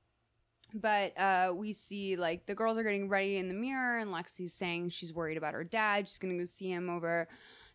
but 0.75 1.19
uh, 1.19 1.53
we 1.55 1.73
see 1.73 2.17
like 2.17 2.47
the 2.47 2.55
girls 2.55 2.79
are 2.79 2.83
getting 2.83 3.09
ready 3.09 3.37
in 3.37 3.49
the 3.49 3.55
mirror, 3.55 3.99
and 3.99 4.11
Lexi's 4.11 4.55
saying 4.55 4.91
she's 4.91 5.13
worried 5.13 5.37
about 5.37 5.55
her 5.55 5.65
dad. 5.65 6.09
She's 6.09 6.19
gonna 6.19 6.37
go 6.37 6.45
see 6.45 6.71
him 6.71 6.91
over 6.91 7.29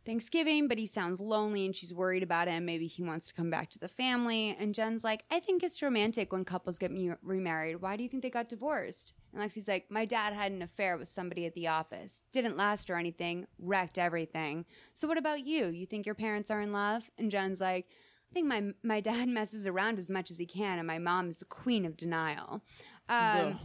Thanksgiving, 0.05 0.67
but 0.67 0.77
he 0.77 0.85
sounds 0.85 1.19
lonely 1.19 1.65
and 1.65 1.75
she's 1.75 1.93
worried 1.93 2.23
about 2.23 2.47
him. 2.47 2.65
Maybe 2.65 2.87
he 2.87 3.03
wants 3.03 3.27
to 3.27 3.33
come 3.33 3.49
back 3.49 3.69
to 3.71 3.79
the 3.79 3.87
family. 3.87 4.55
And 4.59 4.75
Jen's 4.75 5.03
like, 5.03 5.23
I 5.31 5.39
think 5.39 5.63
it's 5.63 5.81
romantic 5.81 6.33
when 6.33 6.43
couples 6.43 6.77
get 6.77 6.91
remarried. 7.21 7.81
Why 7.81 7.95
do 7.95 8.03
you 8.03 8.09
think 8.09 8.21
they 8.21 8.29
got 8.29 8.49
divorced? 8.49 9.13
And 9.33 9.41
Lexi's 9.41 9.67
like, 9.67 9.89
My 9.89 10.05
dad 10.05 10.33
had 10.33 10.51
an 10.51 10.61
affair 10.61 10.97
with 10.97 11.07
somebody 11.07 11.45
at 11.45 11.53
the 11.53 11.67
office. 11.67 12.23
Didn't 12.31 12.57
last 12.57 12.89
or 12.89 12.97
anything, 12.97 13.47
wrecked 13.57 13.97
everything. 13.97 14.65
So 14.91 15.07
what 15.07 15.17
about 15.17 15.45
you? 15.45 15.67
You 15.67 15.85
think 15.85 16.05
your 16.05 16.15
parents 16.15 16.51
are 16.51 16.61
in 16.61 16.73
love? 16.73 17.09
And 17.17 17.31
Jen's 17.31 17.61
like, 17.61 17.87
I 18.33 18.35
think 18.35 18.47
my 18.47 18.63
my 18.81 18.99
dad 18.99 19.27
messes 19.29 19.67
around 19.67 19.99
as 19.99 20.09
much 20.09 20.31
as 20.31 20.39
he 20.39 20.47
can, 20.47 20.79
and 20.79 20.87
my 20.87 20.97
mom 20.97 21.29
is 21.29 21.37
the 21.37 21.45
queen 21.45 21.85
of 21.85 21.95
denial, 21.95 22.63
um, 23.07 23.59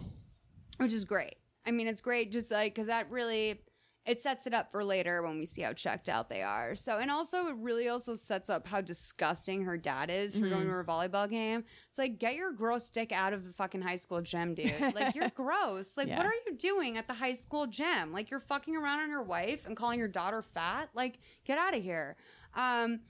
which 0.76 0.92
is 0.92 1.06
great. 1.06 1.36
I 1.66 1.70
mean, 1.70 1.86
it's 1.86 2.02
great 2.02 2.30
just 2.30 2.50
like 2.50 2.74
because 2.74 2.88
that 2.88 3.10
really 3.10 3.62
it 4.04 4.20
sets 4.22 4.46
it 4.46 4.52
up 4.54 4.70
for 4.72 4.84
later 4.84 5.22
when 5.22 5.38
we 5.38 5.44
see 5.46 5.62
how 5.62 5.72
checked 5.72 6.08
out 6.10 6.28
they 6.30 6.42
are. 6.42 6.74
So, 6.74 6.96
and 6.98 7.10
also 7.10 7.46
it 7.48 7.56
really 7.56 7.88
also 7.88 8.14
sets 8.14 8.48
up 8.50 8.66
how 8.66 8.80
disgusting 8.80 9.62
her 9.64 9.76
dad 9.78 10.08
is 10.10 10.34
for 10.34 10.48
going 10.48 10.62
Mhm. 10.64 10.68
to 10.68 10.70
her 10.70 10.84
volleyball 10.84 11.28
game. 11.28 11.64
It's 11.90 11.98
like 11.98 12.18
get 12.18 12.34
your 12.34 12.52
gross 12.52 12.88
dick 12.90 13.10
out 13.12 13.34
of 13.34 13.44
the 13.44 13.52
fucking 13.52 13.82
high 13.82 13.96
school 13.96 14.20
gym, 14.22 14.54
dude. 14.54 14.70
Like 14.94 15.14
you're 15.14 15.28
gross. 15.30 15.96
Like 15.98 16.08
Yeah. 16.08 16.16
what 16.18 16.26
are 16.26 16.32
you 16.46 16.56
doing 16.56 16.96
at 16.96 17.06
the 17.06 17.12
high 17.14 17.34
school 17.34 17.66
gym? 17.66 18.12
Like 18.12 18.30
you're 18.30 18.40
fucking 18.40 18.74
around 18.76 19.00
on 19.00 19.10
your 19.10 19.22
wife 19.22 19.66
and 19.66 19.76
calling 19.76 19.98
your 19.98 20.08
daughter 20.08 20.40
fat. 20.42 20.88
Like 20.94 21.18
get 21.44 21.58
out 21.58 21.74
of 21.76 21.82
here. 21.82 22.16
Um, 22.54 23.00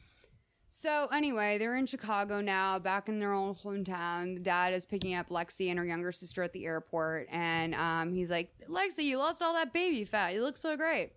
so 0.68 1.06
anyway, 1.12 1.58
they're 1.58 1.76
in 1.76 1.86
Chicago 1.86 2.40
now, 2.40 2.78
back 2.78 3.08
in 3.08 3.18
their 3.18 3.32
old 3.32 3.58
hometown. 3.62 4.42
Dad 4.42 4.74
is 4.74 4.84
picking 4.86 5.14
up 5.14 5.28
Lexi 5.30 5.70
and 5.70 5.78
her 5.78 5.84
younger 5.84 6.12
sister 6.12 6.42
at 6.42 6.52
the 6.52 6.64
airport, 6.66 7.26
and 7.30 7.74
um, 7.74 8.12
he's 8.12 8.30
like, 8.30 8.50
"Lexi, 8.68 9.04
you 9.04 9.18
lost 9.18 9.42
all 9.42 9.54
that 9.54 9.72
baby 9.72 10.04
fat. 10.04 10.34
You 10.34 10.42
look 10.42 10.56
so 10.56 10.76
great." 10.76 11.12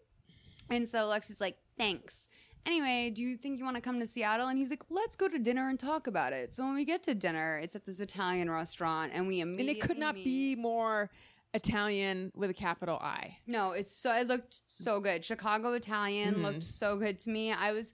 And 0.69 0.87
so 0.87 0.99
Lexi's 0.99 1.41
like, 1.41 1.57
"Thanks." 1.77 2.29
Anyway, 2.65 3.09
do 3.13 3.23
you 3.23 3.37
think 3.37 3.57
you 3.57 3.65
want 3.65 3.75
to 3.75 3.81
come 3.81 3.99
to 3.99 4.05
Seattle? 4.05 4.47
And 4.47 4.57
he's 4.57 4.69
like, 4.69 4.83
"Let's 4.89 5.15
go 5.15 5.27
to 5.27 5.39
dinner 5.39 5.69
and 5.69 5.79
talk 5.79 6.07
about 6.07 6.31
it." 6.31 6.53
So 6.53 6.63
when 6.63 6.75
we 6.75 6.85
get 6.85 7.03
to 7.03 7.15
dinner, 7.15 7.59
it's 7.61 7.75
at 7.75 7.85
this 7.85 7.99
Italian 7.99 8.49
restaurant, 8.49 9.11
and 9.13 9.27
we 9.27 9.41
immediately 9.41 9.73
And 9.73 9.83
it 9.83 9.87
could 9.87 9.97
not 9.97 10.15
meet- 10.15 10.23
be 10.25 10.55
more 10.55 11.09
Italian 11.53 12.31
with 12.35 12.49
a 12.49 12.53
capital 12.53 12.97
I. 13.01 13.37
No, 13.47 13.71
it's 13.71 13.91
so 13.93 14.13
it 14.13 14.27
looked 14.27 14.61
so 14.67 14.99
good. 15.01 15.25
Chicago 15.25 15.73
Italian 15.73 16.35
Mhm. 16.35 16.41
looked 16.43 16.63
so 16.63 16.95
good 16.95 17.19
to 17.19 17.29
me. 17.29 17.51
I 17.51 17.73
was 17.73 17.93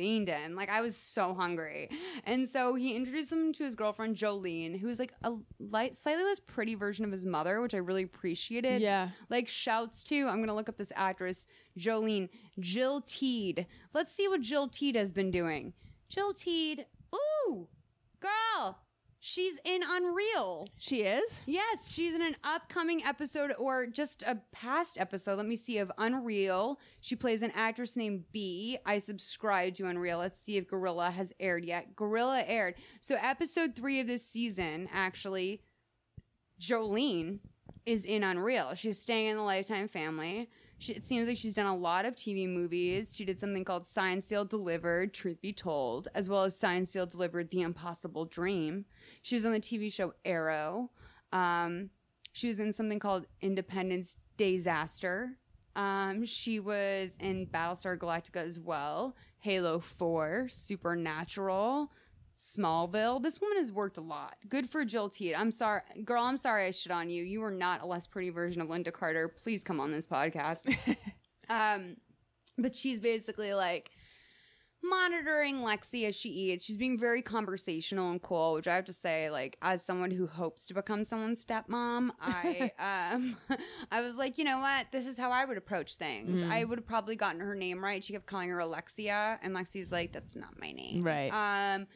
fiending. 0.00 0.54
Like 0.56 0.70
I 0.70 0.80
was 0.80 0.96
so 0.96 1.34
hungry. 1.34 1.90
And 2.24 2.48
so 2.48 2.74
he 2.74 2.96
introduced 2.96 3.30
him 3.30 3.52
to 3.52 3.64
his 3.64 3.74
girlfriend 3.74 4.16
Jolene, 4.16 4.80
who 4.80 4.86
was 4.86 4.98
like 4.98 5.12
a 5.22 5.34
light 5.58 5.94
slightly 5.94 6.24
less 6.24 6.40
pretty 6.40 6.74
version 6.74 7.04
of 7.04 7.12
his 7.12 7.26
mother, 7.26 7.60
which 7.60 7.74
I 7.74 7.78
really 7.78 8.02
appreciated. 8.02 8.80
Yeah. 8.80 9.10
Like 9.28 9.48
shouts 9.48 10.02
to, 10.04 10.26
I'm 10.28 10.40
gonna 10.40 10.54
look 10.54 10.68
up 10.68 10.78
this 10.78 10.92
actress, 10.96 11.46
Jolene, 11.78 12.28
Jill 12.58 13.02
Teed. 13.02 13.66
Let's 13.92 14.12
see 14.12 14.28
what 14.28 14.40
Jill 14.40 14.68
Teed 14.68 14.96
has 14.96 15.12
been 15.12 15.30
doing. 15.30 15.72
Jill 16.08 16.32
Teed, 16.32 16.86
ooh, 17.14 17.68
girl. 18.20 18.78
She's 19.22 19.58
in 19.66 19.82
Unreal. 19.86 20.66
She 20.78 21.02
is? 21.02 21.42
Yes, 21.44 21.92
she's 21.92 22.14
in 22.14 22.22
an 22.22 22.36
upcoming 22.42 23.04
episode 23.04 23.52
or 23.58 23.86
just 23.86 24.22
a 24.22 24.38
past 24.50 24.98
episode. 24.98 25.36
Let 25.36 25.46
me 25.46 25.56
see 25.56 25.76
of 25.76 25.92
Unreal. 25.98 26.80
She 27.00 27.16
plays 27.16 27.42
an 27.42 27.52
actress 27.54 27.98
named 27.98 28.24
B. 28.32 28.78
I 28.86 28.96
subscribe 28.96 29.74
to 29.74 29.86
Unreal. 29.86 30.18
Let's 30.18 30.40
see 30.40 30.56
if 30.56 30.66
Gorilla 30.66 31.10
has 31.10 31.34
aired 31.38 31.66
yet. 31.66 31.94
Gorilla 31.96 32.42
aired. 32.46 32.76
So 33.00 33.16
episode 33.20 33.76
3 33.76 34.00
of 34.00 34.06
this 34.06 34.26
season 34.26 34.88
actually 34.90 35.60
Jolene 36.58 37.40
is 37.84 38.06
in 38.06 38.22
Unreal. 38.22 38.74
She's 38.74 38.98
staying 38.98 39.28
in 39.28 39.36
the 39.36 39.42
Lifetime 39.42 39.88
family. 39.88 40.48
She, 40.80 40.94
it 40.94 41.06
seems 41.06 41.28
like 41.28 41.36
she's 41.36 41.52
done 41.52 41.66
a 41.66 41.76
lot 41.76 42.06
of 42.06 42.14
TV 42.14 42.48
movies. 42.48 43.14
She 43.14 43.26
did 43.26 43.38
something 43.38 43.64
called 43.64 43.86
Sign 43.86 44.22
Seal 44.22 44.46
Delivered, 44.46 45.12
Truth 45.12 45.42
Be 45.42 45.52
Told, 45.52 46.08
as 46.14 46.30
well 46.30 46.44
as 46.44 46.58
Sign 46.58 46.86
Seal 46.86 47.04
Delivered, 47.04 47.50
The 47.50 47.60
Impossible 47.60 48.24
Dream. 48.24 48.86
She 49.20 49.34
was 49.34 49.44
on 49.44 49.52
the 49.52 49.60
TV 49.60 49.92
show 49.92 50.14
Arrow. 50.24 50.90
Um, 51.32 51.90
she 52.32 52.46
was 52.46 52.58
in 52.58 52.72
something 52.72 52.98
called 52.98 53.26
Independence 53.42 54.16
Disaster. 54.38 55.36
Um, 55.76 56.24
she 56.24 56.60
was 56.60 57.18
in 57.20 57.46
Battlestar 57.46 57.98
Galactica 57.98 58.36
as 58.36 58.58
well. 58.58 59.14
Halo 59.40 59.80
4, 59.80 60.48
Supernatural, 60.48 61.92
Smallville. 62.40 63.22
This 63.22 63.38
woman 63.38 63.58
has 63.58 63.70
worked 63.70 63.98
a 63.98 64.00
lot. 64.00 64.36
Good 64.48 64.70
for 64.70 64.84
Jill 64.86 65.10
Teed. 65.10 65.34
I'm 65.34 65.50
sorry, 65.50 65.82
girl. 66.04 66.22
I'm 66.22 66.38
sorry 66.38 66.66
I 66.66 66.70
shit 66.70 66.90
on 66.90 67.10
you. 67.10 67.22
You 67.22 67.40
were 67.40 67.50
not 67.50 67.82
a 67.82 67.86
less 67.86 68.06
pretty 68.06 68.30
version 68.30 68.62
of 68.62 68.68
Lynda 68.68 68.92
Carter. 68.92 69.28
Please 69.28 69.62
come 69.62 69.78
on 69.78 69.92
this 69.92 70.06
podcast. 70.06 70.74
um, 71.50 71.96
but 72.56 72.74
she's 72.74 72.98
basically 72.98 73.52
like 73.52 73.90
monitoring 74.82 75.56
Lexi 75.56 76.08
as 76.08 76.14
she 76.14 76.30
eats. 76.30 76.64
She's 76.64 76.76
being 76.76 76.98
very 76.98 77.22
conversational 77.22 78.10
and 78.10 78.22
cool, 78.22 78.54
which 78.54 78.66
I 78.66 78.74
have 78.74 78.86
to 78.86 78.92
say, 78.92 79.30
like, 79.30 79.56
as 79.60 79.84
someone 79.84 80.10
who 80.10 80.26
hopes 80.26 80.66
to 80.68 80.74
become 80.74 81.04
someone's 81.04 81.44
stepmom, 81.44 82.10
I 82.20 82.72
um 83.12 83.36
I 83.90 84.00
was 84.00 84.16
like, 84.16 84.38
you 84.38 84.44
know 84.44 84.58
what? 84.58 84.86
This 84.92 85.06
is 85.06 85.18
how 85.18 85.30
I 85.30 85.44
would 85.44 85.58
approach 85.58 85.96
things. 85.96 86.40
Mm. 86.40 86.50
I 86.50 86.64
would 86.64 86.78
have 86.78 86.86
probably 86.86 87.16
gotten 87.16 87.40
her 87.40 87.54
name 87.54 87.82
right. 87.82 88.02
She 88.02 88.12
kept 88.12 88.26
calling 88.26 88.48
her 88.48 88.58
Alexia, 88.58 89.38
and 89.42 89.54
Lexi's 89.54 89.92
like, 89.92 90.12
that's 90.12 90.36
not 90.36 90.58
my 90.58 90.72
name. 90.72 91.02
Right. 91.02 91.28
Um 91.28 91.86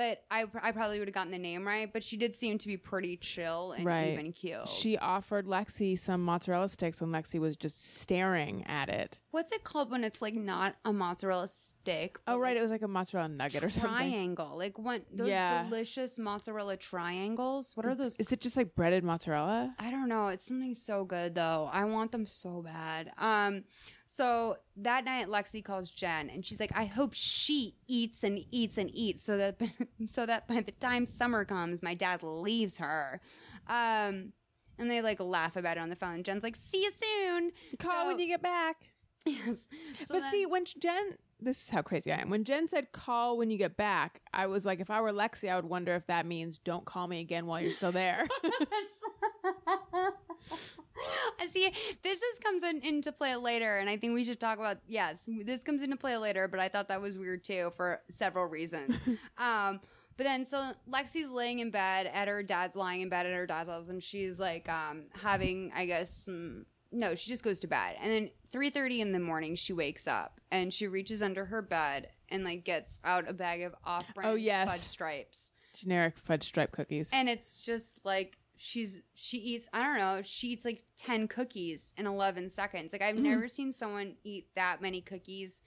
but 0.00 0.22
I, 0.30 0.46
I 0.62 0.72
probably 0.72 0.98
would 0.98 1.08
have 1.08 1.14
gotten 1.14 1.30
the 1.30 1.36
name 1.38 1.66
right, 1.66 1.92
but 1.92 2.02
she 2.02 2.16
did 2.16 2.34
seem 2.34 2.56
to 2.56 2.66
be 2.66 2.78
pretty 2.78 3.18
chill 3.18 3.72
and 3.72 3.84
right. 3.84 4.14
even 4.14 4.32
keeled. 4.32 4.66
She 4.66 4.96
offered 4.96 5.44
Lexi 5.46 5.98
some 5.98 6.24
mozzarella 6.24 6.70
sticks 6.70 7.02
when 7.02 7.10
Lexi 7.10 7.38
was 7.38 7.54
just 7.54 8.00
staring 8.00 8.64
at 8.66 8.88
it. 8.88 9.20
What's 9.30 9.52
it 9.52 9.62
called 9.62 9.90
when 9.90 10.02
it's 10.02 10.22
like 10.22 10.32
not 10.32 10.76
a 10.86 10.92
mozzarella 10.94 11.48
stick? 11.48 12.18
Oh, 12.26 12.38
right. 12.38 12.52
like, 12.52 12.60
It 12.60 12.62
was 12.62 12.70
like 12.70 12.80
a 12.80 12.88
mozzarella 12.88 13.28
nugget 13.28 13.62
or 13.62 13.68
something. 13.68 13.90
triangle. 13.90 14.56
Like 14.56 14.78
what 14.78 15.02
those 15.12 15.28
Yeah. 15.28 15.64
delicious 15.64 16.18
mozzarella 16.18 16.78
triangles. 16.78 17.76
What 17.76 17.84
are 17.84 17.94
those? 17.94 18.16
Is 18.16 18.32
it 18.32 18.40
just 18.40 18.56
like 18.56 18.74
breaded 18.74 19.04
mozzarella? 19.04 19.70
I 19.78 19.90
don't 19.90 20.08
know. 20.08 20.28
It's 20.28 20.46
something 20.46 20.74
so 20.74 21.04
good 21.04 21.34
though. 21.34 21.68
I 21.70 21.84
want 21.84 22.10
them 22.10 22.24
so 22.26 22.62
bad. 22.62 23.12
Um 23.18 23.64
so 24.12 24.56
that 24.76 25.04
night 25.04 25.28
Lexi 25.28 25.64
calls 25.64 25.88
Jen 25.88 26.30
and 26.30 26.44
she's 26.44 26.58
like, 26.58 26.72
I 26.74 26.86
hope 26.86 27.12
she 27.14 27.76
eats 27.86 28.24
and 28.24 28.44
eats 28.50 28.76
and 28.76 28.90
eats 28.92 29.22
so 29.22 29.36
that 29.36 29.60
so 30.06 30.26
that 30.26 30.48
by 30.48 30.62
the 30.62 30.72
time 30.72 31.06
summer 31.06 31.44
comes, 31.44 31.80
my 31.80 31.94
dad 31.94 32.24
leaves 32.24 32.78
her. 32.78 33.20
Um 33.68 34.32
and 34.80 34.90
they 34.90 35.00
like 35.00 35.20
laugh 35.20 35.54
about 35.54 35.76
it 35.76 35.80
on 35.80 35.90
the 35.90 35.96
phone. 35.96 36.24
Jen's 36.24 36.42
like, 36.42 36.56
see 36.56 36.82
you 36.82 36.90
soon. 36.90 37.52
Call 37.78 38.08
when 38.08 38.18
you 38.18 38.26
get 38.26 38.42
back. 38.42 38.76
Yes. 39.26 39.68
So 40.00 40.14
but 40.14 40.20
then- 40.20 40.30
see, 40.30 40.46
when 40.46 40.64
Jen, 40.64 41.10
this 41.38 41.64
is 41.64 41.68
how 41.68 41.82
crazy 41.82 42.10
I 42.10 42.22
am. 42.22 42.30
When 42.30 42.42
Jen 42.42 42.66
said 42.68 42.90
call 42.90 43.36
when 43.36 43.50
you 43.50 43.58
get 43.58 43.76
back, 43.76 44.22
I 44.32 44.46
was 44.46 44.64
like, 44.64 44.80
if 44.80 44.88
I 44.88 45.02
were 45.02 45.12
Lexi, 45.12 45.50
I 45.50 45.56
would 45.56 45.66
wonder 45.66 45.94
if 45.94 46.06
that 46.06 46.24
means 46.24 46.56
don't 46.58 46.86
call 46.86 47.06
me 47.06 47.20
again 47.20 47.44
while 47.44 47.60
you're 47.60 47.70
still 47.72 47.92
there. 47.92 48.26
I 51.40 51.46
see. 51.46 51.70
This 52.02 52.20
is 52.22 52.38
comes 52.38 52.62
in, 52.62 52.80
into 52.80 53.12
play 53.12 53.36
later, 53.36 53.78
and 53.78 53.88
I 53.88 53.96
think 53.96 54.14
we 54.14 54.24
should 54.24 54.40
talk 54.40 54.58
about. 54.58 54.78
Yes, 54.88 55.28
this 55.44 55.62
comes 55.64 55.82
into 55.82 55.96
play 55.96 56.16
later, 56.16 56.48
but 56.48 56.60
I 56.60 56.68
thought 56.68 56.88
that 56.88 57.00
was 57.00 57.18
weird 57.18 57.44
too 57.44 57.72
for 57.76 58.00
several 58.08 58.46
reasons. 58.46 58.96
um, 59.38 59.80
but 60.16 60.24
then, 60.24 60.44
so 60.44 60.72
Lexi's 60.90 61.30
laying 61.30 61.60
in 61.60 61.70
bed 61.70 62.10
at 62.12 62.28
her 62.28 62.42
dad's 62.42 62.76
lying 62.76 63.00
in 63.00 63.08
bed 63.08 63.26
at 63.26 63.32
her 63.32 63.46
dad's 63.46 63.70
house, 63.70 63.88
and 63.88 64.02
she's 64.02 64.38
like 64.38 64.68
um, 64.68 65.04
having, 65.20 65.72
I 65.74 65.86
guess, 65.86 66.10
some. 66.24 66.66
No, 66.92 67.14
she 67.14 67.30
just 67.30 67.44
goes 67.44 67.60
to 67.60 67.68
bed, 67.68 67.96
and 68.02 68.10
then 68.10 68.30
three 68.50 68.68
thirty 68.70 69.00
in 69.00 69.12
the 69.12 69.20
morning, 69.20 69.54
she 69.54 69.72
wakes 69.72 70.08
up 70.08 70.40
and 70.50 70.74
she 70.74 70.88
reaches 70.88 71.22
under 71.22 71.44
her 71.44 71.62
bed 71.62 72.08
and 72.28 72.42
like 72.42 72.64
gets 72.64 72.98
out 73.04 73.28
a 73.28 73.32
bag 73.32 73.62
of 73.62 73.72
off-brand 73.84 74.28
Oh, 74.30 74.34
yes. 74.34 74.68
fudge 74.68 74.80
stripes. 74.80 75.52
Generic 75.72 76.18
fudge 76.18 76.42
stripe 76.42 76.72
cookies. 76.72 77.10
And 77.12 77.28
it's 77.28 77.62
just 77.62 77.94
like 78.04 78.36
she's 78.62 79.00
she 79.14 79.38
eats 79.38 79.68
I 79.72 79.82
don't 79.82 79.98
know, 79.98 80.20
she 80.22 80.48
eats 80.48 80.66
like 80.66 80.84
10 80.98 81.28
cookies 81.28 81.94
in 81.96 82.06
11 82.06 82.50
seconds. 82.50 82.92
Like 82.92 83.00
I've 83.00 83.16
Mhm. 83.16 83.22
never 83.22 83.48
seen 83.48 83.72
someone 83.72 84.16
eat 84.22 84.48
that 84.54 84.82
many 84.82 85.00
cookies 85.00 85.62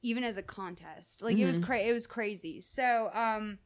even 0.00 0.24
as 0.24 0.38
a 0.38 0.42
contest. 0.42 1.22
Like 1.22 1.36
it 1.36 1.44
was 1.44 1.58
Mhm. 1.60 1.64
cra- 1.64 1.82
it 1.82 1.92
was 1.92 2.06
crazy. 2.06 2.62
So, 2.62 3.10
um 3.12 3.58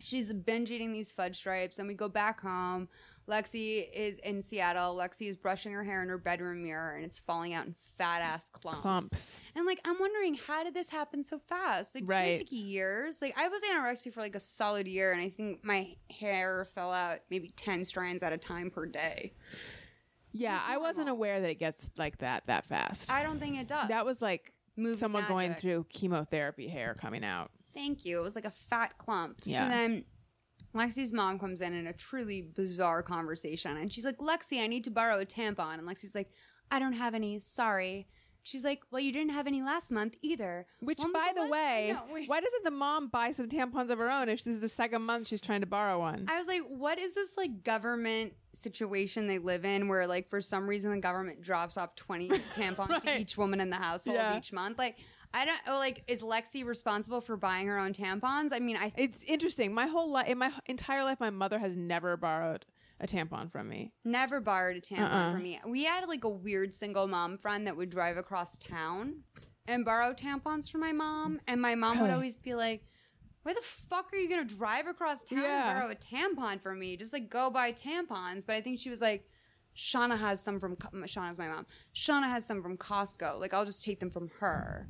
she's 0.00 0.32
binge 0.32 0.70
eating 0.72 0.92
these 0.92 1.12
fudge 1.12 1.36
stripes 1.36 1.78
and 1.78 1.86
we 1.86 1.94
go 1.94 2.08
back 2.08 2.40
home. 2.40 2.88
Lexi 3.28 3.86
is 3.92 4.18
in 4.24 4.42
Seattle. 4.42 4.96
Lexi 4.96 5.28
is 5.28 5.36
brushing 5.36 5.72
her 5.72 5.84
hair 5.84 6.02
in 6.02 6.08
her 6.08 6.18
bedroom 6.18 6.62
mirror 6.64 6.96
and 6.96 7.04
it's 7.04 7.18
falling 7.20 7.54
out 7.54 7.66
in 7.66 7.74
fat 7.96 8.22
ass 8.22 8.48
clumps. 8.48 8.80
Clumps. 8.80 9.40
And 9.54 9.66
like 9.66 9.78
I'm 9.84 9.98
wondering 10.00 10.34
how 10.34 10.64
did 10.64 10.74
this 10.74 10.90
happen 10.90 11.22
so 11.22 11.38
fast? 11.38 11.94
Like 11.94 12.04
Right. 12.06 12.26
it 12.36 12.38
took 12.40 12.48
years. 12.52 13.22
Like 13.22 13.38
I 13.38 13.48
was 13.48 13.62
anorexic 13.62 14.12
for 14.12 14.20
like 14.20 14.34
a 14.34 14.40
solid 14.40 14.88
year, 14.88 15.12
and 15.12 15.20
I 15.20 15.28
think 15.28 15.64
my 15.64 15.94
hair 16.10 16.64
fell 16.74 16.92
out 16.92 17.20
maybe 17.30 17.50
ten 17.50 17.84
strands 17.84 18.22
at 18.22 18.32
a 18.32 18.38
time 18.38 18.70
per 18.70 18.86
day. 18.86 19.32
yeah, 20.32 20.60
I 20.66 20.78
wasn't 20.78 21.08
aware 21.08 21.40
that 21.40 21.50
it 21.50 21.58
gets 21.58 21.88
like 21.96 22.18
that 22.18 22.46
that 22.46 22.66
fast. 22.66 23.12
I 23.12 23.22
don't 23.22 23.38
think 23.38 23.56
it 23.58 23.68
does. 23.68 23.88
that 23.88 24.04
was 24.04 24.20
like 24.22 24.52
Movie 24.76 24.96
someone 24.96 25.24
going 25.28 25.54
through 25.54 25.86
chemotherapy 25.90 26.66
hair 26.68 26.94
coming 26.94 27.24
out. 27.24 27.50
Thank 27.74 28.04
you. 28.04 28.18
It 28.18 28.22
was 28.22 28.34
like 28.34 28.44
a 28.44 28.50
fat 28.50 28.98
clump. 28.98 29.40
Yeah. 29.44 29.64
So 29.64 29.68
then 29.68 30.04
Lexi's 30.74 31.12
mom 31.12 31.38
comes 31.38 31.60
in 31.60 31.72
in 31.74 31.86
a 31.86 31.92
truly 31.92 32.42
bizarre 32.42 33.02
conversation, 33.02 33.76
and 33.76 33.92
she's 33.92 34.04
like, 34.04 34.18
"Lexi, 34.18 34.62
I 34.62 34.66
need 34.66 34.84
to 34.84 34.90
borrow 34.90 35.18
a 35.18 35.26
tampon." 35.26 35.78
And 35.78 35.88
Lexi's 35.88 36.14
like, 36.14 36.30
"I 36.70 36.78
don't 36.78 36.92
have 36.94 37.14
any. 37.14 37.40
Sorry." 37.40 38.06
She's 38.42 38.64
like, 38.64 38.80
"Well, 38.90 39.02
you 39.02 39.12
didn't 39.12 39.32
have 39.32 39.46
any 39.46 39.60
last 39.62 39.90
month 39.90 40.16
either." 40.22 40.66
Which, 40.80 40.98
When 41.00 41.12
was 41.12 41.22
by 41.22 41.32
the 41.34 41.42
last- 41.42 41.50
way, 41.50 41.96
wait. 42.10 42.28
why 42.28 42.40
doesn't 42.40 42.64
the 42.64 42.70
mom 42.70 43.08
buy 43.08 43.32
some 43.32 43.48
tampons 43.48 43.90
of 43.90 43.98
her 43.98 44.10
own 44.10 44.28
if 44.30 44.44
this 44.44 44.54
is 44.54 44.60
the 44.62 44.68
second 44.68 45.02
month 45.02 45.26
she's 45.26 45.40
trying 45.42 45.60
to 45.60 45.66
borrow 45.66 45.98
one? 45.98 46.24
I 46.28 46.38
was 46.38 46.46
like, 46.46 46.62
what 46.68 46.98
is 46.98 47.14
this 47.14 47.36
like 47.36 47.64
government 47.64 48.32
situation 48.52 49.26
they 49.26 49.38
live 49.38 49.64
in 49.64 49.88
where 49.88 50.06
like 50.06 50.30
for 50.30 50.40
some 50.40 50.66
reason 50.66 50.90
the 50.90 50.98
government 51.00 51.42
drops 51.42 51.76
off 51.76 51.94
20 51.96 52.28
tampons 52.54 53.02
to 53.02 53.08
Right. 53.10 53.20
each 53.20 53.36
woman 53.36 53.60
in 53.60 53.68
the 53.70 53.76
household 53.76 54.16
Yeah. 54.16 54.38
each 54.38 54.52
month? 54.54 54.78
Like, 54.78 54.96
I 55.32 55.44
don't 55.44 55.60
oh, 55.68 55.78
like 55.78 56.02
is 56.08 56.22
Lexi 56.22 56.64
responsible 56.64 57.20
for 57.20 57.36
buying 57.36 57.66
her 57.68 57.78
own 57.78 57.92
tampons? 57.92 58.50
I 58.52 58.58
mean, 58.58 58.76
I 58.76 58.92
it's 58.96 59.24
interesting. 59.24 59.72
My 59.72 59.86
whole 59.86 60.10
life, 60.10 60.28
in 60.28 60.38
my 60.38 60.50
entire 60.66 61.04
life, 61.04 61.20
my 61.20 61.30
mother 61.30 61.58
has 61.58 61.76
never 61.76 62.16
borrowed 62.16 62.66
a 62.98 63.06
tampon 63.06 63.50
from 63.50 63.68
me. 63.68 63.90
never 64.04 64.40
borrowed 64.40 64.76
a 64.76 64.80
tampon 64.80 65.00
Uh-uh. 65.10 65.32
from 65.32 65.42
me. 65.42 65.60
We 65.66 65.84
had 65.84 66.06
like 66.08 66.24
a 66.24 66.28
weird 66.28 66.74
single 66.74 67.06
mom 67.08 67.38
friend 67.38 67.66
that 67.66 67.76
would 67.76 67.90
drive 67.90 68.16
across 68.16 68.58
town 68.58 69.20
and 69.66 69.84
borrow 69.84 70.12
tampons 70.12 70.70
from 70.70 70.80
my 70.80 70.92
mom, 70.92 71.38
and 71.46 71.62
my 71.62 71.74
mom 71.76 71.98
would 71.98 72.04
Really? 72.06 72.14
always 72.14 72.36
be 72.36 72.54
like, 72.54 72.82
"Why 73.44 73.54
the 73.54 73.60
fuck 73.62 74.12
are 74.12 74.16
you 74.16 74.28
gonna 74.28 74.44
drive 74.44 74.86
across 74.88 75.22
town 75.24 75.38
Yeah. 75.38 75.70
and 75.70 75.78
borrow 75.78 75.90
a 75.92 75.94
tampon 75.94 76.60
from 76.60 76.78
me? 76.80 76.96
Just 76.96 77.12
like 77.12 77.30
go 77.30 77.50
buy 77.50 77.72
tampons." 77.72 78.44
But 78.44 78.56
I 78.56 78.60
think 78.62 78.80
she 78.80 78.90
was 78.90 79.00
like. 79.00 79.28
Shauna 79.76 80.18
has 80.18 80.42
some 80.42 80.58
from 80.58 80.74
Co- 80.74 80.90
Shauna's 81.06 81.38
my 81.38 81.46
mom. 81.46 81.64
Shauna 81.94 82.24
has 82.28 82.44
some 82.44 82.60
from 82.60 82.76
Costco. 82.76 83.38
Like 83.38 83.54
I'll 83.54 83.64
just 83.64 83.84
take 83.84 84.00
them 84.00 84.10
from 84.10 84.28
her. 84.40 84.88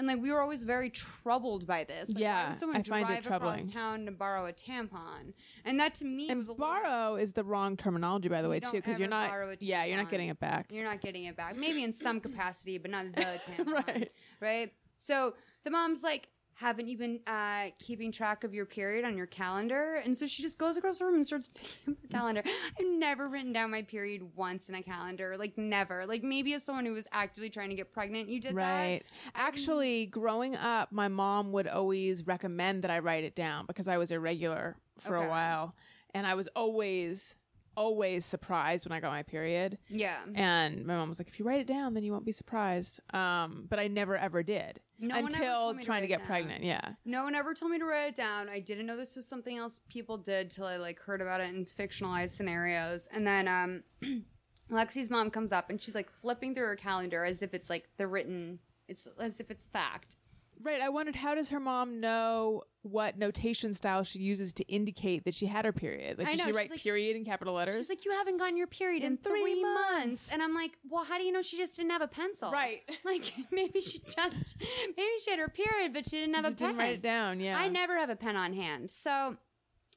And 0.00 0.08
like 0.08 0.22
we 0.22 0.32
were 0.32 0.40
always 0.40 0.62
very 0.62 0.88
troubled 0.88 1.66
by 1.66 1.84
this. 1.84 2.08
Like, 2.08 2.16
why 2.16 2.20
Yeah, 2.22 2.50
would 2.50 2.58
someone 2.58 2.76
I 2.78 2.82
find 2.82 3.04
it 3.04 3.22
drive 3.22 3.26
across 3.26 3.26
troubling. 3.26 3.66
town 3.68 4.06
to 4.06 4.12
borrow 4.12 4.46
a 4.46 4.52
tampon? 4.52 5.34
And 5.66 5.78
that 5.78 5.94
to 5.96 6.06
me 6.06 6.30
And 6.30 6.38
was 6.40 6.56
borrow 6.56 7.16
is 7.16 7.34
the 7.34 7.44
wrong 7.44 7.76
terminology, 7.76 8.30
by 8.30 8.40
the 8.40 8.48
way, 8.48 8.60
too, 8.60 8.72
because 8.72 8.98
you're 8.98 9.10
not. 9.10 9.30
Yeah, 9.60 9.84
you're 9.84 9.98
not 9.98 10.10
getting 10.10 10.30
it 10.30 10.40
back. 10.40 10.72
You're 10.72 10.84
not 10.86 11.02
getting 11.02 11.24
it 11.24 11.36
back. 11.36 11.54
Maybe 11.54 11.84
in 11.84 11.92
some 11.92 12.18
capacity, 12.18 12.78
but 12.78 12.90
not 12.90 13.12
the 13.14 13.20
tampon. 13.46 13.86
Right. 13.86 14.12
Right. 14.40 14.72
So 14.96 15.34
the 15.64 15.70
mom's 15.70 16.02
like, 16.02 16.28
haven't 16.60 16.88
you 16.88 16.98
been 16.98 17.20
uh, 17.26 17.70
keeping 17.78 18.12
track 18.12 18.44
of 18.44 18.52
your 18.52 18.66
period 18.66 19.04
on 19.06 19.16
your 19.16 19.24
calendar? 19.26 19.94
And 20.04 20.14
so 20.14 20.26
she 20.26 20.42
just 20.42 20.58
goes 20.58 20.76
across 20.76 20.98
the 20.98 21.06
room 21.06 21.14
and 21.14 21.26
starts 21.26 21.48
picking 21.54 21.94
up 21.94 21.96
her 22.02 22.08
calendar. 22.08 22.42
I've 22.46 22.86
never 22.86 23.28
written 23.28 23.52
down 23.52 23.70
my 23.70 23.80
period 23.82 24.36
once 24.36 24.68
in 24.68 24.74
a 24.74 24.82
calendar, 24.82 25.36
like 25.38 25.56
never. 25.56 26.04
Like 26.06 26.22
maybe 26.22 26.52
as 26.52 26.62
someone 26.62 26.84
who 26.84 26.92
was 26.92 27.06
actively 27.12 27.48
trying 27.48 27.70
to 27.70 27.76
get 27.76 27.92
pregnant, 27.92 28.28
you 28.28 28.40
did 28.40 28.54
Right. 28.54 29.00
Actually, 29.34 30.04
growing 30.06 30.54
up, 30.54 30.92
my 30.92 31.08
mom 31.08 31.50
would 31.52 31.66
always 31.66 32.26
recommend 32.26 32.82
that 32.84 32.90
I 32.90 32.98
write 32.98 33.24
it 33.24 33.34
down 33.34 33.64
because 33.66 33.88
I 33.88 33.96
was 33.96 34.10
irregular 34.10 34.76
for 34.98 35.16
Okay. 35.16 35.26
a 35.26 35.30
while. 35.30 35.74
And 36.12 36.26
I 36.26 36.34
was 36.34 36.46
always, 36.54 37.36
always 37.74 38.26
surprised 38.26 38.84
when 38.84 38.92
I 38.92 39.00
got 39.00 39.12
my 39.12 39.22
period. 39.22 39.78
Yeah. 39.88 40.18
And 40.34 40.84
my 40.84 40.94
mom 40.96 41.08
was 41.08 41.18
like, 41.18 41.28
if 41.28 41.38
you 41.38 41.46
write 41.46 41.60
it 41.60 41.66
down, 41.66 41.94
then 41.94 42.02
you 42.02 42.12
won't 42.12 42.26
be 42.26 42.32
surprised. 42.32 43.00
Um, 43.14 43.64
but 43.68 43.78
I 43.78 43.86
never 43.88 44.16
ever 44.16 44.42
did 44.42 44.80
No 45.00 45.16
until 45.16 45.40
told 45.40 45.76
me 45.76 45.82
to 45.82 45.86
trying 45.86 46.02
to 46.02 46.08
get 46.08 46.24
pregnant. 46.24 46.62
Yeah. 46.62 46.92
No 47.06 47.24
one 47.24 47.34
ever 47.34 47.54
told 47.54 47.72
me 47.72 47.78
to 47.78 47.86
write 47.86 48.08
it 48.08 48.14
down. 48.14 48.48
I 48.48 48.60
didn't 48.60 48.84
know 48.86 48.96
this 48.96 49.16
was 49.16 49.26
something 49.26 49.56
else 49.56 49.80
people 49.88 50.18
did 50.18 50.50
till 50.50 50.66
I 50.66 50.76
like 50.76 51.00
heard 51.00 51.22
about 51.22 51.40
it 51.40 51.54
in 51.54 51.64
fictionalized 51.64 52.30
scenarios. 52.30 53.08
And 53.12 53.26
then 53.26 53.48
um 53.48 53.82
Lexi's 54.70 55.10
mom 55.10 55.30
comes 55.30 55.52
up 55.52 55.70
and 55.70 55.82
she's 55.82 55.94
like 55.94 56.10
flipping 56.10 56.54
through 56.54 56.66
her 56.66 56.76
calendar 56.76 57.24
as 57.24 57.42
if 57.42 57.54
it's 57.54 57.70
like 57.70 57.88
the 57.96 58.06
written 58.06 58.58
it's 58.88 59.08
as 59.18 59.40
if 59.40 59.50
it's 59.50 59.66
fact. 59.66 60.16
Right. 60.62 60.80
I 60.80 60.88
wondered 60.88 61.16
how 61.16 61.34
does 61.34 61.48
her 61.48 61.60
mom 61.60 62.00
know 62.00 62.64
what 62.82 63.18
notation 63.18 63.72
style 63.74 64.04
she 64.04 64.18
uses 64.18 64.52
to 64.54 64.64
indicate 64.64 65.24
that 65.24 65.34
she 65.34 65.46
had 65.46 65.64
her 65.64 65.72
period? 65.72 66.18
Like, 66.18 66.28
I 66.28 66.30
does 66.32 66.40
know, 66.40 66.44
she 66.46 66.52
write 66.52 66.70
like- 66.70 66.82
period 66.82 67.16
in 67.16 67.24
capital 67.24 67.54
letters? 67.54 67.76
She's 67.76 67.88
like, 67.88 68.04
You 68.04 68.12
haven't 68.12 68.38
gotten 68.38 68.56
your 68.56 68.66
period 68.66 69.02
in, 69.02 69.12
In 69.12 69.18
three, 69.18 69.40
three 69.42 69.62
months. 69.62 69.90
months. 69.98 70.32
And 70.32 70.42
I'm 70.42 70.54
like, 70.54 70.72
Well, 70.88 71.04
how 71.04 71.18
do 71.18 71.24
you 71.24 71.32
know 71.32 71.42
she 71.42 71.56
just 71.56 71.76
didn't 71.76 71.90
have 71.92 72.02
a 72.02 72.08
pencil? 72.08 72.50
Right. 72.52 72.82
Like 73.04 73.32
maybe 73.50 73.80
she 73.80 73.98
just 74.00 74.56
maybe 74.96 75.08
she 75.24 75.30
had 75.30 75.40
her 75.40 75.48
period, 75.48 75.92
but 75.92 76.04
she 76.08 76.18
didn't 76.20 76.34
have 76.34 76.44
Just 76.44 76.60
a 76.60 76.64
pen. 76.64 76.68
didn't 76.74 76.78
write 76.78 76.94
it 76.94 77.02
down. 77.02 77.40
Yeah. 77.40 77.58
I 77.58 77.68
never 77.68 77.98
have 77.98 78.10
a 78.10 78.16
pen 78.16 78.36
on 78.36 78.52
hand. 78.52 78.90
So 78.90 79.36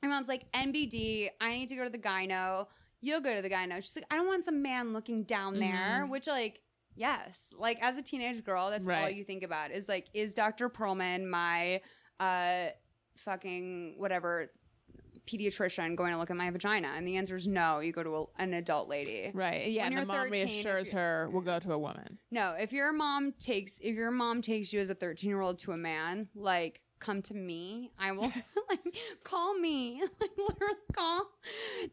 my 0.01 0.07
mom's 0.07 0.27
like, 0.27 0.51
NBD, 0.53 1.29
I 1.39 1.53
need 1.53 1.69
to 1.69 1.75
go 1.75 1.83
to 1.83 1.89
the 1.89 1.97
gyno. 1.97 2.67
You'll 3.01 3.21
go 3.21 3.35
to 3.35 3.41
the 3.41 3.49
gyno. 3.49 3.75
She's 3.83 3.95
like, 3.95 4.05
I 4.09 4.15
don't 4.15 4.27
want 4.27 4.45
some 4.45 4.61
man 4.61 4.93
looking 4.93 5.23
down 5.23 5.59
there, 5.59 5.99
mm-hmm. 6.01 6.09
which 6.11 6.27
like, 6.27 6.61
yes. 6.95 7.53
Like 7.57 7.79
as 7.81 7.97
a 7.97 8.01
teenage 8.01 8.43
girl, 8.43 8.69
that's 8.69 8.87
all 8.87 9.09
you 9.09 9.23
think 9.23 9.43
about 9.43 9.71
is 9.71 9.87
like, 9.89 10.07
is 10.13 10.33
Dr. 10.33 10.69
Perlman 10.69 11.27
my 11.29 11.81
uh 12.19 12.67
fucking 13.15 13.95
whatever 13.97 14.49
pediatrician 15.25 15.95
going 15.95 16.11
to 16.11 16.17
look 16.17 16.29
at 16.29 16.37
my 16.37 16.49
vagina? 16.49 16.93
And 16.95 17.07
the 17.07 17.17
answer 17.17 17.35
is 17.35 17.47
no. 17.47 17.79
You 17.79 17.91
go 17.91 18.03
to 18.03 18.15
a, 18.15 18.25
an 18.39 18.53
adult 18.53 18.89
lady. 18.89 19.31
Right. 19.33 19.67
Yeah. 19.69 19.83
When 19.83 19.93
And 19.93 20.01
the 20.01 20.05
mom 20.13 20.29
13, 20.29 20.31
reassures 20.31 20.91
her, 20.91 21.29
we'll 21.31 21.41
go 21.41 21.59
to 21.59 21.73
a 21.73 21.79
woman. 21.79 22.19
No, 22.31 22.55
if 22.59 22.73
your 22.73 22.91
mom 22.91 23.33
takes 23.39 23.79
if 23.81 23.95
your 23.95 24.11
mom 24.11 24.41
takes 24.41 24.73
you 24.73 24.79
as 24.79 24.89
a 24.89 24.95
13 24.95 25.29
year 25.29 25.41
old 25.41 25.59
to 25.59 25.71
a 25.71 25.77
man, 25.77 26.27
like 26.35 26.81
come 27.03 27.21
to 27.23 27.33
me. 27.33 27.91
I 27.99 28.13
will 28.13 28.31
like 28.69 28.95
call 29.23 29.57
me. 29.57 30.01
Like 30.19 30.31
literally 30.37 30.75
call 30.93 31.29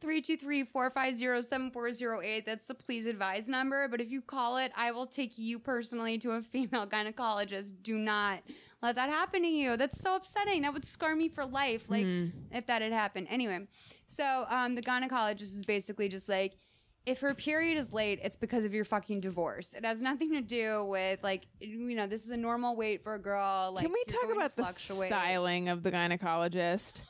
323-450-7408. 0.01 2.45
That's 2.47 2.67
the 2.67 2.75
please 2.75 3.07
advise 3.07 3.49
number. 3.49 3.89
But 3.89 4.01
if 4.01 4.13
you 4.13 4.23
call 4.23 4.57
it, 4.59 4.71
I 4.77 4.93
will 4.93 5.07
take 5.07 5.37
you 5.37 5.59
personally 5.59 6.17
to 6.19 6.31
a 6.33 6.43
female 6.43 6.87
gynecologist. 6.87 7.73
Do 7.83 7.99
not 7.99 8.41
let 8.83 8.95
that 8.97 9.11
happen 9.11 9.43
to 9.43 9.49
you. 9.49 9.77
That's 9.77 10.01
so 10.01 10.15
upsetting. 10.15 10.63
That 10.63 10.73
would 10.73 10.85
scar 10.85 11.17
me 11.17 11.29
for 11.29 11.45
life. 11.45 11.91
Like 11.91 12.07
if 12.53 12.67
that 12.67 12.83
had 12.83 12.93
happened. 12.93 13.27
Anyway, 13.31 13.67
so 14.07 14.47
um 14.49 14.77
the 14.77 14.83
gynecologist 14.83 15.43
is 15.43 15.65
basically 15.67 16.09
just 16.09 16.29
like 16.29 16.53
if 17.07 17.21
her 17.21 17.35
period 17.35 17.77
is 17.79 17.93
late, 17.93 18.21
it's 18.23 18.37
because 18.37 18.65
of 18.65 18.75
your 18.75 18.85
fucking 18.85 19.21
divorce. 19.21 19.75
It 19.75 19.85
has 19.85 20.03
nothing 20.03 20.33
to 20.33 20.41
do 20.41 20.85
with 20.85 21.23
like 21.23 21.47
you 21.61 21.95
know 21.95 22.07
this 22.07 22.25
is 22.25 22.31
a 22.31 22.37
normal 22.37 22.77
weight 22.77 23.03
for 23.03 23.15
a 23.15 23.19
girl. 23.19 23.73
Like 23.75 23.85
Can 23.85 23.93
we 23.93 24.05
talk 24.05 24.35
about 24.35 24.57
the 24.57 24.65
styling 24.65 25.69
of 25.69 25.83
the 25.83 25.91
gynecologist? 25.91 27.03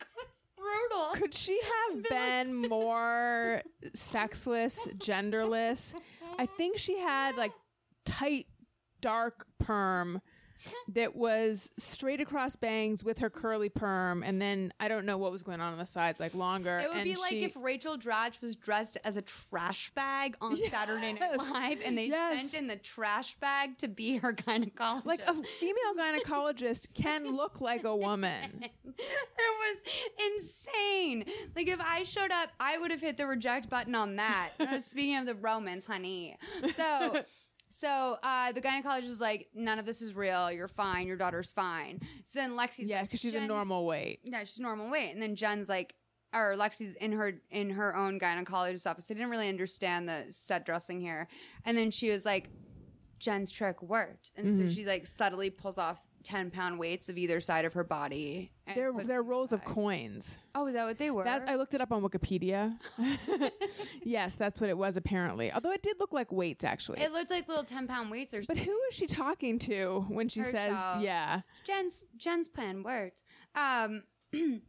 It's 0.00 0.44
brutal. 0.56 1.08
Could 1.14 1.34
she 1.34 1.60
have 1.62 2.02
been 2.04 2.56
more 2.68 3.62
sexless, 3.94 4.88
genderless? 4.98 5.94
I 6.38 6.46
think 6.46 6.78
she 6.78 6.98
had 6.98 7.36
like 7.36 7.52
tight, 8.04 8.46
dark 9.00 9.46
perm 9.58 10.20
that 10.88 11.14
was 11.16 11.70
straight 11.78 12.20
across 12.20 12.56
bangs 12.56 13.02
with 13.04 13.18
her 13.18 13.30
curly 13.30 13.68
perm, 13.68 14.22
and 14.22 14.40
then 14.40 14.72
I 14.80 14.88
don't 14.88 15.06
know 15.06 15.18
what 15.18 15.32
was 15.32 15.42
going 15.42 15.60
on 15.60 15.72
on 15.72 15.78
the 15.78 15.86
sides, 15.86 16.20
like 16.20 16.34
longer. 16.34 16.78
It 16.78 16.88
would 16.88 16.96
and 16.98 17.04
be 17.04 17.16
like 17.16 17.30
she- 17.30 17.44
if 17.44 17.56
Rachel 17.56 17.96
Dratch 17.96 18.40
was 18.40 18.56
dressed 18.56 18.98
as 19.04 19.16
a 19.16 19.22
trash 19.22 19.90
bag 19.90 20.36
on 20.40 20.56
Saturday 20.70 21.12
Night 21.14 21.36
Live, 21.38 21.78
and 21.84 21.96
they 21.96 22.06
Yes. 22.06 22.50
sent 22.50 22.62
in 22.62 22.66
the 22.68 22.76
trash 22.76 23.34
bag 23.36 23.78
to 23.78 23.88
be 23.88 24.16
her 24.18 24.32
gynecologist. 24.32 25.06
like 25.06 25.20
a 25.26 25.34
female 25.34 25.94
gynecologist 25.98 26.86
can 26.94 27.34
look 27.36 27.60
like 27.60 27.84
a 27.84 27.94
woman. 27.96 28.60
it 28.62 28.72
was 29.38 29.82
insane. 30.34 31.24
Like 31.54 31.68
if 31.68 31.80
I 31.80 32.02
showed 32.02 32.30
up, 32.30 32.50
I 32.60 32.78
would 32.78 32.90
have 32.90 33.00
hit 33.00 33.16
the 33.16 33.26
reject 33.26 33.68
button 33.68 33.94
on 33.94 34.16
that. 34.16 34.50
Speaking 34.82 35.16
of 35.16 35.26
the 35.26 35.34
Romans, 35.34 35.86
honey. 35.86 36.36
So 36.74 37.22
so 37.78 38.16
uh, 38.22 38.52
the 38.52 38.60
gynecologist 38.60 39.08
is 39.08 39.20
like, 39.20 39.48
none 39.54 39.78
of 39.78 39.86
this 39.86 40.00
is 40.02 40.14
real. 40.14 40.50
You're 40.50 40.68
fine. 40.68 41.06
Your 41.06 41.16
daughter's 41.16 41.52
fine. 41.52 42.00
So 42.24 42.38
then 42.38 42.52
Lexi's 42.52 42.88
Yeah, 42.88 43.00
like, 43.00 43.06
because 43.08 43.20
she's 43.20 43.34
a 43.34 43.40
normal 43.40 43.86
weight. 43.86 44.20
Yeah, 44.24 44.40
she's 44.40 44.60
normal 44.60 44.90
weight. 44.90 45.12
And 45.12 45.20
then 45.22 45.34
Jen's 45.36 45.68
like, 45.68 45.94
or 46.34 46.54
Lexi's 46.56 46.94
in 46.96 47.12
her 47.12 47.34
in 47.50 47.70
her 47.70 47.96
own 47.96 48.18
gynecologist's 48.18 48.86
office. 48.86 49.10
I 49.10 49.14
didn't 49.14 49.30
really 49.30 49.48
understand 49.48 50.08
the 50.08 50.26
set 50.30 50.66
dressing 50.66 51.00
here. 51.00 51.28
And 51.64 51.76
then 51.78 51.90
she 51.90 52.10
was 52.10 52.24
like, 52.24 52.48
Jen's 53.18 53.50
trick 53.50 53.80
worked. 53.82 54.32
And 54.36 54.46
Mm-hmm. 54.46 54.66
so 54.68 54.72
she 54.72 54.84
like 54.84 55.06
subtly 55.06 55.50
pulls 55.50 55.78
off 55.78 55.98
ten 56.26 56.50
pound 56.50 56.76
weights 56.78 57.08
of 57.08 57.16
either 57.16 57.38
side 57.40 57.64
of 57.64 57.72
her 57.74 57.84
body. 57.84 58.50
They're 58.74 58.92
they're 58.92 59.22
rolls 59.22 59.52
of 59.52 59.64
coins. 59.64 60.36
Oh, 60.56 60.66
is 60.66 60.74
that 60.74 60.84
what 60.84 60.98
they 60.98 61.12
were? 61.12 61.22
That 61.22 61.48
I 61.48 61.54
looked 61.54 61.74
it 61.74 61.80
up 61.80 61.92
on 61.92 62.02
Wikipedia. 62.02 62.76
yes, 64.02 64.34
that's 64.34 64.60
what 64.60 64.68
it 64.68 64.76
was 64.76 64.96
apparently. 64.96 65.52
Although 65.52 65.70
it 65.70 65.82
did 65.82 66.00
look 66.00 66.12
like 66.12 66.32
weights 66.32 66.64
actually. 66.64 67.00
it 67.00 67.12
looked 67.12 67.30
like 67.30 67.48
little 67.48 67.64
ten 67.64 67.86
pound 67.86 68.10
weights 68.10 68.34
or 68.34 68.42
something. 68.42 68.64
but 68.64 68.70
who 68.70 68.78
is 68.90 68.94
she 68.96 69.06
talking 69.06 69.58
to 69.60 70.04
when 70.08 70.28
she 70.28 70.42
says, 70.42 70.76
"Yeah"? 71.00 71.42
Jen's 71.64 72.04
Jen's 72.16 72.48
plan 72.48 72.82
worked. 72.82 73.22
Um, 73.54 74.02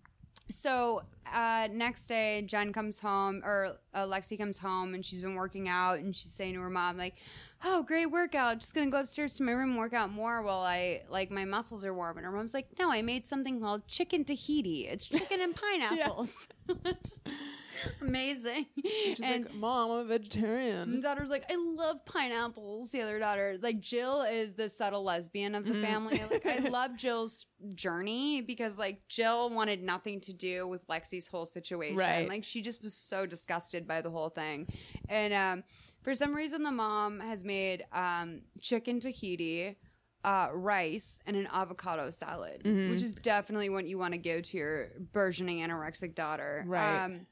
so 0.49 1.01
uh, 1.33 1.67
next 1.71 2.07
day, 2.07 2.43
Jen 2.43 2.71
comes 2.71 2.99
home, 2.99 3.41
or 3.43 3.77
uh, 3.93 4.05
Lexi 4.05 4.37
comes 4.37 4.57
home, 4.57 4.93
and 4.93 5.05
she's 5.05 5.21
been 5.21 5.35
working 5.35 5.67
out, 5.67 5.99
and 5.99 6.15
she's 6.15 6.31
saying 6.31 6.53
to 6.53 6.61
her 6.61 6.69
mom, 6.69 6.97
like, 6.97 7.15
"Oh, 7.63 7.83
great 7.83 8.07
workout! 8.07 8.59
Just 8.59 8.73
gonna 8.75 8.89
go 8.89 8.99
upstairs 8.99 9.35
to 9.35 9.43
my 9.43 9.51
room 9.51 9.71
and 9.71 9.79
work 9.79 9.93
out 9.93 10.11
more 10.11 10.41
while 10.41 10.61
I 10.61 11.03
like 11.09 11.31
my 11.31 11.45
muscles 11.45 11.83
are 11.85 11.93
warm." 11.93 12.17
And 12.17 12.25
her 12.25 12.31
mom's 12.31 12.53
like, 12.53 12.67
"No, 12.79 12.91
I 12.91 13.01
made 13.01 13.25
something 13.25 13.59
called 13.61 13.87
chicken 13.87 14.23
Tahiti. 14.25 14.87
It's 14.87 15.07
chicken 15.09 15.41
and 15.41 15.55
pineapples. 15.55 16.47
Amazing." 18.01 18.65
She's 18.83 19.19
and 19.21 19.45
like, 19.45 19.53
"Mom, 19.55 19.91
I'm 19.91 19.97
a 19.97 19.99
and 20.01 20.09
vegetarian." 20.09 21.01
daughter's 21.01 21.29
like, 21.29 21.45
I 21.49 21.55
love 21.55 22.05
pineapples. 22.05 22.89
The 22.89 23.01
other 23.01 23.19
daughter, 23.19 23.57
like 23.61 23.79
Jill, 23.79 24.23
is 24.23 24.53
the 24.53 24.69
subtle 24.69 25.03
lesbian 25.03 25.55
of 25.55 25.65
the 25.65 25.75
family. 25.75 26.21
Like, 26.29 26.45
I 26.45 26.57
love 26.69 26.95
Jill's 26.97 27.45
journey 27.75 28.41
because, 28.41 28.77
like, 28.77 29.07
Jill 29.07 29.49
wanted 29.49 29.81
nothing 29.81 30.19
to 30.21 30.33
do 30.33 30.67
with 30.67 30.85
Lexi's 30.87 31.27
whole 31.27 31.45
situation. 31.45 31.97
Right. 31.97 32.27
Like, 32.27 32.43
she 32.43 32.61
just 32.61 32.83
was 32.83 32.93
so 32.93 33.25
disgusted 33.25 33.87
by 33.87 34.01
the 34.01 34.09
whole 34.09 34.29
thing. 34.29 34.67
And 35.07 35.33
um, 35.33 35.63
for 36.07 36.15
some 36.15 36.33
reason, 36.33 36.63
the 36.63 36.71
mom 36.71 37.19
has 37.19 37.43
made 37.43 37.83
um, 37.91 38.39
chicken 38.61 39.01
Tahiti. 39.01 39.75
Uh, 40.23 40.49
rice 40.51 41.21
and 41.25 41.37
an 41.37 41.47
avocado 41.53 42.09
salad, 42.09 42.61
which 42.65 43.01
is 43.01 43.13
definitely 43.13 43.69
what 43.69 43.85
you 43.85 43.97
want 43.97 44.13
to 44.13 44.17
give 44.17 44.41
to 44.41 44.57
your 44.57 44.89
burgeoning 45.13 45.59
anorexic 45.59 46.15
daughter. 46.15 46.65
Right. 46.67 47.05
Um, 47.05 47.27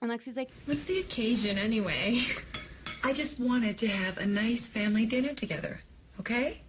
and 0.00 0.10
Lexi's 0.10 0.36
like, 0.36 0.50
What's 0.64 0.84
the 0.84 0.98
occasion 0.98 1.58
anyway? 1.58 2.22
I 3.04 3.12
just 3.12 3.38
wanted 3.38 3.78
to 3.78 3.88
have 3.88 4.18
a 4.18 4.26
nice 4.26 4.66
family 4.66 5.06
dinner 5.06 5.32
together, 5.34 5.80
okay? 6.18 6.62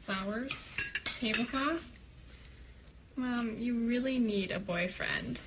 Flowers? 0.00 0.80
Tablecloth? 1.04 1.86
Mom, 3.14 3.54
you 3.58 3.86
really 3.86 4.18
need 4.18 4.50
a 4.50 4.58
boyfriend. 4.58 5.40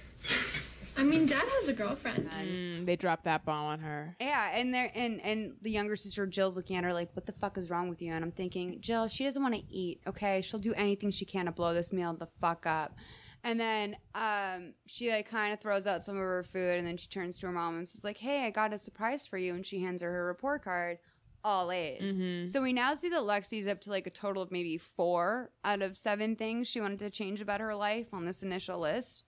I 0.95 1.03
mean, 1.03 1.25
Dad 1.25 1.43
has 1.55 1.67
a 1.67 1.73
girlfriend. 1.73 2.29
Mm, 2.29 2.85
they 2.85 2.95
dropped 2.95 3.23
that 3.23 3.45
ball 3.45 3.65
on 3.65 3.79
her. 3.79 4.15
Yeah, 4.19 4.51
and 4.53 4.73
there 4.73 4.91
and 4.93 5.21
and 5.21 5.53
the 5.61 5.71
younger 5.71 5.95
sister 5.95 6.25
Jill's 6.27 6.55
looking 6.55 6.75
at 6.75 6.83
her 6.83 6.93
like, 6.93 7.09
"What 7.15 7.25
the 7.25 7.31
fuck 7.31 7.57
is 7.57 7.69
wrong 7.69 7.89
with 7.89 8.01
you?" 8.01 8.13
And 8.13 8.23
I'm 8.23 8.31
thinking, 8.31 8.79
Jill, 8.81 9.07
she 9.07 9.23
doesn't 9.23 9.41
want 9.41 9.55
to 9.55 9.63
eat. 9.69 10.01
Okay, 10.07 10.41
she'll 10.41 10.59
do 10.59 10.73
anything 10.73 11.09
she 11.11 11.25
can 11.25 11.45
to 11.45 11.51
blow 11.51 11.73
this 11.73 11.91
meal 11.91 12.13
the 12.13 12.27
fuck 12.27 12.65
up. 12.65 12.95
And 13.43 13.59
then 13.59 13.97
um, 14.15 14.73
she 14.85 15.09
like 15.09 15.29
kind 15.29 15.51
of 15.53 15.59
throws 15.59 15.85
out 15.85 16.03
some 16.03 16.15
of 16.15 16.21
her 16.21 16.43
food, 16.43 16.77
and 16.77 16.87
then 16.87 16.95
she 16.95 17.07
turns 17.07 17.37
to 17.39 17.47
her 17.47 17.51
mom 17.51 17.75
and 17.77 17.87
says 17.89 18.03
like, 18.03 18.17
"Hey, 18.17 18.45
I 18.45 18.51
got 18.51 18.73
a 18.73 18.77
surprise 18.77 19.27
for 19.27 19.37
you." 19.37 19.53
And 19.55 19.65
she 19.65 19.79
hands 19.81 20.01
her 20.01 20.11
her 20.11 20.25
report 20.25 20.63
card, 20.63 20.99
all 21.43 21.71
A's. 21.71 22.17
So 22.51 22.61
we 22.61 22.71
now 22.71 22.93
see 22.93 23.09
that 23.09 23.21
Lexi's 23.21 23.67
up 23.67 23.81
to 23.81 23.89
like 23.89 24.07
a 24.07 24.11
total 24.11 24.41
of 24.43 24.51
maybe 24.51 24.77
four 24.77 25.51
out 25.65 25.81
of 25.81 25.97
seven 25.97 26.35
things 26.35 26.67
she 26.67 26.79
wanted 26.79 26.99
to 26.99 27.09
change 27.09 27.41
about 27.41 27.59
her 27.59 27.75
life 27.75 28.13
on 28.13 28.25
this 28.25 28.43
initial 28.43 28.79
list. 28.79 29.25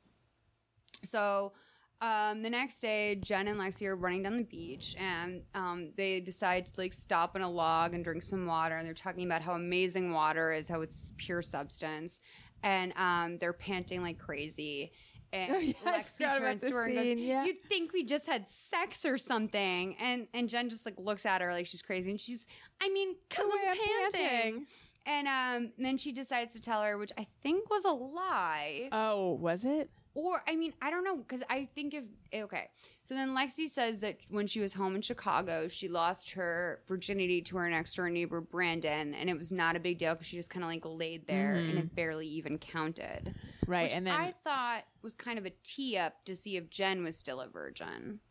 So 1.04 1.54
Um, 2.02 2.42
the 2.44 2.50
next 2.50 2.82
day, 2.82 3.16
Jen 3.16 3.48
and 3.48 3.58
Lexi 3.58 3.88
are 3.88 3.96
running 3.96 4.22
down 4.24 4.36
the 4.36 4.44
beach, 4.44 4.96
and 5.00 5.42
um, 5.56 5.92
they 5.96 6.20
decide 6.20 6.66
to 6.66 6.74
like 6.78 6.92
stop 6.92 7.36
on 7.36 7.42
a 7.42 7.50
log 7.50 7.94
and 7.94 8.04
drink 8.04 8.22
some 8.22 8.46
water. 8.46 8.76
And 8.76 8.86
they're 8.86 8.94
talking 8.94 9.26
about 9.26 9.42
how 9.42 9.54
amazing 9.54 10.12
water 10.12 10.52
is, 10.52 10.68
how 10.68 10.82
it's 10.82 11.14
pure 11.18 11.42
substance, 11.42 12.20
and 12.64 12.92
um, 12.98 13.38
they're 13.40 13.54
panting 13.54 14.02
like 14.02 14.20
crazy. 14.20 14.92
And 15.32 15.52
Oh, 15.56 15.58
yeah, 15.58 15.74
Lexi 15.86 16.38
turns 16.38 16.64
to 16.64 16.72
her 16.72 16.84
and 16.86 16.96
goes, 16.96 17.14
yeah. 17.16 17.46
"You'd 17.46 17.62
think 17.62 17.94
we 17.94 18.04
just 18.04 18.28
had 18.28 18.48
sex 18.50 19.06
or 19.06 19.18
something." 19.18 19.96
And 19.98 20.28
and 20.34 20.50
Jen 20.50 20.68
just 20.70 20.86
like 20.86 20.96
looks 21.00 21.26
at 21.26 21.42
her 21.42 21.54
like 21.54 21.66
she's 21.66 21.82
crazy, 21.82 22.12
and 22.12 22.20
she's, 22.20 22.46
I 22.82 22.90
mean, 22.90 23.16
cause 23.30 23.46
way 23.46 23.70
I'm 23.70 23.78
panting. 23.78 24.20
panting. 24.20 24.66
And 25.08 25.28
um, 25.30 25.72
then 25.78 25.98
she 25.98 26.12
decides 26.12 26.52
to 26.54 26.60
tell 26.60 26.82
her, 26.84 26.98
which 26.98 27.12
I 27.18 27.26
think 27.42 27.70
was 27.70 27.86
a 27.86 27.92
lie. 27.92 28.90
Oh, 28.92 29.34
was 29.34 29.64
it? 29.64 29.90
Or 30.16 30.42
I 30.48 30.56
mean, 30.56 30.74
I 30.82 30.90
don't 30.90 31.04
know 31.04 31.18
because 31.18 31.44
I 31.50 31.68
think 31.76 31.94
if 31.94 32.06
eh, 32.32 32.42
okay, 32.44 32.70
so 33.04 33.14
then 33.14 33.36
Lexi 33.36 33.68
says 33.68 34.00
that 34.00 34.18
when 34.30 34.48
she 34.48 34.62
was 34.62 34.74
home 34.74 34.96
in 34.96 35.02
Chicago, 35.02 35.68
she 35.68 35.90
lost 35.90 36.32
her 36.32 36.80
virginity 36.88 37.42
to 37.44 37.58
her 37.58 37.70
next 37.70 37.96
door 37.96 38.10
neighbor 38.10 38.40
Brandon, 38.40 39.14
and 39.14 39.30
it 39.30 39.38
was 39.38 39.52
not 39.52 39.76
a 39.76 39.80
big 39.80 39.98
deal 39.98 40.14
because 40.14 40.28
she 40.28 40.38
just 40.38 40.50
kind 40.50 40.64
of 40.64 40.70
like 40.70 40.84
laid 40.86 41.28
there 41.28 41.56
and 41.56 41.72
it 41.72 41.76
mm-hmm. 41.76 41.96
barely 41.96 42.28
even 42.28 42.58
counted. 42.58 43.36
Right, 43.68 43.92
and 43.92 44.08
then 44.08 44.14
I 44.14 44.34
thought 44.42 44.86
was 45.02 45.16
kind 45.16 45.38
of 45.38 45.46
a 45.46 45.52
tee 45.64 45.98
up 45.98 46.24
to 46.26 46.36
see 46.36 46.56
if 46.56 46.70
Jen 46.70 47.04
was 47.04 47.18
still 47.18 47.42
a 47.42 47.50
virgin. 47.50 48.22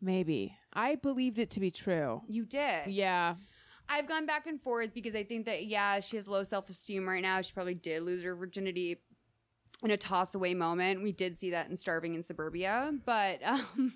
maybe 0.00 0.56
I 0.72 0.96
believed 0.96 1.38
it 1.38 1.50
to 1.50 1.60
be 1.60 1.70
true. 1.70 2.22
You 2.26 2.46
did, 2.46 2.88
Yeah, 2.88 3.36
I've 3.88 4.06
gone 4.06 4.26
back 4.26 4.46
and 4.46 4.60
forth 4.60 4.92
because 4.92 5.14
I 5.14 5.22
think 5.22 5.46
that 5.46 5.66
yeah, 5.66 6.00
she 6.00 6.16
has 6.16 6.28
low 6.28 6.42
self 6.42 6.68
esteem 6.68 7.08
right 7.08 7.22
now. 7.22 7.40
She 7.40 7.52
probably 7.52 7.74
did 7.74 8.02
lose 8.02 8.22
her 8.22 8.34
virginity 8.34 8.98
in 9.82 9.90
a 9.90 9.96
toss 9.96 10.34
away 10.34 10.54
moment. 10.54 11.02
We 11.02 11.12
did 11.12 11.38
see 11.38 11.50
that 11.50 11.68
in 11.68 11.76
Starving 11.76 12.14
in 12.14 12.22
Suburbia, 12.22 12.92
but 13.04 13.40
um, 13.46 13.94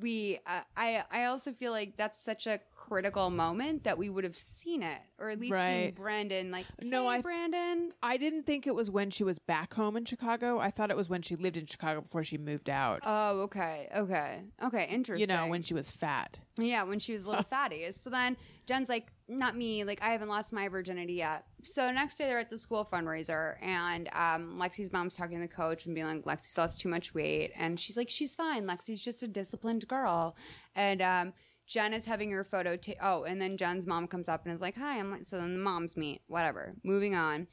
we 0.00 0.40
uh, 0.46 0.60
I 0.76 1.04
I 1.10 1.24
also 1.24 1.52
feel 1.52 1.72
like 1.72 1.96
that's 1.96 2.18
such 2.20 2.46
a 2.46 2.60
critical 2.74 3.28
moment 3.28 3.84
that 3.84 3.98
we 3.98 4.08
would 4.08 4.24
have 4.24 4.36
seen 4.36 4.82
it 4.82 4.98
or 5.18 5.28
at 5.28 5.38
least 5.38 5.54
seen 5.54 5.92
Brandon 5.94 6.50
like 6.50 6.64
No, 6.80 7.02
hey, 7.10 7.16
I- 7.18 7.20
Brandon. 7.20 7.92
I 8.02 8.16
didn't 8.16 8.44
think 8.44 8.66
it 8.66 8.74
was 8.74 8.90
when 8.90 9.10
she 9.10 9.24
was 9.24 9.38
back 9.38 9.74
home 9.74 9.94
in 9.96 10.06
Chicago. 10.06 10.58
I 10.58 10.70
thought 10.70 10.90
it 10.90 10.96
was 10.96 11.10
when 11.10 11.20
she 11.20 11.36
lived 11.36 11.58
in 11.58 11.66
Chicago 11.66 12.00
before 12.00 12.24
she 12.24 12.38
moved 12.38 12.70
out. 12.70 13.00
Oh, 13.04 13.40
okay, 13.42 13.88
okay, 13.94 14.40
okay. 14.64 14.86
Interesting 14.90 15.28
you 15.28 15.34
know, 15.36 15.48
when 15.48 15.60
she 15.60 15.74
was 15.74 15.90
fat. 15.90 16.38
Yeah, 16.56 16.84
when 16.84 16.98
she 16.98 17.12
was 17.12 17.24
a 17.24 17.28
little 17.28 17.44
fatty. 17.50 17.92
So 17.92 18.08
then 18.08 18.38
Jen's 18.66 18.88
like, 18.88 19.08
not 19.28 19.56
me. 19.56 19.84
Like, 19.84 20.02
I 20.02 20.10
haven't 20.10 20.28
lost 20.28 20.52
my 20.52 20.68
virginity 20.68 21.14
yet. 21.14 21.44
So 21.62 21.90
next 21.90 22.16
day 22.16 22.26
they're 22.26 22.38
at 22.38 22.50
the 22.50 22.58
school 22.58 22.88
fundraiser, 22.90 23.56
and 23.62 24.08
um, 24.12 24.58
Lexi's 24.58 24.92
mom's 24.92 25.16
talking 25.16 25.36
to 25.36 25.42
the 25.42 25.52
coach 25.52 25.86
and 25.86 25.94
being 25.94 26.06
like, 26.06 26.24
Lexi's 26.24 26.56
lost 26.56 26.80
too 26.80 26.88
much 26.88 27.14
weight. 27.14 27.52
And 27.56 27.78
she's 27.78 27.96
like, 27.96 28.08
she's 28.08 28.34
fine. 28.34 28.66
Lexi's 28.66 29.00
just 29.00 29.22
a 29.22 29.28
disciplined 29.28 29.86
girl. 29.86 30.36
And 30.74 31.02
um, 31.02 31.32
Jen 31.66 31.92
is 31.92 32.06
having 32.06 32.30
her 32.30 32.44
photo. 32.44 32.76
Ta- 32.76 32.92
oh, 33.02 33.24
and 33.24 33.40
then 33.40 33.56
Jen's 33.56 33.86
mom 33.86 34.06
comes 34.06 34.28
up 34.28 34.44
and 34.44 34.54
is 34.54 34.60
like, 34.60 34.76
hi. 34.76 34.98
I'm 34.98 35.10
like, 35.10 35.24
so 35.24 35.36
then 35.36 35.54
the 35.54 35.62
moms 35.62 35.96
meet. 35.96 36.22
Whatever. 36.26 36.74
Moving 36.82 37.14
on. 37.14 37.46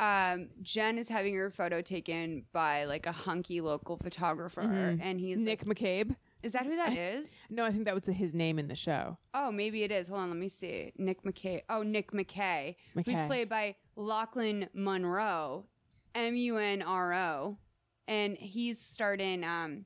Um, 0.00 0.50
Jen 0.62 0.96
is 0.96 1.08
having 1.08 1.34
her 1.34 1.50
photo 1.50 1.82
taken 1.82 2.44
by 2.52 2.84
like 2.84 3.06
a 3.06 3.12
hunky 3.12 3.60
local 3.60 3.96
photographer, 3.96 4.96
and 5.00 5.18
he's 5.18 5.40
Nick 5.40 5.66
like, 5.66 5.76
McCabe. 5.76 6.14
Is 6.42 6.52
that 6.52 6.64
who 6.66 6.76
that 6.76 6.96
is? 6.96 7.46
No, 7.50 7.64
I 7.64 7.70
think 7.70 7.84
that 7.86 7.94
was 7.94 8.04
the, 8.04 8.12
his 8.12 8.34
name 8.34 8.58
in 8.58 8.68
the 8.68 8.74
show. 8.74 9.16
Oh, 9.34 9.50
maybe 9.50 9.82
it 9.82 9.90
is. 9.90 10.08
Hold 10.08 10.20
on, 10.20 10.28
let 10.28 10.38
me 10.38 10.48
see. 10.48 10.92
Nick 10.96 11.22
McKay. 11.24 11.62
Oh, 11.68 11.82
Nick 11.82 12.12
McKay, 12.12 12.76
who's 12.94 13.04
McKay. 13.04 13.26
played 13.26 13.48
by 13.48 13.74
Lochlyn 13.96 14.68
Munro, 14.74 15.64
M 16.14 16.36
U 16.36 16.56
N 16.58 16.82
R 16.82 17.14
O, 17.14 17.58
and 18.06 18.36
he's 18.36 18.78
starred 18.78 19.20
in 19.20 19.42
um, 19.42 19.84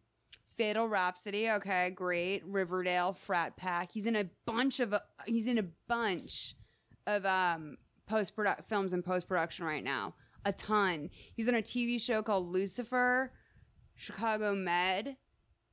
Fatal 0.56 0.88
Rhapsody. 0.88 1.48
Okay, 1.50 1.90
great. 1.90 2.44
Riverdale, 2.44 3.12
Frat 3.12 3.56
Pack. 3.56 3.92
He's 3.92 4.06
in 4.06 4.16
a 4.16 4.24
bunch 4.44 4.80
of. 4.80 4.94
he's 5.26 5.46
in 5.46 5.58
a 5.58 5.64
bunch 5.88 6.54
of 7.06 7.24
um 7.24 7.78
post 8.06 8.34
product 8.34 8.68
films 8.68 8.92
and 8.92 9.04
post 9.04 9.28
production 9.28 9.64
right 9.64 9.84
now. 9.84 10.14
A 10.44 10.52
ton. 10.52 11.08
He's 11.34 11.48
on 11.48 11.54
a 11.54 11.62
TV 11.62 12.00
show 12.00 12.22
called 12.22 12.48
Lucifer, 12.52 13.32
Chicago 13.94 14.54
Med 14.54 15.16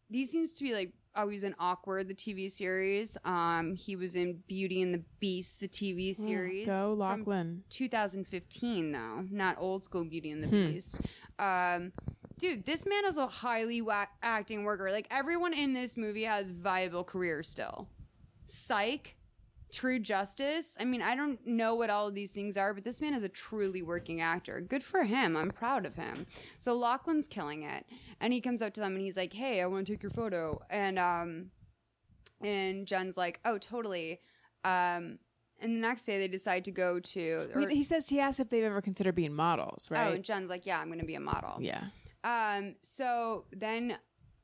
these 0.09 0.31
seems 0.31 0.51
to 0.53 0.63
be 0.63 0.73
like 0.73 0.91
always 1.15 1.43
in 1.43 1.55
awkward 1.59 2.07
the 2.07 2.13
tv 2.13 2.51
series. 2.51 3.17
Um 3.25 3.75
he 3.75 3.95
was 3.95 4.15
in 4.15 4.39
beauty 4.47 4.81
and 4.81 4.93
the 4.93 5.03
beast 5.19 5.59
the 5.59 5.67
tv 5.67 6.15
series 6.15 6.65
Go 6.67 6.95
Lochlyn. 6.97 7.61
2015 7.69 8.91
though 8.91 9.25
not 9.31 9.55
old 9.59 9.83
school 9.83 10.03
beauty 10.05 10.31
and 10.31 10.43
the 10.43 10.47
beast. 10.47 11.01
Um 11.39 11.91
dude 12.39 12.65
this 12.65 12.85
man 12.85 13.05
is 13.05 13.17
a 13.17 13.27
highly 13.27 13.81
wa- 13.81 14.05
acting 14.23 14.63
worker. 14.63 14.91
Like 14.91 15.07
everyone 15.11 15.53
in 15.53 15.73
this 15.73 15.97
movie 15.97 16.23
has 16.23 16.51
viable 16.51 17.03
careers 17.03 17.49
still. 17.49 17.87
Psych 18.45 19.15
True 19.71 19.99
Justice. 19.99 20.75
I 20.79 20.85
mean, 20.85 21.01
I 21.01 21.15
don't 21.15 21.45
know 21.45 21.75
what 21.75 21.89
all 21.89 22.07
of 22.07 22.15
these 22.15 22.31
things 22.31 22.57
are, 22.57 22.73
but 22.73 22.83
this 22.83 22.99
man 23.01 23.13
is 23.13 23.23
a 23.23 23.29
truly 23.29 23.81
working 23.81 24.21
actor. 24.21 24.61
Good 24.61 24.83
for 24.83 25.03
him. 25.03 25.37
I'm 25.37 25.51
proud 25.51 25.85
of 25.85 25.95
him. 25.95 26.25
So 26.59 26.77
Lochlyn's 26.77 27.27
killing 27.27 27.63
it, 27.63 27.85
and 28.19 28.33
he 28.33 28.41
comes 28.41 28.61
up 28.61 28.73
to 28.75 28.81
them 28.81 28.93
and 28.93 29.01
he's 29.01 29.17
like, 29.17 29.33
"Hey, 29.33 29.61
I 29.61 29.67
want 29.67 29.87
to 29.87 29.93
take 29.93 30.03
your 30.03 30.11
photo." 30.11 30.59
And 30.69 30.97
um, 30.97 31.51
and 32.41 32.87
Jen's 32.87 33.17
like, 33.17 33.39
"Oh, 33.45 33.57
totally." 33.57 34.21
Um, 34.63 35.19
and 35.61 35.75
the 35.75 35.79
next 35.81 36.05
day 36.05 36.17
they 36.17 36.27
decide 36.27 36.65
to 36.65 36.71
go 36.71 36.99
to. 36.99 37.49
Or- 37.53 37.67
he 37.69 37.83
says 37.83 38.09
he 38.09 38.19
asked 38.19 38.39
if 38.39 38.49
they've 38.49 38.63
ever 38.63 38.81
considered 38.81 39.15
being 39.15 39.33
models, 39.33 39.89
right? 39.91 39.99
Oh, 39.99 40.05
right? 40.05 40.15
and 40.15 40.23
Jen's 40.23 40.49
like, 40.49 40.65
"Yeah, 40.65 40.79
I'm 40.79 40.87
going 40.87 40.99
to 40.99 41.05
be 41.05 41.15
a 41.15 41.19
model." 41.19 41.57
yeah. 41.59 41.85
Um. 42.23 42.75
So 42.81 43.45
then 43.51 43.97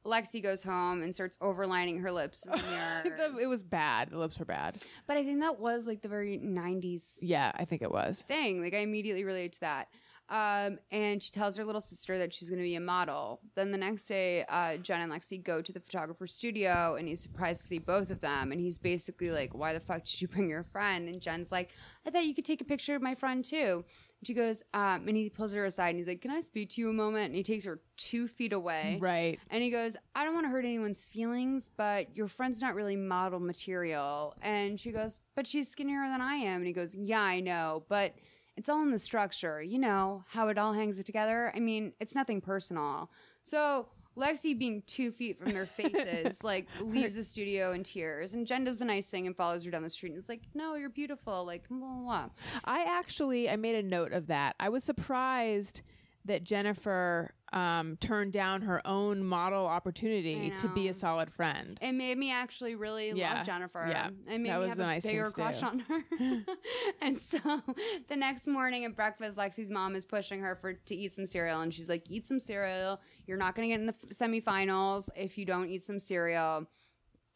Lexi 0.05 0.41
goes 0.41 0.61
home 0.63 1.01
and 1.01 1.13
starts 1.13 1.35
overlining 1.37 2.01
her 2.01 2.11
lips 2.11 2.45
in 2.45 2.51
the 2.51 2.57
mirror. 2.69 3.31
The- 3.33 3.39
it 3.39 3.47
was 3.47 3.63
bad. 3.63 4.11
The 4.11 4.17
lips 4.19 4.37
were 4.39 4.45
bad. 4.45 4.77
but 5.07 5.17
I 5.17 5.23
think 5.23 5.41
that 5.41 5.59
was 5.59 5.87
like 5.87 6.01
the 6.01 6.07
very 6.07 6.37
'90s 6.39 7.17
Yeah, 7.21 7.51
I 7.55 7.65
think 7.65 7.81
it 7.81 7.91
was. 7.91 8.21
thing. 8.21 8.61
Like 8.61 8.73
I 8.73 8.79
immediately 8.79 9.23
relate 9.23 9.53
to 9.53 9.59
that. 9.61 9.87
Um, 10.27 10.79
and 10.91 11.21
she 11.21 11.29
tells 11.31 11.55
her 11.57 11.63
little 11.63 11.81
sister 11.81 12.17
that 12.17 12.33
she's 12.33 12.49
going 12.49 12.59
to 12.59 12.63
be 12.65 12.75
a 12.75 12.79
model. 12.79 13.41
Then 13.53 13.71
the 13.71 13.77
next 13.77 14.05
day, 14.05 14.43
uh, 14.49 14.77
Jen 14.77 15.01
and 15.01 15.11
Lexi 15.11 15.43
go 15.43 15.61
to 15.61 15.71
the 15.71 15.79
photographer's 15.79 16.33
studio, 16.33 16.95
and 16.97 17.07
he's 17.07 17.19
surprised 17.21 17.61
to 17.61 17.67
see 17.67 17.77
both 17.77 18.09
of 18.09 18.21
them. 18.21 18.51
And 18.51 18.59
he's 18.59 18.79
basically 18.79 19.29
like, 19.29 19.53
"Why 19.53 19.73
the 19.73 19.79
fuck 19.79 20.03
did 20.03 20.19
you 20.21 20.27
bring 20.27 20.49
your 20.49 20.63
friend?" 20.63 21.07
And 21.07 21.21
Jen's 21.21 21.51
like, 21.51 21.69
"I 22.05 22.09
thought 22.09 22.25
you 22.25 22.33
could 22.33 22.45
take 22.45 22.61
a 22.61 22.65
picture 22.65 22.95
of 22.95 23.01
my 23.03 23.13
friend 23.13 23.45
too." 23.45 23.85
And 24.19 24.27
she 24.27 24.33
goes, 24.33 24.63
um, 24.73 25.07
and 25.07 25.15
he 25.15 25.29
pulls 25.29 25.53
her 25.53 25.65
aside, 25.65 25.89
and 25.89 25.97
he's 25.97 26.07
like, 26.07 26.21
"Can 26.21 26.31
I 26.31 26.39
speak 26.41 26.69
to 26.71 26.81
you 26.81 26.89
a 26.89 26.93
moment?" 26.93 27.25
And 27.27 27.35
he 27.35 27.43
takes 27.43 27.65
her 27.65 27.79
two 27.97 28.27
feet 28.27 28.51
away, 28.53 28.97
Right. 28.99 29.39
and 29.51 29.61
he 29.61 29.69
goes, 29.69 29.95
I 30.15 30.23
don't 30.25 30.33
want 30.33 30.45
to 30.45 30.49
hurt 30.49 30.65
anyone's 30.65 31.05
feelings, 31.05 31.69
but 31.77 32.15
your 32.15 32.27
friend's 32.27 32.61
not 32.61 32.75
really 32.75 32.95
model 32.97 33.39
material. 33.39 34.35
And 34.41 34.79
she 34.79 34.91
goes, 34.91 35.19
But 35.35 35.47
she's 35.47 35.69
skinnier 35.69 36.07
than 36.09 36.19
I 36.21 36.35
am. 36.35 36.57
And 36.57 36.67
he 36.67 36.73
goes, 36.73 36.93
Yeah, 36.95 37.21
I 37.21 37.39
know, 37.39 37.83
but 37.87 38.15
it's 38.57 38.69
all 38.69 38.81
in 38.81 38.91
the 38.91 38.99
structure, 38.99 39.61
you 39.61 39.79
know, 39.79 40.23
how 40.27 40.47
it 40.47 40.57
all 40.57 40.73
hangs 40.73 41.03
together. 41.03 41.51
I 41.55 41.59
mean, 41.59 41.93
it's 41.99 42.15
nothing 42.15 42.41
personal. 42.41 43.09
So 43.43 43.87
Lexi 44.17 44.57
being 44.57 44.81
two 44.87 45.11
feet 45.11 45.37
from 45.37 45.51
their 45.51 45.65
faces, 45.65 46.41
like 46.43 46.67
leaves 46.81 47.15
the 47.15 47.23
studio 47.23 47.73
in 47.73 47.83
tears. 47.83 48.33
And 48.33 48.47
Jen 48.47 48.63
does 48.63 48.79
the 48.79 48.85
nice 48.85 49.09
thing 49.09 49.27
and 49.27 49.35
follows 49.35 49.65
her 49.65 49.71
down 49.71 49.83
the 49.83 49.89
street 49.89 50.13
and 50.13 50.19
is 50.19 50.29
like, 50.29 50.43
No, 50.53 50.75
you're 50.75 50.89
beautiful. 50.89 51.45
Like, 51.45 51.67
blah, 51.67 51.77
blah, 51.79 52.03
blah. 52.03 52.29
I 52.63 52.83
actually 52.83 53.49
I 53.49 53.55
made 53.57 53.75
a 53.75 53.83
note 53.83 54.13
of 54.13 54.27
that. 54.27 54.55
I 54.59 54.69
was 54.69 54.83
surprised 54.83 55.81
that 56.23 56.43
Jennifer 56.43 57.33
um, 57.55 57.95
turned 58.01 58.33
down 58.33 58.61
her 58.63 58.85
own 58.85 59.23
model 59.23 59.65
opportunity 59.65 60.51
to 60.57 60.67
be 60.67 60.89
a 60.89 60.93
solid 60.93 61.31
friend. 61.33 61.79
It 61.81 61.93
made 61.93 62.17
me 62.17 62.29
actually 62.31 62.75
really 62.75 63.13
Yeah, 63.15 63.35
love 63.37 63.45
Jennifer. 63.45 63.87
yeah. 63.89 64.07
It 64.27 64.39
made 64.41 64.51
That 64.51 64.59
me 64.59 64.65
was 64.65 64.69
have 64.69 64.79
a 64.79 64.83
nice 64.83 65.05
bigger 65.05 65.31
crush 65.31 65.61
do. 65.61 65.65
on 65.67 65.79
her. 65.79 66.03
and 67.01 67.19
so 67.19 67.39
the 68.09 68.15
next 68.17 68.45
morning 68.47 68.83
at 68.85 68.95
breakfast, 68.95 69.37
Lexi's 69.37 69.71
mom 69.71 69.95
is 69.95 70.05
pushing 70.05 70.41
her 70.41 70.55
for 70.57 70.73
to 70.73 70.95
eat 70.95 71.13
some 71.13 71.25
cereal, 71.25 71.61
and 71.61 71.73
she's 71.73 71.87
like, 71.89 72.03
"Eat 72.11 72.25
some 72.25 72.39
cereal. 72.41 72.99
You're 73.25 73.37
not 73.37 73.55
going 73.55 73.69
to 73.69 73.73
get 73.73 73.79
in 73.79 73.85
the 73.87 73.95
f- 74.03 74.09
semifinals 74.17 75.09
if 75.15 75.37
you 75.37 75.45
don't 75.45 75.69
eat 75.69 75.81
some 75.83 75.99
cereal." 75.99 76.65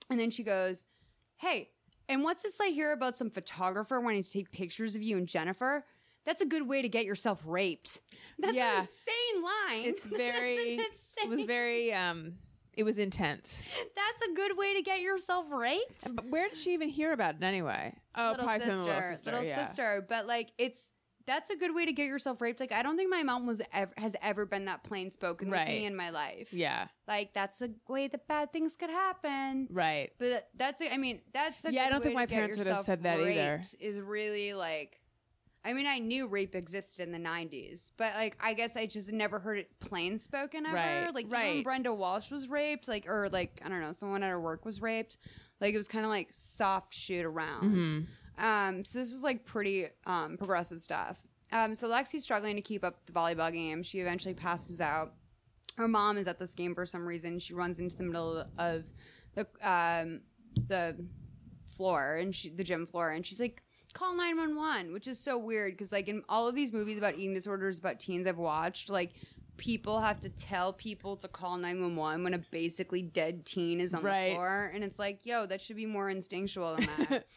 And 0.09 0.19
then 0.19 0.31
she 0.31 0.43
goes, 0.43 0.85
"Hey, 1.37 1.69
and 2.09 2.23
what's 2.23 2.43
this 2.43 2.59
I 2.59 2.67
hear 2.69 2.91
about 2.91 3.15
some 3.17 3.29
photographer 3.29 4.01
wanting 4.01 4.23
to 4.23 4.29
take 4.31 4.51
pictures 4.51 4.95
of 4.97 5.01
you 5.01 5.17
and 5.17 5.27
Jennifer?" 5.27 5.85
That's 6.25 6.41
a 6.41 6.45
good 6.45 6.67
way 6.67 6.81
to 6.81 6.89
get 6.89 7.05
yourself 7.05 7.41
raped. 7.45 8.01
That's 8.37 8.53
Yeah. 8.53 8.81
an 8.81 8.87
insane 8.87 9.43
line. 9.43 9.85
It's 9.95 10.07
very 10.17 10.77
That's 10.77 11.23
it 11.23 11.29
was 11.29 11.41
very 11.43 11.93
um 11.93 12.33
it 12.73 12.83
was 12.83 12.97
intense. 12.99 13.61
That's 13.95 14.21
a 14.21 14.33
good 14.35 14.57
way 14.57 14.75
to 14.75 14.81
get 14.81 15.01
yourself 15.01 15.47
raped. 15.51 16.15
But 16.15 16.29
where 16.29 16.47
did 16.47 16.57
she 16.57 16.73
even 16.73 16.87
hear 16.87 17.11
about 17.11 17.35
it 17.35 17.43
anyway? 17.43 17.93
Oh, 18.15 18.31
little 18.31 18.45
probably 18.45 18.65
sister, 18.65 18.71
from 18.71 18.79
the 18.79 18.85
little 18.85 19.01
sister. 19.03 19.31
little 19.31 19.45
yeah. 19.47 19.65
sister. 19.65 20.05
But 20.07 20.27
like, 20.27 20.51
it's 20.57 20.91
that's 21.25 21.49
a 21.51 21.55
good 21.55 21.75
way 21.75 21.85
to 21.85 21.91
get 21.91 22.05
yourself 22.07 22.41
raped. 22.41 22.59
Like, 22.59 22.71
I 22.71 22.81
don't 22.81 22.95
think 22.95 23.09
my 23.09 23.21
mom 23.21 23.45
was 23.45 23.61
ever 23.73 23.91
has 23.97 24.15
ever 24.21 24.45
been 24.45 24.65
that 24.65 24.83
plain 24.83 25.11
spoken 25.11 25.49
with 25.49 25.67
me 25.67 25.85
in 25.85 25.95
my 25.95 26.09
life. 26.09 26.53
Yeah. 26.53 26.87
like 27.07 27.33
that's 27.33 27.61
a 27.61 27.69
way 27.87 28.07
that 28.07 28.27
bad 28.27 28.51
things 28.53 28.75
could 28.75 28.89
happen. 28.89 29.67
Right. 29.69 30.11
But 30.17 30.47
that's, 30.55 30.81
a, 30.81 30.91
I 30.93 30.97
mean, 30.97 31.21
that's 31.33 31.65
a 31.65 31.73
Yeah, 31.73 31.85
I 31.85 31.89
don't 31.89 32.01
think 32.01 32.15
my 32.15 32.25
parents 32.25 32.57
would 32.57 32.67
have 32.67 32.79
said 32.79 33.03
that 33.03 33.19
either. 33.19 33.61
Is 33.79 33.99
really 33.99 34.53
like, 34.53 34.98
I 35.65 35.73
mean, 35.73 35.87
I 35.87 35.99
knew 35.99 36.27
rape 36.27 36.55
existed 36.55 37.03
in 37.03 37.11
the 37.11 37.17
'90s, 37.17 37.91
but 37.97 38.13
like, 38.15 38.37
I 38.39 38.53
guess 38.53 38.77
I 38.77 38.85
just 38.85 39.11
never 39.11 39.39
heard 39.39 39.57
it 39.59 39.79
plain 39.79 40.17
spoken 40.17 40.65
ever. 40.65 40.75
Right, 40.75 41.13
Like, 41.13 41.25
even 41.25 41.39
when. 41.39 41.63
Brenda 41.63 41.93
Walsh 41.93 42.31
was 42.31 42.47
raped, 42.47 42.87
like, 42.87 43.07
or 43.07 43.27
like, 43.29 43.61
I 43.63 43.69
don't 43.69 43.81
know, 43.81 43.91
someone 43.91 44.23
at 44.23 44.29
her 44.29 44.39
work 44.39 44.65
was 44.65 44.81
raped. 44.81 45.17
Like, 45.59 45.73
it 45.73 45.77
was 45.77 45.89
kind 45.89 46.05
of 46.05 46.09
like 46.09 46.29
soft 46.31 46.93
shoot 46.93 47.25
around. 47.25 47.75
Mm-hmm. 47.75 48.45
Um, 48.45 48.85
so 48.85 48.99
this 48.99 49.11
was 49.11 49.21
like 49.21 49.43
pretty 49.45 49.87
um, 50.05 50.37
progressive 50.37 50.79
stuff. 50.79 51.19
Um, 51.51 51.75
so 51.75 51.89
Lexi's 51.89 52.23
struggling 52.23 52.55
to 52.55 52.61
keep 52.61 52.83
up 52.83 53.05
the 53.05 53.11
volleyball 53.11 53.51
game. 53.51 53.83
She 53.83 53.99
eventually 53.99 54.33
passes 54.33 54.79
out. 54.79 55.13
Her 55.75 55.87
mom 55.87 56.17
is 56.17 56.27
at 56.27 56.39
this 56.39 56.53
game 56.53 56.75
for 56.75 56.85
some 56.85 57.05
reason. 57.05 57.39
She 57.39 57.53
runs 57.53 57.79
into 57.79 57.97
the 57.97 58.03
middle 58.03 58.45
of 58.57 58.83
the 59.35 59.47
um, 59.61 60.21
the 60.67 60.95
floor 61.75 62.17
and 62.17 62.35
she 62.35 62.49
the 62.49 62.63
gym 62.63 62.85
floor, 62.85 63.11
and 63.11 63.25
she's 63.25 63.39
like, 63.39 63.61
"Call 63.93 64.15
nine 64.15 64.37
one 64.37 64.55
one," 64.55 64.93
which 64.93 65.07
is 65.07 65.19
so 65.19 65.37
weird 65.37 65.73
because 65.73 65.91
like 65.91 66.07
in 66.07 66.23
all 66.29 66.47
of 66.47 66.55
these 66.55 66.71
movies 66.71 66.97
about 66.97 67.15
eating 67.15 67.33
disorders 67.33 67.77
about 67.79 67.99
teens 67.99 68.27
I've 68.27 68.37
watched, 68.37 68.89
like. 68.89 69.11
People 69.57 69.99
have 69.99 70.21
to 70.21 70.29
tell 70.29 70.71
people 70.71 71.17
to 71.17 71.27
call 71.27 71.57
911 71.57 72.23
when 72.23 72.33
a 72.33 72.37
basically 72.37 73.01
dead 73.01 73.45
teen 73.45 73.81
is 73.81 73.93
on 73.93 74.01
Right. 74.03 74.29
the 74.29 74.35
floor. 74.35 74.71
And 74.73 74.85
it's 74.85 74.97
like, 74.97 75.25
yo, 75.25 75.45
that 75.47 75.59
should 75.59 75.75
be 75.75 75.85
more 75.85 76.09
instinctual 76.09 76.77
than 76.77 76.87
that. 77.09 77.25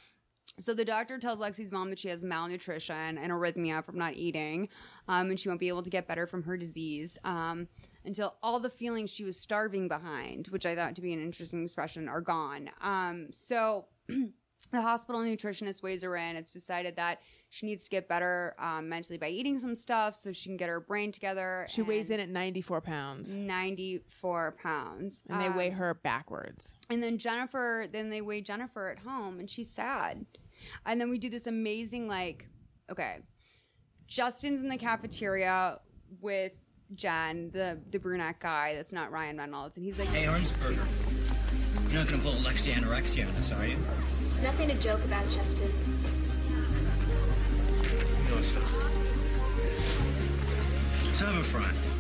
So 0.61 0.73
the 0.73 0.85
doctor 0.85 1.19
tells 1.19 1.41
Lexi's 1.41 1.73
mom 1.73 1.91
that 1.91 1.99
she 1.99 2.09
has 2.09 2.23
malnutrition 2.23 3.17
and 3.19 3.33
arrhythmia 3.33 3.85
from 3.85 3.99
not 3.99 4.15
eating, 4.15 4.69
um, 5.09 5.31
and 5.31 5.41
she 5.41 5.49
won't 5.49 5.59
be 5.61 5.67
able 5.69 5.83
to 5.83 5.91
get 5.91 6.07
better 6.07 6.27
from 6.29 6.43
her 6.45 6.57
disease 6.57 7.19
um, 7.25 7.67
until 8.05 8.37
all 8.43 8.61
the 8.61 8.69
feelings 8.69 9.11
she 9.11 9.25
was 9.25 9.37
starving 9.39 9.89
behind, 9.89 10.47
which 10.49 10.65
I 10.67 10.77
thought 10.77 10.95
to 10.97 11.03
be 11.03 11.13
an 11.13 11.23
interesting 11.23 11.63
expression, 11.65 12.09
are 12.09 12.21
gone. 12.21 12.71
Um, 12.83 13.29
so 13.33 13.87
the 14.71 14.81
hospital 14.81 15.21
nutritionist 15.21 15.83
weighs 15.83 16.03
her 16.03 16.17
in. 16.17 16.37
It's 16.37 16.53
decided 16.53 16.97
that 16.97 17.21
she 17.51 17.67
needs 17.67 17.85
to 17.85 17.91
get 17.91 18.09
better 18.09 18.55
um, 18.59 18.89
mentally 18.89 19.19
by 19.19 19.29
eating 19.29 19.59
some 19.59 19.75
stuff 19.75 20.17
so 20.17 20.33
she 20.33 20.49
can 20.49 20.57
get 20.57 20.69
her 20.71 20.81
brain 20.81 21.13
together. 21.13 21.67
She 21.69 21.83
weighs 21.83 22.11
in 22.11 22.21
at 22.21 22.31
94 22.31 22.81
pounds. 22.81 23.33
94 23.35 24.57
pounds. 24.63 25.23
And 25.29 25.41
they 25.43 25.51
weigh 25.51 25.69
Um, 25.71 25.75
her 25.75 25.95
backwards. 25.95 26.79
and 26.89 27.03
then 27.03 27.19
Jennifer, 27.19 27.87
then 27.93 28.09
they 28.09 28.23
weigh 28.23 28.41
Jennifer 28.41 28.89
at 28.89 29.01
home 29.01 29.41
and 29.41 29.51
she's 29.51 29.69
sad. 29.71 30.25
And 30.87 30.99
then 31.01 31.11
we 31.11 31.19
do 31.19 31.29
this 31.29 31.47
amazing, 31.47 32.09
like, 32.09 32.47
okay, 32.91 33.19
Justin's 34.07 34.61
in 34.61 34.69
the 34.69 34.79
cafeteria 34.79 35.81
with 36.21 36.53
Jen, 36.95 37.51
the, 37.53 37.79
the 37.91 37.99
brunette 37.99 38.39
guy 38.41 38.75
that's 38.75 38.93
not 38.93 39.11
Ryan 39.11 39.37
Reynolds. 39.39 39.77
And 39.77 39.85
he's 39.85 39.99
like, 39.99 40.09
Hey, 40.09 40.25
Arnsberger. 40.25 40.79
You're 41.91 42.01
not 42.05 42.09
gonna 42.11 42.23
pull 42.23 42.33
Alexia 42.39 42.75
anorexia 42.75 43.29
on 43.29 43.35
us, 43.37 43.53
are 43.53 43.67
you? 43.67 43.77
It's 44.33 44.41
nothing 44.41 44.69
to 44.69 44.75
joke 44.77 45.05
about, 45.05 45.29
Justin. 45.29 45.71
No, 48.31 48.39
it's 48.39 48.55
not. 48.55 48.65
Let's 51.05 51.21
have 51.21 51.37
a 51.37 51.43
fry. 51.43 51.92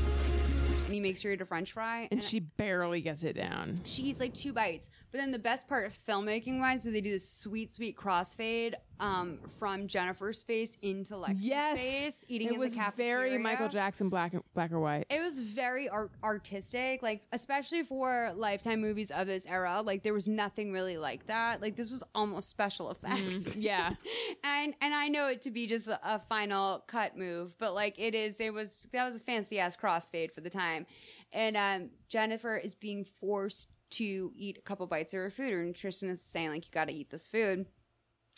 And 1.02 1.08
makes 1.08 1.22
her 1.22 1.30
eat 1.32 1.40
a 1.40 1.44
french 1.44 1.72
fry. 1.72 2.08
And 2.10 2.22
she 2.22 2.40
barely 2.40 3.00
gets 3.00 3.24
it 3.24 3.34
down. 3.34 3.80
she 3.84 4.02
eats 4.04 4.20
like 4.20 4.32
two 4.34 4.52
bites. 4.52 4.88
But 5.10 5.18
then 5.18 5.30
the 5.30 5.38
best 5.38 5.68
part 5.68 5.84
of 5.84 5.98
filmmaking 6.06 6.58
wise, 6.60 6.84
where 6.84 6.92
they 6.92 7.00
do 7.02 7.10
this 7.10 7.28
sweet, 7.28 7.70
sweet 7.72 7.96
crossfade 7.96 8.74
um, 8.98 9.38
from 9.58 9.86
Jennifer's 9.88 10.42
face 10.42 10.78
into 10.80 11.14
Lexi's 11.14 11.44
Yes. 11.44 11.80
face, 11.80 12.24
eating 12.28 12.48
it 12.48 12.54
in 12.54 12.58
was 12.60 12.70
the 12.72 12.78
cafeteria. 12.78 13.30
very 13.32 13.38
Michael 13.38 13.68
Jackson, 13.68 14.08
black, 14.08 14.32
black 14.54 14.72
or 14.72 14.80
white. 14.80 15.04
It 15.10 15.20
was 15.20 15.38
very 15.38 15.88
art- 15.88 16.12
artistic, 16.22 17.02
like 17.02 17.22
especially 17.32 17.82
for 17.82 18.32
Lifetime 18.36 18.80
movies 18.80 19.10
of 19.10 19.26
this 19.26 19.44
era. 19.46 19.82
Like 19.84 20.02
there 20.02 20.14
was 20.14 20.28
nothing 20.28 20.72
really 20.72 20.96
like 20.96 21.26
that. 21.26 21.60
Like 21.60 21.76
this 21.76 21.90
was 21.90 22.02
almost 22.14 22.48
special 22.48 22.90
effects. 22.90 23.56
yeah. 23.56 23.94
and 24.44 24.74
and 24.80 24.94
I 24.94 25.08
know 25.08 25.28
it 25.28 25.42
to 25.42 25.50
be 25.50 25.66
just 25.66 25.88
a, 25.88 26.00
a 26.14 26.18
final 26.20 26.84
cut 26.86 27.18
move, 27.18 27.54
but 27.58 27.74
like 27.74 27.98
it 27.98 28.14
is. 28.14 28.40
It 28.40 28.54
was 28.54 28.86
that 28.92 29.04
was 29.04 29.16
a 29.16 29.20
fancy 29.20 29.58
ass 29.58 29.76
crossfade 29.76 30.32
for 30.32 30.40
the 30.40 30.50
time. 30.50 30.86
And 31.32 31.56
um, 31.56 31.90
Jennifer 32.09 32.56
is 32.56 32.74
being 32.74 33.04
forced 33.04 33.68
to 33.90 34.32
eat 34.36 34.59
a 34.59 34.62
couple 34.62 34.86
bites 34.86 35.12
of 35.12 35.18
her 35.18 35.30
food. 35.30 35.52
and 35.52 35.74
Tristan 35.74 36.09
is 36.09 36.20
saying 36.20 36.50
like 36.50 36.64
you 36.64 36.72
got 36.72 36.86
to 36.88 36.94
eat 36.94 37.10
this 37.10 37.26
food. 37.26 37.66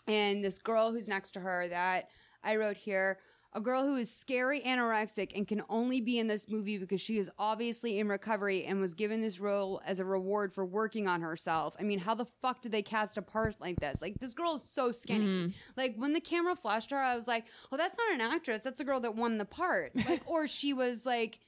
And 0.06 0.44
this 0.44 0.58
girl 0.58 0.92
who's 0.92 1.08
next 1.08 1.32
to 1.32 1.40
her 1.40 1.68
that 1.68 2.08
I 2.42 2.56
wrote 2.56 2.76
here, 2.76 3.18
a 3.56 3.60
girl 3.60 3.84
who 3.84 3.96
is 3.96 4.14
scary 4.14 4.60
anorexic 4.62 5.30
and 5.36 5.46
can 5.46 5.62
only 5.68 6.00
be 6.00 6.18
in 6.18 6.26
this 6.26 6.48
movie 6.48 6.76
because 6.76 7.00
she 7.00 7.18
is 7.18 7.30
obviously 7.38 8.00
in 8.00 8.08
recovery 8.08 8.64
and 8.64 8.80
was 8.80 8.94
given 8.94 9.20
this 9.20 9.38
role 9.38 9.80
as 9.86 10.00
a 10.00 10.04
reward 10.04 10.52
for 10.52 10.66
working 10.66 11.06
on 11.06 11.20
herself. 11.20 11.76
I 11.78 11.84
mean, 11.84 12.00
how 12.00 12.16
the 12.16 12.24
fuck 12.42 12.62
did 12.62 12.72
they 12.72 12.82
cast 12.82 13.16
a 13.16 13.22
part 13.22 13.54
like 13.60 13.78
this? 13.78 14.02
Like, 14.02 14.18
this 14.18 14.34
girl 14.34 14.56
is 14.56 14.64
so 14.68 14.90
skinny. 14.90 15.54
Like, 15.76 15.94
when 15.96 16.12
the 16.12 16.20
camera 16.20 16.56
flashed 16.56 16.90
her, 16.90 16.98
I 16.98 17.14
was 17.14 17.28
like, 17.28 17.44
oh, 17.70 17.76
that's 17.76 17.96
not 17.96 18.14
an 18.14 18.20
actress. 18.20 18.62
That's 18.62 18.80
a 18.80 18.84
girl 18.84 18.98
that 19.00 19.14
won 19.14 19.38
the 19.38 19.44
part. 19.44 19.92
Like, 20.08 20.28
or 20.28 20.46
she 20.48 20.72
was 20.74 21.06
like, 21.06 21.38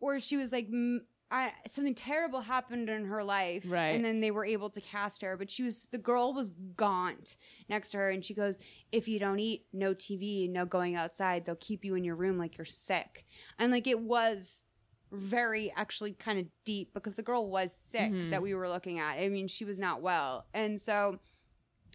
or 0.00 0.18
she 0.18 0.36
was 0.36 0.52
like, 0.52 0.68
m 0.72 1.02
I 1.30 1.52
something 1.66 1.94
terrible 1.94 2.40
happened 2.40 2.88
in 2.88 3.04
her 3.04 3.22
life, 3.22 3.64
Right. 3.66 3.88
And 3.88 4.04
then 4.04 4.20
they 4.20 4.30
were 4.30 4.46
able 4.46 4.70
to 4.70 4.80
cast 4.80 5.20
her, 5.22 5.36
but 5.36 5.50
she 5.50 5.62
was 5.62 5.86
the 5.90 5.98
girl 5.98 6.32
was 6.32 6.50
gaunt 6.76 7.36
next 7.68 7.90
to 7.90 7.98
her, 7.98 8.10
and 8.10 8.24
she 8.24 8.34
goes, 8.34 8.58
"If 8.92 9.08
you 9.08 9.18
don't 9.18 9.38
eat, 9.38 9.66
no 9.72 9.92
TV, 9.94 10.50
no 10.50 10.64
going 10.64 10.94
outside. 10.94 11.44
They'll 11.44 11.56
keep 11.56 11.84
you 11.84 11.94
in 11.96 12.04
your 12.04 12.16
room 12.16 12.38
like 12.38 12.56
you're 12.56 12.64
sick." 12.64 13.26
And 13.58 13.70
like 13.70 13.86
it 13.86 14.00
was 14.00 14.62
very 15.12 15.72
actually 15.76 16.12
kind 16.12 16.38
of 16.38 16.46
deep 16.64 16.92
because 16.94 17.14
the 17.14 17.22
girl 17.22 17.48
was 17.48 17.74
sick 17.74 18.10
mm-hmm. 18.10 18.30
that 18.30 18.42
we 18.42 18.54
were 18.54 18.68
looking 18.68 18.98
at. 18.98 19.18
I 19.18 19.28
mean, 19.28 19.48
she 19.48 19.64
was 19.64 19.78
not 19.78 20.00
well, 20.02 20.46
and 20.54 20.80
so. 20.80 21.18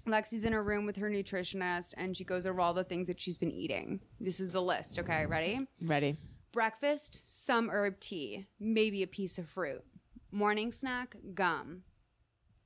Lexi's 0.06 0.44
in 0.44 0.52
her 0.52 0.62
room 0.62 0.86
with 0.86 0.98
her 0.98 1.10
nutritionist 1.10 1.94
and 1.96 2.18
she 2.18 2.26
goes 2.26 2.46
over 2.46 2.60
all 2.60 2.74
the 2.74 2.84
things 2.84 3.08
that 3.08 3.22
she's 3.22 3.38
been 3.38 3.52
eating. 3.52 4.02
This 4.20 4.42
is 4.42 4.52
the 4.52 4.62
list, 4.62 5.00
okay? 5.00 5.26
Ready? 5.26 5.66
Ready. 5.82 6.18
Breakfast, 6.54 7.22
some 7.26 7.70
herb 7.70 8.00
tea, 8.00 8.48
maybe 8.60 9.04
a 9.04 9.08
piece 9.08 9.38
of 9.38 9.50
fruit. 9.50 9.84
Morning 10.32 10.72
snack, 10.72 11.18
gum. 11.34 11.82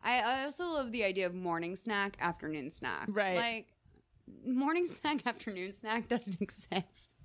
I, 0.03 0.43
also 0.43 0.67
love 0.67 0.91
the 0.91 1.03
idea 1.03 1.25
of 1.25 1.33
morning 1.33 1.75
snack, 1.75 2.15
afternoon 2.19 2.69
snack. 2.69 3.07
Right. 3.09 3.35
Like, 3.35 3.67
morning 4.45 4.85
snack, 4.85 5.25
afternoon 5.25 5.71
snack 5.71 6.07
doesn't 6.07 6.39
exist. 6.41 7.17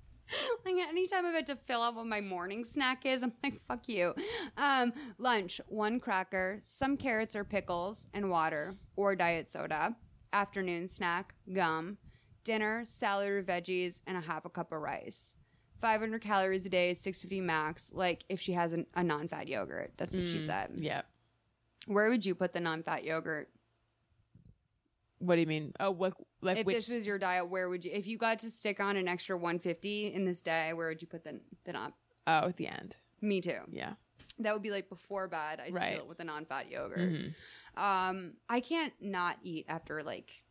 like, 0.65 0.75
anytime 0.75 1.25
I've 1.25 1.35
had 1.35 1.47
to 1.47 1.55
fill 1.55 1.83
out 1.83 1.95
what 1.95 2.07
my 2.07 2.21
morning 2.21 2.63
snack 2.63 3.05
is, 3.05 3.23
I'm 3.23 3.33
like, 3.43 3.59
fuck 3.61 3.87
you. 3.87 4.15
Um, 4.57 4.93
lunch, 5.19 5.61
one 5.67 5.99
cracker, 5.99 6.59
some 6.61 6.97
carrots 6.97 7.35
or 7.35 7.43
pickles, 7.43 8.07
and 8.13 8.29
water, 8.29 8.73
or 8.95 9.15
diet 9.15 9.49
soda. 9.49 9.95
Afternoon 10.31 10.87
snack, 10.87 11.35
gum. 11.51 11.97
Dinner, 12.43 12.83
salad 12.85 13.29
or 13.29 13.43
veggies, 13.43 14.01
and 14.07 14.17
a 14.17 14.21
half 14.21 14.45
a 14.45 14.49
cup 14.49 14.71
of 14.71 14.81
rice. 14.81 15.37
500 15.83 16.21
calories 16.21 16.65
a 16.65 16.69
day 16.69 16.93
650 16.93 17.41
max 17.41 17.91
like 17.93 18.23
if 18.29 18.39
she 18.39 18.53
has 18.53 18.71
an, 18.71 18.85
a 18.95 19.03
non-fat 19.03 19.49
yogurt 19.49 19.91
that's 19.97 20.13
what 20.13 20.29
she 20.29 20.39
said 20.39 20.71
Yeah. 20.77 21.01
where 21.87 22.09
would 22.09 22.25
you 22.25 22.35
put 22.35 22.53
the 22.53 22.61
non-fat 22.61 23.03
yogurt 23.03 23.49
What 25.19 25.35
do 25.35 25.41
you 25.41 25.47
mean? 25.47 25.73
Oh, 25.81 25.91
what? 25.91 26.13
Like 26.41 26.59
if 26.59 26.65
which? 26.65 26.75
this 26.77 26.89
was 26.95 27.05
your 27.05 27.17
diet 27.19 27.49
where 27.49 27.67
would 27.67 27.83
you 27.83 27.91
if 27.93 28.07
you 28.07 28.17
got 28.17 28.39
to 28.39 28.49
stick 28.49 28.79
on 28.79 28.95
an 28.95 29.09
extra 29.09 29.35
150 29.35 30.13
in 30.13 30.23
this 30.23 30.41
day 30.41 30.71
where 30.71 30.87
would 30.87 31.01
you 31.01 31.07
put 31.07 31.25
the, 31.25 31.41
the 31.65 31.73
non 31.73 31.91
oh, 32.27 32.47
at 32.47 32.55
the 32.55 32.67
end. 32.67 32.95
me 33.21 33.41
too 33.41 33.59
Yeah. 33.69 33.93
that 34.39 34.53
would 34.53 34.63
be 34.63 34.71
like 34.71 34.87
before 34.87 35.27
bed 35.27 35.59
i 35.59 35.69
Right. 35.69 35.89
seal 35.93 35.99
it 36.03 36.07
with 36.07 36.21
a 36.21 36.23
non-fat 36.23 36.71
yogurt 36.71 37.13
um 37.75 38.35
i 38.47 38.61
can't 38.61 38.93
not 39.01 39.35
eat 39.43 39.65
after 39.67 40.01
like 40.01 40.43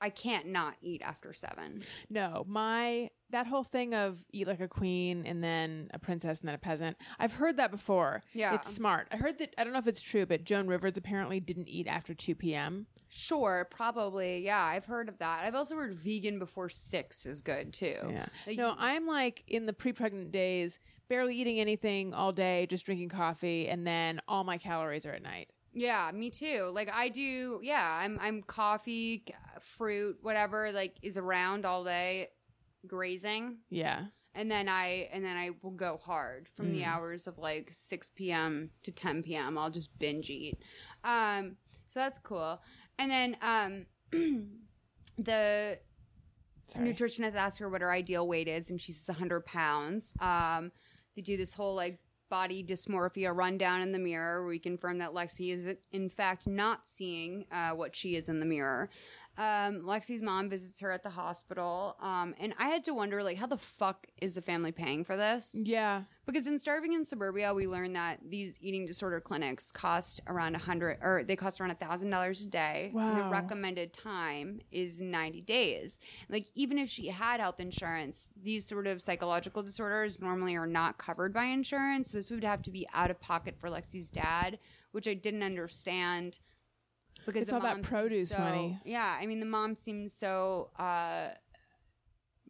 i 0.00 0.10
can't 0.10 0.46
not 0.48 0.74
eat 0.82 1.00
after 1.02 1.32
seven 1.32 1.80
No, 2.10 2.44
my 2.46 3.08
that 3.34 3.46
whole 3.46 3.64
thing 3.64 3.94
of 3.94 4.24
eat 4.32 4.46
like 4.46 4.60
a 4.60 4.68
queen 4.68 5.26
and 5.26 5.42
then 5.44 5.90
a 5.92 5.98
princess 5.98 6.40
and 6.40 6.48
then 6.48 6.54
a 6.54 6.58
peasant. 6.58 6.96
I've 7.18 7.32
heard 7.34 7.56
that 7.58 7.70
before. 7.70 8.22
Yeah. 8.32 8.54
it's 8.54 8.72
smart. 8.72 9.08
I 9.12 9.16
heard 9.16 9.38
that. 9.38 9.54
I 9.58 9.64
don't 9.64 9.72
know 9.72 9.78
if 9.78 9.86
it's 9.88 10.00
true, 10.00 10.24
but 10.24 10.44
Joan 10.44 10.66
Rivers 10.66 10.96
apparently 10.96 11.40
didn't 11.40 11.68
eat 11.68 11.86
after 11.86 12.14
two 12.14 12.34
p.m. 12.34 12.86
Sure, 13.08 13.68
probably. 13.70 14.44
Yeah, 14.44 14.60
I've 14.62 14.86
heard 14.86 15.08
of 15.08 15.18
that. 15.18 15.44
I've 15.44 15.54
also 15.54 15.76
heard 15.76 15.94
vegan 15.94 16.38
before 16.38 16.68
six 16.68 17.26
is 17.26 17.42
good 17.42 17.72
too. 17.72 17.96
Yeah. 18.10 18.26
No, 18.56 18.74
I'm 18.78 19.06
like 19.06 19.44
in 19.46 19.66
the 19.66 19.72
pre-pregnant 19.72 20.32
days, 20.32 20.80
barely 21.08 21.36
eating 21.36 21.60
anything 21.60 22.12
all 22.14 22.32
day, 22.32 22.66
just 22.66 22.84
drinking 22.86 23.10
coffee, 23.10 23.68
and 23.68 23.86
then 23.86 24.20
all 24.26 24.42
my 24.42 24.58
calories 24.58 25.06
are 25.06 25.12
at 25.12 25.22
night. 25.22 25.50
yeah, 25.72 26.10
me 26.12 26.30
too. 26.30 26.70
Like 26.72 26.90
I 26.92 27.08
do. 27.08 27.60
Yeah, 27.62 28.00
I'm 28.02 28.18
I'm 28.20 28.42
coffee, 28.42 29.24
fruit, 29.60 30.18
whatever 30.22 30.72
like 30.72 30.94
is 31.02 31.16
around 31.16 31.64
all 31.64 31.84
day, 31.84 32.28
grazing, 32.86 33.58
Yeah. 33.70 34.06
and 34.34 34.50
then 34.50 34.68
I 34.68 35.08
and 35.12 35.24
then 35.24 35.36
I 35.36 35.50
will 35.62 35.70
go 35.72 35.96
hard 36.02 36.48
from 36.54 36.72
the 36.72 36.84
hours 36.84 37.26
of 37.26 37.38
like 37.38 37.68
six 37.72 38.10
p.m. 38.10 38.70
to 38.82 38.92
ten 38.92 39.22
p.m. 39.22 39.56
I'll 39.58 39.70
just 39.70 39.98
binge 39.98 40.30
eat. 40.30 40.58
Um, 41.04 41.56
so 41.88 42.00
that's 42.00 42.18
cool. 42.18 42.60
And 42.98 43.10
then 43.10 43.36
um, 43.42 43.86
the 45.18 45.78
Sorry. 46.66 46.92
nutritionist 46.92 47.34
asks 47.34 47.58
her 47.58 47.68
what 47.68 47.80
her 47.82 47.90
ideal 47.92 48.26
weight 48.26 48.48
is, 48.48 48.70
and 48.70 48.80
she 48.80 48.92
says 48.92 49.08
100 49.08 49.44
pounds. 49.46 50.14
Um, 50.20 50.72
they 51.14 51.22
do 51.22 51.36
this 51.36 51.54
whole 51.54 51.74
like 51.74 51.98
body 52.30 52.64
dysmorphia 52.64 53.36
rundown 53.36 53.82
in 53.82 53.92
the 53.92 53.98
mirror 53.98 54.40
where 54.40 54.48
we 54.48 54.58
confirm 54.58 54.98
that 54.98 55.12
Lexi 55.12 55.52
is 55.52 55.68
in 55.92 56.08
fact 56.08 56.48
not 56.48 56.88
seeing 56.88 57.44
uh, 57.52 57.70
what 57.70 57.94
she 57.94 58.16
is 58.16 58.28
in 58.28 58.40
the 58.40 58.46
mirror. 58.46 58.88
Um, 59.36 59.82
Lexi's 59.82 60.22
mom 60.22 60.48
visits 60.48 60.80
her 60.80 60.90
at 60.90 61.02
the 61.02 61.10
hospital. 61.10 61.96
Um, 62.00 62.34
and 62.38 62.54
I 62.58 62.68
had 62.68 62.84
to 62.84 62.94
wonder, 62.94 63.22
like, 63.22 63.36
how 63.36 63.46
the 63.46 63.56
fuck 63.56 64.06
is 64.20 64.34
the 64.34 64.42
family 64.42 64.72
paying 64.72 65.04
for 65.04 65.16
this? 65.16 65.54
Yeah. 65.54 66.02
Because 66.26 66.46
in 66.46 66.58
Starving 66.58 66.94
in 66.94 67.04
Suburbia, 67.04 67.52
we 67.52 67.66
learned 67.66 67.96
that 67.96 68.20
these 68.26 68.58
eating 68.62 68.86
disorder 68.86 69.20
clinics 69.20 69.70
cost 69.70 70.22
around 70.26 70.54
a 70.54 70.58
hundred, 70.58 70.98
or 71.02 71.22
they 71.22 71.36
cost 71.36 71.60
around 71.60 71.72
a 71.72 71.74
thousand 71.74 72.10
dollars 72.10 72.42
a 72.44 72.46
day. 72.46 72.92
And 72.94 73.18
the 73.18 73.24
recommended 73.24 73.92
time 73.92 74.60
is 74.72 75.02
ninety 75.02 75.42
days. 75.42 76.00
Like 76.30 76.46
even 76.54 76.78
if 76.78 76.88
she 76.88 77.08
had 77.08 77.40
health 77.40 77.60
insurance, 77.60 78.30
these 78.42 78.64
sort 78.64 78.86
of 78.86 79.02
psychological 79.02 79.62
disorders 79.62 80.18
normally 80.18 80.56
are 80.56 80.66
not 80.66 80.96
covered 80.96 81.34
by 81.34 81.44
insurance. 81.44 82.10
This 82.10 82.30
would 82.30 82.44
have 82.44 82.62
to 82.62 82.70
be 82.70 82.88
out 82.94 83.10
of 83.10 83.20
pocket 83.20 83.56
for 83.58 83.68
Lexi's 83.68 84.10
dad, 84.10 84.58
which 84.92 85.06
I 85.06 85.12
didn't 85.12 85.42
understand. 85.42 86.38
Because 87.26 87.42
It's 87.44 87.52
all 87.52 87.58
about 87.60 87.82
produce 87.82 88.30
so- 88.30 88.38
money. 88.38 88.78
Yeah, 88.84 89.16
I 89.20 89.26
mean 89.26 89.40
the 89.40 89.46
mom 89.46 89.74
seems 89.76 90.12
so 90.12 90.70
uh, 90.78 91.28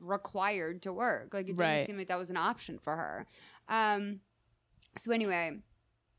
required 0.00 0.82
to 0.82 0.92
work. 0.92 1.32
Like 1.32 1.44
it 1.44 1.56
didn't 1.56 1.58
Right. 1.60 1.86
seem 1.86 1.96
like 1.96 2.08
that 2.08 2.18
was 2.18 2.30
an 2.30 2.36
option 2.36 2.78
for 2.78 2.96
her. 2.96 3.26
Um, 3.68 4.20
so 4.98 5.12
anyway, 5.12 5.58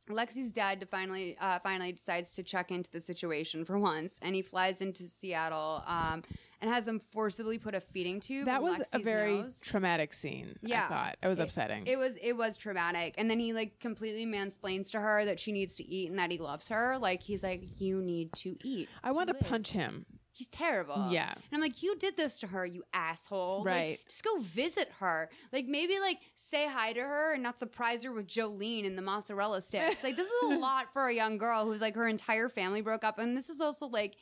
Lexi's 0.10 0.52
dad 0.52 0.88
finally 0.90 1.38
uh, 1.40 1.60
finally 1.60 1.92
decides 1.92 2.36
to 2.36 2.44
check 2.44 2.72
into 2.72 2.90
the 2.92 3.02
situation 3.02 3.66
for 3.66 3.78
once, 3.80 4.20
and 4.22 4.36
he 4.36 4.42
flies 4.42 4.82
into 4.82 5.08
Seattle 5.08 5.84
um, 5.88 6.22
and 6.66 6.74
has 6.74 6.86
them 6.86 7.00
forcibly 7.12 7.58
put 7.58 7.76
a 7.76 7.80
feeding 7.80 8.20
tube. 8.20 8.46
That 8.46 8.64
was 8.64 8.82
a 8.94 9.00
very 9.00 9.42
nose. 9.42 9.62
traumatic 9.62 10.14
scene. 10.14 10.58
Yeah, 10.62 10.86
I 10.86 10.88
thought 10.88 11.18
it 11.24 11.28
was 11.28 11.40
It- 11.40 11.44
upsetting. 11.44 11.88
It 11.88 11.98
was 11.98 12.18
it 12.22 12.34
was 12.34 12.58
traumatic, 12.58 13.14
and 13.18 13.30
then 13.30 13.40
he 13.40 13.54
like 13.54 13.80
completely 13.80 14.26
mansplains 14.26 14.92
to 14.92 15.00
her 15.00 15.26
that 15.26 15.40
she 15.40 15.52
needs 15.52 15.76
to 15.78 15.86
eat 15.86 16.10
and 16.10 16.20
that 16.20 16.32
he 16.32 16.38
loves 16.38 16.68
her. 16.70 16.98
Like 16.98 17.22
he's 17.22 17.44
like, 17.44 17.64
you 17.80 18.02
need 18.02 18.34
to 18.38 18.58
eat. 18.64 18.90
I 19.04 19.12
want 19.12 19.28
to 19.30 19.34
punch 19.36 19.72
him. 19.72 20.06
He's 20.32 20.50
terrible. 20.50 21.08
Yeah. 21.12 21.32
And 21.32 21.44
I'm 21.54 21.62
like, 21.62 21.82
you 21.82 21.96
did 21.98 22.18
this 22.18 22.40
to 22.40 22.48
her, 22.48 22.66
you 22.66 22.84
asshole. 22.94 23.60
Like, 23.60 23.66
Right. 23.66 24.00
just 24.10 24.22
go 24.22 24.38
visit 24.40 24.92
her. 25.00 25.30
Like 25.54 25.66
maybe 25.66 25.98
like 26.00 26.18
say 26.36 26.68
hi 26.68 26.92
to 26.92 27.00
her 27.00 27.34
and 27.36 27.42
not 27.42 27.58
surprise 27.58 28.04
her 28.04 28.12
with 28.12 28.28
Jolene 28.28 28.86
and 28.86 28.98
the 28.98 29.02
mozzarella 29.02 29.62
sticks. 29.62 30.04
like 30.04 30.18
this 30.18 30.28
is 30.28 30.52
a 30.52 30.58
lot 30.60 30.92
for 30.92 31.08
a 31.08 31.14
young 31.14 31.38
girl 31.38 31.64
who's 31.64 31.80
like 31.80 31.96
her 31.96 32.06
entire 32.08 32.50
family 32.50 32.82
broke 32.82 33.06
up. 33.06 33.18
And 33.18 33.38
this 33.38 33.50
is 33.50 33.62
also 33.62 33.88
like 33.88 34.18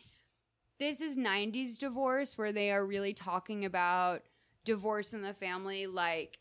this 0.83 0.99
is 1.01 1.15
90s 1.15 1.77
divorce 1.77 2.37
where 2.37 2.51
they 2.51 2.71
are 2.71 2.85
really 2.85 3.13
talking 3.13 3.63
about 3.65 4.23
divorce 4.65 5.13
in 5.13 5.21
the 5.21 5.33
family 5.33 5.87
like 5.87 6.39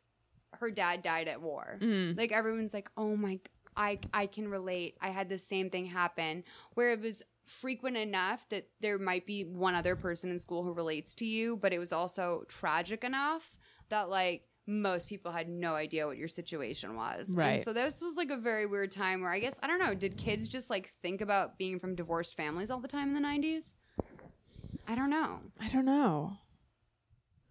her 0.54 0.70
dad 0.70 1.02
died 1.02 1.28
at 1.28 1.40
war. 1.40 1.78
Mm. 1.80 2.16
Like 2.16 2.32
everyone's 2.32 2.74
like, 2.74 2.90
"Oh 2.96 3.16
my 3.16 3.40
I 3.76 3.98
I 4.12 4.26
can 4.26 4.48
relate. 4.48 4.96
I 5.00 5.10
had 5.10 5.28
the 5.28 5.38
same 5.38 5.70
thing 5.70 5.86
happen." 5.86 6.44
Where 6.74 6.92
it 6.92 7.00
was 7.00 7.22
frequent 7.46 7.96
enough 7.96 8.48
that 8.50 8.68
there 8.80 8.98
might 8.98 9.26
be 9.26 9.44
one 9.44 9.74
other 9.74 9.96
person 9.96 10.30
in 10.30 10.38
school 10.38 10.62
who 10.62 10.72
relates 10.72 11.14
to 11.16 11.24
you, 11.24 11.56
but 11.56 11.72
it 11.72 11.78
was 11.78 11.92
also 11.92 12.44
tragic 12.48 13.02
enough 13.04 13.50
that 13.88 14.08
like 14.10 14.44
most 14.66 15.08
people 15.08 15.32
had 15.32 15.48
no 15.48 15.74
idea 15.74 16.06
what 16.06 16.16
your 16.16 16.28
situation 16.28 16.94
was. 16.94 17.28
And 17.30 17.36
Right. 17.38 17.60
so 17.60 17.72
this 17.72 18.00
was 18.00 18.16
like 18.16 18.30
a 18.30 18.36
very 18.36 18.66
weird 18.66 18.92
time 18.92 19.22
where 19.22 19.32
I 19.32 19.40
guess 19.40 19.58
I 19.62 19.66
don't 19.66 19.80
know, 19.80 19.94
did 19.94 20.16
kids 20.16 20.48
just 20.48 20.70
like 20.70 20.92
think 21.02 21.20
about 21.20 21.58
being 21.58 21.80
from 21.80 21.94
divorced 21.96 22.36
families 22.36 22.70
all 22.70 22.80
the 22.80 22.88
time 22.88 23.08
in 23.08 23.14
the 23.14 23.20
90s? 23.20 23.74
I 24.86 24.94
don't 24.94 25.10
know. 25.10 25.40
I 25.60 25.68
don't 25.68 25.84
know. 25.84 26.36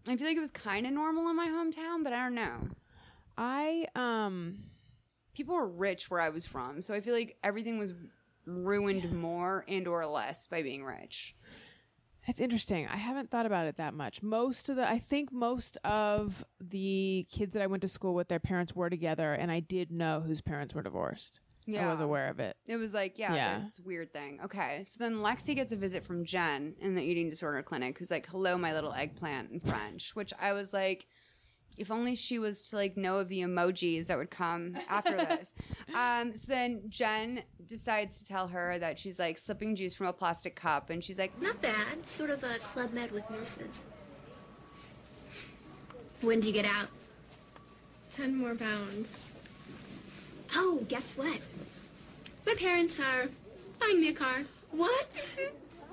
I 0.07 0.15
feel 0.15 0.27
like 0.27 0.37
it 0.37 0.41
was 0.41 0.51
kind 0.51 0.85
of 0.85 0.93
normal 0.93 1.29
in 1.29 1.35
my 1.35 1.47
hometown, 1.47 2.03
but 2.03 2.13
I 2.13 2.23
don't 2.23 2.35
know. 2.35 2.67
I 3.37 3.85
um 3.95 4.59
people 5.33 5.55
were 5.55 5.67
rich 5.67 6.09
where 6.09 6.19
I 6.19 6.29
was 6.29 6.45
from, 6.45 6.81
so 6.81 6.93
I 6.93 7.01
feel 7.01 7.13
like 7.13 7.37
everything 7.43 7.77
was 7.77 7.93
ruined 8.45 9.11
more 9.13 9.63
and 9.67 9.87
or 9.87 10.05
less 10.05 10.47
by 10.47 10.61
being 10.61 10.83
rich. 10.83 11.35
It's 12.27 12.39
interesting. 12.39 12.87
I 12.87 12.97
haven't 12.97 13.31
thought 13.31 13.45
about 13.47 13.65
it 13.65 13.77
that 13.77 13.93
much. 13.95 14.21
Most 14.21 14.69
of 14.69 14.75
the, 14.75 14.87
I 14.87 14.99
think 14.99 15.31
most 15.31 15.77
of 15.83 16.45
the 16.59 17.25
kids 17.31 17.53
that 17.53 17.63
I 17.63 17.67
went 17.67 17.81
to 17.81 17.87
school 17.87 18.13
with, 18.13 18.27
their 18.27 18.39
parents 18.39 18.75
were 18.75 18.91
together, 18.91 19.33
and 19.33 19.51
I 19.51 19.59
did 19.59 19.91
know 19.91 20.21
whose 20.21 20.39
parents 20.39 20.75
were 20.75 20.83
divorced. 20.83 21.41
I 21.67 21.91
was 21.91 21.99
aware 22.01 22.27
of 22.29 22.39
it. 22.39 22.55
It 22.67 22.77
was 22.77 22.93
like, 22.93 23.17
yeah, 23.17 23.33
Yeah. 23.35 23.65
it's 23.67 23.79
a 23.79 23.83
weird 23.83 24.11
thing. 24.11 24.39
Okay, 24.45 24.83
so 24.83 24.97
then 24.99 25.15
Lexi 25.17 25.55
gets 25.55 25.71
a 25.71 25.75
visit 25.75 26.03
from 26.03 26.25
Jen 26.25 26.75
in 26.79 26.95
the 26.95 27.03
eating 27.03 27.29
disorder 27.29 27.61
clinic, 27.61 27.97
who's 27.99 28.11
like, 28.11 28.27
"Hello, 28.27 28.57
my 28.57 28.73
little 28.73 28.93
eggplant" 28.93 29.51
in 29.51 29.59
French, 29.59 30.15
which 30.15 30.33
I 30.39 30.53
was 30.53 30.73
like, 30.73 31.05
if 31.77 31.89
only 31.89 32.15
she 32.15 32.38
was 32.38 32.63
to 32.69 32.75
like 32.75 32.97
know 32.97 33.17
of 33.19 33.29
the 33.29 33.39
emojis 33.41 34.07
that 34.07 34.17
would 34.17 34.29
come 34.31 34.75
after 34.89 35.15
this. 35.25 35.55
Um, 35.95 36.35
so 36.35 36.45
then 36.47 36.81
Jen 36.89 37.43
decides 37.65 38.17
to 38.19 38.25
tell 38.25 38.47
her 38.49 38.77
that 38.79 38.99
she's 38.99 39.17
like 39.19 39.38
slipping 39.38 39.75
juice 39.75 39.93
from 39.95 40.07
a 40.07 40.13
plastic 40.13 40.55
cup, 40.55 40.89
and 40.89 41.01
she's 41.03 41.17
like, 41.19 41.39
Not 41.41 41.61
bad. 41.61 42.05
Sort 42.07 42.29
of 42.31 42.43
a 42.43 42.57
club 42.59 42.91
med 42.91 43.11
with 43.11 43.29
nurses. 43.29 43.83
When 46.21 46.39
do 46.39 46.47
you 46.47 46.53
get 46.53 46.65
out? 46.65 46.89
Ten 48.11 48.35
more 48.35 48.53
pounds. 48.55 49.33
Oh, 50.53 50.84
guess 50.90 51.18
what? 51.18 51.40
My 52.45 52.53
parents 52.56 52.99
are 52.99 53.30
buying 53.80 54.02
me 54.02 54.10
a 54.10 54.14
car. 54.14 54.44
What? 54.72 55.40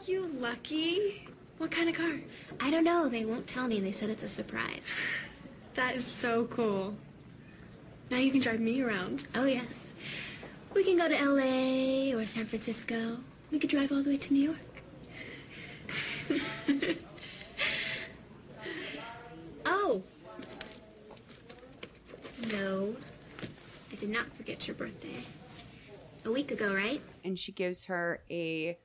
You 0.06 0.26
lucky. 0.38 1.28
What 1.58 1.70
kind 1.70 1.88
of 1.88 1.94
car? 1.96 2.12
I 2.60 2.70
don't 2.70 2.84
know. 2.84 3.08
They 3.08 3.24
won't 3.24 3.46
tell 3.46 3.66
me. 3.68 3.80
They 3.80 3.90
said 3.90 4.10
it's 4.10 4.22
a 4.22 4.28
surprise. 4.28 4.90
That 5.74 5.94
is 5.94 6.04
so 6.04 6.46
cool. 6.46 6.96
Now 8.10 8.16
you 8.16 8.32
can 8.32 8.40
drive 8.40 8.58
me 8.58 8.82
around. 8.82 9.28
Oh, 9.36 9.44
yes. 9.44 9.92
We 10.74 10.82
can 10.82 10.96
go 10.96 11.06
to 11.06 11.14
LA 11.14 12.18
or 12.18 12.26
San 12.26 12.46
Francisco. 12.46 13.18
We 13.52 13.60
could 13.60 13.70
drive 13.70 13.92
all 13.92 14.02
the 14.02 14.10
way 14.10 14.16
to 14.16 14.32
New 14.34 14.42
York. 14.42 14.58
oh. 19.66 20.02
No. 22.50 22.96
I 23.98 24.00
did 24.00 24.10
not 24.10 24.32
forget 24.36 24.68
your 24.68 24.76
birthday. 24.76 25.24
A 26.24 26.30
week 26.30 26.52
ago, 26.52 26.72
right? 26.72 27.00
and 27.24 27.36
she 27.36 27.50
gives 27.50 27.86
her 27.86 28.22
a 28.30 28.78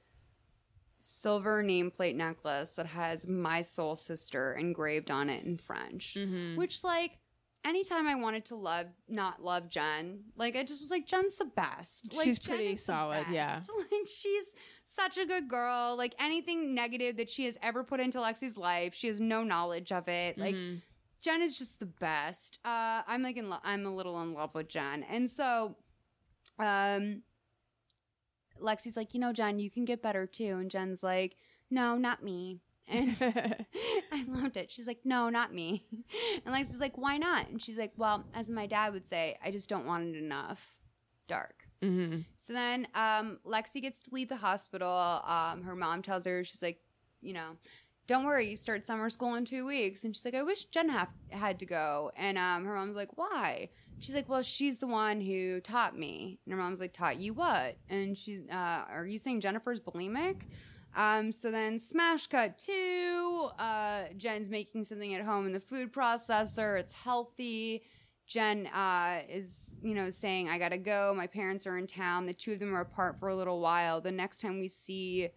silver 0.99 1.64
nameplate 1.64 2.15
necklace 2.15 2.73
that 2.73 2.88
has 2.88 3.27
my 3.27 3.61
soul 3.61 3.95
sister 3.95 4.53
engraved 4.53 5.11
on 5.11 5.30
it 5.30 5.45
in 5.45 5.57
French. 5.57 6.15
Mm-hmm. 6.18 6.56
Which 6.57 6.84
like 6.84 7.19
anytime 7.64 8.07
I 8.07 8.15
wanted 8.15 8.45
to 8.45 8.56
love 8.56 8.88
not 9.07 9.40
love 9.44 9.69
Jen, 9.69 10.22
like 10.35 10.56
I 10.56 10.64
just 10.64 10.81
was 10.81 10.90
like 10.90 11.06
Jen's 11.06 11.35
the 11.38 11.45
best. 11.45 12.11
Like, 12.15 12.26
She's 12.26 12.40
Jen 12.40 12.56
pretty 12.56 12.72
is 12.72 12.77
the 12.80 12.84
solid, 12.85 13.26
yeah. 13.31 13.60
Like 13.91 14.07
she's 14.07 14.56
such 14.84 15.18
a 15.19 15.26
good 15.26 15.48
girl. 15.48 15.95
Like 15.95 16.15
anything 16.19 16.73
negative 16.73 17.18
that 17.18 17.30
she 17.30 17.45
has 17.45 17.56
ever 17.61 17.84
put 17.84 17.99
into 17.99 18.18
Lexi's 18.18 18.57
life, 18.57 18.95
she 18.95 19.07
has 19.07 19.22
no 19.22 19.44
knowledge 19.44 19.91
of 19.91 20.07
it. 20.07 20.40
Like 20.40 20.56
Mhm. 20.56 20.81
Jen 21.24 21.41
is 21.41 21.58
just 21.58 21.80
the 21.80 21.86
best. 21.86 22.60
Uh, 22.66 23.02
I'm 23.08 23.24
like 23.24 23.38
in 23.38 23.50
lo- 23.50 23.62
I'm 23.64 23.86
a 23.86 23.95
little 23.95 24.22
in 24.22 24.34
love 24.34 24.54
with 24.54 24.68
Jen, 24.68 25.04
and 25.10 25.30
so, 25.30 25.78
um, 26.60 27.24
Lexi's 28.62 28.98
like, 28.98 29.14
you 29.14 29.20
know, 29.20 29.34
Jen, 29.34 29.58
you 29.58 29.72
can 29.72 29.86
get 29.86 30.02
better 30.02 30.28
too, 30.28 30.58
and 30.58 30.70
Jen's 30.70 31.02
like, 31.02 31.38
no, 31.72 31.98
not 31.98 32.24
me. 32.24 32.62
And 32.88 33.16
I 34.12 34.26
loved 34.28 34.58
it. 34.58 34.70
She's 34.70 34.88
like, 34.88 35.00
no, 35.04 35.30
not 35.30 35.54
me. 35.54 35.86
And 36.45 36.54
Lexi's 36.54 36.80
like, 36.80 36.98
why 36.98 37.18
not? 37.18 37.50
And 37.50 37.62
she's 37.62 37.78
like, 37.78 37.94
well, 37.98 38.26
as 38.34 38.50
my 38.50 38.68
dad 38.68 38.94
would 38.94 39.08
say, 39.08 39.38
I 39.44 39.52
just 39.52 39.70
don't 39.70 39.86
want 39.86 40.16
it 40.16 40.18
enough 40.18 40.76
dark. 41.28 41.68
Mm-hmm. 41.82 42.20
So 42.36 42.54
then 42.54 42.88
um, 42.95 43.40
Lexi 43.45 43.82
gets 43.82 44.02
to 44.02 44.14
leave 44.14 44.30
the 44.30 44.38
hospital. 44.38 44.90
Um, 44.90 45.64
her 45.64 45.76
mom 45.76 46.02
tells 46.02 46.26
her, 46.26 46.44
she's 46.44 46.62
like, 46.62 46.80
you 47.22 47.34
know, 47.34 47.58
don't 48.07 48.25
worry, 48.25 48.49
you 48.49 48.55
start 48.55 48.85
summer 48.85 49.09
school 49.09 49.35
in 49.35 49.45
two 49.45 49.65
weeks. 49.65 50.03
And 50.03 50.15
she's 50.15 50.25
like, 50.25 50.35
I 50.35 50.43
wish 50.43 50.65
Jen 50.65 50.89
ha- 50.89 51.07
had 51.30 51.59
to 51.59 51.65
go. 51.65 52.11
And 52.15 52.38
um, 52.38 52.65
her 52.65 52.75
mom's 52.75 52.95
like, 52.95 53.17
why? 53.17 53.69
She's 53.99 54.15
like, 54.15 54.27
well, 54.27 54.41
she's 54.41 54.77
the 54.77 54.88
one 54.88 55.21
who 55.21 55.61
taught 55.61 55.97
me. 55.97 56.39
And 56.45 56.53
her 56.53 56.59
mom's 56.59 56.80
like, 56.81 56.93
taught 56.93 57.17
you 57.17 57.34
what? 57.34 57.77
And 57.89 58.17
she's, 58.17 58.41
uh, 58.51 58.84
are 58.89 59.05
you 59.05 59.17
saying 59.17 59.39
Jennifer's 59.41 59.80
bulimic? 59.80 60.41
Um, 60.95 61.31
so 61.31 61.49
then 61.49 61.80
smash 61.80 62.27
cut 62.27 62.59
two, 62.59 63.49
uh, 63.57 64.03
Jen's 64.17 64.49
making 64.49 64.84
something 64.84 65.13
at 65.15 65.25
home 65.25 65.47
in 65.47 65.53
the 65.53 65.59
food 65.59 65.91
processor. 65.91 66.80
It's 66.80 66.93
healthy. 66.93 67.84
Jen 68.27 68.67
uh, 68.67 69.21
is, 69.30 69.75
you 69.81 69.95
know, 69.95 70.09
saying, 70.09 70.49
I 70.49 70.57
gotta 70.57 70.77
go. 70.77 71.13
My 71.15 71.27
parents 71.27 71.65
are 71.65 71.77
in 71.77 71.88
town. 71.88 72.25
The 72.25 72.34
two 72.34 72.53
of 72.53 72.59
them 72.59 72.75
are 72.75 72.81
apart 72.81 73.19
for 73.19 73.30
a 73.30 73.35
little 73.35 73.59
while. 73.59 74.01
The 74.01 74.11
next 74.11 74.41
time 74.41 74.59
we 74.59 74.67
see 74.67 75.30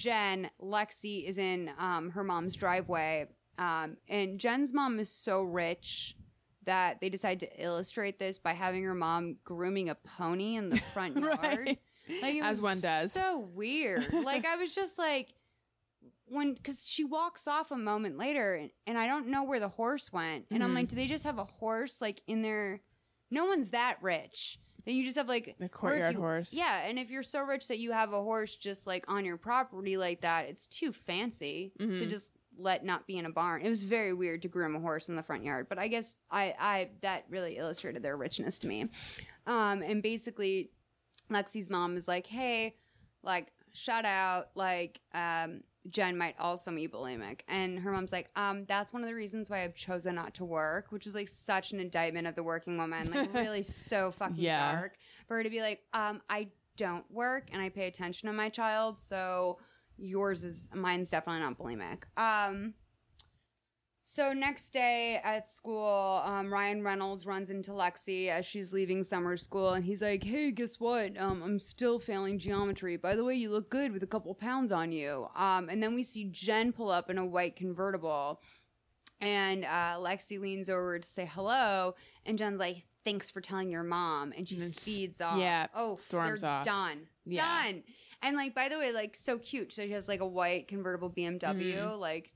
Jen, 0.00 0.48
Lexi 0.62 1.28
is 1.28 1.36
in 1.36 1.70
um, 1.78 2.08
her 2.10 2.24
mom's 2.24 2.56
driveway. 2.56 3.26
Um, 3.58 3.98
and 4.08 4.40
Jen's 4.40 4.72
mom 4.72 4.98
is 4.98 5.10
so 5.12 5.42
rich 5.42 6.16
that 6.64 7.02
they 7.02 7.10
decide 7.10 7.40
to 7.40 7.62
illustrate 7.62 8.18
this 8.18 8.38
by 8.38 8.54
having 8.54 8.82
her 8.84 8.94
mom 8.94 9.36
grooming 9.44 9.90
a 9.90 9.94
pony 9.94 10.56
in 10.56 10.70
the 10.70 10.78
front 10.78 11.16
yard. 11.20 11.76
Like 12.22 12.34
it 12.34 12.42
As 12.42 12.52
was 12.56 12.62
one 12.62 12.80
does. 12.80 13.12
So 13.12 13.40
weird. 13.54 14.10
like 14.24 14.46
I 14.46 14.56
was 14.56 14.74
just 14.74 14.98
like, 14.98 15.34
when 16.24 16.54
because 16.54 16.82
she 16.86 17.04
walks 17.04 17.46
off 17.46 17.70
a 17.70 17.76
moment 17.76 18.16
later 18.16 18.54
and, 18.54 18.70
and 18.86 18.96
I 18.96 19.06
don't 19.06 19.26
know 19.28 19.42
where 19.44 19.60
the 19.60 19.68
horse 19.68 20.10
went. 20.10 20.46
And 20.50 20.64
I'm 20.64 20.70
Mhm. 20.70 20.76
like, 20.76 20.88
do 20.88 20.96
they 20.96 21.06
just 21.08 21.24
have 21.24 21.38
a 21.38 21.44
horse 21.44 22.00
like 22.00 22.22
in 22.26 22.40
their 22.40 22.80
no 23.30 23.44
one's 23.44 23.70
that 23.70 23.98
rich. 24.00 24.58
Then 24.90 24.96
you 24.96 25.04
just 25.04 25.16
have 25.18 25.28
like 25.28 25.54
a 25.60 25.68
courtyard 25.68 26.14
you- 26.14 26.20
horse. 26.20 26.52
Yeah, 26.52 26.80
and 26.84 26.98
if 26.98 27.10
you're 27.10 27.22
so 27.22 27.42
rich 27.42 27.68
that 27.68 27.78
you 27.78 27.92
have 27.92 28.12
a 28.12 28.20
horse 28.20 28.56
just 28.56 28.88
like 28.88 29.04
on 29.06 29.24
your 29.24 29.36
property 29.36 29.96
like 29.96 30.22
that, 30.22 30.46
it's 30.48 30.66
too 30.66 30.90
fancy 30.92 31.70
to 31.78 31.86
Mhm. 31.86 32.10
just 32.10 32.32
let 32.58 32.84
not 32.84 33.06
be 33.06 33.16
in 33.16 33.24
a 33.24 33.30
barn. 33.30 33.62
It 33.62 33.68
was 33.68 33.84
very 33.84 34.12
weird 34.12 34.42
to 34.42 34.48
groom 34.48 34.74
a 34.74 34.80
horse 34.80 35.08
in 35.08 35.14
the 35.14 35.22
front 35.22 35.44
yard, 35.44 35.68
but 35.68 35.78
I 35.78 35.86
guess 35.86 36.16
I 36.28 36.56
I 36.58 36.90
that 37.02 37.24
really 37.28 37.56
illustrated 37.56 38.02
their 38.02 38.16
richness 38.16 38.58
to 38.58 38.66
me. 38.66 38.86
Um, 39.46 39.80
and 39.82 40.02
basically, 40.02 40.72
Lexi's 41.30 41.70
mom 41.70 41.96
is 41.96 42.08
like, 42.08 42.26
"Hey, 42.26 42.76
like 43.22 43.52
shout 43.72 44.04
out, 44.04 44.48
like 44.56 45.00
um, 45.14 45.62
Jen 45.90 46.16
might 46.16 46.34
also 46.38 46.70
be 46.70 46.88
bulimic," 46.88 47.40
and 47.48 47.78
her 47.80 47.90
mom's 47.92 48.12
like, 48.12 48.30
"Um, 48.36 48.64
that's 48.66 48.92
one 48.92 49.02
of 49.02 49.08
the 49.08 49.14
reasons 49.14 49.50
why 49.50 49.64
I've 49.64 49.74
chosen 49.74 50.14
not 50.14 50.34
to 50.34 50.44
work," 50.44 50.92
which 50.92 51.04
was 51.04 51.14
like 51.14 51.28
such 51.28 51.72
an 51.72 51.80
indictment 51.80 52.26
of 52.26 52.34
the 52.34 52.42
working 52.42 52.76
woman, 52.78 53.10
like 53.10 53.28
really 53.34 53.62
so 53.62 54.10
fucking 54.10 54.42
Yeah. 54.44 54.72
dark 54.72 54.96
for 55.26 55.36
her 55.36 55.42
to 55.42 55.50
be 55.50 55.60
like, 55.60 55.82
"Um, 55.92 56.22
I 56.30 56.48
don't 56.76 57.08
work 57.10 57.48
and 57.52 57.60
I 57.60 57.68
pay 57.68 57.86
attention 57.86 58.28
to 58.28 58.32
my 58.32 58.48
child, 58.48 58.98
so 58.98 59.58
yours 59.98 60.44
is 60.44 60.70
mine's 60.74 61.10
definitely 61.10 61.40
not 61.42 61.58
bulimic." 61.58 62.04
Um. 62.16 62.74
So 64.12 64.32
next 64.32 64.70
day 64.72 65.20
at 65.22 65.46
school, 65.48 66.20
um, 66.24 66.52
Ryan 66.52 66.82
Reynolds 66.82 67.26
runs 67.26 67.48
into 67.48 67.70
Lexi 67.70 68.26
as 68.26 68.44
she's 68.44 68.72
leaving 68.72 69.04
summer 69.04 69.36
school, 69.36 69.74
and 69.74 69.84
he's 69.84 70.02
like, 70.02 70.24
"Hey, 70.24 70.50
guess 70.50 70.80
what? 70.80 71.16
Um, 71.16 71.44
I'm 71.44 71.60
still 71.60 72.00
failing 72.00 72.36
geometry. 72.36 72.96
By 72.96 73.14
the 73.14 73.22
way, 73.22 73.36
you 73.36 73.50
look 73.50 73.70
good 73.70 73.92
with 73.92 74.02
a 74.02 74.08
couple 74.08 74.34
pounds 74.34 74.72
on 74.72 74.90
you." 74.90 75.28
Um, 75.36 75.68
and 75.68 75.80
then 75.80 75.94
we 75.94 76.02
see 76.02 76.24
Jen 76.24 76.72
pull 76.72 76.90
up 76.90 77.08
in 77.08 77.18
a 77.18 77.24
white 77.24 77.54
convertible, 77.54 78.42
and 79.20 79.64
uh, 79.64 79.98
Lexi 80.00 80.40
leans 80.40 80.68
over 80.68 80.98
to 80.98 81.08
say 81.08 81.24
hello, 81.32 81.94
and 82.26 82.36
Jen's 82.36 82.58
like, 82.58 82.84
"Thanks 83.04 83.30
for 83.30 83.40
telling 83.40 83.70
your 83.70 83.84
mom," 83.84 84.32
and 84.36 84.48
she 84.48 84.56
And 84.56 84.74
speeds 84.74 85.20
off. 85.20 85.38
yeah, 85.38 85.68
oh, 85.72 85.94
storms 85.98 86.40
they're 86.40 86.50
off. 86.50 86.64
Done. 86.64 87.06
Yeah. 87.24 87.46
Done. 87.64 87.84
And 88.22 88.36
like, 88.36 88.56
by 88.56 88.68
the 88.68 88.76
way, 88.76 88.90
like 88.90 89.14
so 89.14 89.38
cute. 89.38 89.70
So 89.72 89.82
she 89.84 89.92
has 89.92 90.08
like 90.08 90.18
a 90.20 90.26
white 90.26 90.66
convertible 90.66 91.10
BMW, 91.10 91.76
Mhm. 91.76 91.98
like. 92.00 92.32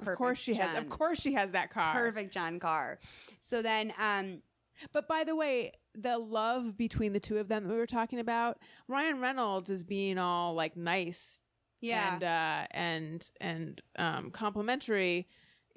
Of 0.00 0.06
course 0.16 0.38
perfect 0.38 0.38
she 0.40 0.54
has. 0.54 0.74
Of 0.76 0.88
course 0.88 1.20
she 1.20 1.32
has 1.34 1.50
that 1.52 1.70
car. 1.70 1.94
perfect 1.94 2.32
John 2.32 2.58
car. 2.60 2.98
So 3.40 3.62
then, 3.62 3.92
um, 3.98 4.42
But 4.92 5.08
by 5.08 5.24
the 5.24 5.34
way, 5.34 5.72
the 5.94 6.18
love 6.18 6.76
between 6.76 7.12
the 7.12 7.20
two 7.20 7.38
of 7.38 7.48
them 7.48 7.64
that 7.64 7.72
we 7.72 7.78
were 7.78 7.86
talking 7.86 8.20
about, 8.20 8.58
Ryan 8.86 9.20
Reynolds 9.20 9.70
is 9.70 9.82
being 9.82 10.18
all 10.18 10.54
like 10.54 10.76
nice, 10.76 11.40
Yeah. 11.80 12.14
and 12.14 12.22
uh, 12.24 12.66
and 12.70 13.30
and 13.40 13.82
um, 13.98 14.30
complimentary, 14.30 15.26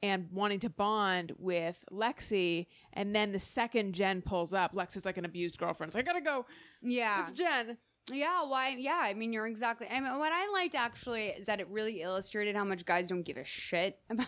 and 0.04 0.28
wanting 0.32 0.60
to 0.60 0.70
bond 0.70 1.32
with 1.40 1.84
Lexi. 1.92 2.68
And 2.94 3.16
then 3.16 3.32
the 3.32 3.40
second 3.40 3.94
Jen 3.94 4.22
pulls 4.22 4.54
up, 4.54 4.74
Lexi's 4.76 5.06
like 5.06 5.18
an 5.18 5.26
abused 5.26 5.58
girlfriend. 5.58 5.90
It's 5.90 5.96
like, 5.96 6.08
I 6.08 6.12
gotta 6.14 6.24
go. 6.24 6.46
yeah, 6.84 7.22
It's 7.22 7.32
Jen. 7.32 7.78
Yeah. 8.12 8.44
Why? 8.46 8.76
Yeah. 8.78 9.02
I 9.04 9.14
mean, 9.14 9.34
you're 9.34 9.48
exactly. 9.48 9.88
I 9.92 10.00
mean, 10.00 10.18
what 10.20 10.32
I 10.32 10.50
liked 10.54 10.76
actually 10.76 11.28
is 11.28 11.46
that 11.48 11.60
it 11.60 11.68
really 11.70 12.02
illustrated 12.02 12.56
how 12.56 12.64
much 12.64 12.86
guys 12.86 13.10
don't 13.10 13.24
give 13.24 13.38
a 13.38 13.44
shit 13.46 14.00
about. 14.10 14.28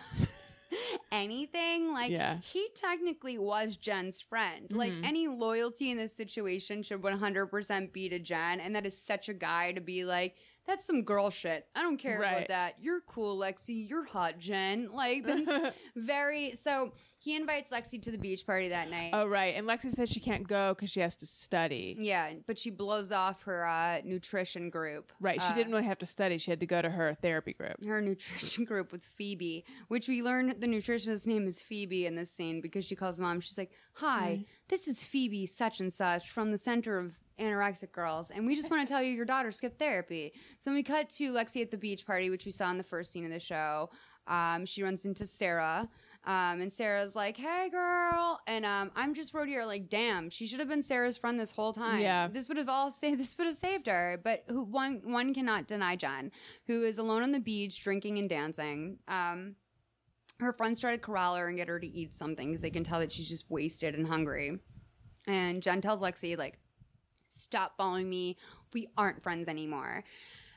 anything 1.12 1.92
like 1.92 2.10
Yeah. 2.10 2.38
he 2.40 2.68
technically 2.74 3.38
was 3.38 3.76
jen's 3.76 4.20
friend 4.20 4.66
like 4.72 4.92
Mhm. 4.92 5.04
any 5.06 5.28
loyalty 5.28 5.92
in 5.92 5.96
this 5.98 6.12
situation 6.16 6.82
should 6.82 7.00
100% 7.00 7.92
be 7.92 8.08
to 8.08 8.18
jen 8.18 8.58
and 8.58 8.74
that 8.74 8.84
is 8.84 9.00
such 9.00 9.28
a 9.28 9.34
guy 9.34 9.70
to 9.70 9.80
be 9.80 10.04
like 10.04 10.34
that's 10.66 10.84
some 10.84 11.02
girl 11.02 11.30
shit 11.30 11.68
i 11.76 11.82
don't 11.82 11.98
care 11.98 12.18
Right. 12.18 12.32
about 12.38 12.48
that 12.48 12.74
you're 12.80 13.02
cool 13.02 13.38
lexi 13.38 13.88
you're 13.88 14.04
hot 14.04 14.38
jen 14.38 14.90
like 14.92 15.24
that's 15.24 15.76
very 15.96 16.56
so 16.56 16.92
he 17.24 17.34
invites 17.36 17.70
lexi 17.72 18.00
to 18.02 18.10
the 18.10 18.18
beach 18.18 18.44
party 18.46 18.68
that 18.68 18.90
night 18.90 19.10
Oh 19.14 19.26
right, 19.26 19.54
and 19.56 19.66
Lexi 19.66 19.90
says 19.90 20.08
she 20.10 20.20
can't 20.20 20.46
go 20.46 20.74
because 20.74 20.90
she 20.90 21.00
has 21.00 21.16
to 21.16 21.26
study. 21.26 21.96
Yeah, 21.98 22.34
but 22.46 22.58
she 22.58 22.70
blows 22.70 23.10
off 23.12 23.42
her 23.44 23.66
uh, 23.66 24.00
nutrition 24.04 24.68
group. 24.70 25.10
Right, 25.20 25.40
she 25.40 25.52
Uh, 25.52 25.54
didn't 25.54 25.72
really 25.72 25.84
have 25.84 25.98
to 26.00 26.06
study. 26.06 26.36
She 26.38 26.50
had 26.50 26.60
to 26.60 26.66
go 26.66 26.82
to 26.82 26.90
her 26.90 27.14
therapy 27.22 27.52
group. 27.54 27.84
her 27.86 28.00
nutrition 28.00 28.64
group 28.72 28.92
with 28.92 29.02
Phoebe, 29.04 29.64
which 29.88 30.06
we 30.08 30.22
learned 30.22 30.56
the 30.60 30.66
nutritionist's 30.66 31.26
name 31.26 31.46
is 31.46 31.60
Phoebe 31.62 32.06
in 32.06 32.14
this 32.14 32.30
scene 32.30 32.60
because 32.60 32.84
she 32.84 32.94
calls 32.96 33.18
mom. 33.20 33.40
She's 33.40 33.56
like, 33.58 33.72
"Hi, 33.94 34.44
this 34.68 34.86
is 34.88 35.02
Phoebe 35.02 35.46
such 35.46 35.80
and 35.80 35.92
such 35.92 36.30
from 36.30 36.50
the 36.52 36.58
Center 36.58 36.98
of 36.98 37.18
Anorexic 37.38 37.90
Girls, 37.92 38.30
and 38.30 38.46
we 38.46 38.54
just 38.54 38.70
want 38.70 38.86
to 38.86 38.92
tell 38.92 39.02
you 39.02 39.12
your 39.12 39.24
daughter 39.24 39.50
skipped 39.50 39.78
therapy." 39.78 40.32
So 40.58 40.70
then 40.70 40.74
we 40.74 40.82
cut 40.82 41.08
to 41.10 41.32
Lexi 41.32 41.62
at 41.62 41.70
the 41.70 41.78
beach 41.78 42.04
party, 42.06 42.28
which 42.30 42.44
we 42.44 42.50
saw 42.52 42.70
in 42.70 42.78
the 42.78 42.84
first 42.84 43.12
scene 43.12 43.24
of 43.24 43.30
the 43.30 43.40
show. 43.40 43.90
Um, 44.26 44.64
she 44.66 44.82
runs 44.82 45.04
into 45.04 45.26
Sarah. 45.26 45.88
Um, 46.26 46.62
and 46.62 46.72
Sarah's 46.72 47.14
like, 47.14 47.36
"Hey, 47.36 47.68
girl," 47.70 48.40
and 48.46 48.64
um, 48.64 48.90
I'm 48.96 49.12
just 49.12 49.34
wrote 49.34 49.48
here 49.48 49.64
like, 49.64 49.90
"Damn, 49.90 50.30
she 50.30 50.46
should 50.46 50.58
have 50.58 50.68
been 50.68 50.82
Sarah's 50.82 51.18
friend 51.18 51.38
this 51.38 51.50
whole 51.50 51.72
time. 51.74 52.00
Yeah. 52.00 52.28
this 52.28 52.48
would 52.48 52.56
have 52.56 52.68
all 52.68 52.90
saved. 52.90 53.20
This 53.20 53.36
would 53.36 53.46
have 53.46 53.56
saved 53.56 53.86
her." 53.86 54.20
But 54.24 54.44
who, 54.48 54.62
one 54.62 55.02
one 55.04 55.34
cannot 55.34 55.66
deny 55.66 55.96
Jen, 55.96 56.32
who 56.66 56.82
is 56.84 56.96
alone 56.98 57.22
on 57.22 57.32
the 57.32 57.40
beach 57.40 57.82
drinking 57.82 58.18
and 58.18 58.28
dancing. 58.28 58.98
Um, 59.06 59.56
her 60.40 60.52
friends 60.52 60.80
try 60.80 60.92
to 60.92 60.98
corral 60.98 61.36
her 61.36 61.46
and 61.48 61.56
get 61.56 61.68
her 61.68 61.78
to 61.78 61.86
eat 61.86 62.14
something 62.14 62.48
because 62.48 62.62
they 62.62 62.70
can 62.70 62.84
tell 62.84 63.00
that 63.00 63.12
she's 63.12 63.28
just 63.28 63.50
wasted 63.50 63.94
and 63.94 64.06
hungry. 64.06 64.58
And 65.26 65.62
Jen 65.62 65.80
tells 65.80 66.00
Lexi 66.00 66.38
like, 66.38 66.58
"Stop 67.28 67.76
following 67.76 68.08
me. 68.08 68.38
We 68.72 68.88
aren't 68.96 69.22
friends 69.22 69.46
anymore." 69.48 70.04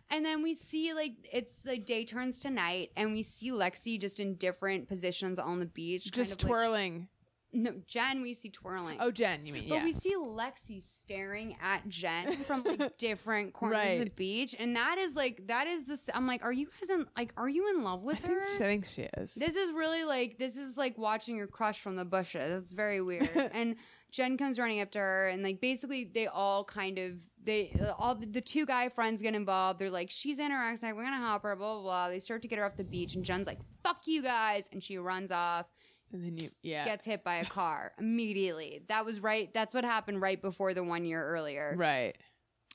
And 0.09 0.23
then 0.25 0.41
we 0.41 0.53
see 0.53 0.93
like 0.93 1.13
it's 1.31 1.65
like 1.65 1.85
day 1.85 2.05
turns 2.05 2.39
to 2.41 2.49
night, 2.49 2.91
and 2.95 3.11
we 3.11 3.23
see 3.23 3.51
Lexi 3.51 3.99
just 3.99 4.19
in 4.19 4.35
different 4.35 4.87
positions 4.87 5.37
on 5.39 5.59
the 5.59 5.65
beach, 5.65 6.05
kind 6.05 6.13
Just 6.13 6.43
of, 6.43 6.43
like- 6.43 6.49
twirling. 6.49 7.07
no, 7.53 7.73
Jen, 7.87 8.21
we 8.21 8.33
see 8.33 8.49
twirling. 8.49 8.97
oh, 9.01 9.09
Jen, 9.11 9.45
you 9.45 9.51
mean? 9.53 9.67
But 9.67 9.75
yeah. 9.79 9.83
we 9.83 9.91
see 9.93 10.15
Lexi 10.15 10.81
staring 10.81 11.57
at 11.61 11.87
Jen 11.89 12.37
from 12.37 12.63
like 12.63 12.97
different 12.97 13.53
corners 13.53 13.93
of 13.93 13.99
the 13.99 14.09
beach, 14.11 14.55
and 14.57 14.75
that 14.75 14.97
is 14.97 15.15
like 15.15 15.47
that 15.47 15.67
is 15.67 15.87
this. 15.87 16.09
I'm 16.13 16.25
like, 16.27 16.43
are 16.43 16.53
you 16.53 16.67
guys 16.79 16.89
in 16.89 17.05
like 17.17 17.33
are 17.35 17.49
you 17.49 17.69
in 17.75 17.83
love 17.83 18.03
with 18.03 18.23
I 18.23 18.27
her? 18.29 18.41
think, 18.43 18.61
I 18.61 18.65
think 18.65 18.85
she 18.85 19.01
is. 19.17 19.33
This 19.35 19.55
is 19.55 19.71
really 19.71 20.03
like 20.05 20.37
this 20.37 20.55
is 20.55 20.77
like 20.77 20.97
watching 20.97 21.35
your 21.35 21.47
crush 21.47 21.81
from 21.81 21.95
the 21.97 22.05
bushes. 22.05 22.61
It's 22.63 22.73
very 22.73 23.01
weird. 23.01 23.29
and 23.53 23.75
Jen 24.11 24.37
comes 24.37 24.57
running 24.57 24.79
up 24.79 24.91
to 24.91 24.99
her, 24.99 25.27
and 25.27 25.43
like 25.43 25.59
basically 25.59 26.05
they 26.13 26.27
all 26.27 26.63
kind 26.63 26.97
of 26.97 27.13
they 27.47 27.73
all 27.97 28.13
the, 28.13 28.41
two 28.41 28.65
guy 28.67 28.89
friends 28.89 29.21
get 29.21 29.33
involved. 29.33 29.79
They're 29.79 29.89
like, 29.89 30.11
she's 30.11 30.37
in 30.37 30.51
her 30.51 30.57
anorexic. 30.57 30.95
We're 30.95 31.03
gonna 31.03 31.17
help 31.17 31.41
her. 31.43 31.55
Blah 31.55 31.73
blah 31.75 31.81
blah. 31.81 32.09
They 32.09 32.19
start 32.19 32.43
to 32.43 32.47
get 32.47 32.59
her 32.59 32.65
off 32.65 32.75
the 32.75 32.83
beach, 32.83 33.15
and 33.15 33.25
Jen's 33.25 33.47
like, 33.47 33.59
"Fuck 33.83 34.01
you 34.05 34.21
guys," 34.21 34.69
and 34.71 34.83
she 34.83 34.97
runs 34.97 35.31
off 35.31 35.65
and 36.11 36.23
then 36.23 36.37
you, 36.37 36.49
yeah, 36.61 36.85
gets 36.85 37.05
hit 37.05 37.23
by 37.23 37.37
a 37.37 37.45
car 37.45 37.93
immediately. 37.99 38.83
That 38.87 39.05
was 39.05 39.19
right. 39.19 39.51
That's 39.53 39.73
what 39.73 39.83
happened 39.83 40.21
right 40.21 40.41
before 40.41 40.73
the 40.73 40.83
one 40.83 41.05
year 41.05 41.25
earlier. 41.25 41.73
right. 41.77 42.15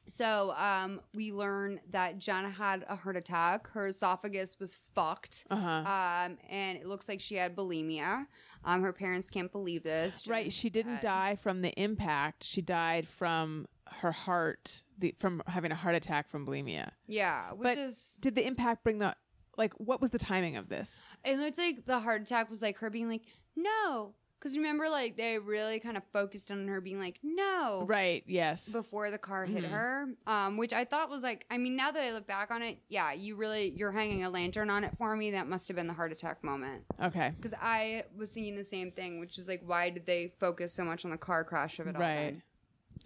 So 0.09 0.53
um, 0.57 1.01
we 1.15 1.31
learn 1.31 1.79
that 1.91 2.19
Jenna 2.19 2.51
had 2.51 2.85
a 2.89 2.97
heart 2.97 3.17
attack. 3.17 3.71
Her 3.71 3.87
esophagus 3.87 4.59
was 4.59 4.77
fucked. 4.97 5.45
Uh 5.49 5.57
huh. 5.57 5.69
Um, 5.69 6.39
and 6.51 6.77
it 6.77 6.87
looks 6.87 7.09
like 7.09 7.21
she 7.21 7.37
had 7.37 7.55
bulimia. 7.55 8.27
Um, 8.65 8.83
her 8.83 8.93
parents 8.93 9.31
can't 9.31 9.51
believe 9.53 9.85
this. 9.85 10.27
right. 10.27 10.53
She 10.53 10.71
didn't 10.71 11.03
die 11.03 11.37
from 11.37 11.63
the 11.63 11.71
impact. 11.81 12.43
She 12.43 12.61
died 12.63 13.07
from 13.07 13.67
her 14.01 14.13
heart, 14.13 14.83
the, 14.99 15.15
from 15.17 15.43
having 15.47 15.73
a 15.73 15.75
heart 15.77 15.95
attack 15.95 16.29
from 16.29 16.47
bulimia. 16.47 16.91
Yeah, 17.07 17.53
which 17.53 17.65
But 17.65 17.79
is 17.79 18.19
Did 18.21 18.35
the 18.35 18.47
impact 18.47 18.83
bring 18.85 18.99
the 18.99 19.15
like? 19.57 19.75
What 19.75 20.01
was 20.01 20.11
the 20.11 20.19
timing 20.19 20.57
of 20.57 20.69
this? 20.69 21.01
it 21.25 21.39
looks 21.39 21.59
like 21.59 21.85
the 21.87 22.01
heart 22.01 22.23
attack 22.23 22.49
was 22.51 22.63
like 22.63 22.79
her 22.79 22.91
being 22.91 23.09
like 23.09 23.23
no, 23.55 24.15
because 24.39 24.57
remember 24.57 24.89
like 24.89 25.17
they 25.19 25.39
really 25.39 25.79
kind 25.79 25.97
of 25.99 26.03
focused 26.13 26.51
on 26.51 26.67
her 26.69 26.81
being 26.81 26.99
like 26.99 27.21
no, 27.23 27.85
Right. 27.87 28.25
Yes. 28.27 28.69
before 28.71 29.11
the 29.11 29.19
car 29.19 29.45
hit 29.45 29.63
Mhm. 29.65 29.71
her 29.71 30.07
um 30.27 30.57
which 30.57 30.73
i 30.73 30.85
thought 30.87 31.11
was 31.11 31.23
like 31.23 31.45
i 31.51 31.59
mean 31.59 31.77
now 31.77 31.91
that 31.93 32.03
i 32.03 32.13
look 32.13 32.27
back 32.27 32.51
on 32.51 32.63
it 32.63 32.79
yeah 32.89 33.13
you 33.13 33.37
really 33.37 33.73
you're 33.77 33.93
hanging 33.93 34.25
a 34.25 34.31
lantern 34.31 34.71
on 34.71 34.85
it 34.85 34.97
for 34.99 35.15
me 35.17 35.31
that 35.33 35.47
must 35.47 35.69
have 35.69 35.77
been 35.77 35.87
the 35.87 35.93
heart 35.93 36.11
attack 36.13 36.43
moment 36.43 36.83
Okay. 37.01 37.33
because 37.37 37.55
i 37.61 38.05
was 38.17 38.33
thinking 38.33 38.57
the 38.57 38.65
same 38.65 38.91
thing 38.91 39.21
which 39.21 39.37
is 39.39 39.47
like 39.47 39.61
why 39.67 39.91
did 39.91 40.07
they 40.07 40.33
focus 40.41 40.73
so 40.73 40.83
much 40.83 41.05
on 41.05 41.11
the 41.11 41.19
car 41.19 41.45
crash 41.45 41.79
of 41.79 41.87
it 41.87 41.95
all 41.95 42.01
Right. 42.01 42.35
then? 42.35 42.43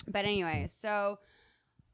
But 0.08 0.24
anyway 0.24 0.66
so 0.68 1.18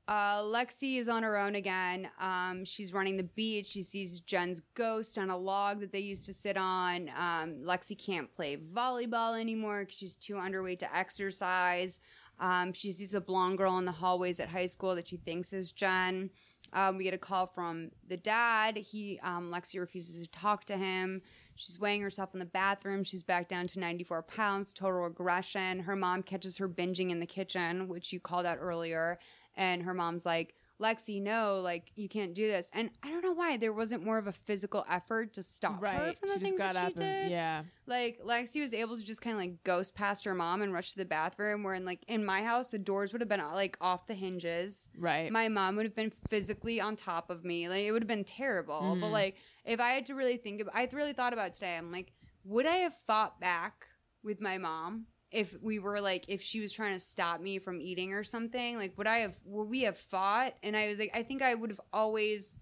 uh, 0.08 0.42
Lexi 0.42 0.98
is 0.98 1.08
on 1.08 1.22
her 1.22 1.38
own 1.38 1.54
again. 1.54 2.08
Um, 2.20 2.64
she's 2.64 2.92
running 2.92 3.16
the 3.16 3.22
beach. 3.22 3.66
She 3.66 3.82
sees 3.82 4.20
Jen's 4.20 4.60
ghost 4.74 5.16
on 5.16 5.30
a 5.30 5.36
log 5.36 5.80
that 5.80 5.92
they 5.92 6.00
used 6.00 6.26
to 6.26 6.34
sit 6.34 6.56
on. 6.56 7.08
Um, 7.10 7.62
Lexi 7.64 7.96
can't 7.96 8.30
play 8.34 8.56
volleyball 8.56 9.40
anymore 9.40 9.82
because 9.82 9.94
she's 9.94 10.16
too 10.16 10.34
underweight 10.34 10.80
to 10.80 10.96
exercise. 10.96 12.00
Um, 12.40 12.72
she 12.72 12.90
sees 12.90 13.14
a 13.14 13.20
blonde 13.20 13.58
girl 13.58 13.78
in 13.78 13.84
the 13.84 13.92
hallways 13.92 14.40
at 14.40 14.48
high 14.48 14.66
school 14.66 14.96
that 14.96 15.06
she 15.06 15.18
thinks 15.18 15.52
is 15.52 15.70
Jen. 15.70 16.30
Um, 16.72 16.96
we 16.96 17.04
get 17.04 17.14
a 17.14 17.18
call 17.18 17.46
from 17.46 17.90
the 18.08 18.16
dad. 18.16 18.76
He 18.76 19.20
um, 19.22 19.52
Lexi 19.52 19.78
refuses 19.78 20.20
to 20.26 20.30
talk 20.32 20.64
to 20.64 20.76
him. 20.76 21.22
She's 21.54 21.78
weighing 21.78 22.02
herself 22.02 22.30
in 22.32 22.40
the 22.40 22.46
bathroom. 22.46 23.04
She's 23.04 23.22
back 23.22 23.48
down 23.48 23.66
to 23.68 23.80
94 23.80 24.22
pounds, 24.22 24.72
total 24.72 25.06
aggression. 25.06 25.80
Her 25.80 25.96
mom 25.96 26.22
catches 26.22 26.56
her 26.58 26.68
binging 26.68 27.10
in 27.10 27.20
the 27.20 27.26
kitchen, 27.26 27.88
which 27.88 28.12
you 28.12 28.20
called 28.20 28.46
out 28.46 28.58
earlier. 28.60 29.18
And 29.56 29.82
her 29.82 29.94
mom's 29.94 30.24
like, 30.24 30.54
Lexi, 30.82 31.22
no, 31.22 31.60
like 31.62 31.92
you 31.94 32.08
can't 32.08 32.34
do 32.34 32.46
this. 32.48 32.68
And 32.72 32.90
I 33.02 33.10
don't 33.10 33.22
know 33.22 33.32
why 33.32 33.56
there 33.56 33.72
wasn't 33.72 34.04
more 34.04 34.18
of 34.18 34.26
a 34.26 34.32
physical 34.32 34.84
effort 34.90 35.32
to 35.34 35.42
stop 35.42 35.80
her 35.82 36.12
from 36.18 36.28
the 36.28 36.34
She 36.34 36.40
just 36.40 36.44
things 36.44 36.58
got 36.58 36.74
that 36.74 36.80
she 36.98 37.02
and 37.04 37.22
did. 37.22 37.30
yeah. 37.30 37.62
Like 37.86 38.18
Lexi 38.24 38.60
was 38.60 38.74
able 38.74 38.96
to 38.96 39.04
just 39.04 39.22
kind 39.22 39.34
of 39.34 39.40
like 39.40 39.62
ghost 39.64 39.94
past 39.94 40.24
her 40.24 40.34
mom 40.34 40.60
and 40.62 40.72
rush 40.72 40.90
to 40.92 40.98
the 40.98 41.04
bathroom. 41.04 41.62
Where 41.62 41.74
in 41.74 41.84
like 41.84 42.04
in 42.08 42.24
my 42.24 42.42
house, 42.42 42.68
the 42.68 42.78
doors 42.78 43.12
would 43.12 43.20
have 43.22 43.28
been 43.28 43.40
like 43.40 43.76
off 43.80 44.06
the 44.06 44.14
hinges. 44.14 44.90
Right. 44.98 45.30
My 45.30 45.48
mom 45.48 45.76
would 45.76 45.86
have 45.86 45.94
been 45.96 46.12
physically 46.28 46.80
on 46.80 46.96
top 46.96 47.30
of 47.30 47.44
me. 47.44 47.68
Like 47.68 47.84
it 47.84 47.92
would 47.92 48.02
have 48.02 48.08
been 48.08 48.24
terrible. 48.24 48.96
But 49.00 49.06
Mhm. 49.06 49.12
like 49.12 49.36
if 49.64 49.78
I 49.80 49.90
had 49.92 50.06
to 50.06 50.14
really 50.14 50.36
think 50.36 50.60
about, 50.60 50.74
I 50.76 50.88
really 50.92 51.12
thought 51.12 51.32
about 51.32 51.48
it 51.48 51.54
today. 51.54 51.76
I'm 51.76 51.92
like, 51.92 52.12
would 52.44 52.66
I 52.66 52.76
have 52.78 52.96
fought 53.06 53.38
back 53.40 53.86
with 54.24 54.40
my 54.40 54.58
mom? 54.58 55.06
If 55.32 55.56
we 55.62 55.78
were 55.78 56.00
like, 56.00 56.26
if 56.28 56.42
she 56.42 56.60
was 56.60 56.72
trying 56.72 56.92
to 56.94 57.00
stop 57.00 57.40
me 57.40 57.58
from 57.58 57.80
eating 57.80 58.12
or 58.12 58.22
something, 58.22 58.76
like, 58.76 58.96
would 58.98 59.06
I 59.06 59.18
have, 59.18 59.34
would 59.44 59.68
we 59.68 59.82
have 59.82 59.96
fought? 59.96 60.54
And 60.62 60.76
I 60.76 60.88
was 60.88 60.98
like, 60.98 61.10
I 61.14 61.22
think 61.22 61.40
I 61.42 61.54
would 61.54 61.70
have 61.70 61.80
always 61.92 62.58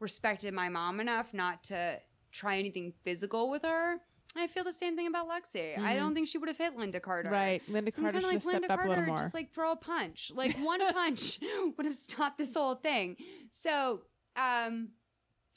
respected 0.00 0.54
my 0.54 0.68
mom 0.68 1.00
enough 1.00 1.34
not 1.34 1.64
to 1.64 2.00
try 2.30 2.58
anything 2.58 2.92
physical 3.04 3.50
with 3.50 3.62
her. 3.62 3.96
I 4.34 4.46
feel 4.46 4.64
the 4.64 4.72
same 4.72 4.96
thing 4.96 5.06
about 5.08 5.28
Lexi. 5.28 5.76
I 5.78 5.94
Mhm. 5.94 5.96
don't 5.98 6.14
think 6.14 6.28
she 6.28 6.38
would 6.38 6.48
have 6.48 6.56
hit 6.56 6.76
Lynda 6.76 7.02
Carter. 7.02 7.30
Right. 7.30 7.62
Lynda 7.68 7.92
So 7.92 8.00
Carter 8.02 8.18
kinda 8.20 8.28
should 8.28 8.32
have 8.34 8.42
stepped 8.42 8.70
up 8.70 8.84
a 8.84 8.88
little 8.88 9.04
more. 9.04 9.18
Just 9.18 9.34
like 9.34 9.52
throw 9.52 9.72
a 9.72 9.76
punch. 9.76 10.32
Like 10.34 10.56
one 10.64 10.80
punch 10.92 11.38
would 11.76 11.84
have 11.84 11.96
stopped 11.96 12.38
this 12.38 12.54
whole 12.54 12.76
thing. 12.76 13.16
So, 13.50 14.02
um, 14.36 14.92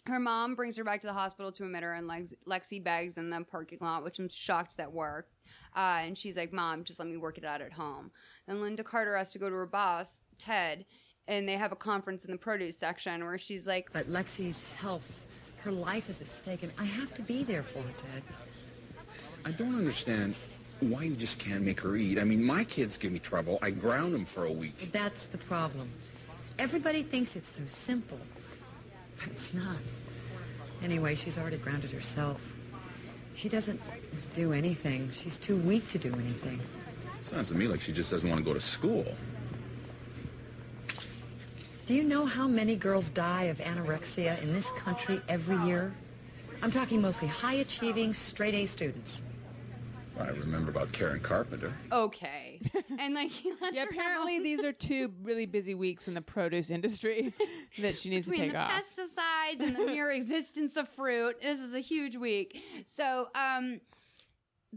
her 0.06 0.20
mom 0.20 0.56
brings 0.56 0.78
her 0.78 0.84
back 0.84 1.02
to 1.02 1.08
the 1.08 1.14
hospital 1.14 1.52
to 1.54 1.64
admit 1.64 1.84
her, 1.84 1.94
and 1.94 2.08
Lex- 2.08 2.34
Lexi 2.48 2.84
begs 2.84 3.18
in 3.18 3.30
the 3.30 3.42
parking 3.44 3.80
lot, 3.82 4.04
which 4.04 4.20
I'm 4.20 4.30
shocked 4.30 4.78
that 4.78 4.92
worked. 4.92 5.34
Uh, 5.76 6.00
and 6.04 6.18
she's 6.18 6.38
like, 6.38 6.54
"Mom, 6.54 6.84
just 6.84 7.00
let 7.00 7.08
me 7.08 7.18
work 7.18 7.38
it 7.38 7.46
out 7.46 7.62
at 7.62 7.74
home." 7.74 8.12
And 8.48 8.60
Lynda 8.60 8.84
Carter 8.84 9.16
has 9.18 9.32
to 9.34 9.40
go 9.40 9.50
to 9.50 9.56
her 9.56 9.66
boss, 9.66 10.22
Ted, 10.38 10.86
and 11.28 11.48
they 11.48 11.54
have 11.54 11.72
a 11.72 11.76
conference 11.76 12.26
in 12.26 12.32
the 12.32 12.38
produce 12.38 12.78
section 12.78 13.24
where 13.24 13.38
she's 13.38 13.66
like, 13.66 13.92
But 13.92 14.08
Lexi's 14.08 14.64
health, 14.80 15.26
her 15.64 15.72
life 15.72 16.10
is 16.10 16.22
at 16.22 16.32
stake, 16.32 16.64
and 16.64 16.72
I 16.78 16.86
have 16.86 17.14
to 17.16 17.22
be 17.22 17.44
there 17.44 17.64
for 17.64 17.80
her, 17.80 17.92
Ted. 17.98 18.24
I 19.44 19.52
don't 19.52 19.76
understand 19.76 20.36
why 20.82 21.04
you 21.04 21.16
just 21.16 21.40
can't 21.40 21.64
make 21.64 21.80
her 21.82 21.96
eat. 21.96 22.20
I 22.20 22.24
mean, 22.24 22.44
my 22.44 22.64
kids 22.64 22.98
give 22.98 23.12
me 23.12 23.20
trouble. 23.20 23.60
I 23.62 23.72
ground 23.72 24.14
them 24.14 24.26
for 24.26 24.46
a 24.46 24.52
week. 24.52 24.90
That's 24.92 25.28
the 25.28 25.38
problem. 25.38 25.90
Everybody 26.60 27.04
thinks 27.04 27.36
it's 27.36 27.50
so 27.50 27.64
simple, 27.68 28.20
but 29.18 29.28
it's 29.28 29.54
not. 29.54 29.78
Anyway, 30.84 31.16
she's 31.16 31.38
already 31.38 31.58
grounded 31.58 31.92
herself. 31.92 32.42
She 33.34 33.50
doesn't 33.50 33.82
do 34.34 34.54
anything. 34.54 35.10
She's 35.12 35.38
too 35.38 35.58
weak 35.58 35.88
to 35.90 35.98
do 35.98 36.14
anything. 36.14 36.60
Sounds 37.22 37.50
to 37.50 37.56
me 37.56 37.68
like 37.68 37.82
she 37.82 37.92
just 37.92 38.12
doesn't 38.12 38.30
want 38.30 38.40
to 38.40 38.46
go 38.46 38.54
to 38.54 38.62
school. 38.62 39.06
Do 41.86 41.94
you 41.94 42.04
know 42.04 42.26
how 42.26 42.48
many 42.48 42.76
girls 42.76 43.10
die 43.10 43.44
of 43.44 43.60
anorexia 43.60 44.42
in 44.42 44.54
this 44.54 44.72
country 44.72 45.22
every 45.28 45.58
year? 45.68 45.92
I'm 46.64 46.72
talking 46.72 47.02
mostly 47.02 47.28
high-achieving, 47.28 48.14
straight-A 48.14 48.66
students. 48.66 49.24
I 50.20 50.30
remember 50.30 50.72
about 50.72 50.92
Karen 50.92 51.20
Carpenter. 51.20 51.74
"Okay," 51.92 52.62
and 53.00 53.14
like, 53.14 53.32
yeah. 53.72 53.84
Apparently, 53.84 54.40
these 54.40 54.64
are 54.66 54.72
two 54.74 55.12
really 55.24 55.46
busy 55.46 55.76
weeks 55.76 56.08
in 56.08 56.14
the 56.14 56.22
produce 56.22 56.70
industry 56.70 57.34
that 57.80 57.98
she 57.98 58.10
needs 58.10 58.26
to 58.26 58.32
between 58.32 58.50
take 58.50 58.54
the 58.54 58.60
off. 58.60 58.72
pesticides 58.72 59.60
and 59.62 59.76
the 59.76 59.86
mere 59.86 60.12
existence 60.12 60.78
of 60.78 60.88
fruit. 60.90 61.42
This 61.42 61.60
is 61.60 61.74
a 61.76 61.80
huge 61.80 62.16
week. 62.16 62.64
So, 62.86 63.28
um, 63.36 63.82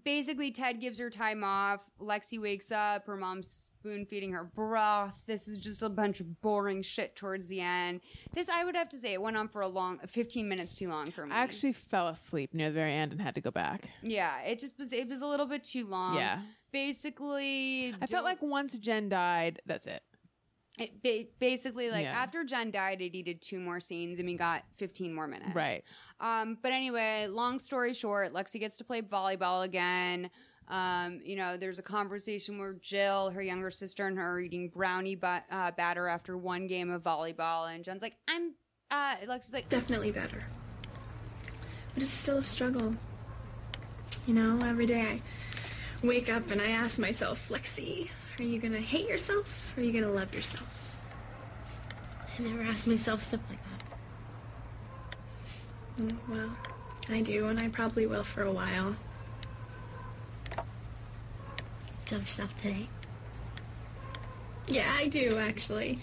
basically, 0.05 0.51
Ted 0.51 0.81
gives 0.81 0.99
her 0.99 1.11
time 1.11 1.43
off. 1.45 1.89
Lexi 2.01 2.41
wakes 2.41 2.71
up. 2.71 3.07
Her 3.07 3.17
mom's 3.17 3.71
spoon 3.79 4.05
feeding 4.07 4.33
her 4.33 4.45
broth. 4.45 5.15
This 5.27 5.49
is 5.49 5.59
just 5.59 5.83
a 5.83 5.89
bunch 5.89 6.21
of 6.21 6.41
boring 6.41 6.83
shit 6.83 7.17
towards 7.17 7.49
the 7.49 7.61
end. 7.61 8.01
This, 8.35 8.49
I 8.49 8.65
would 8.65 8.77
have 8.77 8.89
to 8.91 8.97
say, 8.99 9.13
it 9.13 9.23
went 9.23 9.37
on 9.37 9.49
for 9.49 9.63
a 9.63 9.69
long, 9.69 9.99
15 10.07 10.49
minutes 10.49 10.75
too 10.75 10.89
long 10.89 11.11
for 11.11 11.27
me. 11.27 11.33
I 11.33 11.39
actually 11.39 11.73
fell 11.73 12.09
asleep 12.09 12.55
near 12.55 12.69
the 12.69 12.75
very 12.75 12.93
end 12.93 13.13
and 13.13 13.21
had 13.21 13.35
to 13.37 13.41
go 13.41 13.51
back. 13.51 13.91
yeah, 14.03 14.41
it 14.43 14.59
just 14.59 14.79
was. 14.79 14.93
It 14.93 15.09
was 15.09 15.21
a 15.21 15.27
little 15.27 15.47
bit 15.47 15.65
too 15.65 15.87
long. 15.87 16.17
Yeah. 16.17 16.41
Basically, 16.71 17.95
I 18.03 18.07
felt 18.07 18.25
like 18.25 18.43
once 18.43 18.77
Jen 18.79 19.09
died, 19.09 19.61
that's 19.67 19.87
it. 19.87 20.03
It 20.79 21.03
ba- 21.03 21.31
basically 21.39 21.91
like 21.91 22.05
Yeah. 22.05 22.13
after 22.23 22.45
Jen 22.45 22.71
died, 22.71 23.01
it 23.01 23.13
needed 23.13 23.41
two 23.43 23.61
more 23.61 23.81
scenes, 23.81 24.19
and 24.19 24.29
we 24.29 24.35
got 24.35 24.65
15 24.77 25.13
more 25.15 25.27
minutes. 25.27 25.55
Right. 25.55 25.83
Um, 26.21 26.59
but 26.63 26.73
anyway, 26.73 27.27
long 27.29 27.59
story 27.59 27.95
short, 27.95 28.33
Lexi 28.33 28.61
gets 28.61 28.77
to 28.79 28.85
play 28.85 29.03
volleyball 29.03 29.65
again. 29.65 30.31
Um, 30.69 31.21
you 31.25 31.35
know, 31.37 31.57
there's 31.57 31.79
a 31.79 31.83
conversation 31.83 32.59
where 32.59 32.75
Jill, 32.75 33.31
her 33.31 33.41
younger 33.41 33.71
sister, 33.71 34.07
and 34.07 34.19
her 34.19 34.33
are 34.35 34.41
eating 34.41 34.69
brownie 34.69 35.15
ba- 35.17 35.45
uh, 35.51 35.71
batter 35.71 36.07
after 36.09 36.37
one 36.37 36.67
game 36.67 36.91
of 36.91 37.03
volleyball, 37.03 37.75
and 37.75 37.83
Jen's 37.85 38.03
like, 38.03 38.17
"I'm." 38.29 38.55
Uh, 38.91 39.17
Lexi's 39.27 39.53
like, 39.53 39.69
Definitely 39.69 40.11
better. 40.13 40.45
But 41.95 42.03
it's 42.03 42.13
still 42.13 42.39
a 42.39 42.43
struggle. 42.43 42.95
You 44.27 44.35
know, 44.35 44.61
every 44.67 44.87
day 44.87 45.01
I 46.03 46.07
wake 46.07 46.29
up 46.31 46.51
and 46.51 46.61
I 46.61 46.71
ask 46.71 46.99
myself, 46.99 47.49
Lexi, 47.49 48.11
are 48.39 48.45
you 48.45 48.59
gonna 48.59 48.79
hate 48.79 49.09
yourself 49.09 49.75
or 49.77 49.81
are 49.81 49.85
you 49.85 49.93
gonna 49.93 50.13
love 50.13 50.35
yourself? 50.35 50.67
I 52.39 52.43
never 52.43 52.63
ask 52.63 52.87
myself 52.87 53.21
stuff 53.21 53.41
like 53.51 53.59
that. 53.59 53.83
Mm, 56.05 56.17
Well, 56.29 56.51
I 57.09 57.21
do, 57.21 57.49
and 57.49 57.59
I 57.59 57.69
probably 57.69 58.07
will 58.07 58.23
for 58.25 58.43
a 58.43 58.53
while. 58.53 58.95
Love 62.13 62.23
yourself 62.23 62.57
today? 62.61 62.89
Yeah, 64.71 64.91
I 64.97 65.09
do, 65.09 65.39
actually. 65.39 65.99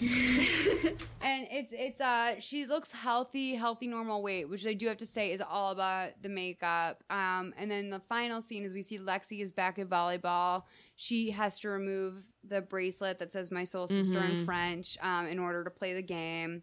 and 1.20 1.46
it's 1.50 1.72
it's 1.72 2.00
uh 2.00 2.34
she 2.40 2.66
looks 2.66 2.92
healthy 2.92 3.54
healthy 3.54 3.86
normal 3.86 4.22
weight 4.22 4.48
which 4.48 4.66
i 4.66 4.72
do 4.74 4.86
have 4.86 4.96
to 4.98 5.06
say 5.06 5.32
is 5.32 5.40
all 5.40 5.72
about 5.72 6.10
the 6.22 6.28
makeup 6.28 7.02
um 7.10 7.52
and 7.58 7.70
then 7.70 7.90
the 7.90 7.98
final 8.00 8.40
scene 8.40 8.62
is 8.64 8.72
we 8.74 8.82
see 8.82 8.98
lexi 8.98 9.40
is 9.42 9.50
back 9.52 9.78
at 9.78 9.88
volleyball 9.88 10.62
she 10.94 11.30
has 11.30 11.58
to 11.58 11.68
remove 11.68 12.24
the 12.46 12.60
bracelet 12.60 13.18
that 13.18 13.32
says 13.32 13.50
my 13.50 13.64
soul 13.64 13.86
sister 13.86 14.18
in 14.20 14.36
Mhm. 14.36 14.44
french 14.44 14.96
um 15.02 15.26
in 15.26 15.38
order 15.38 15.64
to 15.64 15.70
play 15.70 15.94
the 15.94 16.02
game 16.02 16.62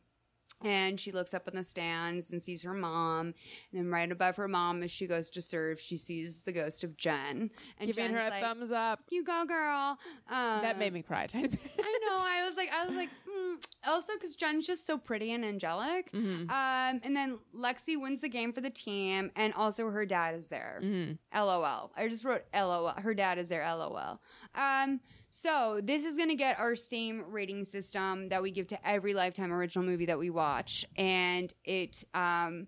and 0.63 0.99
she 0.99 1.11
looks 1.11 1.33
up 1.33 1.47
in 1.47 1.55
the 1.55 1.63
stands 1.63 2.31
and 2.31 2.41
sees 2.41 2.63
her 2.63 2.73
mom. 2.73 3.33
And 3.71 3.73
then 3.73 3.89
right 3.89 4.11
above 4.11 4.37
her 4.37 4.47
mom, 4.47 4.83
as 4.83 4.91
she 4.91 5.07
goes 5.07 5.29
to 5.31 5.41
serve, 5.41 5.79
she 5.79 5.97
sees 5.97 6.43
the 6.43 6.51
ghost 6.51 6.83
of 6.83 6.97
Jen. 6.97 7.51
And 7.79 7.93
Giving 7.93 8.13
her 8.13 8.19
a 8.19 8.29
like, 8.29 8.43
thumbs 8.43 8.71
up. 8.71 9.01
You 9.09 9.23
go, 9.23 9.45
girl. 9.45 9.97
Um, 10.29 10.61
that 10.61 10.77
made 10.77 10.93
me 10.93 11.01
cry. 11.01 11.23
a 11.23 11.27
tiny 11.27 11.49
bit. 11.49 11.59
I 11.79 11.99
know. 12.05 12.15
I 12.17 12.45
was 12.45 12.55
like, 12.55 12.71
I 12.73 12.85
was 12.85 12.95
like, 12.95 13.09
mm. 13.09 13.63
also 13.85 14.13
because 14.13 14.35
Jen's 14.35 14.65
just 14.65 14.87
so 14.87 14.97
pretty 14.97 15.31
and 15.33 15.43
angelic. 15.43 16.11
Mm-hmm. 16.11 16.49
Um, 16.49 17.01
and 17.03 17.15
then 17.15 17.39
Lexi 17.55 17.99
wins 17.99 18.21
the 18.21 18.29
game 18.29 18.53
for 18.53 18.61
the 18.61 18.69
team, 18.69 19.31
and 19.35 19.53
also 19.53 19.89
her 19.89 20.05
dad 20.05 20.35
is 20.35 20.49
there. 20.49 20.79
Mm-hmm. 20.83 21.39
LOL. 21.39 21.91
I 21.95 22.07
just 22.07 22.23
wrote 22.23 22.43
LOL. 22.53 22.93
Her 22.97 23.13
dad 23.13 23.37
is 23.37 23.49
there. 23.49 23.63
LOL. 23.63 24.19
Um, 24.55 24.99
so 25.35 25.79
this 25.83 26.05
is 26.05 26.15
gonna 26.15 26.35
get 26.35 26.59
our 26.59 26.75
same 26.75 27.23
rating 27.27 27.63
system 27.65 28.29
that 28.29 28.43
we 28.43 28.51
give 28.51 28.67
to 28.67 28.87
every 28.87 29.15
Lifetime 29.15 29.51
original 29.51 29.83
movie 29.83 30.05
that 30.05 30.19
we 30.19 30.29
watch, 30.29 30.85
and 30.95 31.51
it 31.65 32.03
um 32.13 32.67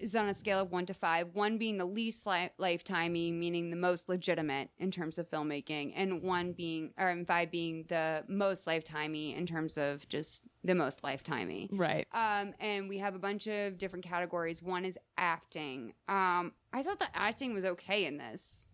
is 0.00 0.16
on 0.16 0.26
a 0.26 0.34
scale 0.34 0.58
of 0.58 0.72
one 0.72 0.86
to 0.86 0.94
five. 0.94 1.34
One 1.34 1.58
being 1.58 1.76
the 1.76 1.84
least 1.84 2.26
li- 2.26 2.50
lifetimey, 2.58 3.32
meaning 3.32 3.68
the 3.68 3.76
most 3.76 4.08
legitimate 4.08 4.70
in 4.78 4.90
terms 4.90 5.18
of 5.18 5.30
filmmaking, 5.30 5.92
and 5.94 6.22
one 6.22 6.52
being, 6.52 6.92
or 6.98 7.08
and 7.08 7.26
five 7.26 7.50
being 7.50 7.84
the 7.88 8.24
most 8.26 8.64
lifetimey 8.64 9.36
in 9.36 9.44
terms 9.44 9.76
of 9.76 10.08
just 10.08 10.42
the 10.64 10.74
most 10.74 11.02
lifetimey. 11.02 11.68
Right. 11.72 12.06
Um, 12.12 12.54
and 12.58 12.88
we 12.88 12.98
have 12.98 13.16
a 13.16 13.18
bunch 13.18 13.46
of 13.48 13.76
different 13.76 14.06
categories. 14.06 14.62
One 14.62 14.86
is 14.86 14.98
acting. 15.18 15.92
Um, 16.08 16.54
I 16.72 16.82
thought 16.82 17.00
the 17.00 17.14
acting 17.14 17.52
was 17.52 17.66
okay 17.66 18.06
in 18.06 18.16
this. 18.16 18.70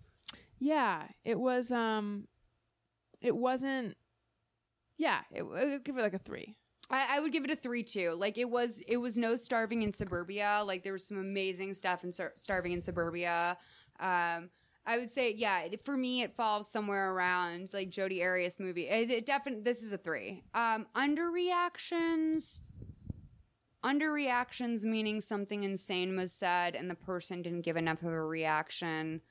Yeah, 0.61 1.03
it 1.25 1.39
was. 1.39 1.73
Um, 1.73 2.29
it 3.25 3.35
wasn't. 3.35 3.97
Yeah, 4.99 5.23
it, 5.33 5.43
I 5.43 5.65
would 5.65 5.85
give 5.85 5.97
it 5.97 6.03
like 6.03 6.15
a 6.15 6.19
three. 6.19 6.55
I, 6.91 7.17
I 7.17 7.21
would 7.21 7.33
give 7.33 7.45
it 7.45 7.51
a 7.51 7.57
three 7.57 7.83
too. 7.83 8.13
Like 8.13 8.39
it 8.39 8.49
was, 8.49 8.83
it 8.87 8.99
was 8.99 9.17
no 9.17 9.35
starving 9.35 9.83
in 9.83 9.93
suburbia. 9.93 10.63
Like 10.65 10.85
there 10.85 10.93
was 10.93 11.07
some 11.07 11.17
amazing 11.17 11.75
stuff 11.75 12.05
in 12.05 12.13
Star- 12.13 12.33
starving 12.37 12.73
in 12.73 12.81
suburbia. 12.81 13.57
Um, 13.99 14.51
I 14.87 14.99
would 14.99 15.11
say, 15.11 15.33
yeah, 15.33 15.61
it, 15.61 15.83
for 15.83 15.97
me, 15.97 16.21
it 16.21 16.37
falls 16.37 16.71
somewhere 16.71 17.13
around 17.13 17.73
like 17.73 17.89
Jodi 17.89 18.23
Arias 18.23 18.61
movie. 18.61 18.87
It, 18.87 19.11
it 19.11 19.27
definitely, 19.27 19.63
this 19.63 19.83
is 19.83 19.93
a 19.93 19.99
three. 19.99 20.45
Um, 20.53 20.87
underreactions. 20.95 22.61
Underreactions 23.83 24.85
meaning 24.85 25.23
something 25.23 25.63
insane 25.63 26.17
was 26.17 26.33
said 26.33 26.75
and 26.75 26.91
the 26.91 26.95
person 26.95 27.41
didn't 27.41 27.63
give 27.63 27.77
enough 27.77 28.03
of 28.03 28.09
a 28.09 28.23
reaction, 28.23 29.23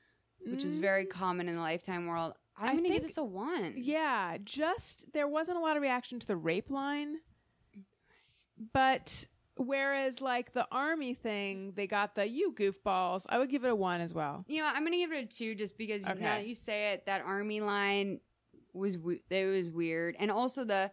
which 0.46 0.64
is 0.64 0.76
very 0.76 1.06
common 1.06 1.48
in 1.48 1.54
the 1.54 1.60
lifetime 1.60 2.06
world. 2.06 2.34
I'm 2.56 2.70
I 2.70 2.76
gonna 2.76 2.88
give 2.88 3.02
this 3.02 3.16
a 3.16 3.24
one. 3.24 3.74
Yeah, 3.76 4.36
just 4.44 5.12
there 5.12 5.26
wasn't 5.28 5.58
a 5.58 5.60
lot 5.60 5.76
of 5.76 5.82
reaction 5.82 6.18
to 6.20 6.26
the 6.26 6.36
rape 6.36 6.70
line, 6.70 7.16
but 8.72 9.26
whereas 9.56 10.20
like 10.20 10.52
the 10.52 10.66
army 10.70 11.14
thing, 11.14 11.72
they 11.74 11.86
got 11.86 12.14
the 12.14 12.28
you 12.28 12.52
goofballs. 12.52 13.26
I 13.28 13.38
would 13.38 13.50
give 13.50 13.64
it 13.64 13.70
a 13.70 13.74
one 13.76 14.00
as 14.00 14.14
well. 14.14 14.44
You 14.46 14.62
know, 14.62 14.70
I'm 14.72 14.84
gonna 14.84 14.96
give 14.96 15.12
it 15.12 15.24
a 15.24 15.26
two 15.26 15.54
just 15.54 15.76
because 15.76 16.04
Okay. 16.06 16.20
now 16.20 16.36
that 16.36 16.46
you 16.46 16.54
say 16.54 16.92
it, 16.92 17.06
that 17.06 17.22
army 17.22 17.60
line 17.60 18.20
was 18.72 18.96
it 19.30 19.46
was 19.46 19.70
weird, 19.70 20.16
and 20.18 20.30
also 20.30 20.64
the 20.64 20.90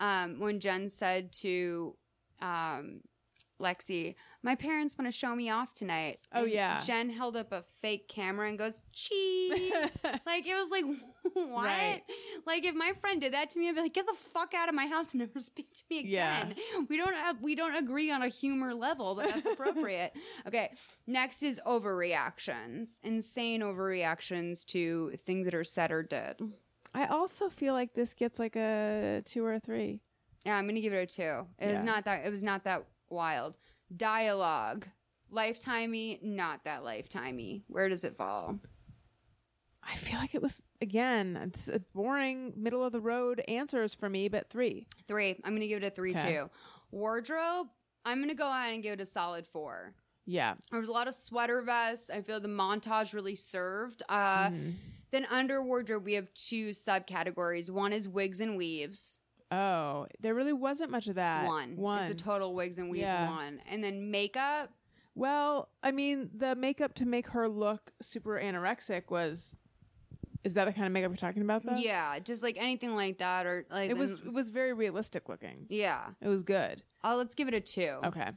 um, 0.00 0.40
when 0.40 0.60
Jen 0.60 0.88
said 0.88 1.32
to 1.34 1.96
um, 2.40 3.00
Lexi, 3.60 4.14
"My 4.42 4.54
parents 4.54 4.96
want 4.98 5.10
to 5.10 5.16
show 5.16 5.34
me 5.36 5.50
off 5.50 5.72
tonight." 5.72 6.20
Oh, 6.34 6.42
And 6.42 6.50
yeah. 6.52 6.80
Jen 6.84 7.10
held 7.10 7.36
up 7.36 7.52
a 7.52 7.64
fake 7.80 8.08
camera 8.08 8.48
and 8.48 8.58
goes, 8.58 8.82
"Cheese!" 8.92 10.00
like 10.26 10.46
it 10.46 10.54
was 10.54 10.70
like, 10.70 10.84
what? 11.32 11.64
Right. 11.64 12.02
Like 12.46 12.64
if 12.64 12.74
my 12.74 12.92
friend 13.00 13.20
did 13.20 13.32
that 13.34 13.50
to 13.50 13.58
me, 13.58 13.68
I'd 13.68 13.74
be 13.74 13.82
like, 13.82 13.94
"Get 13.94 14.06
the 14.06 14.14
fuck 14.14 14.54
out 14.54 14.68
of 14.68 14.74
my 14.74 14.86
house 14.86 15.12
and 15.12 15.20
never 15.20 15.40
speak 15.52 15.72
to 15.74 15.82
me 15.90 16.02
Yeah. 16.06 16.42
again." 16.42 16.54
We 16.88 16.96
don't 16.96 17.14
have, 17.14 17.40
we 17.40 17.54
don't 17.54 17.74
agree 17.76 18.10
on 18.10 18.22
a 18.22 18.28
humor 18.28 18.74
level, 18.74 19.14
but 19.14 19.28
that's 19.28 19.46
appropriate. 19.46 20.12
okay, 20.46 20.72
next 21.06 21.42
is 21.42 21.60
overreactions, 21.66 22.98
insane 23.02 23.60
overreactions 23.60 24.64
to 24.66 25.12
things 25.24 25.44
that 25.46 25.54
are 25.54 25.64
said 25.64 25.90
or 25.92 26.02
did. 26.02 26.36
I 26.94 27.06
also 27.06 27.48
feel 27.48 27.72
like 27.74 27.94
this 27.94 28.12
gets 28.14 28.38
like 28.38 28.56
a 28.56 29.22
two 29.24 29.44
or 29.44 29.54
a 29.54 29.60
three. 29.60 30.00
Yeah, 30.44 30.56
I'm 30.56 30.66
gonna 30.66 30.80
give 30.80 30.92
it 30.92 30.96
a 30.96 31.06
two. 31.06 31.46
It 31.58 31.72
was 31.72 31.84
not 31.84 32.04
that. 32.04 32.26
It 32.26 32.30
was 32.30 32.42
not 32.42 32.64
that 32.64 32.84
wild. 33.08 33.56
Dialogue, 33.96 34.86
lifetimey, 35.32 36.22
not 36.22 36.64
that 36.64 36.82
lifetimey. 36.82 37.62
Where 37.68 37.88
does 37.88 38.04
it 38.04 38.16
fall? 38.16 38.58
I 39.82 39.94
feel 39.96 40.18
like 40.18 40.34
it 40.34 40.42
was 40.42 40.60
again 40.80 41.36
it's 41.42 41.68
a 41.68 41.80
boring 41.92 42.52
middle 42.56 42.84
of 42.84 42.92
the 42.92 43.00
road 43.00 43.42
answers 43.48 43.94
for 43.94 44.08
me, 44.08 44.28
but 44.28 44.48
three. 44.48 44.86
Three. 45.08 45.40
I'm 45.44 45.54
gonna 45.54 45.66
give 45.66 45.82
it 45.82 45.86
a 45.86 45.90
three 45.90 46.12
Okay. 46.14 46.34
too. 46.34 46.50
Wardrobe. 46.92 47.66
I'm 48.04 48.20
gonna 48.20 48.34
go 48.34 48.48
ahead 48.48 48.74
and 48.74 48.82
give 48.82 48.94
it 48.94 49.00
a 49.00 49.06
solid 49.06 49.46
four. 49.46 49.94
Yeah. 50.24 50.54
There 50.70 50.78
was 50.78 50.88
a 50.88 50.92
lot 50.92 51.08
of 51.08 51.14
sweater 51.16 51.62
vests. 51.62 52.10
I 52.10 52.22
feel 52.22 52.40
the 52.40 52.48
montage 52.48 53.12
really 53.12 53.34
served. 53.36 54.02
Uh, 54.08 54.48
Mm-hmm. 54.50 54.70
Then 55.10 55.26
under 55.26 55.62
wardrobe, 55.62 56.04
we 56.06 56.14
have 56.14 56.32
two 56.32 56.70
subcategories. 56.70 57.70
One 57.70 57.92
is 57.92 58.08
wigs 58.08 58.40
and 58.40 58.56
weaves. 58.56 59.18
Oh, 59.52 60.06
there 60.20 60.34
really 60.34 60.52
wasn't 60.52 60.90
much 60.90 61.08
of 61.08 61.16
that. 61.16 61.46
one. 61.46 61.76
One. 61.76 62.00
It's 62.00 62.10
a 62.10 62.14
total 62.14 62.54
wigs 62.54 62.78
and 62.78 62.90
weaves 62.90 63.02
Yeah. 63.02 63.30
one. 63.30 63.60
And 63.68 63.84
then 63.84 64.10
makeup. 64.10 64.70
well, 65.14 65.68
I 65.82 65.90
mean, 65.92 66.30
the 66.34 66.54
makeup 66.56 66.94
to 66.94 67.06
make 67.06 67.28
her 67.28 67.48
look 67.48 67.92
super 68.00 68.40
anorexic 68.40 69.10
was. 69.10 69.54
Is 70.44 70.54
that 70.54 70.64
the 70.64 70.72
kind 70.72 70.86
of 70.86 70.92
makeup 70.92 71.10
you're 71.10 71.16
talking 71.16 71.42
about? 71.42 71.64
Though? 71.64 71.76
Yeah, 71.76 72.18
just 72.18 72.42
like 72.42 72.56
anything 72.58 72.94
like 72.96 73.18
that, 73.18 73.46
or 73.46 73.64
like 73.70 73.90
It 73.90 73.96
was. 73.96 74.22
It 74.22 74.32
was 74.32 74.48
very 74.50 74.72
realistic 74.72 75.28
looking. 75.28 75.66
yeah. 75.68 76.06
It 76.20 76.28
was 76.28 76.42
good. 76.42 76.82
Oh, 77.04 77.14
let's 77.16 77.34
give 77.36 77.46
it 77.46 77.54
a 77.54 77.60
two. 77.60 77.98
Okay. 78.04 78.30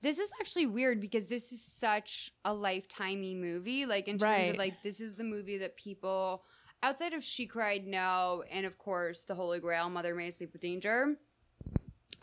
This 0.00 0.18
is 0.18 0.32
actually 0.40 0.66
weird 0.66 1.00
because 1.00 1.28
this 1.28 1.52
is 1.52 1.62
such 1.62 2.32
a 2.44 2.50
lifetimey 2.52 3.36
movie. 3.38 3.86
Like 3.86 4.08
in 4.08 4.14
terms 4.14 4.22
Right. 4.22 4.50
of 4.50 4.56
like 4.56 4.82
this 4.82 5.00
is 5.00 5.14
the 5.14 5.22
movie 5.22 5.58
that 5.58 5.76
people 5.76 6.42
outside 6.82 7.12
of 7.12 7.22
She 7.24 7.46
Cried 7.46 7.86
No 7.86 8.44
and 8.50 8.66
of 8.66 8.78
course 8.78 9.22
The 9.24 9.34
Holy 9.34 9.60
Grail, 9.60 9.88
Mother 9.90 10.14
May 10.14 10.26
I 10.26 10.30
Sleep 10.30 10.52
with 10.52 10.62
Danger. 10.62 11.16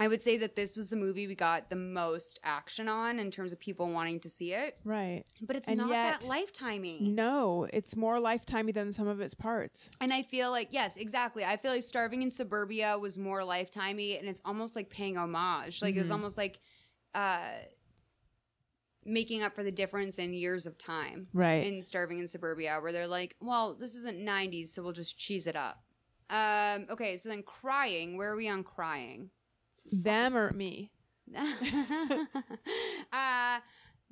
I 0.01 0.07
would 0.07 0.23
say 0.23 0.37
that 0.37 0.55
this 0.55 0.77
was 0.77 0.87
the 0.87 0.95
movie 0.95 1.27
we 1.27 1.35
got 1.35 1.69
the 1.69 1.75
most 1.75 2.39
action 2.45 2.87
on 2.87 3.19
in 3.19 3.31
terms 3.31 3.51
of 3.51 3.59
people 3.59 3.91
wanting 3.91 4.21
to 4.21 4.29
see 4.29 4.53
it. 4.53 4.77
Right. 4.85 5.25
But 5.41 5.57
it's 5.57 5.67
And 5.67 5.77
not 5.79 5.89
yet- 5.89 6.21
that 6.21 6.29
lifetimey. 6.29 7.01
No, 7.01 7.67
it's 7.73 7.97
more 7.97 8.15
lifetimey 8.17 8.73
than 8.73 8.93
some 8.93 9.09
of 9.09 9.19
its 9.19 9.33
parts. 9.33 9.89
And 9.99 10.13
I 10.13 10.21
feel 10.23 10.51
like, 10.51 10.69
yes, 10.71 10.95
exactly. 10.95 11.43
I 11.43 11.57
feel 11.57 11.71
like 11.71 11.83
Starving 11.83 12.21
in 12.21 12.31
Suburbia 12.31 12.97
was 12.97 13.17
more 13.17 13.41
lifetimey 13.41 14.17
and 14.17 14.29
it's 14.29 14.41
almost 14.45 14.73
like 14.73 14.89
paying 14.89 15.17
homage. 15.17 15.81
Like 15.81 15.95
it 15.95 15.99
was 15.99 16.09
Mhm. 16.09 16.13
almost 16.13 16.37
like 16.37 16.61
uh 17.13 17.55
making 19.09 19.41
up 19.43 19.53
for 19.55 19.63
the 19.63 19.71
difference 19.71 20.19
in 20.19 20.33
years 20.33 20.65
of 20.65 20.77
time. 20.77 21.27
Right. 21.33 21.65
In 21.65 21.81
Starving 21.81 22.19
in 22.19 22.27
Suburbia, 22.27 22.79
where 22.81 22.91
they're 22.91 23.07
like, 23.07 23.35
well, 23.41 23.73
this 23.73 23.95
isn't 23.95 24.19
90s, 24.19 24.67
so 24.69 24.83
we'll 24.83 24.91
just 24.93 25.17
cheese 25.17 25.47
it 25.47 25.55
up. 25.55 25.81
Um, 26.29 26.85
okay, 26.89 27.17
so 27.17 27.29
then 27.29 27.43
crying. 27.43 28.17
Where 28.17 28.31
are 28.31 28.35
we 28.35 28.47
on 28.47 28.63
crying? 28.63 29.29
Them 29.91 30.35
or 30.37 30.51
me? 30.51 30.91
uh, 33.13 33.59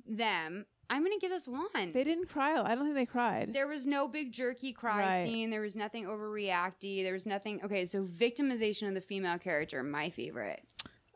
them. 0.06 0.66
I'm 0.90 1.02
going 1.04 1.12
to 1.12 1.20
give 1.20 1.30
this 1.30 1.46
one. 1.46 1.92
They 1.92 2.02
didn't 2.04 2.28
cry. 2.30 2.58
I 2.60 2.74
don't 2.74 2.84
think 2.84 2.94
they 2.94 3.04
cried. 3.06 3.52
There 3.52 3.68
was 3.68 3.86
no 3.86 4.08
big 4.08 4.32
jerky 4.32 4.72
cry 4.72 5.00
Right. 5.20 5.26
scene. 5.26 5.50
There 5.50 5.60
was 5.60 5.76
nothing 5.76 6.06
overreacty. 6.06 7.02
There 7.04 7.12
was 7.12 7.26
nothing. 7.26 7.60
Okay, 7.62 7.84
so 7.84 8.04
victimization 8.04 8.88
of 8.88 8.94
the 8.94 9.00
female 9.02 9.38
character, 9.38 9.82
my 9.82 10.08
favorite. 10.08 10.62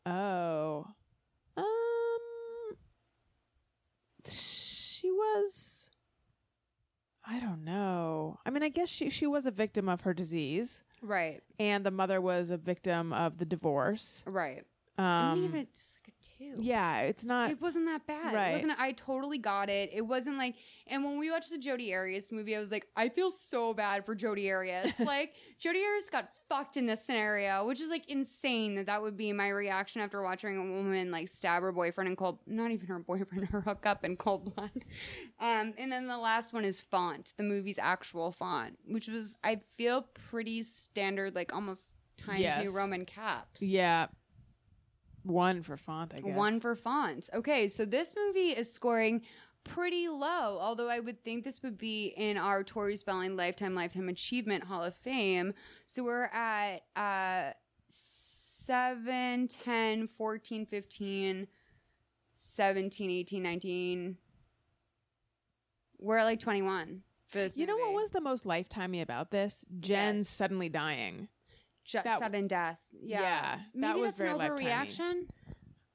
Oh. 0.04 0.86
Um 1.56 1.64
she 4.26 5.10
was 5.10 5.90
I 7.24 7.38
don't 7.38 7.64
know. 7.64 8.40
I 8.44 8.50
mean, 8.50 8.62
I 8.64 8.68
guess 8.68 8.88
she 8.88 9.08
she 9.10 9.26
was 9.26 9.46
a 9.46 9.50
victim 9.50 9.88
of 9.88 10.02
her 10.02 10.12
disease. 10.14 10.82
Right. 11.00 11.40
And 11.58 11.84
the 11.86 11.90
mother 11.90 12.20
was 12.20 12.50
a 12.50 12.56
victim 12.56 13.12
of 13.12 13.38
the 13.38 13.44
divorce. 13.44 14.24
Right. 14.26 14.64
Um 14.98 15.04
I'm 15.04 15.34
gonna 15.36 15.46
give 15.46 15.54
it 15.56 15.72
just 15.74 16.01
two. 16.22 16.54
Yeah, 16.56 17.00
it's 17.00 17.24
not 17.24 17.50
It 17.50 17.60
wasn't 17.60 17.86
that 17.86 18.06
bad. 18.06 18.34
Right. 18.34 18.48
It 18.48 18.52
wasn't. 18.52 18.80
I 18.80 18.92
totally 18.92 19.38
got 19.38 19.68
it. 19.68 19.90
It 19.92 20.02
wasn't 20.02 20.38
like. 20.38 20.56
And 20.86 21.04
when 21.04 21.18
we 21.18 21.30
watched 21.30 21.50
the 21.50 21.58
Jodi 21.58 21.94
Arias 21.94 22.32
movie, 22.32 22.56
I 22.56 22.60
was 22.60 22.70
like, 22.70 22.86
I 22.96 23.08
feel 23.08 23.30
so 23.30 23.74
bad 23.74 24.04
for 24.04 24.14
Jodi 24.14 24.50
Arias. 24.50 24.92
like 24.98 25.34
Jodi 25.58 25.84
Arias 25.84 26.10
got 26.10 26.28
fucked 26.48 26.76
in 26.76 26.86
this 26.86 27.04
scenario, 27.04 27.66
which 27.66 27.80
is 27.80 27.88
like 27.90 28.08
insane 28.08 28.74
that 28.74 28.86
that 28.86 29.00
would 29.00 29.16
be 29.16 29.32
my 29.32 29.48
reaction 29.48 30.02
after 30.02 30.22
watching 30.22 30.56
a 30.58 30.60
woman 30.62 31.10
like 31.10 31.28
stab 31.28 31.62
her 31.62 31.72
boyfriend 31.72 32.08
in 32.10 32.16
cold. 32.16 32.38
Not 32.46 32.70
even 32.70 32.86
her 32.88 32.98
boyfriend, 32.98 33.44
her 33.50 33.60
hook 33.60 33.86
up 33.86 34.04
in 34.04 34.16
cold 34.16 34.54
blood. 34.54 34.70
Um, 35.40 35.74
and 35.78 35.90
then 35.90 36.06
the 36.06 36.18
last 36.18 36.52
one 36.52 36.64
is 36.64 36.80
font, 36.80 37.32
the 37.36 37.44
movie's 37.44 37.78
actual 37.78 38.32
font, 38.32 38.78
which 38.86 39.08
was 39.08 39.36
I 39.42 39.60
feel 39.76 40.02
pretty 40.30 40.62
standard, 40.62 41.34
like 41.34 41.54
almost 41.54 41.94
Times 42.16 42.40
Yes. 42.40 42.64
New 42.64 42.70
Roman 42.72 43.04
caps. 43.04 43.62
Yeah. 43.62 44.06
One 45.24 45.62
for 45.62 45.76
font, 45.76 46.12
I 46.14 46.20
guess. 46.20 46.36
One 46.36 46.60
for 46.60 46.74
font. 46.74 47.30
Okay, 47.34 47.68
so 47.68 47.84
this 47.84 48.12
movie 48.16 48.50
is 48.50 48.72
scoring 48.72 49.22
pretty 49.64 50.08
low, 50.08 50.58
although 50.60 50.88
I 50.88 51.00
would 51.00 51.22
think 51.22 51.44
this 51.44 51.62
would 51.62 51.78
be 51.78 52.06
in 52.16 52.36
our 52.36 52.64
Tori 52.64 52.96
Spelling 52.96 53.36
Lifetime 53.36 53.74
Lifetime 53.74 54.08
Achievement 54.08 54.64
Hall 54.64 54.82
of 54.82 54.94
Fame. 54.94 55.54
So 55.86 56.02
we're 56.02 56.24
at 56.32 56.82
uh 56.96 57.52
7, 57.88 59.48
10, 59.48 60.08
14, 60.16 60.66
15, 60.66 61.46
17, 62.34 63.10
18, 63.10 63.42
19. 63.42 64.16
We're 65.98 66.18
at 66.18 66.24
like 66.24 66.40
21 66.40 67.02
for 67.28 67.38
this 67.38 67.56
You 67.56 67.66
know 67.66 67.76
what 67.76 67.92
was 67.92 68.10
the 68.10 68.20
most 68.20 68.44
lifetimey 68.44 69.02
about 69.02 69.30
this? 69.30 69.64
Jen 69.80 70.24
suddenly 70.24 70.68
dying. 70.68 71.28
Just 71.84 72.04
That- 72.04 72.18
sudden 72.20 72.46
death. 72.46 72.78
Yeah. 72.92 73.20
Yeah, 73.20 73.58
Maybe 73.74 73.92
that 73.92 73.98
was 73.98 74.12
that's 74.16 74.32
an 74.32 74.38
overreaction. 74.38 75.26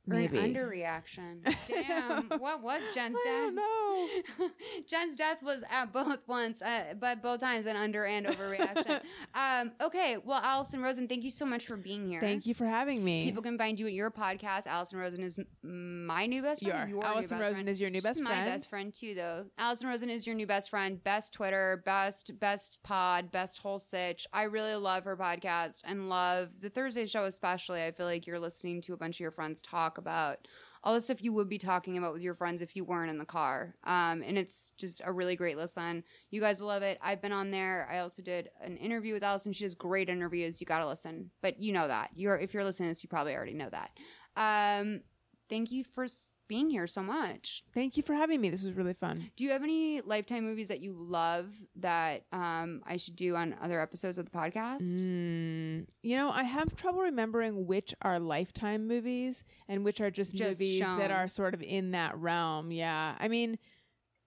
Maybe. 0.07 0.37
An 0.37 0.53
underreaction. 0.53 1.55
Damn. 1.67 2.29
what 2.39 2.63
was 2.63 2.81
Jen's 2.93 3.17
death? 3.23 3.53
No. 3.53 4.07
Jen's 4.87 5.15
death 5.15 5.43
was 5.43 5.63
at 5.69 5.91
both 5.91 6.19
once, 6.27 6.61
uh, 6.61 6.93
but 6.99 7.21
both 7.21 7.41
times 7.41 7.65
an 7.65 7.75
under 7.75 8.05
and 8.05 8.25
overreaction. 8.25 9.01
um, 9.35 9.71
okay. 9.81 10.17
Well, 10.23 10.39
Alison 10.41 10.81
Rosen, 10.81 11.07
thank 11.07 11.23
you 11.23 11.31
so 11.31 11.45
much 11.45 11.65
for 11.65 11.75
being 11.75 12.07
here. 12.07 12.21
Thank 12.21 12.45
you 12.45 12.53
for 12.53 12.65
having 12.65 13.03
me. 13.03 13.25
People 13.25 13.43
can 13.43 13.57
find 13.57 13.79
you 13.79 13.87
at 13.87 13.93
your 13.93 14.09
podcast. 14.09 14.65
Alison 14.67 14.99
Rosen 14.99 15.23
is 15.23 15.39
my 15.61 16.25
new 16.25 16.41
best 16.41 16.61
You 16.61 16.71
friend. 16.71 16.85
are. 16.85 16.95
Your 16.95 17.05
Alison 17.05 17.37
best 17.37 17.41
Rosen 17.41 17.55
friend. 17.55 17.69
is 17.69 17.81
your 17.81 17.89
new 17.89 17.97
She's 17.97 18.03
best 18.03 18.21
my 18.21 18.45
best 18.45 18.69
friend 18.69 18.93
too, 18.93 19.13
though. 19.13 19.45
Alison 19.57 19.89
Rosen 19.89 20.09
is 20.09 20.25
your 20.25 20.35
new 20.35 20.47
best 20.47 20.69
friend. 20.69 21.03
Best 21.03 21.33
Twitter, 21.33 21.81
best 21.85 22.39
best 22.39 22.79
pod, 22.83 23.31
best 23.31 23.59
whole 23.59 23.79
sitch. 23.79 24.25
I 24.31 24.43
really 24.43 24.75
love 24.75 25.03
her 25.03 25.17
podcast 25.17 25.81
and 25.83 26.07
love 26.09 26.49
the 26.59 26.69
Thursday 26.69 27.05
show 27.05 27.25
especially. 27.25 27.83
I 27.83 27.91
feel 27.91 28.05
like 28.05 28.25
you're 28.25 28.39
listening 28.39 28.81
to 28.81 28.93
a 28.93 28.97
bunch 28.97 29.17
of 29.17 29.19
your 29.21 29.31
friends 29.31 29.61
talk 29.61 29.96
about 29.97 30.47
all 30.83 30.93
the 30.93 31.01
stuff 31.01 31.23
you 31.23 31.33
would 31.33 31.49
be 31.49 31.57
talking 31.57 31.97
about 31.97 32.13
with 32.13 32.21
your 32.21 32.33
friends 32.33 32.61
if 32.61 32.75
you 32.75 32.85
weren't 32.85 33.09
in 33.09 33.17
the 33.17 33.25
car. 33.25 33.75
Um, 33.83 34.23
and 34.25 34.37
it's 34.37 34.71
just 34.77 35.01
a 35.03 35.11
really 35.11 35.35
great 35.35 35.57
listen. 35.57 36.03
You 36.29 36.39
guys 36.39 36.59
will 36.59 36.67
love 36.67 36.83
it. 36.83 36.97
I've 37.01 37.21
been 37.21 37.33
on 37.33 37.51
there. 37.51 37.89
I 37.91 37.99
also 37.99 38.21
did 38.21 38.49
an 38.61 38.77
interview 38.77 39.13
with 39.13 39.23
Alison. 39.23 39.53
She 39.53 39.65
does 39.65 39.75
great 39.75 40.07
interviews. 40.07 40.61
You 40.61 40.67
got 40.67 40.79
to 40.79 40.87
listen. 40.87 41.31
But 41.41 41.59
you 41.59 41.73
know 41.73 41.87
that. 41.87 42.11
You're 42.15 42.37
if 42.37 42.53
you're 42.53 42.63
listening 42.63 42.87
to 42.87 42.91
this, 42.91 43.03
you 43.03 43.09
probably 43.09 43.35
already 43.35 43.53
know 43.53 43.69
that. 43.69 43.91
Um, 44.37 45.01
thank 45.49 45.71
you 45.71 45.83
for 45.83 46.05
being 46.47 46.69
here 46.69 46.87
so 46.87 47.03
much. 47.03 47.63
Thank 47.73 47.97
you 47.97 48.03
for 48.03 48.13
having 48.13 48.39
me. 48.39 48.49
This 48.49 48.63
was 48.63 48.73
really 48.73 48.93
fun. 48.93 49.29
Do 49.35 49.43
you 49.43 49.51
have 49.51 49.63
any 49.63 50.01
lifetime 50.01 50.45
movies 50.45 50.69
that 50.69 50.79
you 50.79 50.93
love 50.97 51.53
that 51.77 52.23
um, 52.31 52.81
I 52.85 52.97
should 52.97 53.15
do 53.15 53.35
on 53.35 53.55
other 53.61 53.81
episodes 53.81 54.17
of 54.17 54.25
the 54.25 54.31
podcast? 54.31 54.81
Mm, 55.01 55.87
you 56.03 56.15
know, 56.15 56.29
I 56.31 56.43
have 56.43 56.75
trouble 56.75 57.01
remembering 57.01 57.67
which 57.67 57.93
are 58.01 58.19
lifetime 58.19 58.87
movies 58.87 59.43
and 59.67 59.83
which 59.83 59.99
are 59.99 60.09
just, 60.11 60.35
Just 60.35 60.59
movies 60.61 60.79
shown. 60.79 60.99
that 60.99 61.11
are 61.11 61.27
sort 61.27 61.53
of 61.53 61.61
in 61.61 61.91
that 61.91 62.17
realm. 62.17 62.71
Yeah. 62.71 63.15
I 63.19 63.27
mean, 63.27 63.57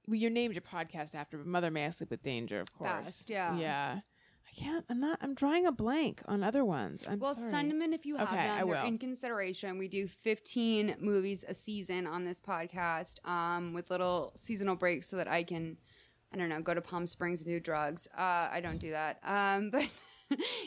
you 0.06 0.28
named 0.28 0.55
your 0.55 0.62
podcast 0.62 1.14
after, 1.14 1.38
but 1.38 1.47
Mother 1.47 1.70
May 1.70 1.86
I 1.86 1.90
Sleep 1.90 2.10
with 2.10 2.22
Danger, 2.22 2.60
of 2.60 2.72
course. 2.72 3.05
Best, 3.05 3.30
yeah. 3.30 3.56
Yeah. 3.56 4.01
I 4.51 4.60
can't, 4.60 4.85
I'm 4.89 4.98
not, 5.01 5.18
I'm 5.22 5.35
drawing 5.35 5.66
a 5.66 5.72
blank 5.72 6.22
on 6.27 6.43
other 6.43 6.64
ones. 6.64 7.05
I'm 7.09 7.20
well, 7.20 7.35
sorry. 7.35 7.51
send 7.51 7.70
them 7.70 7.82
in 7.82 7.93
if 7.93 8.05
you 8.05 8.16
have 8.16 8.28
Okay, 8.28 8.36
them. 8.36 8.51
I 8.51 8.56
They're 8.59 8.66
will. 8.66 8.85
in 8.85 8.98
consideration. 8.98 9.78
We 9.78 9.86
do 9.86 10.09
15 10.09 10.97
movies 10.98 11.44
a 11.47 11.55
season 11.55 12.06
on 12.06 12.24
this 12.24 12.40
podcast 12.40 13.24
um, 13.28 13.72
with 13.72 13.90
little 13.90 14.32
seasonal 14.35 14.74
breaks 14.74 15.09
so 15.09 15.16
that 15.18 15.28
I 15.28 15.44
can, 15.44 15.77
I 16.35 16.36
don't 16.36 16.48
know, 16.48 16.60
go 16.60 16.74
to 16.74 16.81
Palm 16.81 17.06
Springs 17.06 17.43
and 17.43 17.48
do 17.48 17.60
drugs. 17.60 18.09
Uh, 18.16 18.48
I 18.51 18.60
don't 18.60 18.78
do 18.78 18.90
that. 18.90 19.20
Um, 19.24 19.70
but 19.72 19.85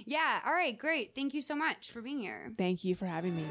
yeah. 0.06 0.40
All 0.46 0.54
right. 0.54 0.78
Great. 0.78 1.14
Thank 1.14 1.34
you 1.34 1.42
so 1.42 1.56
much 1.56 1.92
for 1.92 2.02
being 2.02 2.20
here. 2.20 2.52
Thank 2.58 2.86
you 2.86 2.96
for 2.96 3.06
having 3.06 3.36
me. 3.36 3.44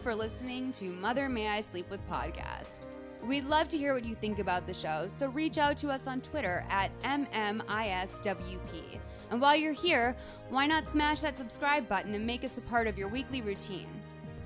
For 0.00 0.14
listening 0.14 0.72
to 0.72 0.84
Mother 0.84 1.28
May 1.28 1.48
I 1.48 1.60
Sleep 1.60 1.90
With 1.90 2.00
podcast. 2.08 2.86
We'd 3.22 3.44
love 3.44 3.68
to 3.68 3.76
hear 3.76 3.92
what 3.92 4.06
you 4.06 4.14
think 4.14 4.38
about 4.38 4.66
the 4.66 4.72
show, 4.72 5.04
so 5.08 5.28
reach 5.28 5.58
out 5.58 5.76
to 5.78 5.90
us 5.90 6.06
on 6.06 6.22
Twitter 6.22 6.64
at 6.70 6.90
MMISWP. 7.02 8.98
And 9.30 9.42
while 9.42 9.54
you're 9.54 9.74
here, 9.74 10.16
why 10.48 10.66
not 10.66 10.88
smash 10.88 11.20
that 11.20 11.36
subscribe 11.36 11.86
button 11.86 12.14
and 12.14 12.26
make 12.26 12.44
us 12.44 12.56
a 12.56 12.62
part 12.62 12.86
of 12.86 12.96
your 12.96 13.08
weekly 13.08 13.42
routine? 13.42 13.88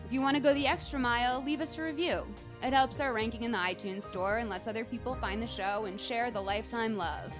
If 0.05 0.13
you 0.13 0.21
want 0.21 0.37
to 0.37 0.43
go 0.43 0.53
the 0.55 0.67
extra 0.67 0.99
mile, 0.99 1.41
leave 1.45 1.61
us 1.61 1.79
a 1.79 1.83
review. 1.83 2.27
It 2.61 2.73
helps 2.73 2.99
our 2.99 3.13
ranking 3.13 3.45
in 3.45 3.53
the 3.53 3.59
iTunes 3.59 4.03
store 4.03 4.39
and 4.39 4.51
lets 4.51 4.67
other 4.67 4.85
people 4.85 5.15
find 5.15 5.41
the 5.41 5.47
show 5.47 5.85
and 5.85 6.01
share 6.01 6.33
the 6.33 6.41
lifetime 6.41 6.97
love. 6.97 7.33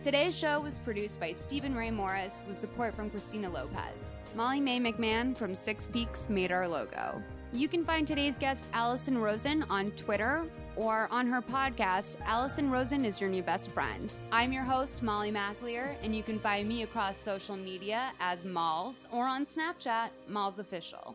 Today's 0.00 0.36
show 0.36 0.60
was 0.60 0.78
produced 0.80 1.20
by 1.20 1.30
Stephen 1.30 1.76
Ray 1.76 1.92
Morris 1.92 2.42
with 2.48 2.56
support 2.56 2.96
from 2.96 3.08
Christina 3.08 3.48
Lopez. 3.48 4.18
Molly 4.34 4.60
Mae 4.60 4.80
McMahon 4.80 5.36
from 5.36 5.54
Six 5.54 5.86
Peaks 5.86 6.28
made 6.28 6.50
our 6.50 6.66
logo. 6.66 7.22
You 7.54 7.68
can 7.68 7.84
find 7.84 8.06
today's 8.06 8.38
guest, 8.38 8.64
Alison 8.72 9.18
Rosen, 9.18 9.62
on 9.68 9.90
Twitter 9.90 10.46
or 10.74 11.06
on 11.10 11.26
her 11.26 11.42
podcast, 11.42 12.16
Alison 12.24 12.70
Rosen 12.70 13.04
is 13.04 13.20
Your 13.20 13.28
New 13.28 13.42
Best 13.42 13.72
Friend. 13.72 14.16
I'm 14.32 14.52
your 14.52 14.62
host, 14.62 15.02
Molly 15.02 15.30
McAleer, 15.30 15.96
and 16.02 16.16
you 16.16 16.22
can 16.22 16.38
find 16.38 16.66
me 16.66 16.82
across 16.82 17.18
social 17.18 17.54
media 17.54 18.12
as 18.20 18.46
Malls 18.46 19.06
or 19.12 19.26
on 19.26 19.44
Snapchat, 19.44 20.08
Malls 20.28 20.60
Official. 20.60 21.14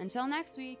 Until 0.00 0.26
next 0.26 0.56
week. 0.56 0.80